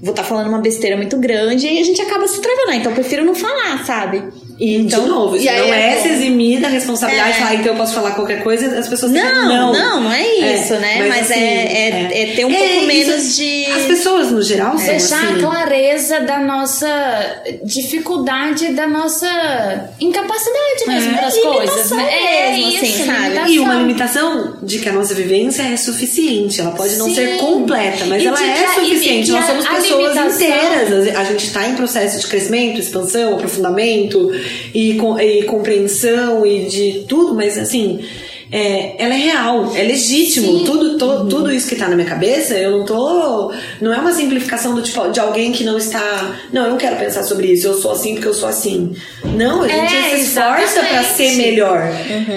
vou 0.00 0.10
estar 0.10 0.24
falando 0.24 0.48
uma 0.48 0.60
besteira 0.60 0.96
muito 0.96 1.16
grande 1.18 1.66
e 1.66 1.80
a 1.80 1.84
gente 1.84 2.00
acaba 2.00 2.26
se 2.26 2.40
travando. 2.40 2.70
Ah, 2.70 2.76
Então 2.76 2.92
eu 2.92 2.94
prefiro 2.94 3.24
não 3.24 3.34
falar, 3.34 3.84
sabe? 3.84 4.22
E, 4.58 4.76
Então, 4.76 5.02
de 5.04 5.08
novo, 5.08 5.36
isso 5.36 5.44
e 5.44 5.48
aí 5.48 5.60
não 5.66 5.74
é 5.74 5.94
é, 5.94 5.96
se 6.02 6.08
eximir 6.08 6.60
da 6.60 6.68
responsabilidade, 6.68 7.30
É. 7.30 7.34
falar, 7.34 7.54
então 7.56 7.72
eu 7.72 7.76
posso 7.78 7.94
falar 7.94 8.12
qualquer 8.12 8.42
coisa, 8.42 8.78
as 8.78 8.86
pessoas 8.88 9.10
Não, 9.12 9.20
ficam, 9.20 9.48
não, 9.48 9.72
não. 9.72 10.00
não, 10.04 10.12
é 10.12 10.24
isso, 10.24 10.74
né? 10.74 11.06
Mas, 11.08 11.30
assim, 11.30 11.40
é, 11.40 12.10
é, 12.12 12.22
é 12.22 12.26
ter 12.36 12.44
um 12.44 12.50
pouco 12.52 12.64
isso- 12.64 12.86
menos 12.86 13.36
de. 13.36 13.66
As 13.66 13.82
pessoas, 13.84 14.30
no 14.30 14.42
geral, 14.42 14.78
são 14.78 14.86
Deixar 14.86 15.24
assim. 15.24 15.34
a 15.34 15.38
clareza 15.48 16.20
da 16.20 16.38
nossa 16.38 17.42
dificuldade, 17.64 18.68
da 18.72 18.86
nossa 18.86 19.90
incapacidade 20.00 20.84
mesmo 20.86 21.14
para 21.16 21.26
as 21.26 21.36
coisas. 21.38 21.90
Né? 21.90 21.96
mesmo, 21.96 22.10
é 22.10 22.50
assim, 22.52 22.68
isso, 22.92 23.06
sabe? 23.06 23.20
limitação. 23.20 23.48
E 23.48 23.58
uma 23.58 23.74
limitação 23.74 24.56
de 24.62 24.78
que 24.78 24.88
a 24.88 24.92
nossa 24.92 25.14
vivência 25.14 25.62
é 25.62 25.76
suficiente. 25.76 26.60
Ela 26.60 26.70
pode 26.72 26.96
não 26.96 27.06
Sim. 27.08 27.14
ser 27.14 27.36
completa, 27.38 28.04
mas 28.06 28.22
E 28.22 28.26
ela 28.26 28.42
é 28.44 28.64
a- 28.64 28.68
suficiente. 28.74 29.30
Nós 29.30 29.46
somos 29.46 29.66
pessoas 29.66 30.14
limitação- 30.14 30.30
inteiras. 30.48 31.16
A 31.16 31.24
gente 31.24 31.46
está 31.46 31.68
em 31.68 31.74
processo 31.74 32.20
de 32.20 32.26
crescimento, 32.26 32.80
expansão, 32.80 33.34
aprofundamento 33.34 34.30
e, 34.74 34.96
e 35.22 35.42
compreensão 35.44 36.46
e 36.46 36.66
de 36.66 37.04
tudo, 37.08 37.34
mas 37.34 37.58
assim. 37.58 38.00
É, 38.56 38.94
ela 38.98 39.14
é 39.14 39.16
real, 39.18 39.72
é 39.74 39.82
legítimo. 39.82 40.64
Tudo, 40.64 40.96
to- 40.96 41.26
tudo 41.28 41.52
isso 41.52 41.68
que 41.68 41.74
tá 41.74 41.88
na 41.88 41.96
minha 41.96 42.06
cabeça, 42.08 42.54
eu 42.54 42.70
não 42.78 42.84
tô. 42.84 43.52
Não 43.80 43.92
é 43.92 43.98
uma 43.98 44.12
simplificação 44.12 44.74
do 44.76 44.82
tipo 44.82 45.08
de 45.10 45.18
alguém 45.18 45.50
que 45.50 45.64
não 45.64 45.76
está. 45.76 46.36
Não, 46.52 46.64
eu 46.66 46.70
não 46.70 46.78
quero 46.78 46.96
pensar 46.96 47.24
sobre 47.24 47.48
isso, 47.48 47.66
eu 47.66 47.74
sou 47.74 47.90
assim 47.92 48.14
porque 48.14 48.28
eu 48.28 48.34
sou 48.34 48.48
assim. 48.48 48.94
Não, 49.24 49.62
a 49.62 49.68
gente 49.68 49.96
É, 49.96 50.10
se 50.16 50.20
esforça 50.22 50.80
pra 50.80 51.00
exatamente. 51.00 51.14
ser 51.16 51.36
melhor. 51.36 51.82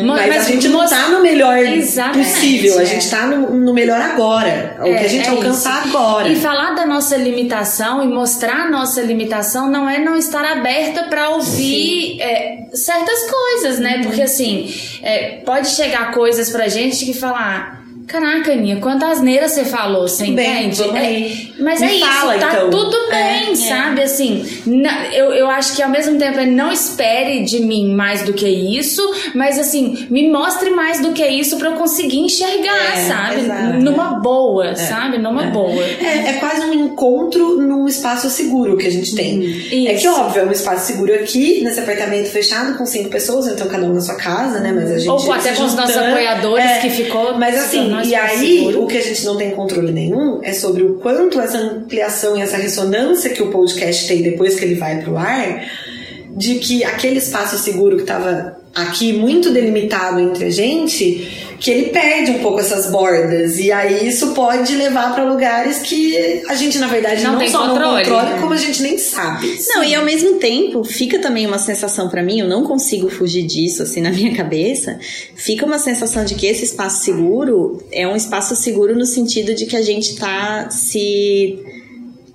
Mas, 0.05 0.27
Mas 0.27 0.47
a 0.47 0.49
gente 0.49 0.67
não 0.69 0.87
tá 0.89 1.09
no 1.09 1.21
melhor 1.21 1.57
Exatamente, 1.59 2.29
possível, 2.31 2.79
a 2.79 2.81
é. 2.81 2.85
gente 2.85 3.09
tá 3.09 3.27
no, 3.27 3.53
no 3.55 3.73
melhor 3.73 4.01
agora. 4.01 4.77
o 4.79 4.83
que 4.85 4.89
a 5.05 5.07
gente 5.07 5.27
é 5.27 5.29
alcançar 5.29 5.85
isso. 5.85 5.95
agora. 5.95 6.27
E 6.29 6.35
falar 6.35 6.71
da 6.73 6.85
nossa 6.87 7.15
limitação 7.15 8.03
e 8.03 8.07
mostrar 8.07 8.65
a 8.65 8.69
nossa 8.71 9.01
limitação 9.01 9.69
não 9.69 9.87
é 9.87 9.99
não 9.99 10.15
estar 10.17 10.43
aberta 10.43 11.03
para 11.03 11.29
ouvir 11.29 12.19
é, 12.21 12.65
certas 12.73 13.19
coisas, 13.29 13.77
né? 13.79 14.01
Porque 14.03 14.21
assim, 14.23 14.73
é, 15.03 15.41
pode 15.45 15.67
chegar 15.69 16.06
coisas 16.13 16.49
pra 16.49 16.67
gente 16.67 17.05
que 17.05 17.13
falar. 17.13 17.76
Caraca, 18.07 18.53
Aninha, 18.53 18.77
quanta 18.77 19.05
asneira 19.07 19.49
você 19.49 19.65
falou, 19.65 20.07
você 20.07 20.27
bem, 20.31 20.67
entende? 20.69 20.81
É, 20.95 20.97
aí. 20.97 21.53
mas 21.59 21.81
Me 21.81 21.97
é 21.97 21.99
fala, 22.05 22.37
isso, 22.37 22.45
tá 22.47 22.53
então. 22.55 22.69
tudo 22.69 22.95
É, 23.11 23.39
bem, 23.41 23.51
é. 23.51 23.55
sabe? 23.55 24.01
Assim, 24.01 24.47
na- 24.65 25.07
eu, 25.13 25.33
eu 25.33 25.49
acho 25.49 25.75
que 25.75 25.83
ao 25.83 25.89
mesmo 25.89 26.17
tempo 26.17 26.39
é 26.39 26.45
não 26.45 26.71
espere 26.71 27.43
de 27.43 27.59
mim 27.59 27.93
mais 27.93 28.21
do 28.21 28.31
que 28.31 28.47
isso, 28.47 29.01
mas 29.35 29.59
assim, 29.59 30.07
me 30.09 30.29
mostre 30.31 30.69
mais 30.69 31.01
do 31.01 31.11
que 31.11 31.27
isso 31.27 31.57
pra 31.57 31.71
eu 31.71 31.73
conseguir 31.73 32.19
enxergar, 32.19 32.97
É, 32.97 33.01
sabe? 33.09 33.41
exato. 33.41 33.73
Numa 33.79 34.19
boa, 34.21 34.73
sabe? 34.75 35.17
Numa 35.17 35.43
boa. 35.47 35.83
É, 35.83 36.29
é 36.29 36.33
quase 36.39 36.61
um 36.65 36.73
encontro 36.73 37.57
num 37.61 37.87
espaço 37.89 38.29
seguro 38.29 38.77
que 38.77 38.87
a 38.87 38.91
gente 38.91 39.13
tem. 39.15 39.85
É 39.85 39.95
que, 39.95 40.07
óbvio, 40.07 40.43
é 40.43 40.45
um 40.45 40.51
espaço 40.51 40.87
seguro 40.87 41.13
aqui, 41.13 41.61
nesse 41.61 41.81
apartamento 41.81 42.29
fechado 42.29 42.77
com 42.77 42.85
cinco 42.85 43.09
pessoas, 43.09 43.47
então 43.47 43.67
cada 43.67 43.85
um 43.85 43.93
na 43.93 43.99
sua 43.99 44.15
casa, 44.15 44.61
né? 44.61 44.71
Mas 44.73 44.91
a 44.91 44.97
gente. 44.97 45.09
Ou 45.09 45.33
até 45.33 45.51
com 45.53 45.63
os 45.65 45.75
nossos 45.75 45.97
apoiadores 45.97 46.65
É, 46.65 46.79
que 46.79 46.89
ficou. 46.89 47.37
Mas 47.37 47.57
assim, 47.57 47.96
um 47.97 48.07
e 48.07 48.15
aí 48.15 48.59
seguro. 48.59 48.83
o 48.83 48.87
que 48.87 48.97
a 48.97 49.01
gente 49.01 49.25
não 49.25 49.37
tem 49.37 49.51
controle 49.51 49.91
nenhum 49.91 50.41
é 50.43 50.53
sobre 50.53 50.83
o 50.83 50.95
quanto 50.95 51.39
essa 51.39 51.57
ampliação 51.57 52.37
e 52.37 52.41
essa 52.41 52.57
ressonância 52.57 53.29
que 53.29 53.41
o 53.41 53.49
podcast 53.49 54.07
tem 54.07 54.21
depois 54.21 54.59
que 54.59 54.65
ele 54.65 54.75
vai 54.75 55.01
pro 55.01 55.17
ar, 55.17 55.65
de 56.29 56.55
que 56.55 56.83
aquele 56.83 57.17
espaço 57.17 57.57
seguro 57.57 57.97
que 57.97 58.03
tava 58.03 58.57
aqui 58.75 59.13
muito 59.13 59.51
delimitado 59.51 60.19
entre 60.19 60.45
a 60.45 60.49
gente, 60.49 61.46
que 61.59 61.71
ele 61.71 61.89
perde 61.89 62.31
um 62.31 62.39
pouco 62.39 62.59
essas 62.59 62.91
bordas. 62.91 63.57
E 63.57 63.71
aí 63.71 64.07
isso 64.07 64.33
pode 64.33 64.75
levar 64.75 65.13
pra 65.13 65.23
lugares 65.23 65.79
que 65.79 66.43
a 66.47 66.55
gente, 66.55 66.77
na 66.77 66.87
verdade, 66.87 67.23
Não 67.23 67.33
não, 67.33 67.39
tem 67.39 67.49
só 67.49 67.67
controle, 67.67 67.81
não 67.81 67.97
controla, 67.97 68.23
né? 68.29 68.37
como 68.39 68.53
a 68.53 68.57
gente 68.57 68.81
nem 68.81 68.97
sabe. 68.97 69.57
Não, 69.67 69.83
e 69.83 69.95
ao 69.95 70.03
mesmo 70.03 70.35
tempo, 70.35 70.83
fica 70.83 71.19
também 71.19 71.45
uma 71.45 71.59
sensação 71.59 72.09
pra 72.09 72.23
mim, 72.23 72.39
eu 72.39 72.47
não 72.47 72.63
consigo 72.63 73.09
fugir 73.09 73.43
disso 73.43 73.83
assim 73.83 74.01
na 74.01 74.11
minha 74.11 74.35
cabeça. 74.35 74.99
Fica 75.35 75.65
uma 75.65 75.79
sensação 75.79 76.23
de 76.23 76.35
que 76.35 76.45
esse 76.45 76.63
espaço 76.65 77.03
seguro 77.03 77.83
é 77.91 78.07
um 78.07 78.15
espaço 78.15 78.55
seguro 78.55 78.95
no 78.95 79.05
sentido 79.05 79.53
de 79.53 79.65
que 79.65 79.75
a 79.75 79.81
gente 79.81 80.15
tá 80.15 80.69
se 80.69 81.59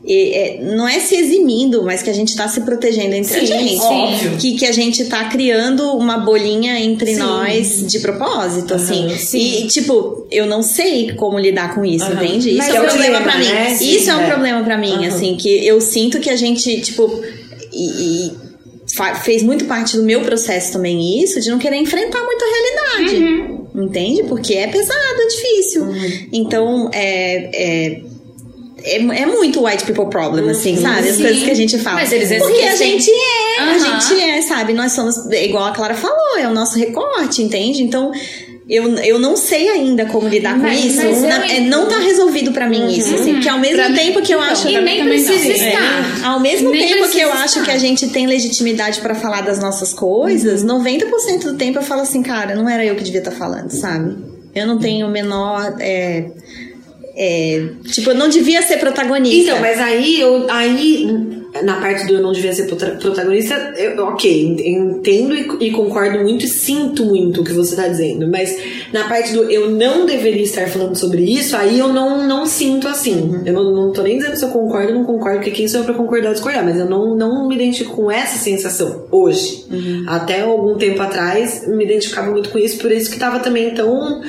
é, 0.05 0.59
é, 0.59 0.62
não 0.62 0.88
é 0.88 0.98
se 0.98 1.14
eximindo, 1.14 1.82
mas 1.84 2.03
que 2.03 2.11
a 2.11 2.12
gente 2.12 2.34
tá 2.36 2.48
se 2.48 2.61
protegendo 2.62 3.14
entre 3.14 3.36
a 3.36 3.40
Sim, 3.40 3.46
gente. 3.46 3.80
óbvio. 3.80 4.36
Que, 4.36 4.55
que 4.57 4.66
a 4.66 4.72
gente 4.72 5.05
tá 5.05 5.28
criando 5.28 5.92
uma 5.96 6.18
bolinha 6.18 6.78
entre 6.80 7.14
Sim. 7.14 7.20
nós 7.20 7.86
de 7.86 8.00
propósito, 8.00 8.74
assim. 8.74 9.09
sim. 9.16 9.64
E, 9.64 9.68
tipo, 9.68 10.26
eu 10.30 10.44
não 10.46 10.61
sei 10.62 11.12
como 11.12 11.38
lidar 11.38 11.74
com 11.74 11.84
isso, 11.84 12.05
Aham. 12.05 12.24
entende? 12.24 12.48
Isso 12.50 12.59
Mas 12.59 12.74
é 12.74 12.80
um 12.80 12.84
problema 12.84 13.18
lembro, 13.18 13.30
pra 13.30 13.38
mim. 13.38 13.48
né? 13.48 13.72
Isso 13.80 14.11
é 14.11 14.16
um 14.16 14.20
é. 14.22 14.26
problema 14.28 14.64
pra 14.64 14.76
mim, 14.78 14.92
Aham. 14.92 15.07
assim, 15.07 15.36
que 15.36 15.64
eu 15.66 15.80
sinto 15.80 16.18
que 16.18 16.30
a 16.30 16.36
gente, 16.36 16.80
tipo, 16.80 17.22
e, 17.72 18.26
e 18.26 18.32
fez 19.22 19.42
muito 19.42 19.66
parte 19.66 19.96
do 19.96 20.03
meu 20.03 20.20
processo 20.22 20.72
também 20.72 21.22
isso, 21.22 21.40
de 21.40 21.48
não 21.48 21.59
querer 21.59 21.76
enfrentar 21.76 22.22
muito 22.24 22.42
a 22.44 22.48
realidade. 22.48 23.62
Entende? 23.74 24.24
Porque 24.24 24.55
é 24.55 24.66
pesado, 24.66 25.20
é 25.20 25.26
difícil. 25.26 25.86
Então, 26.32 26.90
é. 26.92 28.03
É 28.85 28.97
é, 28.97 29.22
é 29.22 29.26
muito 29.26 29.64
white 29.64 29.85
people 29.85 30.07
problem, 30.11 30.49
assim, 30.51 30.76
sabe? 30.80 31.09
As 31.09 31.16
Sim. 31.16 31.22
coisas 31.22 31.43
que 31.45 31.51
a 31.51 31.55
gente 31.55 31.78
fala. 31.78 31.97
Mas 32.01 32.12
eles 32.12 32.28
Porque 32.39 32.62
a 32.62 32.76
gente 32.76 33.11
é, 33.11 33.61
a 33.61 33.64
Aham. 33.64 34.01
gente 34.01 34.20
é, 34.20 34.43
sabe? 34.43 34.72
Nós 34.72 34.93
somos, 34.93 35.16
igual 35.33 35.64
a 35.64 35.72
Clara 35.72 35.95
falou, 35.95 36.39
é 36.39 36.47
o 36.49 36.53
nosso 36.55 36.78
recorte, 36.78 37.43
entende? 37.43 37.83
Então, 37.83 38.12
eu, 38.68 38.89
eu 38.99 39.18
não 39.18 39.37
sei 39.37 39.68
ainda 39.68 40.07
como 40.07 40.28
lidar 40.28 40.57
Mas- 40.57 40.80
com 40.80 40.87
isso. 40.87 41.20
Na- 41.26 41.47
é, 41.53 41.61
não 41.61 41.87
tá 41.87 41.99
resolvido 41.99 42.53
pra 42.53 42.68
mim 42.68 42.91
isso, 42.97 43.14
assim, 43.14 43.35
porque 43.35 43.49
ao 43.49 43.59
mesmo 43.59 43.76
Pra 43.76 43.89
mim, 43.89 43.97
tempo 43.97 44.22
que 44.22 44.33
eu 44.33 44.39
então, 44.41 44.53
acho. 44.53 44.68
E 44.68 44.72
pra 44.72 44.80
nem 44.83 45.03
mim 45.03 45.09
precisa 45.11 45.49
não. 45.49 45.51
estar. 45.55 46.26
Ao 46.28 46.41
mesmo 46.41 46.70
Nem 46.70 46.80
tempo 46.89 47.09
que 47.11 47.18
eu 47.20 47.28
precisa 47.28 47.45
acho 47.45 47.59
estar. 47.59 47.64
que 47.64 47.70
a 47.70 47.78
gente 47.78 48.09
tem 48.09 48.26
legitimidade 48.26 49.01
pra 49.01 49.14
falar 49.14 49.41
das 49.43 49.59
nossas 49.59 49.93
coisas, 49.93 50.64
90% 50.64 51.43
do 51.45 51.55
tempo 51.57 51.78
eu 51.78 51.83
falo 51.83 52.03
assim, 52.03 52.22
cara, 52.22 52.55
não 52.55 52.68
era 52.68 52.85
eu 52.85 52.95
que 52.95 53.03
devia 53.05 53.18
estar 53.20 53.33
falando, 53.33 53.70
sabe? 53.70 54.16
Eu 54.55 54.66
não 54.66 54.78
tenho 54.78 55.07
o 55.07 55.11
menor. 55.11 55.74
é, 55.80 56.26
é, 57.16 57.66
tipo, 57.90 58.10
eu 58.10 58.14
não 58.14 58.28
devia 58.28 58.62
ser 58.62 58.78
protagonista. 58.78 59.36
Então, 59.52 59.60
mas 59.60 59.78
aí 59.80 60.20
eu 60.20 60.46
aí 60.48 61.06
na 61.64 61.82
parte 61.82 62.06
do 62.06 62.14
eu 62.14 62.22
não 62.22 62.32
devia 62.32 62.50
ser 62.54 62.62
prota- 62.66 62.96
protagonista, 62.98 63.74
eu, 63.76 64.02
ok, 64.06 64.42
ent- 64.46 64.60
entendo 64.60 65.34
e, 65.34 65.66
e 65.66 65.70
concordo 65.70 66.18
muito 66.20 66.46
e 66.46 66.48
sinto 66.48 67.04
muito 67.04 67.42
o 67.42 67.44
que 67.44 67.52
você 67.52 67.76
tá 67.76 67.86
dizendo, 67.88 68.26
mas 68.26 68.56
na 68.90 69.04
parte 69.06 69.34
do 69.34 69.42
eu 69.50 69.70
não 69.70 70.06
deveria 70.06 70.42
estar 70.44 70.66
falando 70.68 70.96
sobre 70.96 71.20
isso, 71.22 71.54
aí 71.54 71.78
eu 71.78 71.88
não, 71.88 72.26
não 72.26 72.46
sinto 72.46 72.88
assim. 72.88 73.42
Eu 73.44 73.52
não, 73.52 73.70
não 73.70 73.92
tô 73.92 74.00
nem 74.00 74.16
dizendo 74.16 74.34
se 74.36 74.44
eu 74.46 74.48
concordo 74.48 74.92
ou 74.94 74.98
não 75.00 75.04
concordo, 75.04 75.40
porque 75.40 75.50
quem 75.50 75.68
sou 75.68 75.80
eu 75.80 75.84
pra 75.84 75.92
concordar 75.92 76.28
ou 76.28 76.32
discordar, 76.34 76.64
mas 76.64 76.78
eu 76.80 76.86
não, 76.88 77.14
não 77.14 77.46
me 77.46 77.54
identifico 77.54 77.96
com 77.96 78.10
essa 78.10 78.38
sensação 78.38 79.04
hoje. 79.10 79.66
Até 80.06 80.40
algum 80.40 80.76
tempo 80.78 81.02
atrás 81.02 81.68
me 81.68 81.84
identificava 81.84 82.30
muito 82.30 82.48
com 82.48 82.58
isso, 82.58 82.78
por 82.78 82.90
isso 82.90 83.10
que 83.10 83.18
tava 83.18 83.40
também 83.40 83.74
tão 83.74 84.22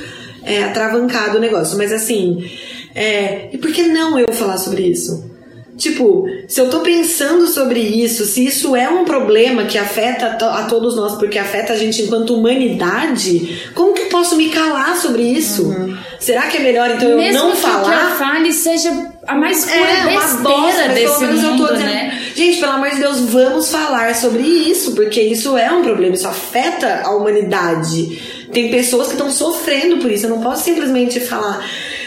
é, 0.45 0.63
atravancado 0.63 1.37
o 1.37 1.41
negócio. 1.41 1.77
Mas 1.77 1.91
assim, 1.91 2.49
é, 2.95 3.49
e 3.51 3.57
por 3.57 3.71
que 3.71 3.83
não 3.83 4.17
eu 4.19 4.31
falar 4.33 4.57
sobre 4.57 4.83
isso? 4.83 5.31
Tipo, 5.75 6.27
se 6.47 6.61
eu 6.61 6.69
tô 6.69 6.81
pensando 6.81 7.47
sobre 7.47 7.79
isso, 7.79 8.25
se 8.25 8.45
isso 8.45 8.75
é 8.75 8.87
um 8.87 9.05
problema 9.05 9.63
que 9.63 9.77
afeta 9.77 10.27
a 10.27 10.65
todos 10.65 10.95
nós, 10.95 11.15
porque 11.15 11.39
afeta 11.39 11.73
a 11.73 11.75
gente 11.75 12.03
enquanto 12.03 12.35
humanidade, 12.35 13.71
como 13.73 13.93
que 13.93 14.03
eu 14.03 14.09
posso 14.09 14.35
me 14.35 14.49
calar 14.49 14.95
sobre 14.97 15.23
isso? 15.23 15.73
Será 16.19 16.43
que 16.43 16.57
é 16.57 16.59
melhor 16.59 16.91
então 16.91 17.09
eu 17.09 17.17
Mesmo 17.17 17.33
não 17.33 17.51
que 17.51 17.57
o 17.57 17.59
que 17.59 17.65
eu 17.65 17.71
falar? 17.71 18.15
fale 18.17 18.53
seja 18.53 19.11
a 19.27 19.35
mais 19.35 19.65
pura 19.65 19.75
É, 19.75 20.03
besteira 20.05 20.37
bosta, 20.43 20.87
desse 20.89 21.23
eu 21.23 21.33
mundo, 21.33 21.67
dizendo, 21.67 21.79
né? 21.79 22.21
Gente, 22.35 22.59
pelo 22.59 22.71
amor 22.71 22.89
de 22.91 22.97
Deus, 22.97 23.19
vamos 23.21 23.69
falar 23.71 24.13
sobre 24.15 24.43
isso, 24.43 24.93
porque 24.93 25.21
isso 25.21 25.57
é 25.57 25.71
um 25.71 25.81
problema, 25.81 26.13
isso 26.13 26.27
afeta 26.27 27.01
a 27.03 27.15
humanidade. 27.15 28.42
Tem 28.53 28.69
pessoas 28.69 29.07
que 29.07 29.13
estão 29.13 29.31
sofrendo 29.31 29.97
por 29.97 30.11
isso. 30.11 30.25
Eu 30.25 30.29
não 30.29 30.41
posso 30.41 30.63
simplesmente 30.63 31.19
falar, 31.19 31.65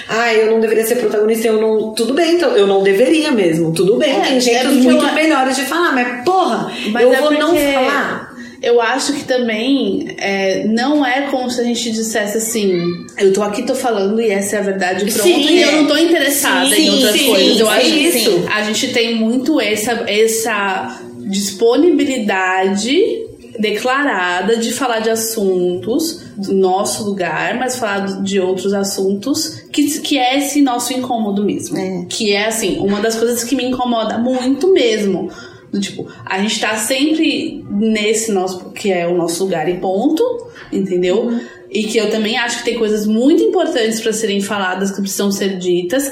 ah, 0.08 0.32
eu 0.32 0.50
não 0.52 0.60
deveria 0.60 0.86
ser 0.86 0.96
protagonista, 0.96 1.48
eu 1.48 1.60
não. 1.60 1.92
Tudo 1.94 2.14
bem, 2.14 2.34
então, 2.36 2.50
eu 2.56 2.66
não 2.66 2.82
deveria 2.82 3.32
mesmo. 3.32 3.72
Tudo 3.72 3.96
bem, 3.96 4.10
É, 4.16 4.20
tem 4.20 4.36
é 4.36 4.40
jeitos 4.40 4.66
porque 4.72 4.80
muito 4.82 5.04
eu- 5.04 5.12
melhores 5.14 5.56
de 5.56 5.62
falar, 5.62 5.92
mas 5.92 6.24
porra, 6.24 6.70
Mas 6.92 7.02
eu 7.02 7.12
é 7.12 7.20
vou 7.20 7.32
não 7.32 7.54
falar. 7.56 8.36
Eu 8.62 8.80
acho 8.80 9.12
que 9.12 9.24
também 9.24 10.14
é, 10.18 10.64
não 10.66 11.04
é 11.04 11.22
como 11.30 11.48
se 11.50 11.60
a 11.60 11.64
gente 11.64 11.90
dissesse 11.92 12.38
assim, 12.38 12.80
eu 13.18 13.32
tô 13.32 13.42
aqui, 13.42 13.62
tô 13.62 13.74
falando 13.74 14.20
e 14.20 14.30
essa 14.30 14.56
é 14.56 14.58
a 14.58 14.62
verdade, 14.62 15.04
pronto, 15.04 15.22
Sim, 15.22 15.46
e 15.50 15.62
eu 15.62 15.68
é. 15.68 15.72
não 15.72 15.86
tô 15.86 15.96
interessada 15.96 16.74
Sim, 16.74 16.86
em 16.86 16.90
outras 16.90 17.12
sim, 17.12 17.26
coisas. 17.26 17.60
Eu 17.60 17.68
acho 17.68 17.90
que 17.92 17.98
isso. 17.98 18.44
a 18.52 18.62
gente 18.62 18.88
tem 18.94 19.14
muito 19.14 19.60
essa, 19.60 19.92
essa 20.08 21.00
disponibilidade 21.18 23.25
declarada 23.58 24.56
de 24.56 24.72
falar 24.72 25.00
de 25.00 25.10
assuntos 25.10 26.22
do 26.36 26.52
nosso 26.52 27.04
lugar, 27.04 27.58
mas 27.58 27.78
falar 27.78 28.22
de 28.22 28.40
outros 28.40 28.72
assuntos 28.72 29.60
que, 29.72 30.00
que 30.00 30.18
é 30.18 30.38
esse 30.38 30.60
nosso 30.62 30.92
incômodo 30.92 31.44
mesmo. 31.44 31.76
É. 31.76 32.06
Que 32.08 32.32
é 32.32 32.46
assim, 32.46 32.78
uma 32.78 33.00
das 33.00 33.16
coisas 33.16 33.44
que 33.44 33.56
me 33.56 33.64
incomoda 33.64 34.18
muito 34.18 34.72
mesmo. 34.72 35.30
Do 35.72 35.80
tipo, 35.80 36.06
a 36.24 36.38
gente 36.38 36.60
tá 36.60 36.76
sempre 36.76 37.64
nesse 37.70 38.32
nosso, 38.32 38.70
que 38.70 38.90
é 38.92 39.06
o 39.06 39.16
nosso 39.16 39.44
lugar 39.44 39.68
e 39.68 39.78
ponto, 39.78 40.22
entendeu? 40.72 41.38
E 41.70 41.84
que 41.84 41.98
eu 41.98 42.10
também 42.10 42.38
acho 42.38 42.58
que 42.58 42.64
tem 42.64 42.78
coisas 42.78 43.06
muito 43.06 43.42
importantes 43.42 44.00
para 44.00 44.12
serem 44.12 44.40
faladas, 44.40 44.90
que 44.90 45.00
precisam 45.00 45.30
ser 45.30 45.58
ditas, 45.58 46.10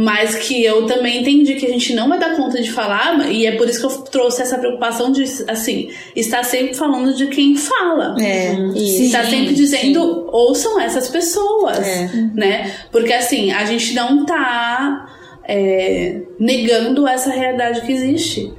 mas 0.00 0.36
que 0.36 0.64
eu 0.64 0.86
também 0.86 1.22
entendi 1.22 1.56
que 1.56 1.66
a 1.66 1.70
gente 1.70 1.92
não 1.92 2.08
vai 2.08 2.20
dar 2.20 2.36
conta 2.36 2.62
de 2.62 2.70
falar, 2.70 3.32
e 3.32 3.46
é 3.46 3.56
por 3.56 3.68
isso 3.68 3.80
que 3.80 3.86
eu 3.86 4.02
trouxe 4.02 4.40
essa 4.40 4.56
preocupação 4.56 5.10
de, 5.10 5.24
assim, 5.48 5.90
estar 6.14 6.44
sempre 6.44 6.72
falando 6.74 7.12
de 7.16 7.26
quem 7.26 7.56
fala. 7.56 8.14
É, 8.22 8.52
isso. 8.76 9.02
Está 9.02 9.24
sempre 9.24 9.52
dizendo, 9.54 10.28
ouçam 10.30 10.80
essas 10.80 11.08
pessoas, 11.08 11.80
É. 11.80 12.08
né? 12.32 12.72
Porque 12.92 13.12
assim, 13.12 13.50
a 13.50 13.64
gente 13.64 13.92
não 13.92 14.24
tá 14.24 15.04
é, 15.44 16.20
negando 16.38 17.08
essa 17.08 17.30
realidade 17.30 17.80
que 17.80 17.90
existe, 17.90 18.52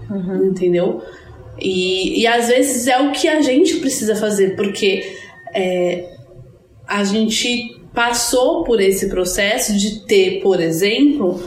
entendeu? 0.43 1.01
E, 1.57 2.19
e 2.19 2.27
às 2.27 2.49
vezes 2.49 2.85
é 2.85 2.99
o 2.99 3.13
que 3.13 3.29
a 3.29 3.39
gente 3.39 3.77
precisa 3.77 4.13
fazer, 4.13 4.57
porque 4.57 5.15
é, 5.55 6.03
a 6.85 7.01
gente 7.05 7.78
passou 7.99 8.63
por 8.63 8.79
esse 8.79 9.09
processo 9.09 9.77
de 9.77 9.99
ter, 10.05 10.39
por 10.39 10.61
exemplo, 10.61 11.43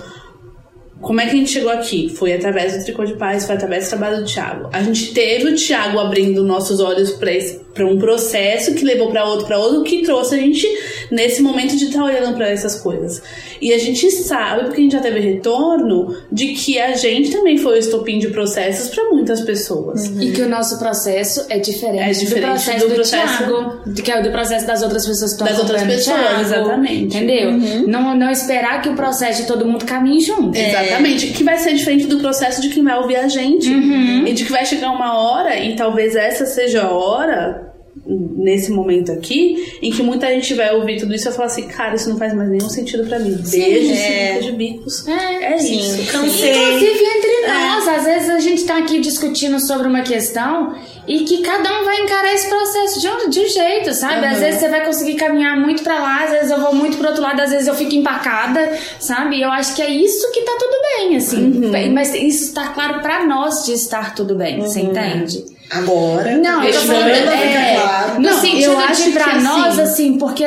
como 1.00 1.18
é 1.18 1.24
que 1.24 1.30
a 1.30 1.34
gente 1.36 1.50
chegou 1.50 1.70
aqui? 1.70 2.10
Foi 2.10 2.30
através 2.30 2.76
do 2.76 2.84
Tricô 2.84 3.06
de 3.06 3.14
Paz, 3.14 3.46
foi 3.46 3.54
através 3.54 3.86
do 3.86 3.88
trabalho 3.88 4.18
do 4.18 4.26
Thiago. 4.26 4.68
A 4.70 4.82
gente 4.82 5.14
teve 5.14 5.48
o 5.48 5.56
Thiago 5.56 5.98
abrindo 5.98 6.44
nossos 6.44 6.78
olhos 6.78 7.12
para 7.12 7.32
um 7.80 7.98
processo 7.98 8.74
que 8.74 8.84
levou 8.84 9.10
para 9.10 9.24
outro, 9.24 9.46
para 9.46 9.58
outro, 9.58 9.82
que 9.82 10.02
trouxe 10.02 10.34
a 10.34 10.38
gente 10.38 10.66
nesse 11.10 11.40
momento 11.42 11.76
de 11.76 11.86
estar 11.86 12.04
olhando 12.04 12.34
para 12.36 12.48
essas 12.48 12.76
coisas. 12.80 13.22
E 13.60 13.72
a 13.72 13.78
gente 13.78 14.10
sabe, 14.10 14.64
porque 14.64 14.80
a 14.80 14.82
gente 14.82 14.92
já 14.92 15.00
teve 15.00 15.20
retorno, 15.20 16.14
de 16.30 16.48
que 16.48 16.78
a 16.78 16.94
gente 16.94 17.30
também 17.30 17.56
foi 17.56 17.74
o 17.76 17.78
estopim 17.78 18.18
de 18.18 18.28
processos 18.28 18.88
para 18.94 19.04
muitas 19.10 19.40
pessoas. 19.42 20.06
E 20.20 20.32
que 20.32 20.42
o 20.42 20.48
nosso 20.48 20.78
processo 20.78 21.46
é 21.48 21.58
diferente, 21.58 22.02
É 22.02 22.10
diferente 22.10 22.40
do 22.40 22.50
processo 22.50 22.78
do 22.80 22.88
do, 22.88 22.94
processo- 22.94 23.38
Thiago, 23.38 23.92
que 24.02 24.10
é 24.10 24.20
o 24.20 24.22
do 24.22 24.30
processo 24.30 24.66
das 24.66 24.82
outras 24.82 25.06
pessoas 25.06 25.30
que 25.34 25.42
estão 25.42 25.46
Das 25.46 25.58
outras 25.58 25.82
pessoas, 25.84 26.18
Thiago, 26.18 26.40
exatamente. 26.40 27.16
Entendeu? 27.16 27.52
Não, 27.86 28.16
não 28.16 28.30
esperar 28.30 28.82
que 28.82 28.88
o 28.88 28.94
processo 28.94 29.42
de 29.42 29.48
todo 29.48 29.64
mundo 29.66 29.84
caminhe 29.84 30.20
junto. 30.20 30.56
Exatamente. 30.58 31.28
Que 31.28 31.44
vai 31.44 31.56
ser 31.58 31.74
diferente 31.74 32.06
do 32.06 32.18
processo 32.18 32.60
de 32.60 32.68
quem 32.68 32.82
vai 32.82 32.98
ouvir 32.98 33.16
a 33.16 33.28
gente. 33.28 33.70
E 33.72 34.32
de 34.32 34.44
que 34.44 34.50
vai 34.50 34.64
chegar 34.66 34.90
uma 34.90 35.16
hora, 35.18 35.56
e 35.58 35.76
talvez 35.76 36.16
essa 36.16 36.44
seja 36.46 36.82
a 36.82 36.90
hora, 36.90 37.61
nesse 38.04 38.72
momento 38.72 39.12
aqui, 39.12 39.78
em 39.82 39.90
que 39.90 40.02
muita 40.02 40.26
gente 40.28 40.54
vai 40.54 40.74
ouvir 40.74 40.98
tudo 40.98 41.14
isso 41.14 41.24
e 41.24 41.28
vai 41.28 41.34
falar 41.34 41.46
assim: 41.46 41.68
cara, 41.68 41.94
isso 41.94 42.08
não 42.08 42.16
faz 42.16 42.34
mais 42.34 42.50
nenhum 42.50 42.68
sentido 42.68 43.06
pra 43.06 43.18
mim. 43.18 43.36
Beijo, 43.50 43.92
é. 43.92 44.36
é. 44.36 44.40
de 44.40 44.52
bicos. 44.52 45.06
É, 45.06 45.54
É 45.54 45.58
sim. 45.58 45.78
isso. 45.78 46.12
Cansei. 46.12 46.52
Inclusive 46.52 47.04
entre 47.04 47.46
nós, 47.48 47.88
às 47.88 48.04
vezes 48.04 48.30
a 48.30 48.40
gente 48.40 48.64
tá 48.64 48.78
aqui 48.78 48.98
discutindo 49.00 49.60
sobre 49.60 49.86
uma 49.86 50.02
questão 50.02 50.74
e 51.06 51.20
que 51.20 51.42
cada 51.42 51.80
um 51.80 51.84
vai 51.84 52.00
encarar 52.00 52.32
esse 52.32 52.48
processo 52.48 53.00
de 53.00 53.08
um, 53.08 53.28
de 53.28 53.40
um 53.40 53.48
jeito, 53.48 53.92
sabe? 53.92 54.24
Às 54.24 54.38
vezes 54.38 54.60
você 54.60 54.68
vai 54.68 54.84
conseguir 54.84 55.14
caminhar 55.14 55.58
muito 55.58 55.82
pra 55.82 55.98
lá, 55.98 56.24
às 56.24 56.30
vezes 56.30 56.50
eu 56.50 56.60
vou 56.60 56.74
muito 56.74 56.96
pro 56.96 57.08
outro 57.08 57.22
lado, 57.22 57.40
às 57.40 57.50
vezes 57.50 57.66
eu 57.66 57.74
fico 57.74 57.94
empacada, 57.94 58.72
sabe? 59.00 59.40
Eu 59.40 59.50
acho 59.50 59.74
que 59.74 59.82
é 59.82 59.90
isso 59.90 60.30
que 60.32 60.42
tá 60.42 60.52
tudo 60.58 60.76
bem, 60.96 61.16
assim. 61.16 61.90
Mas 61.92 62.14
isso 62.14 62.54
tá 62.54 62.68
claro 62.68 63.00
pra 63.00 63.26
nós 63.26 63.64
de 63.64 63.72
estar 63.72 64.14
tudo 64.14 64.34
bem, 64.36 64.60
você 64.60 64.80
entende? 64.80 65.44
Agora, 65.72 66.36
Não, 66.36 66.62
eu 66.62 66.72
tô 66.72 66.78
falando, 66.80 67.08
é, 67.08 67.74
claro. 67.80 68.14
no 68.20 68.30
Não, 68.30 68.40
sentido 68.40 68.64
eu 68.64 68.78
acho 68.78 69.04
de 69.04 69.10
pra 69.12 69.24
assim- 69.26 69.42
nós, 69.44 69.78
assim, 69.78 70.18
porque 70.18 70.44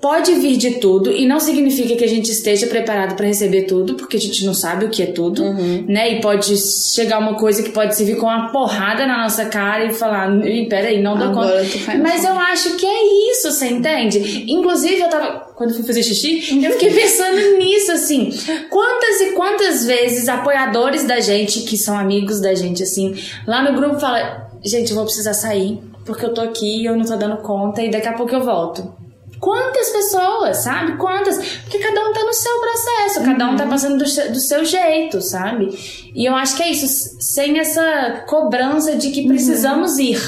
pode 0.00 0.34
vir 0.34 0.56
de 0.56 0.72
tudo 0.72 1.10
e 1.10 1.26
não 1.26 1.40
significa 1.40 1.96
que 1.96 2.04
a 2.04 2.08
gente 2.08 2.30
esteja 2.30 2.66
preparado 2.66 3.16
pra 3.16 3.26
receber 3.26 3.62
tudo, 3.62 3.94
porque 3.94 4.16
a 4.16 4.20
gente 4.20 4.44
não 4.44 4.54
sabe 4.54 4.84
o 4.84 4.88
que 4.90 5.02
é 5.02 5.06
tudo, 5.06 5.42
Uhum. 5.42 5.84
né? 5.88 6.12
E 6.12 6.20
pode 6.20 6.54
chegar 6.94 7.18
uma 7.18 7.34
coisa 7.34 7.62
que 7.62 7.70
pode 7.70 7.96
servir 7.96 8.16
com 8.16 8.26
uma 8.26 8.52
porrada 8.52 9.06
na 9.06 9.22
nossa 9.22 9.46
cara 9.46 9.84
e 9.86 9.94
falar, 9.94 10.30
"Ih, 10.46 10.68
peraí, 10.68 11.02
não 11.02 11.16
dou 11.16 11.28
Agora 11.28 11.64
conta. 11.64 11.98
Mas 11.98 12.24
eu 12.24 12.38
acho 12.38 12.76
que 12.76 12.86
é 12.86 13.32
isso, 13.32 13.50
você 13.50 13.66
entende? 13.68 14.44
Inclusive, 14.48 15.00
eu 15.00 15.08
tava. 15.08 15.46
Quando 15.56 15.70
eu 15.70 15.76
fui 15.76 15.84
fazer 15.86 16.02
xixi, 16.02 16.62
eu 16.62 16.72
fiquei 16.72 16.90
pensando 16.92 17.56
nisso, 17.58 17.90
assim. 17.90 18.30
Quantas 18.68 19.20
e 19.22 19.30
quantas 19.32 19.86
vezes 19.86 20.28
apoiadores 20.28 21.04
da 21.04 21.18
gente, 21.20 21.60
que 21.62 21.78
são 21.78 21.98
amigos 21.98 22.40
da 22.40 22.54
gente, 22.54 22.82
assim, 22.82 23.14
lá 23.46 23.62
no 23.62 23.74
grupo 23.74 23.98
fala, 23.98 24.45
gente, 24.66 24.90
eu 24.90 24.96
vou 24.96 25.04
precisar 25.04 25.34
sair, 25.34 25.80
porque 26.04 26.24
eu 26.24 26.34
tô 26.34 26.40
aqui 26.40 26.82
e 26.82 26.86
eu 26.86 26.96
não 26.96 27.04
tô 27.04 27.16
dando 27.16 27.38
conta 27.38 27.82
e 27.82 27.90
daqui 27.90 28.08
a 28.08 28.12
pouco 28.12 28.34
eu 28.34 28.44
volto. 28.44 28.94
Quantas 29.38 29.90
pessoas, 29.90 30.58
sabe? 30.58 30.96
Quantas? 30.96 31.36
Porque 31.62 31.78
cada 31.78 32.08
um 32.08 32.12
tá 32.12 32.24
no 32.24 32.32
seu 32.32 32.52
processo, 32.58 33.24
cada 33.24 33.50
um 33.50 33.56
tá 33.56 33.66
passando 33.66 33.98
do, 33.98 34.04
do 34.04 34.40
seu 34.40 34.64
jeito, 34.64 35.20
sabe? 35.20 35.76
E 36.14 36.24
eu 36.24 36.34
acho 36.34 36.56
que 36.56 36.62
é 36.62 36.70
isso, 36.70 37.16
sem 37.20 37.58
essa 37.58 38.24
cobrança 38.26 38.96
de 38.96 39.10
que 39.10 39.26
precisamos 39.26 39.98
ir, 39.98 40.18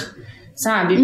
sabe? 0.54 0.96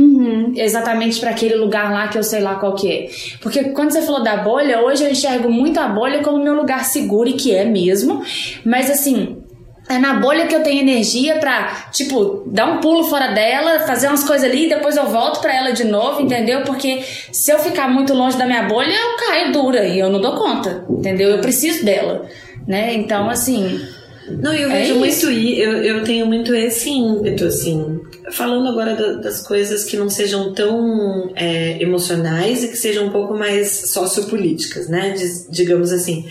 Exatamente 0.55 1.19
pra 1.19 1.31
aquele 1.31 1.55
lugar 1.57 1.91
lá 1.93 2.09
que 2.09 2.19
eu 2.19 2.23
sei 2.23 2.41
lá 2.41 2.57
qual 2.57 2.75
que 2.75 2.93
é. 2.93 3.11
Porque 3.41 3.71
quando 3.71 3.93
você 3.93 4.03
falou 4.03 4.23
da 4.23 4.37
bolha, 4.37 4.83
hoje 4.83 5.03
eu 5.03 5.11
enxergo 5.11 5.51
muito 5.51 5.81
a 5.81 5.89
bolha 5.89 6.23
como 6.23 6.43
meu 6.43 6.55
lugar 6.55 6.85
seguro 6.85 7.31
e 7.31 7.35
que 7.35 7.55
é 7.55 7.65
mesmo, 7.65 8.23
mas 8.65 8.91
assim, 8.91 9.44
é 9.89 9.99
na 9.99 10.15
bolha 10.15 10.47
que 10.47 10.55
eu 10.55 10.63
tenho 10.63 10.81
energia 10.81 11.37
pra, 11.39 11.89
tipo, 11.93 12.43
dar 12.47 12.67
um 12.67 12.81
pulo 12.81 13.05
fora 13.05 13.29
dela, 13.33 13.81
fazer 13.81 14.09
umas 14.09 14.25
coisas 14.25 14.49
ali 14.49 14.67
e 14.67 14.69
depois 14.69 14.97
eu 14.97 15.07
volto 15.07 15.41
pra 15.41 15.55
ela 15.55 15.73
de 15.73 15.85
novo, 15.85 16.21
entendeu? 16.23 16.63
Porque 16.63 17.03
se 17.33 17.51
eu 17.53 17.59
ficar 17.59 17.89
muito 17.89 18.15
longe 18.15 18.37
da 18.39 18.47
minha 18.47 18.63
bolha, 18.63 18.93
eu 18.95 19.17
caio 19.27 19.53
dura 19.53 19.85
e 19.87 19.99
eu 19.99 20.09
não 20.11 20.21
dou 20.21 20.37
conta, 20.37 20.85
entendeu? 20.89 21.29
Eu 21.31 21.39
preciso 21.41 21.85
dela, 21.85 22.27
né? 22.67 22.95
Então, 22.95 23.29
assim, 23.29 23.81
Não, 24.27 24.55
eu 24.55 24.71
É 24.71 24.79
vejo 24.79 25.05
isso. 25.05 25.27
muito 25.27 25.45
eu, 25.61 25.83
eu 25.83 26.03
tenho 26.03 26.25
muito 26.25 26.55
esse 26.55 26.89
ímpeto, 26.89 27.45
assim. 27.45 28.01
Falando 28.33 28.71
agora 28.71 28.95
da- 28.95 29.13
das 29.21 29.47
coisas 29.47 29.85
que 29.85 29.99
não 29.99 30.09
sejam 30.09 30.51
tão 30.55 31.31
é, 31.37 31.77
emocionais 31.83 32.65
e 32.65 32.69
que 32.69 32.77
sejam 32.79 33.05
um 33.09 33.11
pouco 33.11 33.35
mais 33.35 33.91
sociopolíticas, 33.93 34.89
né? 34.89 35.11
Diz- 35.11 35.47
digamos 35.51 35.93
assim. 35.93 36.25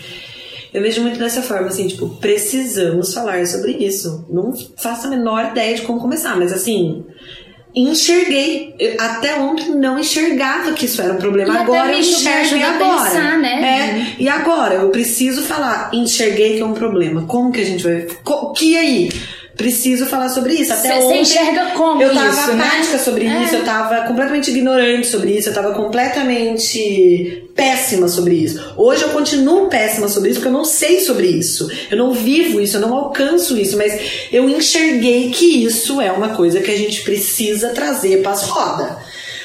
Eu 0.74 0.82
vejo 0.82 1.00
muito 1.02 1.18
dessa 1.20 1.40
forma, 1.40 1.68
assim, 1.68 1.86
tipo, 1.86 2.08
precisamos 2.16 3.14
falar 3.14 3.46
sobre 3.46 3.72
isso. 3.72 4.26
Não 4.28 4.52
faço 4.76 5.06
a 5.06 5.10
menor 5.10 5.52
ideia 5.52 5.76
de 5.76 5.82
como 5.82 6.00
começar, 6.00 6.36
mas 6.36 6.52
assim, 6.52 7.04
enxerguei. 7.74 8.74
Eu, 8.78 8.96
até 9.00 9.38
ontem 9.38 9.70
não 9.74 9.98
enxergava 9.98 10.72
que 10.72 10.86
isso 10.86 11.00
era 11.00 11.12
um 11.14 11.18
problema. 11.18 11.54
E 11.54 11.56
agora 11.58 11.92
eu 11.92 11.98
enxergo 12.00 12.56
e 12.56 12.62
agora. 12.62 13.10
pensar, 13.10 13.38
né? 13.38 13.62
É, 14.18 14.22
e 14.22 14.28
agora 14.28 14.74
eu 14.74 14.90
preciso 14.90 15.42
falar, 15.42 15.90
enxerguei 15.92 16.56
que 16.56 16.60
é 16.62 16.66
um 16.66 16.74
problema. 16.74 17.22
Como 17.22 17.52
que 17.52 17.60
a 17.60 17.64
gente 17.64 17.82
vai. 17.82 18.06
Co- 18.22 18.52
que 18.52 18.76
aí? 18.76 19.08
Preciso 19.56 20.06
falar 20.06 20.28
sobre 20.30 20.54
isso. 20.54 20.72
Até 20.72 20.88
Cê- 20.88 20.94
cê 20.94 21.04
ontem, 21.04 21.20
enxerga 21.22 21.66
como 21.76 22.02
Eu 22.02 22.12
tava 22.12 22.28
isso, 22.28 22.52
né? 22.54 22.64
apática 22.64 22.98
sobre 22.98 23.24
É. 23.26 23.42
isso, 23.44 23.54
eu 23.54 23.64
tava 23.64 24.02
completamente 24.02 24.50
ignorante 24.50 25.06
sobre 25.06 25.30
isso, 25.30 25.48
eu 25.48 25.54
tava 25.54 25.72
completamente 25.74 27.44
péssima 27.54 28.08
sobre 28.08 28.34
isso. 28.34 28.60
Hoje 28.76 29.02
eu 29.02 29.10
continuo 29.10 29.68
péssima 29.68 30.08
sobre 30.08 30.30
isso 30.30 30.40
porque 30.40 30.48
eu 30.48 30.58
não 30.58 30.64
sei 30.64 31.00
sobre 31.00 31.26
isso. 31.28 31.68
Eu 31.90 31.96
não 31.96 32.12
vivo 32.12 32.60
isso, 32.60 32.76
eu 32.76 32.80
não 32.80 32.94
alcanço 32.94 33.56
isso, 33.56 33.76
mas 33.76 33.96
eu 34.32 34.48
enxerguei 34.48 35.30
que 35.30 35.64
isso 35.64 36.00
é 36.00 36.10
uma 36.10 36.30
coisa 36.30 36.60
que 36.60 36.70
a 36.70 36.76
gente 36.76 37.02
precisa 37.02 37.68
trazer 37.70 38.22
para 38.22 38.32
as 38.32 38.42
rodas. 38.42 38.88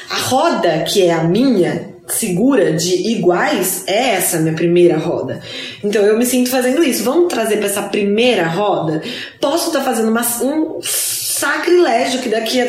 A 0.10 0.16
roda, 0.18 0.86
que 0.92 1.04
é 1.04 1.14
a 1.14 1.24
minha, 1.24 1.90
segura 2.10 2.74
de 2.74 3.12
iguais, 3.12 3.84
é 3.88 4.16
essa 4.16 4.40
minha 4.40 4.54
primeira 4.54 4.98
roda. 4.98 5.40
Então 5.84 6.04
eu 6.04 6.18
me 6.18 6.26
sinto 6.26 6.50
fazendo 6.50 6.84
isso. 6.84 7.04
Vamos 7.04 7.32
trazer 7.34 7.58
para 7.58 7.68
essa 7.68 7.84
primeira 7.84 8.48
roda? 8.48 9.02
Posso 9.40 9.68
estar 9.68 9.82
fazendo 9.82 10.10
uma, 10.10 10.22
um 10.42 10.80
sacrilégio 10.82 12.22
que 12.22 12.30
daqui 12.30 12.62
a 12.62 12.68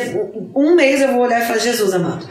um 0.55 0.75
mês 0.75 1.01
eu 1.01 1.13
vou 1.13 1.21
olhar 1.21 1.41
e 1.41 1.45
falar: 1.45 1.59
Jesus 1.59 1.93
amado, 1.93 2.27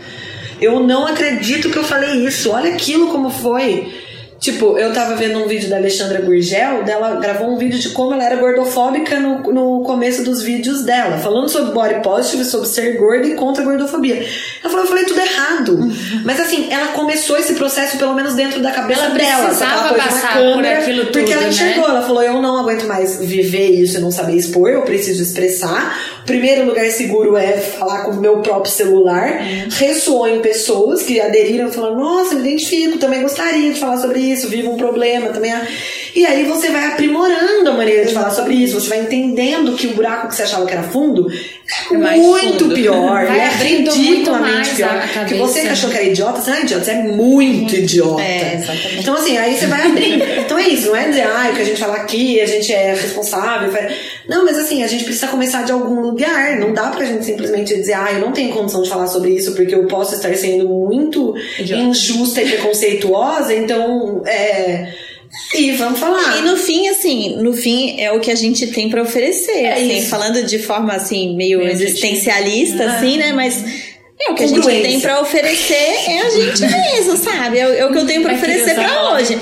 eu 0.60 0.80
não 0.80 1.06
acredito 1.06 1.70
que 1.70 1.78
eu 1.78 1.84
falei 1.84 2.26
isso. 2.26 2.50
Olha 2.50 2.72
aquilo 2.72 3.08
como 3.08 3.30
foi. 3.30 4.09
Tipo, 4.40 4.78
eu 4.78 4.90
tava 4.94 5.16
vendo 5.16 5.38
um 5.38 5.46
vídeo 5.46 5.68
da 5.68 5.76
Alexandra 5.76 6.18
Gurgel, 6.22 6.82
dela 6.82 7.16
gravou 7.16 7.50
um 7.50 7.58
vídeo 7.58 7.78
de 7.78 7.90
como 7.90 8.14
ela 8.14 8.24
era 8.24 8.36
gordofóbica 8.36 9.20
no, 9.20 9.40
no 9.52 9.84
começo 9.84 10.24
dos 10.24 10.42
vídeos 10.42 10.82
dela, 10.82 11.18
falando 11.18 11.50
sobre 11.50 11.72
body 11.72 12.00
positive, 12.02 12.46
sobre 12.46 12.66
ser 12.66 12.96
gorda 12.96 13.26
e 13.26 13.34
contra 13.34 13.62
a 13.62 13.66
gordofobia. 13.66 14.16
Ela 14.16 14.70
falou, 14.70 14.80
eu 14.80 14.88
falei 14.88 15.04
tudo 15.04 15.20
errado. 15.20 15.78
Mas 16.24 16.40
assim, 16.40 16.72
ela 16.72 16.88
começou 16.88 17.36
esse 17.36 17.52
processo, 17.52 17.98
pelo 17.98 18.14
menos 18.14 18.34
dentro 18.34 18.62
da 18.62 18.70
cabeça 18.70 19.02
Ela 19.02 19.14
dela. 19.14 19.44
precisava 19.44 19.96
na 19.96 20.04
passar 20.04 20.32
câmera, 20.32 20.56
por 20.56 20.82
aquilo 20.82 21.02
Porque 21.06 21.20
tudo, 21.20 21.32
ela 21.32 21.42
né? 21.42 21.48
enxergou, 21.50 21.84
ela 21.84 22.02
falou, 22.02 22.22
eu 22.22 22.40
não 22.40 22.58
aguento 22.60 22.86
mais 22.86 23.20
viver 23.22 23.68
isso 23.72 23.98
e 23.98 24.00
não 24.00 24.10
saber 24.10 24.36
expor, 24.36 24.70
eu 24.70 24.82
preciso 24.82 25.22
expressar. 25.22 26.00
O 26.22 26.24
primeiro 26.24 26.64
lugar 26.64 26.86
seguro 26.86 27.36
é 27.36 27.58
falar 27.58 28.04
com 28.04 28.12
o 28.12 28.20
meu 28.20 28.38
próprio 28.38 28.72
celular. 28.72 29.42
Ressoou 29.78 30.26
em 30.26 30.40
pessoas 30.40 31.02
que 31.02 31.20
aderiram 31.20 31.68
e 31.68 31.72
falaram, 31.72 31.96
nossa, 31.96 32.34
me 32.34 32.40
identifico, 32.40 32.96
também 32.96 33.20
gostaria 33.20 33.70
de 33.72 33.78
falar 33.78 33.98
sobre 33.98 34.20
isso, 34.20 34.29
vivo 34.36 34.70
um 34.70 34.76
problema 34.76 35.28
também. 35.28 35.52
E 36.14 36.26
aí 36.26 36.44
você 36.44 36.70
vai 36.70 36.86
aprimorando 36.86 37.70
a 37.70 37.72
maneira 37.72 38.04
de 38.04 38.12
falar 38.12 38.30
sobre 38.30 38.54
isso, 38.54 38.80
você 38.80 38.88
vai 38.88 39.00
entendendo 39.00 39.74
que 39.76 39.86
o 39.86 39.94
buraco 39.94 40.28
que 40.28 40.34
você 40.34 40.42
achava 40.42 40.66
que 40.66 40.72
era 40.72 40.82
fundo 40.82 41.30
é 41.92 42.16
muito 42.16 42.64
fundo. 42.64 42.74
pior, 42.74 43.26
Vai 43.26 43.38
é 43.38 43.46
abrindo 43.46 43.94
muito 43.94 44.10
ridiculamente 44.10 44.56
mais 44.56 44.72
pior. 44.72 45.22
a 45.22 45.24
Que 45.24 45.34
você 45.34 45.60
que 45.62 45.68
achou 45.68 45.90
que 45.90 45.96
era 45.96 46.06
idiota, 46.06 46.40
você 46.40 46.50
não 46.50 46.56
é 46.56 46.62
idiota, 46.62 46.84
você 46.84 46.90
é 46.90 47.02
muito 47.02 47.76
idiota. 47.76 48.22
É, 48.22 48.54
exatamente. 48.54 48.98
Então, 48.98 49.14
assim, 49.14 49.38
aí 49.38 49.56
você 49.56 49.66
vai 49.66 49.86
abrir. 49.86 50.40
Então 50.40 50.58
é 50.58 50.68
isso, 50.68 50.88
não 50.88 50.96
é 50.96 51.08
dizer, 51.08 51.22
ah, 51.22 51.48
o 51.50 51.54
que 51.54 51.62
a 51.62 51.64
gente 51.64 51.78
fala 51.78 51.96
aqui, 51.96 52.40
a 52.40 52.46
gente 52.46 52.72
é 52.72 52.94
responsável. 52.94 53.72
Não, 54.28 54.44
mas 54.44 54.58
assim, 54.58 54.82
a 54.82 54.86
gente 54.86 55.04
precisa 55.04 55.28
começar 55.28 55.62
de 55.62 55.72
algum 55.72 56.00
lugar. 56.00 56.58
Não 56.58 56.72
dá 56.72 56.88
pra 56.88 57.04
gente 57.04 57.24
simplesmente 57.24 57.74
dizer, 57.74 57.94
ah, 57.94 58.12
eu 58.12 58.20
não 58.20 58.32
tenho 58.32 58.52
condição 58.52 58.82
de 58.82 58.88
falar 58.88 59.06
sobre 59.06 59.30
isso 59.30 59.54
porque 59.54 59.74
eu 59.74 59.86
posso 59.86 60.14
estar 60.14 60.34
sendo 60.34 60.68
muito 60.68 61.34
injusta 61.58 62.42
e 62.42 62.48
preconceituosa, 62.48 63.54
então, 63.54 64.19
é. 64.26 64.92
E 65.54 65.72
vamos 65.72 66.00
falar. 66.00 66.38
E 66.38 66.42
no 66.42 66.56
fim, 66.56 66.88
assim, 66.88 67.36
no 67.36 67.52
fim 67.52 68.00
é 68.00 68.10
o 68.10 68.18
que 68.18 68.30
a 68.30 68.34
gente 68.34 68.66
tem 68.68 68.90
pra 68.90 69.02
oferecer, 69.02 69.66
assim, 69.66 69.98
isso. 69.98 70.08
falando 70.10 70.44
de 70.44 70.58
forma 70.58 70.92
assim 70.92 71.36
meio 71.36 71.58
Meio 71.58 71.70
existencialista, 71.70 72.84
assim, 72.84 73.16
né? 73.16 73.32
Mas 73.32 73.64
é 74.22 74.30
o 74.30 74.34
que 74.34 74.44
a 74.44 74.46
gente 74.46 74.66
tem 74.66 75.00
pra 75.00 75.20
oferecer 75.20 75.74
é 75.74 76.20
a 76.20 76.30
gente 76.30 76.60
mesmo, 76.66 77.16
sabe? 77.16 77.58
É, 77.58 77.66
o- 77.66 77.72
é 77.88 77.92
que 77.92 77.98
eu 77.98 78.06
tenho 78.06 78.22
pra 78.22 78.32
Vai 78.32 78.40
querer 78.40 78.52
oferecer 78.62 78.72
usar 78.72 78.80
a 78.82 78.84
pra 78.84 78.94
palavra 79.02 79.22
hoje. 79.22 79.38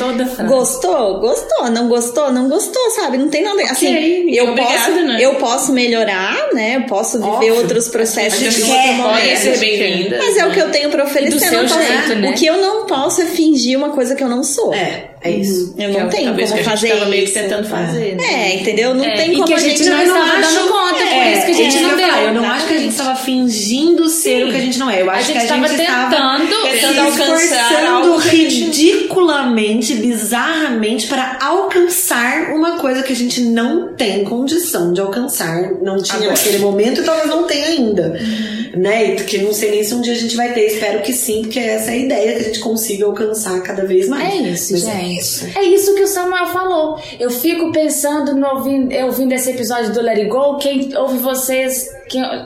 Gostou? 0.47 1.19
Gostou. 1.21 1.71
Não 1.71 1.89
gostou? 1.89 2.33
Não 2.33 2.49
gostou, 2.49 2.91
sabe? 2.93 3.19
Não 3.19 3.29
tem 3.29 3.43
nada. 3.43 3.63
Assim, 3.65 4.31
eu 4.35 4.49
obrigada, 4.51 4.75
posso, 4.75 4.91
né? 5.05 5.17
eu 5.21 5.35
posso 5.35 5.73
melhorar, 5.73 6.49
né? 6.55 6.77
Eu 6.77 6.83
posso 6.87 7.19
viver 7.19 7.29
Óbvio. 7.31 7.55
outros 7.57 7.89
processos 7.89 8.39
de 8.55 8.63
quer, 8.63 8.97
Pode 9.03 9.37
ser 9.39 9.59
bem-vinda. 9.59 10.19
Mas 10.19 10.37
é 10.37 10.47
o 10.47 10.53
que 10.53 10.61
eu 10.61 10.71
tenho 10.71 10.91
pra 10.91 11.05
oferecer. 11.05 11.39
jeito, 11.49 12.15
né? 12.17 12.31
O 12.31 12.35
que 12.35 12.47
eu 12.47 12.59
não 12.61 12.87
posso 12.87 13.21
é 13.23 13.27
fingir 13.27 13.77
uma 13.77 13.91
coisa 13.91 14.15
que 14.15 14.23
eu 14.23 14.29
não 14.29 14.43
sou. 14.45 14.73
É, 14.73 15.11
é 15.21 15.31
isso. 15.31 15.75
Eu 15.79 15.91
Que 15.91 15.97
é 15.97 16.01
não 16.01 16.07
o- 16.07 16.11
tenho 16.11 16.25
como 16.27 16.37
que 16.37 16.43
a 16.43 16.47
gente 16.47 16.65
fazer 16.65 16.89
tava 16.91 17.05
meio 17.07 17.23
que 17.25 17.31
isso. 17.31 17.39
tentando 17.41 17.69
fazer. 17.69 18.17
né? 18.17 18.25
É, 18.51 18.55
entendeu? 18.61 18.95
Não 18.95 19.05
É, 19.05 19.17
tem 19.17 19.31
e 19.33 19.35
como 19.35 19.47
que 19.47 19.55
a 19.55 19.59
gente 19.59 19.85
não 19.85 19.99
eu 20.01 20.07
estava 20.07 20.25
acho- 20.39 20.55
dando 20.55 20.69
conta, 20.69 20.95
por 20.95 21.03
É, 21.07 21.33
isso 21.33 21.45
que 21.47 21.51
a 21.51 21.55
gente 21.55 21.75
isso 21.75 21.83
não 21.83 21.91
eu 21.91 21.97
deu. 21.97 22.07
Eu 22.09 22.35
não 22.35 22.45
acho 22.51 22.67
que 22.67 22.75
a 22.75 22.79
gente 22.79 22.91
estava 22.91 23.17
fingindo 23.17 24.09
ser 24.09 24.45
o 24.47 24.51
que 24.51 24.57
a 24.57 24.61
gente 24.61 24.79
não 24.79 24.91
é. 24.91 25.03
Eu 25.03 25.11
A 25.11 25.15
acho 25.15 25.27
gente 25.29 25.33
que 25.33 25.39
a 25.39 25.57
gente 25.57 25.65
estava 25.73 26.09
tentando, 26.09 26.63
tentando 26.63 27.01
alcançar 27.01 27.85
a 27.85 28.19
ridiculamente, 28.19 29.95
bizarramente 29.95 31.07
para 31.07 31.39
alcançar 31.41 32.53
uma 32.53 32.79
coisa 32.79 33.03
que 33.03 33.13
a 33.13 33.17
gente 33.17 33.41
não 33.41 33.95
tem 33.95 34.25
condição 34.25 34.93
de 34.93 35.01
alcançar. 35.01 35.73
Não 35.83 36.01
tinha 36.03 36.17
Agora. 36.19 36.33
naquele 36.33 36.59
momento 36.59 37.01
e 37.01 37.05
talvez 37.05 37.27
não 37.29 37.45
tenha 37.45 37.67
ainda. 37.67 38.19
Né? 38.77 39.15
E 39.15 39.17
que 39.25 39.39
não 39.39 39.53
sei 39.53 39.71
nem 39.71 39.85
se 39.85 39.95
um 39.95 40.01
dia 40.01 40.13
a 40.13 40.17
gente 40.17 40.37
vai 40.37 40.53
ter. 40.53 40.67
Espero 40.67 41.03
que 41.03 41.13
sim, 41.13 41.43
porque 41.43 41.59
essa 41.59 41.91
é 41.91 41.95
a 41.95 41.97
ideia 41.97 42.33
que 42.35 42.41
a 42.41 42.45
gente 42.45 42.61
consiga 42.61 43.07
alcançar 43.07 43.63
cada 43.63 43.85
vez 43.85 44.09
mais. 44.09 44.33
É 44.33 44.37
isso, 44.37 44.73
Mas 44.73 44.83
gente. 44.83 44.97
É 44.97 45.09
isso. 45.09 45.47
É 45.59 45.65
isso 45.65 45.95
que 45.95 46.03
o 46.03 46.07
Samuel 46.07 46.47
falou. 46.47 47.01
Eu 47.19 47.31
fico 47.31 47.73
pensando 47.73 48.35
no 48.35 48.47
ouvindo, 48.47 48.93
eu 48.93 49.07
ouvindo 49.07 49.33
esse 49.33 49.51
episódio 49.51 49.93
do 49.93 50.01
Let 50.01 50.19
It 50.19 50.29
Go, 50.29 50.59
quem 50.59 50.97
ouve 50.97 51.19
vocês 51.19 51.87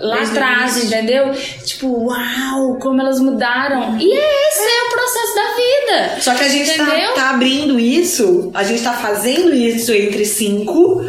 lá 0.00 0.16
Desde 0.16 0.38
atrás, 0.38 0.84
entendeu? 0.84 1.32
Tipo, 1.64 2.06
uau, 2.06 2.78
como 2.80 3.00
elas 3.00 3.20
mudaram. 3.20 3.96
E 3.98 4.12
esse 4.12 4.62
é 4.62 4.86
o 4.86 4.90
processo 4.90 5.34
da 5.34 5.54
vida. 5.54 6.20
Só 6.20 6.34
que 6.34 6.44
a 6.44 6.48
gente 6.48 6.76
tá, 6.76 7.12
tá 7.14 7.30
abrindo 7.30 7.78
isso, 7.78 8.50
a 8.54 8.64
gente 8.64 8.82
tá 8.82 8.92
fazendo 8.94 9.54
isso 9.54 9.92
entre 9.92 10.24
cinco, 10.24 11.04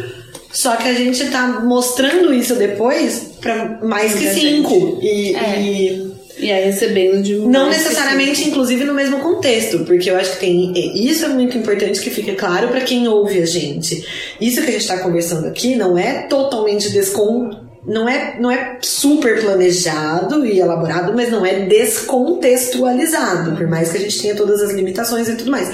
Só 0.52 0.76
que 0.76 0.88
a 0.88 0.94
gente 0.94 1.24
tá 1.30 1.60
mostrando 1.64 2.32
isso 2.32 2.54
depois 2.54 3.33
pra 3.44 3.78
mais 3.82 4.14
que 4.14 4.26
cinco. 4.30 4.98
E, 5.00 5.36
É. 5.36 5.60
e 5.60 6.14
E 6.36 6.50
aí 6.50 6.64
recebendo 6.64 7.22
de 7.22 7.36
não 7.36 7.68
mais 7.68 7.78
necessariamente, 7.84 8.48
inclusive, 8.48 8.84
no 8.84 8.92
mesmo 8.92 9.20
contexto, 9.20 9.84
porque 9.84 10.10
eu 10.10 10.16
acho 10.16 10.32
que 10.32 10.40
tem. 10.40 10.72
Isso 11.06 11.24
é 11.24 11.28
muito 11.28 11.56
importante 11.56 12.00
que 12.00 12.10
fique 12.10 12.32
claro 12.32 12.68
pra 12.68 12.80
quem 12.80 13.06
ouve 13.06 13.40
a 13.40 13.46
gente. 13.46 14.04
Isso 14.40 14.60
que 14.62 14.68
a 14.70 14.72
gente 14.72 14.86
tá 14.86 14.98
conversando 14.98 15.46
aqui 15.46 15.76
não 15.76 15.96
é 15.96 16.22
totalmente 16.22 16.90
descon. 16.90 17.62
Não 17.86 18.08
é, 18.08 18.36
não 18.40 18.50
é 18.50 18.78
super 18.80 19.42
planejado 19.42 20.46
e 20.46 20.58
elaborado, 20.58 21.12
mas 21.14 21.30
não 21.30 21.44
é 21.44 21.66
descontextualizado, 21.66 23.54
por 23.56 23.66
mais 23.68 23.92
que 23.92 23.98
a 23.98 24.00
gente 24.00 24.22
tenha 24.22 24.34
todas 24.34 24.62
as 24.62 24.72
limitações 24.72 25.28
e 25.28 25.36
tudo 25.36 25.50
mais. 25.50 25.70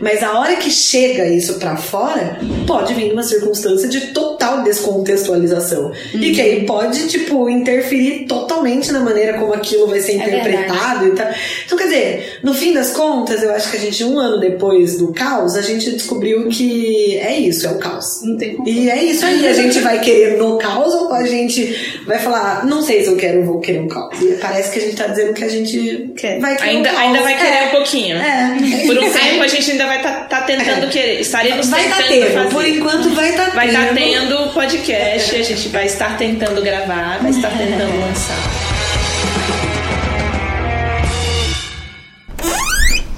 Mas 0.00 0.22
a 0.22 0.38
hora 0.38 0.56
que 0.56 0.70
chega 0.70 1.26
isso 1.26 1.54
pra 1.54 1.76
fora, 1.76 2.38
pode 2.66 2.94
vir 2.94 3.12
uma 3.12 3.22
circunstância 3.22 3.88
de 3.88 4.08
total 4.08 4.62
descontextualização. 4.62 5.92
E 6.14 6.32
que 6.32 6.40
aí 6.40 6.64
pode, 6.66 7.08
tipo, 7.08 7.48
interferir 7.48 8.26
totalmente 8.26 8.92
na 8.92 9.00
maneira 9.00 9.38
como 9.38 9.52
aquilo 9.52 9.86
vai 9.88 10.00
ser 10.00 10.14
interpretado 10.14 11.06
e 11.06 11.10
tal. 11.12 11.26
Então, 11.66 11.78
quer 11.78 11.84
dizer, 11.84 12.38
no 12.42 12.54
fim 12.54 12.72
das 12.72 12.90
contas, 12.92 13.42
eu 13.42 13.52
acho 13.52 13.70
que 13.70 13.76
a 13.76 13.80
gente, 13.80 14.04
um 14.04 14.18
ano 14.18 14.38
depois 14.40 14.98
do 14.98 15.12
caos, 15.12 15.56
a 15.56 15.62
gente 15.62 15.90
descobriu 15.90 16.48
que 16.48 17.16
é 17.18 17.36
isso, 17.38 17.66
é 17.66 17.70
o 17.70 17.78
caos. 17.78 18.20
Não 18.22 18.36
tem 18.36 18.54
como. 18.54 18.68
E 18.68 18.88
é 18.90 19.02
isso 19.04 19.24
aí, 19.24 19.46
a 19.46 19.52
gente 19.52 19.78
vai 19.80 20.00
querer 20.00 20.36
no 20.38 20.58
caos 20.58 20.94
ou 20.94 21.12
a 21.12 21.24
gente 21.26 22.02
vai 22.06 22.18
falar, 22.18 22.64
não 22.66 22.82
sei 22.82 23.02
se 23.02 23.08
eu 23.10 23.16
quero, 23.16 23.44
vou 23.44 23.60
querer 23.60 23.80
um 23.80 23.88
caos. 23.88 24.20
E 24.20 24.34
parece 24.40 24.70
que 24.72 24.78
a 24.78 24.82
gente 24.82 24.96
tá 24.96 25.06
dizendo 25.06 25.32
que 25.34 25.44
a 25.44 25.48
gente 25.48 26.12
Quer. 26.16 26.40
vai 26.40 26.56
querer 26.56 26.68
Ainda, 26.70 26.90
um 26.90 26.92
caos. 26.94 27.06
ainda 27.06 27.20
vai 27.22 27.36
querer 27.36 27.48
É. 27.48 27.66
um 27.66 27.70
pouquinho. 27.70 28.16
É. 28.16 28.56
Por 28.86 28.98
um 28.98 29.10
tempo 29.10 29.42
a 29.42 29.48
gente 29.48 29.70
ainda 29.70 29.86
vai 29.88 29.96
estar 29.96 30.28
tá, 30.28 30.42
tentando 30.42 30.88
querer. 30.88 31.20
Estaremos 31.20 31.68
Vai 31.68 31.82
tentando 31.82 32.00
estar 32.00 32.12
tendo, 32.12 32.34
fazer. 32.34 32.50
por 32.50 32.66
enquanto 32.66 33.10
vai 33.14 33.30
estar 33.30 33.50
Vai 33.50 33.66
estar 33.68 33.94
tendo. 33.94 33.96
tendo 33.96 34.52
podcast, 34.52 35.34
a 35.34 35.42
gente 35.42 35.68
vai 35.68 35.86
estar 35.86 36.16
tentando 36.16 36.62
gravar, 36.62 37.18
vai 37.20 37.30
estar 37.30 37.50
tentando 37.50 37.98
lançar. 38.00 38.36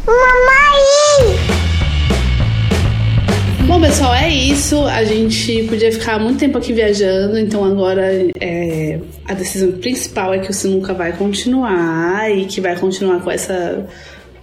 Mamãe! 0.06 1.50
Bom, 3.66 3.80
pessoal, 3.80 4.14
é 4.14 4.28
isso. 4.28 4.84
A 4.86 5.04
gente 5.04 5.64
podia 5.64 5.92
ficar 5.92 6.18
muito 6.18 6.38
tempo 6.38 6.58
aqui 6.58 6.72
viajando, 6.72 7.38
então 7.38 7.64
agora 7.64 8.10
é, 8.40 8.98
a 9.26 9.34
decisão 9.34 9.72
principal 9.72 10.34
é 10.34 10.38
que 10.38 10.50
o 10.50 10.54
Sinuca 10.54 10.94
vai 10.94 11.12
continuar 11.12 12.30
e 12.30 12.46
que 12.46 12.60
vai 12.60 12.76
continuar 12.76 13.20
com 13.22 13.30
essa 13.30 13.86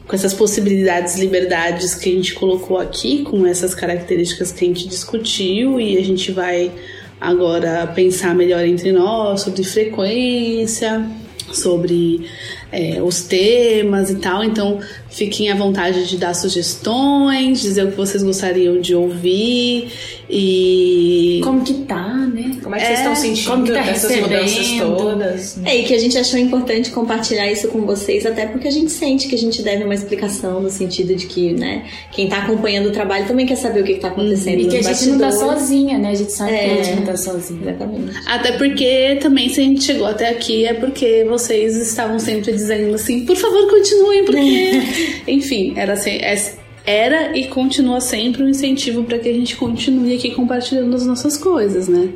com 0.08 0.16
essas 0.16 0.34
possibilidades, 0.34 1.18
liberdades 1.18 1.94
que 1.94 2.10
a 2.10 2.14
gente 2.14 2.34
colocou 2.34 2.78
aqui, 2.78 3.24
com 3.24 3.46
essas 3.46 3.76
características 3.76 4.52
que 4.52 4.64
a 4.64 4.68
gente 4.68 4.88
discutiu 4.88 5.80
e 5.80 5.98
a 5.98 6.04
gente 6.04 6.32
vai 6.32 6.72
agora 7.20 7.86
pensar 7.88 8.34
melhor 8.34 8.64
entre 8.66 8.92
nós 8.92 9.42
sobre 9.42 9.64
frequência, 9.64 11.06
sobre 11.52 12.26
é, 12.72 13.02
os 13.02 13.24
temas 13.24 14.10
e 14.10 14.16
tal. 14.16 14.44
Então, 14.44 14.80
fiquem 15.18 15.50
à 15.52 15.56
vontade 15.56 16.08
de 16.08 16.16
dar 16.18 16.34
sugestões, 16.36 17.60
dizer 17.62 17.86
o 17.86 17.92
que 17.92 17.98
vocês 17.98 18.22
gostariam 18.24 18.80
de 18.80 18.94
ouvir 18.96 19.88
e. 20.30 21.42
Como 21.44 21.64
que 21.64 21.74
tá, 21.86 22.08
né? 22.34 22.56
Como 22.62 22.76
é 22.76 22.80
que 22.80 22.86
vocês 22.86 23.00
estão 23.00 23.16
sentindo 23.16 23.50
como 23.52 23.64
que 23.66 23.72
tá 23.72 23.82
dessas 23.82 24.16
mudanças 24.18 24.58
recebendo? 24.58 24.98
todas? 24.98 25.60
É, 25.66 25.78
e 25.78 25.84
que 25.86 25.94
a 25.94 26.00
gente 26.00 26.18
achou 26.18 26.40
importante 26.40 26.92
compartilhar 26.92 27.52
isso 27.52 27.68
com 27.70 27.82
vocês, 27.82 28.26
até 28.26 28.46
porque 28.46 28.68
a 28.68 28.72
gente 28.72 28.92
sente 28.92 29.28
que 29.28 29.36
a 29.36 29.38
gente 29.38 29.62
deve 29.62 29.84
uma 29.84 29.94
explicação 29.96 30.62
no 30.62 30.70
sentido 30.70 31.16
de 31.16 31.26
que, 31.28 31.52
né, 31.54 31.86
quem 32.12 32.28
tá 32.28 32.40
acompanhando 32.40 32.88
o 32.88 32.92
trabalho 32.92 33.26
também 33.26 33.46
quer 33.46 33.56
saber 33.56 33.82
o 33.82 33.84
que, 33.84 33.96
que 33.96 34.00
tá 34.00 34.10
acontecendo. 34.10 34.62
E 34.62 34.68
que 34.68 34.78
a 34.78 34.82
gente 34.82 35.06
não 35.10 35.20
tá 35.20 35.32
sozinha, 35.32 35.98
né? 35.98 36.10
A 36.12 36.16
gente 36.16 36.32
sabe 36.32 36.52
que 36.52 36.56
a 36.58 36.60
É. 36.80 36.84
gente 36.84 36.96
não 37.00 37.06
tá 37.06 37.18
sozinha. 37.18 37.62
Exatamente. 37.62 38.18
Até 38.28 38.52
porque 38.54 39.18
também 39.22 39.50
se 39.50 39.62
a 39.62 39.64
gente 39.64 39.84
chegou 39.84 40.06
até 40.08 40.30
aqui 40.30 40.66
é 40.66 40.74
porque 40.74 41.26
vocês 41.28 41.76
estavam 41.78 42.20
sempre 42.20 42.52
dizendo 42.52 42.94
assim, 42.94 43.26
por 43.26 43.36
favor, 43.36 43.68
continuem, 43.70 44.26
porque. 44.26 44.38
Enfim, 45.28 45.74
era, 45.76 45.96
se- 45.96 46.10
é- 46.10 46.54
era 46.86 47.38
e 47.38 47.48
continua 47.48 48.00
sempre 48.00 48.44
um 48.44 48.50
incentivo 48.50 49.04
para 49.04 49.20
que 49.20 49.28
a 49.30 49.34
gente 49.34 49.56
continue 49.56 50.16
aqui 50.16 50.32
compartilhando 50.32 50.96
as 50.96 51.06
nossas 51.06 51.36
coisas, 51.38 51.88
né? 51.88 52.10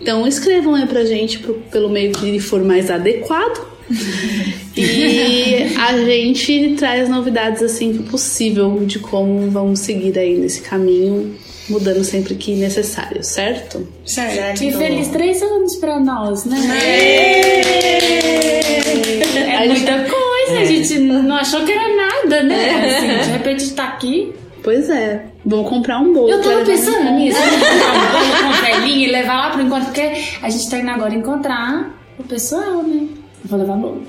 Então 0.00 0.26
escrevam 0.26 0.74
aí 0.74 0.86
pra 0.86 1.04
gente 1.04 1.38
pro- 1.38 1.54
pelo 1.72 1.88
meio 1.88 2.12
que 2.12 2.38
for 2.38 2.62
mais 2.62 2.90
adequado. 2.90 3.74
e 4.76 5.74
a 5.78 5.96
gente 5.96 6.74
traz 6.76 7.08
novidades 7.08 7.62
assim 7.62 7.92
que 7.92 8.02
possível 8.04 8.80
de 8.84 8.98
como 8.98 9.48
vamos 9.50 9.80
seguir 9.80 10.18
aí 10.18 10.36
nesse 10.36 10.60
caminho, 10.60 11.34
mudando 11.68 12.02
sempre 12.04 12.34
que 12.34 12.54
necessário, 12.56 13.22
certo? 13.24 13.86
Certo. 14.04 14.62
E 14.64 14.72
feliz 14.72 15.08
três 15.08 15.40
anos 15.42 15.76
pra 15.76 15.98
nós, 16.00 16.44
né? 16.44 16.58
É 19.48 19.66
muita 19.68 19.92
coisa, 20.04 20.25
a 20.52 20.64
gente 20.64 20.98
não 20.98 21.36
achou 21.36 21.64
que 21.64 21.72
era 21.72 21.96
nada, 21.96 22.42
né? 22.42 22.70
Assim, 22.70 23.24
de 23.24 23.30
repente 23.30 23.72
tá 23.72 23.84
aqui. 23.84 24.32
Pois 24.62 24.90
é. 24.90 25.26
Vamos 25.44 25.68
comprar 25.68 26.00
um 26.00 26.12
bolo. 26.12 26.28
Eu 26.28 26.42
tava 26.42 26.64
pensando 26.64 27.10
nisso, 27.12 27.38
né? 27.38 27.46
comprar 27.50 27.94
um 27.94 28.12
bolo 28.12 28.42
com 28.42 28.64
velhinha 28.64 29.06
e 29.06 29.12
levar 29.12 29.36
lá 29.36 29.50
pro 29.50 29.62
encontro, 29.62 29.86
porque 29.86 30.12
a 30.42 30.50
gente 30.50 30.68
tá 30.68 30.78
indo 30.78 30.90
agora 30.90 31.14
encontrar 31.14 31.96
o 32.18 32.24
pessoal, 32.24 32.82
né? 32.82 33.06
Eu 33.44 33.48
vou 33.48 33.58
levar 33.60 33.76
bolo. 33.76 34.02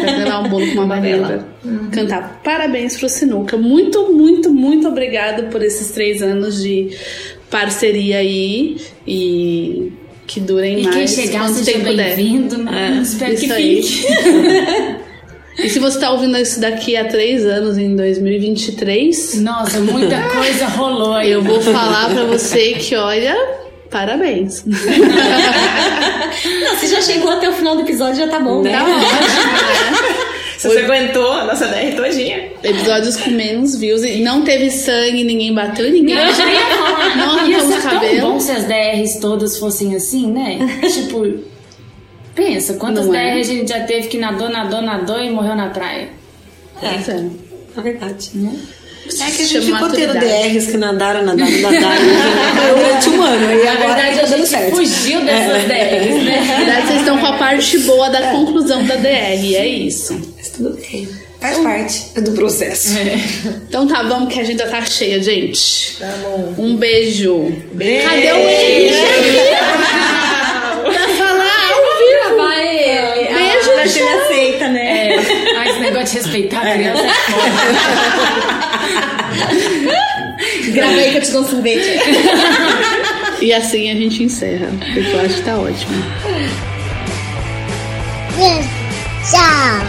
Vai 0.00 0.18
levar 0.18 0.40
um 0.40 0.48
bolo 0.48 0.66
com 0.68 0.72
uma 0.72 0.86
varela. 0.94 1.46
Cantar 1.92 2.40
parabéns 2.42 2.96
pro 2.96 3.08
Sinuca. 3.08 3.56
Muito, 3.56 4.10
muito, 4.12 4.50
muito 4.50 4.88
obrigada 4.88 5.44
por 5.44 5.62
esses 5.62 5.90
três 5.90 6.22
anos 6.22 6.62
de 6.62 6.96
parceria 7.50 8.18
aí. 8.18 8.78
E 9.06 9.92
que 10.26 10.40
durem 10.40 10.80
E 10.80 10.84
mais 10.84 10.94
quem 10.96 11.06
chegar, 11.06 11.48
seja 11.50 11.78
bem-vindo, 11.78 12.58
né? 12.58 13.00
Espero 13.02 13.36
que 13.36 13.48
fique. 13.48 14.06
E 15.58 15.68
se 15.70 15.78
você 15.78 16.00
tá 16.00 16.10
ouvindo 16.10 16.36
isso 16.36 16.60
daqui 16.60 16.96
a 16.96 17.04
três 17.04 17.46
anos, 17.46 17.78
em 17.78 17.94
2023, 17.94 19.40
Nossa, 19.40 19.78
muita 19.80 20.20
coisa 20.30 20.66
rolou 20.66 21.14
aí. 21.14 21.30
eu 21.30 21.42
vou 21.42 21.60
falar 21.60 22.10
pra 22.10 22.24
você 22.24 22.72
que, 22.74 22.96
olha, 22.96 23.36
parabéns. 23.90 24.64
Não, 24.66 24.76
se 26.78 26.88
já 26.88 27.00
chegou 27.02 27.30
até 27.30 27.48
o 27.48 27.52
final 27.52 27.76
do 27.76 27.82
episódio, 27.82 28.16
já 28.16 28.26
tá 28.28 28.40
bom, 28.40 28.62
né? 28.62 28.72
Tá 28.72 28.82
ótimo. 28.84 30.24
Se 30.58 30.68
você 30.68 30.78
aguentou 30.80 31.30
a 31.32 31.44
nossa 31.44 31.66
DR 31.68 31.94
todinha. 31.94 32.48
Episódios 32.62 33.16
com 33.18 33.30
menos 33.30 33.76
views 33.76 34.02
e 34.02 34.20
não 34.22 34.42
teve 34.42 34.70
sangue, 34.70 35.22
ninguém 35.22 35.52
bateu 35.54 35.90
ninguém. 35.90 36.16
Eu 36.16 36.34
já 36.34 36.50
ia 36.50 36.60
falar. 36.66 37.16
Não 37.16 37.46
Ia 37.48 37.56
arrancamos 37.58 37.74
ser 37.74 37.82
tão 37.82 37.90
cabelo. 38.00 38.20
bom 38.32 38.40
se 38.40 38.50
as 38.52 38.64
DRs 38.64 39.16
todas 39.20 39.58
fossem 39.58 39.94
assim, 39.94 40.26
né? 40.32 40.58
tipo, 40.92 41.22
pensa, 42.34 42.74
quantas 42.74 43.06
Não 43.06 43.14
é? 43.14 43.34
DRs 43.34 43.48
a 43.48 43.52
gente 43.54 43.68
já 43.68 43.80
teve 43.80 44.08
que 44.08 44.18
nadou, 44.18 44.48
nadou, 44.48 44.82
nadou 44.82 45.22
e 45.22 45.30
morreu 45.30 45.54
na 45.54 45.68
praia? 45.68 46.08
Pois 46.80 47.08
é. 47.08 47.24
É 47.76 47.80
verdade. 47.80 48.30
É 49.06 49.30
que 49.30 49.42
a 49.42 49.44
gente 49.44 49.66
Chama 49.66 49.76
ficou 49.76 49.90
tendo. 49.90 50.18
DRs 50.18 50.66
que 50.70 50.76
nadaram, 50.78 51.24
nadaram, 51.24 51.50
nadaram 51.60 52.04
durante 52.74 53.08
um 53.10 53.22
ano. 53.22 53.52
E 53.52 53.64
Na 53.64 53.72
agora 53.72 53.94
verdade, 53.94 54.16
tá 54.16 54.22
a 54.22 54.24
dando 54.30 54.36
gente 54.38 54.48
certo. 54.48 54.76
fugiu 54.76 55.20
dessas 55.24 55.64
DRs, 55.64 56.16
Na 56.16 56.22
né? 56.24 56.54
verdade, 56.58 56.86
vocês 56.86 56.98
estão 57.00 57.18
com 57.18 57.26
a 57.26 57.32
parte 57.36 57.78
boa 57.80 58.08
da 58.08 58.30
conclusão 58.32 58.82
da 58.86 58.96
DR, 58.96 59.54
é 59.56 59.66
isso. 59.66 60.18
Mas 60.36 60.48
tudo 60.50 60.78
bem. 60.80 61.06
Faz 61.40 61.58
parte 61.58 62.20
do 62.22 62.32
processo. 62.32 62.94
Então 63.68 63.86
tá, 63.86 64.02
vamos 64.04 64.32
que 64.32 64.38
a 64.38 64.42
agenda 64.42 64.66
tá 64.66 64.82
cheia, 64.86 65.22
gente. 65.22 65.98
Tá 65.98 66.06
bom. 66.22 66.54
Um 66.56 66.76
beijo. 66.76 67.52
Cadê 67.76 68.32
o 68.32 68.36
Henrique? 68.48 68.94
Ah, 76.04 76.16
esse 76.16 76.16
negócio 76.16 76.20
de 76.20 76.38
respeitar 76.38 76.60
a 76.60 76.74
criança 76.74 77.02
é. 77.02 77.10
Grava 80.72 80.92
aí 80.92 81.10
que 81.12 81.16
eu 81.18 81.22
te 81.22 81.30
dou 81.32 81.42
um 81.42 81.48
sorvete. 81.48 82.00
E 83.40 83.52
assim 83.52 83.90
a 83.90 83.94
gente 83.94 84.22
encerra, 84.22 84.68
porque 84.92 85.00
eu 85.00 85.20
acho 85.20 85.34
que 85.36 85.42
tá 85.42 85.56
ótimo. 85.56 86.04
Tchau. 89.30 89.86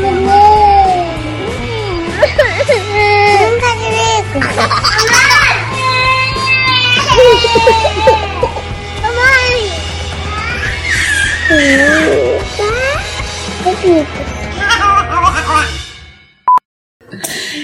Mamãe. 0.00 1.16
Nunca 3.40 3.76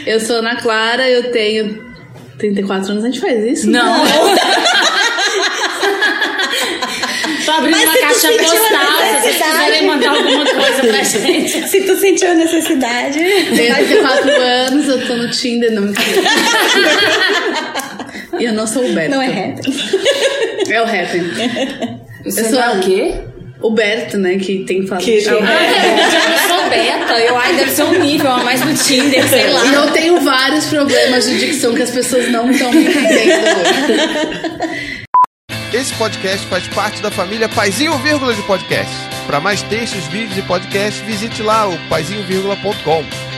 Eu 0.07 0.21
sou 0.21 0.37
Ana 0.37 0.57
Clara, 0.57 1.09
eu 1.09 1.31
tenho 1.31 1.93
34 2.39 2.91
anos, 2.93 3.05
a 3.05 3.07
gente 3.09 3.21
faz 3.21 3.45
isso? 3.45 3.71
Não. 3.71 4.03
Tô 7.45 7.51
abrindo 7.53 7.77
Mas 7.77 7.85
uma 7.89 7.99
caixa 7.99 8.29
postal, 8.33 8.59
se 8.61 9.21
vocês 9.23 9.37
quiserem 9.43 9.87
mandar 9.87 10.11
alguma 10.11 10.45
coisa 10.47 10.81
pra 10.83 11.03
gente. 11.05 11.69
Se 11.69 11.81
tu 11.83 11.97
sentiu 11.97 12.31
a 12.31 12.35
necessidade. 12.35 13.19
Tenho 13.19 13.75
34 13.75 14.31
anos, 14.31 14.89
eu 14.89 15.07
tô 15.07 15.17
no 15.17 15.29
Tinder, 15.31 15.73
não 15.73 15.83
mentira. 15.83 16.23
E 18.39 18.45
eu 18.47 18.55
não 18.55 18.67
sou 18.67 18.85
o 18.85 18.93
Berto. 18.93 19.11
Não 19.11 19.21
é 19.23 19.27
rap. 19.29 19.61
É 20.69 20.81
o 20.81 20.85
Happy. 20.85 21.21
Você 22.25 22.41
Eu 22.41 22.45
sou- 22.45 22.53
não 22.55 22.63
é 22.63 22.71
o 22.79 22.81
quê? 22.81 23.15
O 23.63 23.71
Berto, 23.71 24.19
né, 24.19 24.37
que 24.39 24.65
tem 24.65 24.87
falado. 24.87 25.05
Que- 25.05 25.23
que- 25.23 25.29
Eu 25.29 25.39
sou 25.39 26.69
beta. 26.71 27.19
Eu, 27.21 27.37
ai, 27.37 27.55
deve 27.57 27.71
ser 27.71 27.85
um 27.85 27.99
nível 27.99 28.31
a 28.31 28.39
mais 28.43 28.61
no 28.65 28.75
Tinder, 28.75 29.27
sei 29.29 29.49
lá. 29.53 29.65
E 29.65 29.75
eu 29.75 29.91
tenho 29.93 30.21
vários 30.21 30.67
problemas 30.67 31.27
de 31.27 31.39
dicção 31.39 31.75
que 31.75 31.83
as 31.83 31.91
pessoas 31.91 32.29
não 32.31 32.51
estão 32.51 32.73
me 32.73 32.85
entendendo. 32.85 33.45
Esse 35.73 35.93
podcast 35.95 36.47
faz 36.49 36.67
parte 36.69 37.01
da 37.01 37.11
família 37.11 37.49
Paizinho 37.49 37.97
Vírgula 37.99 38.35
de 38.35 38.43
Podcast. 38.43 38.93
Para 39.27 39.41
mais 39.41 39.63
textos, 39.63 40.05
vídeos 40.09 40.37
e 40.37 40.43
podcasts, 40.43 41.01
visite 41.07 41.43
lá 41.43 41.67
o 41.69 41.79
paizinho.com. 41.89 43.32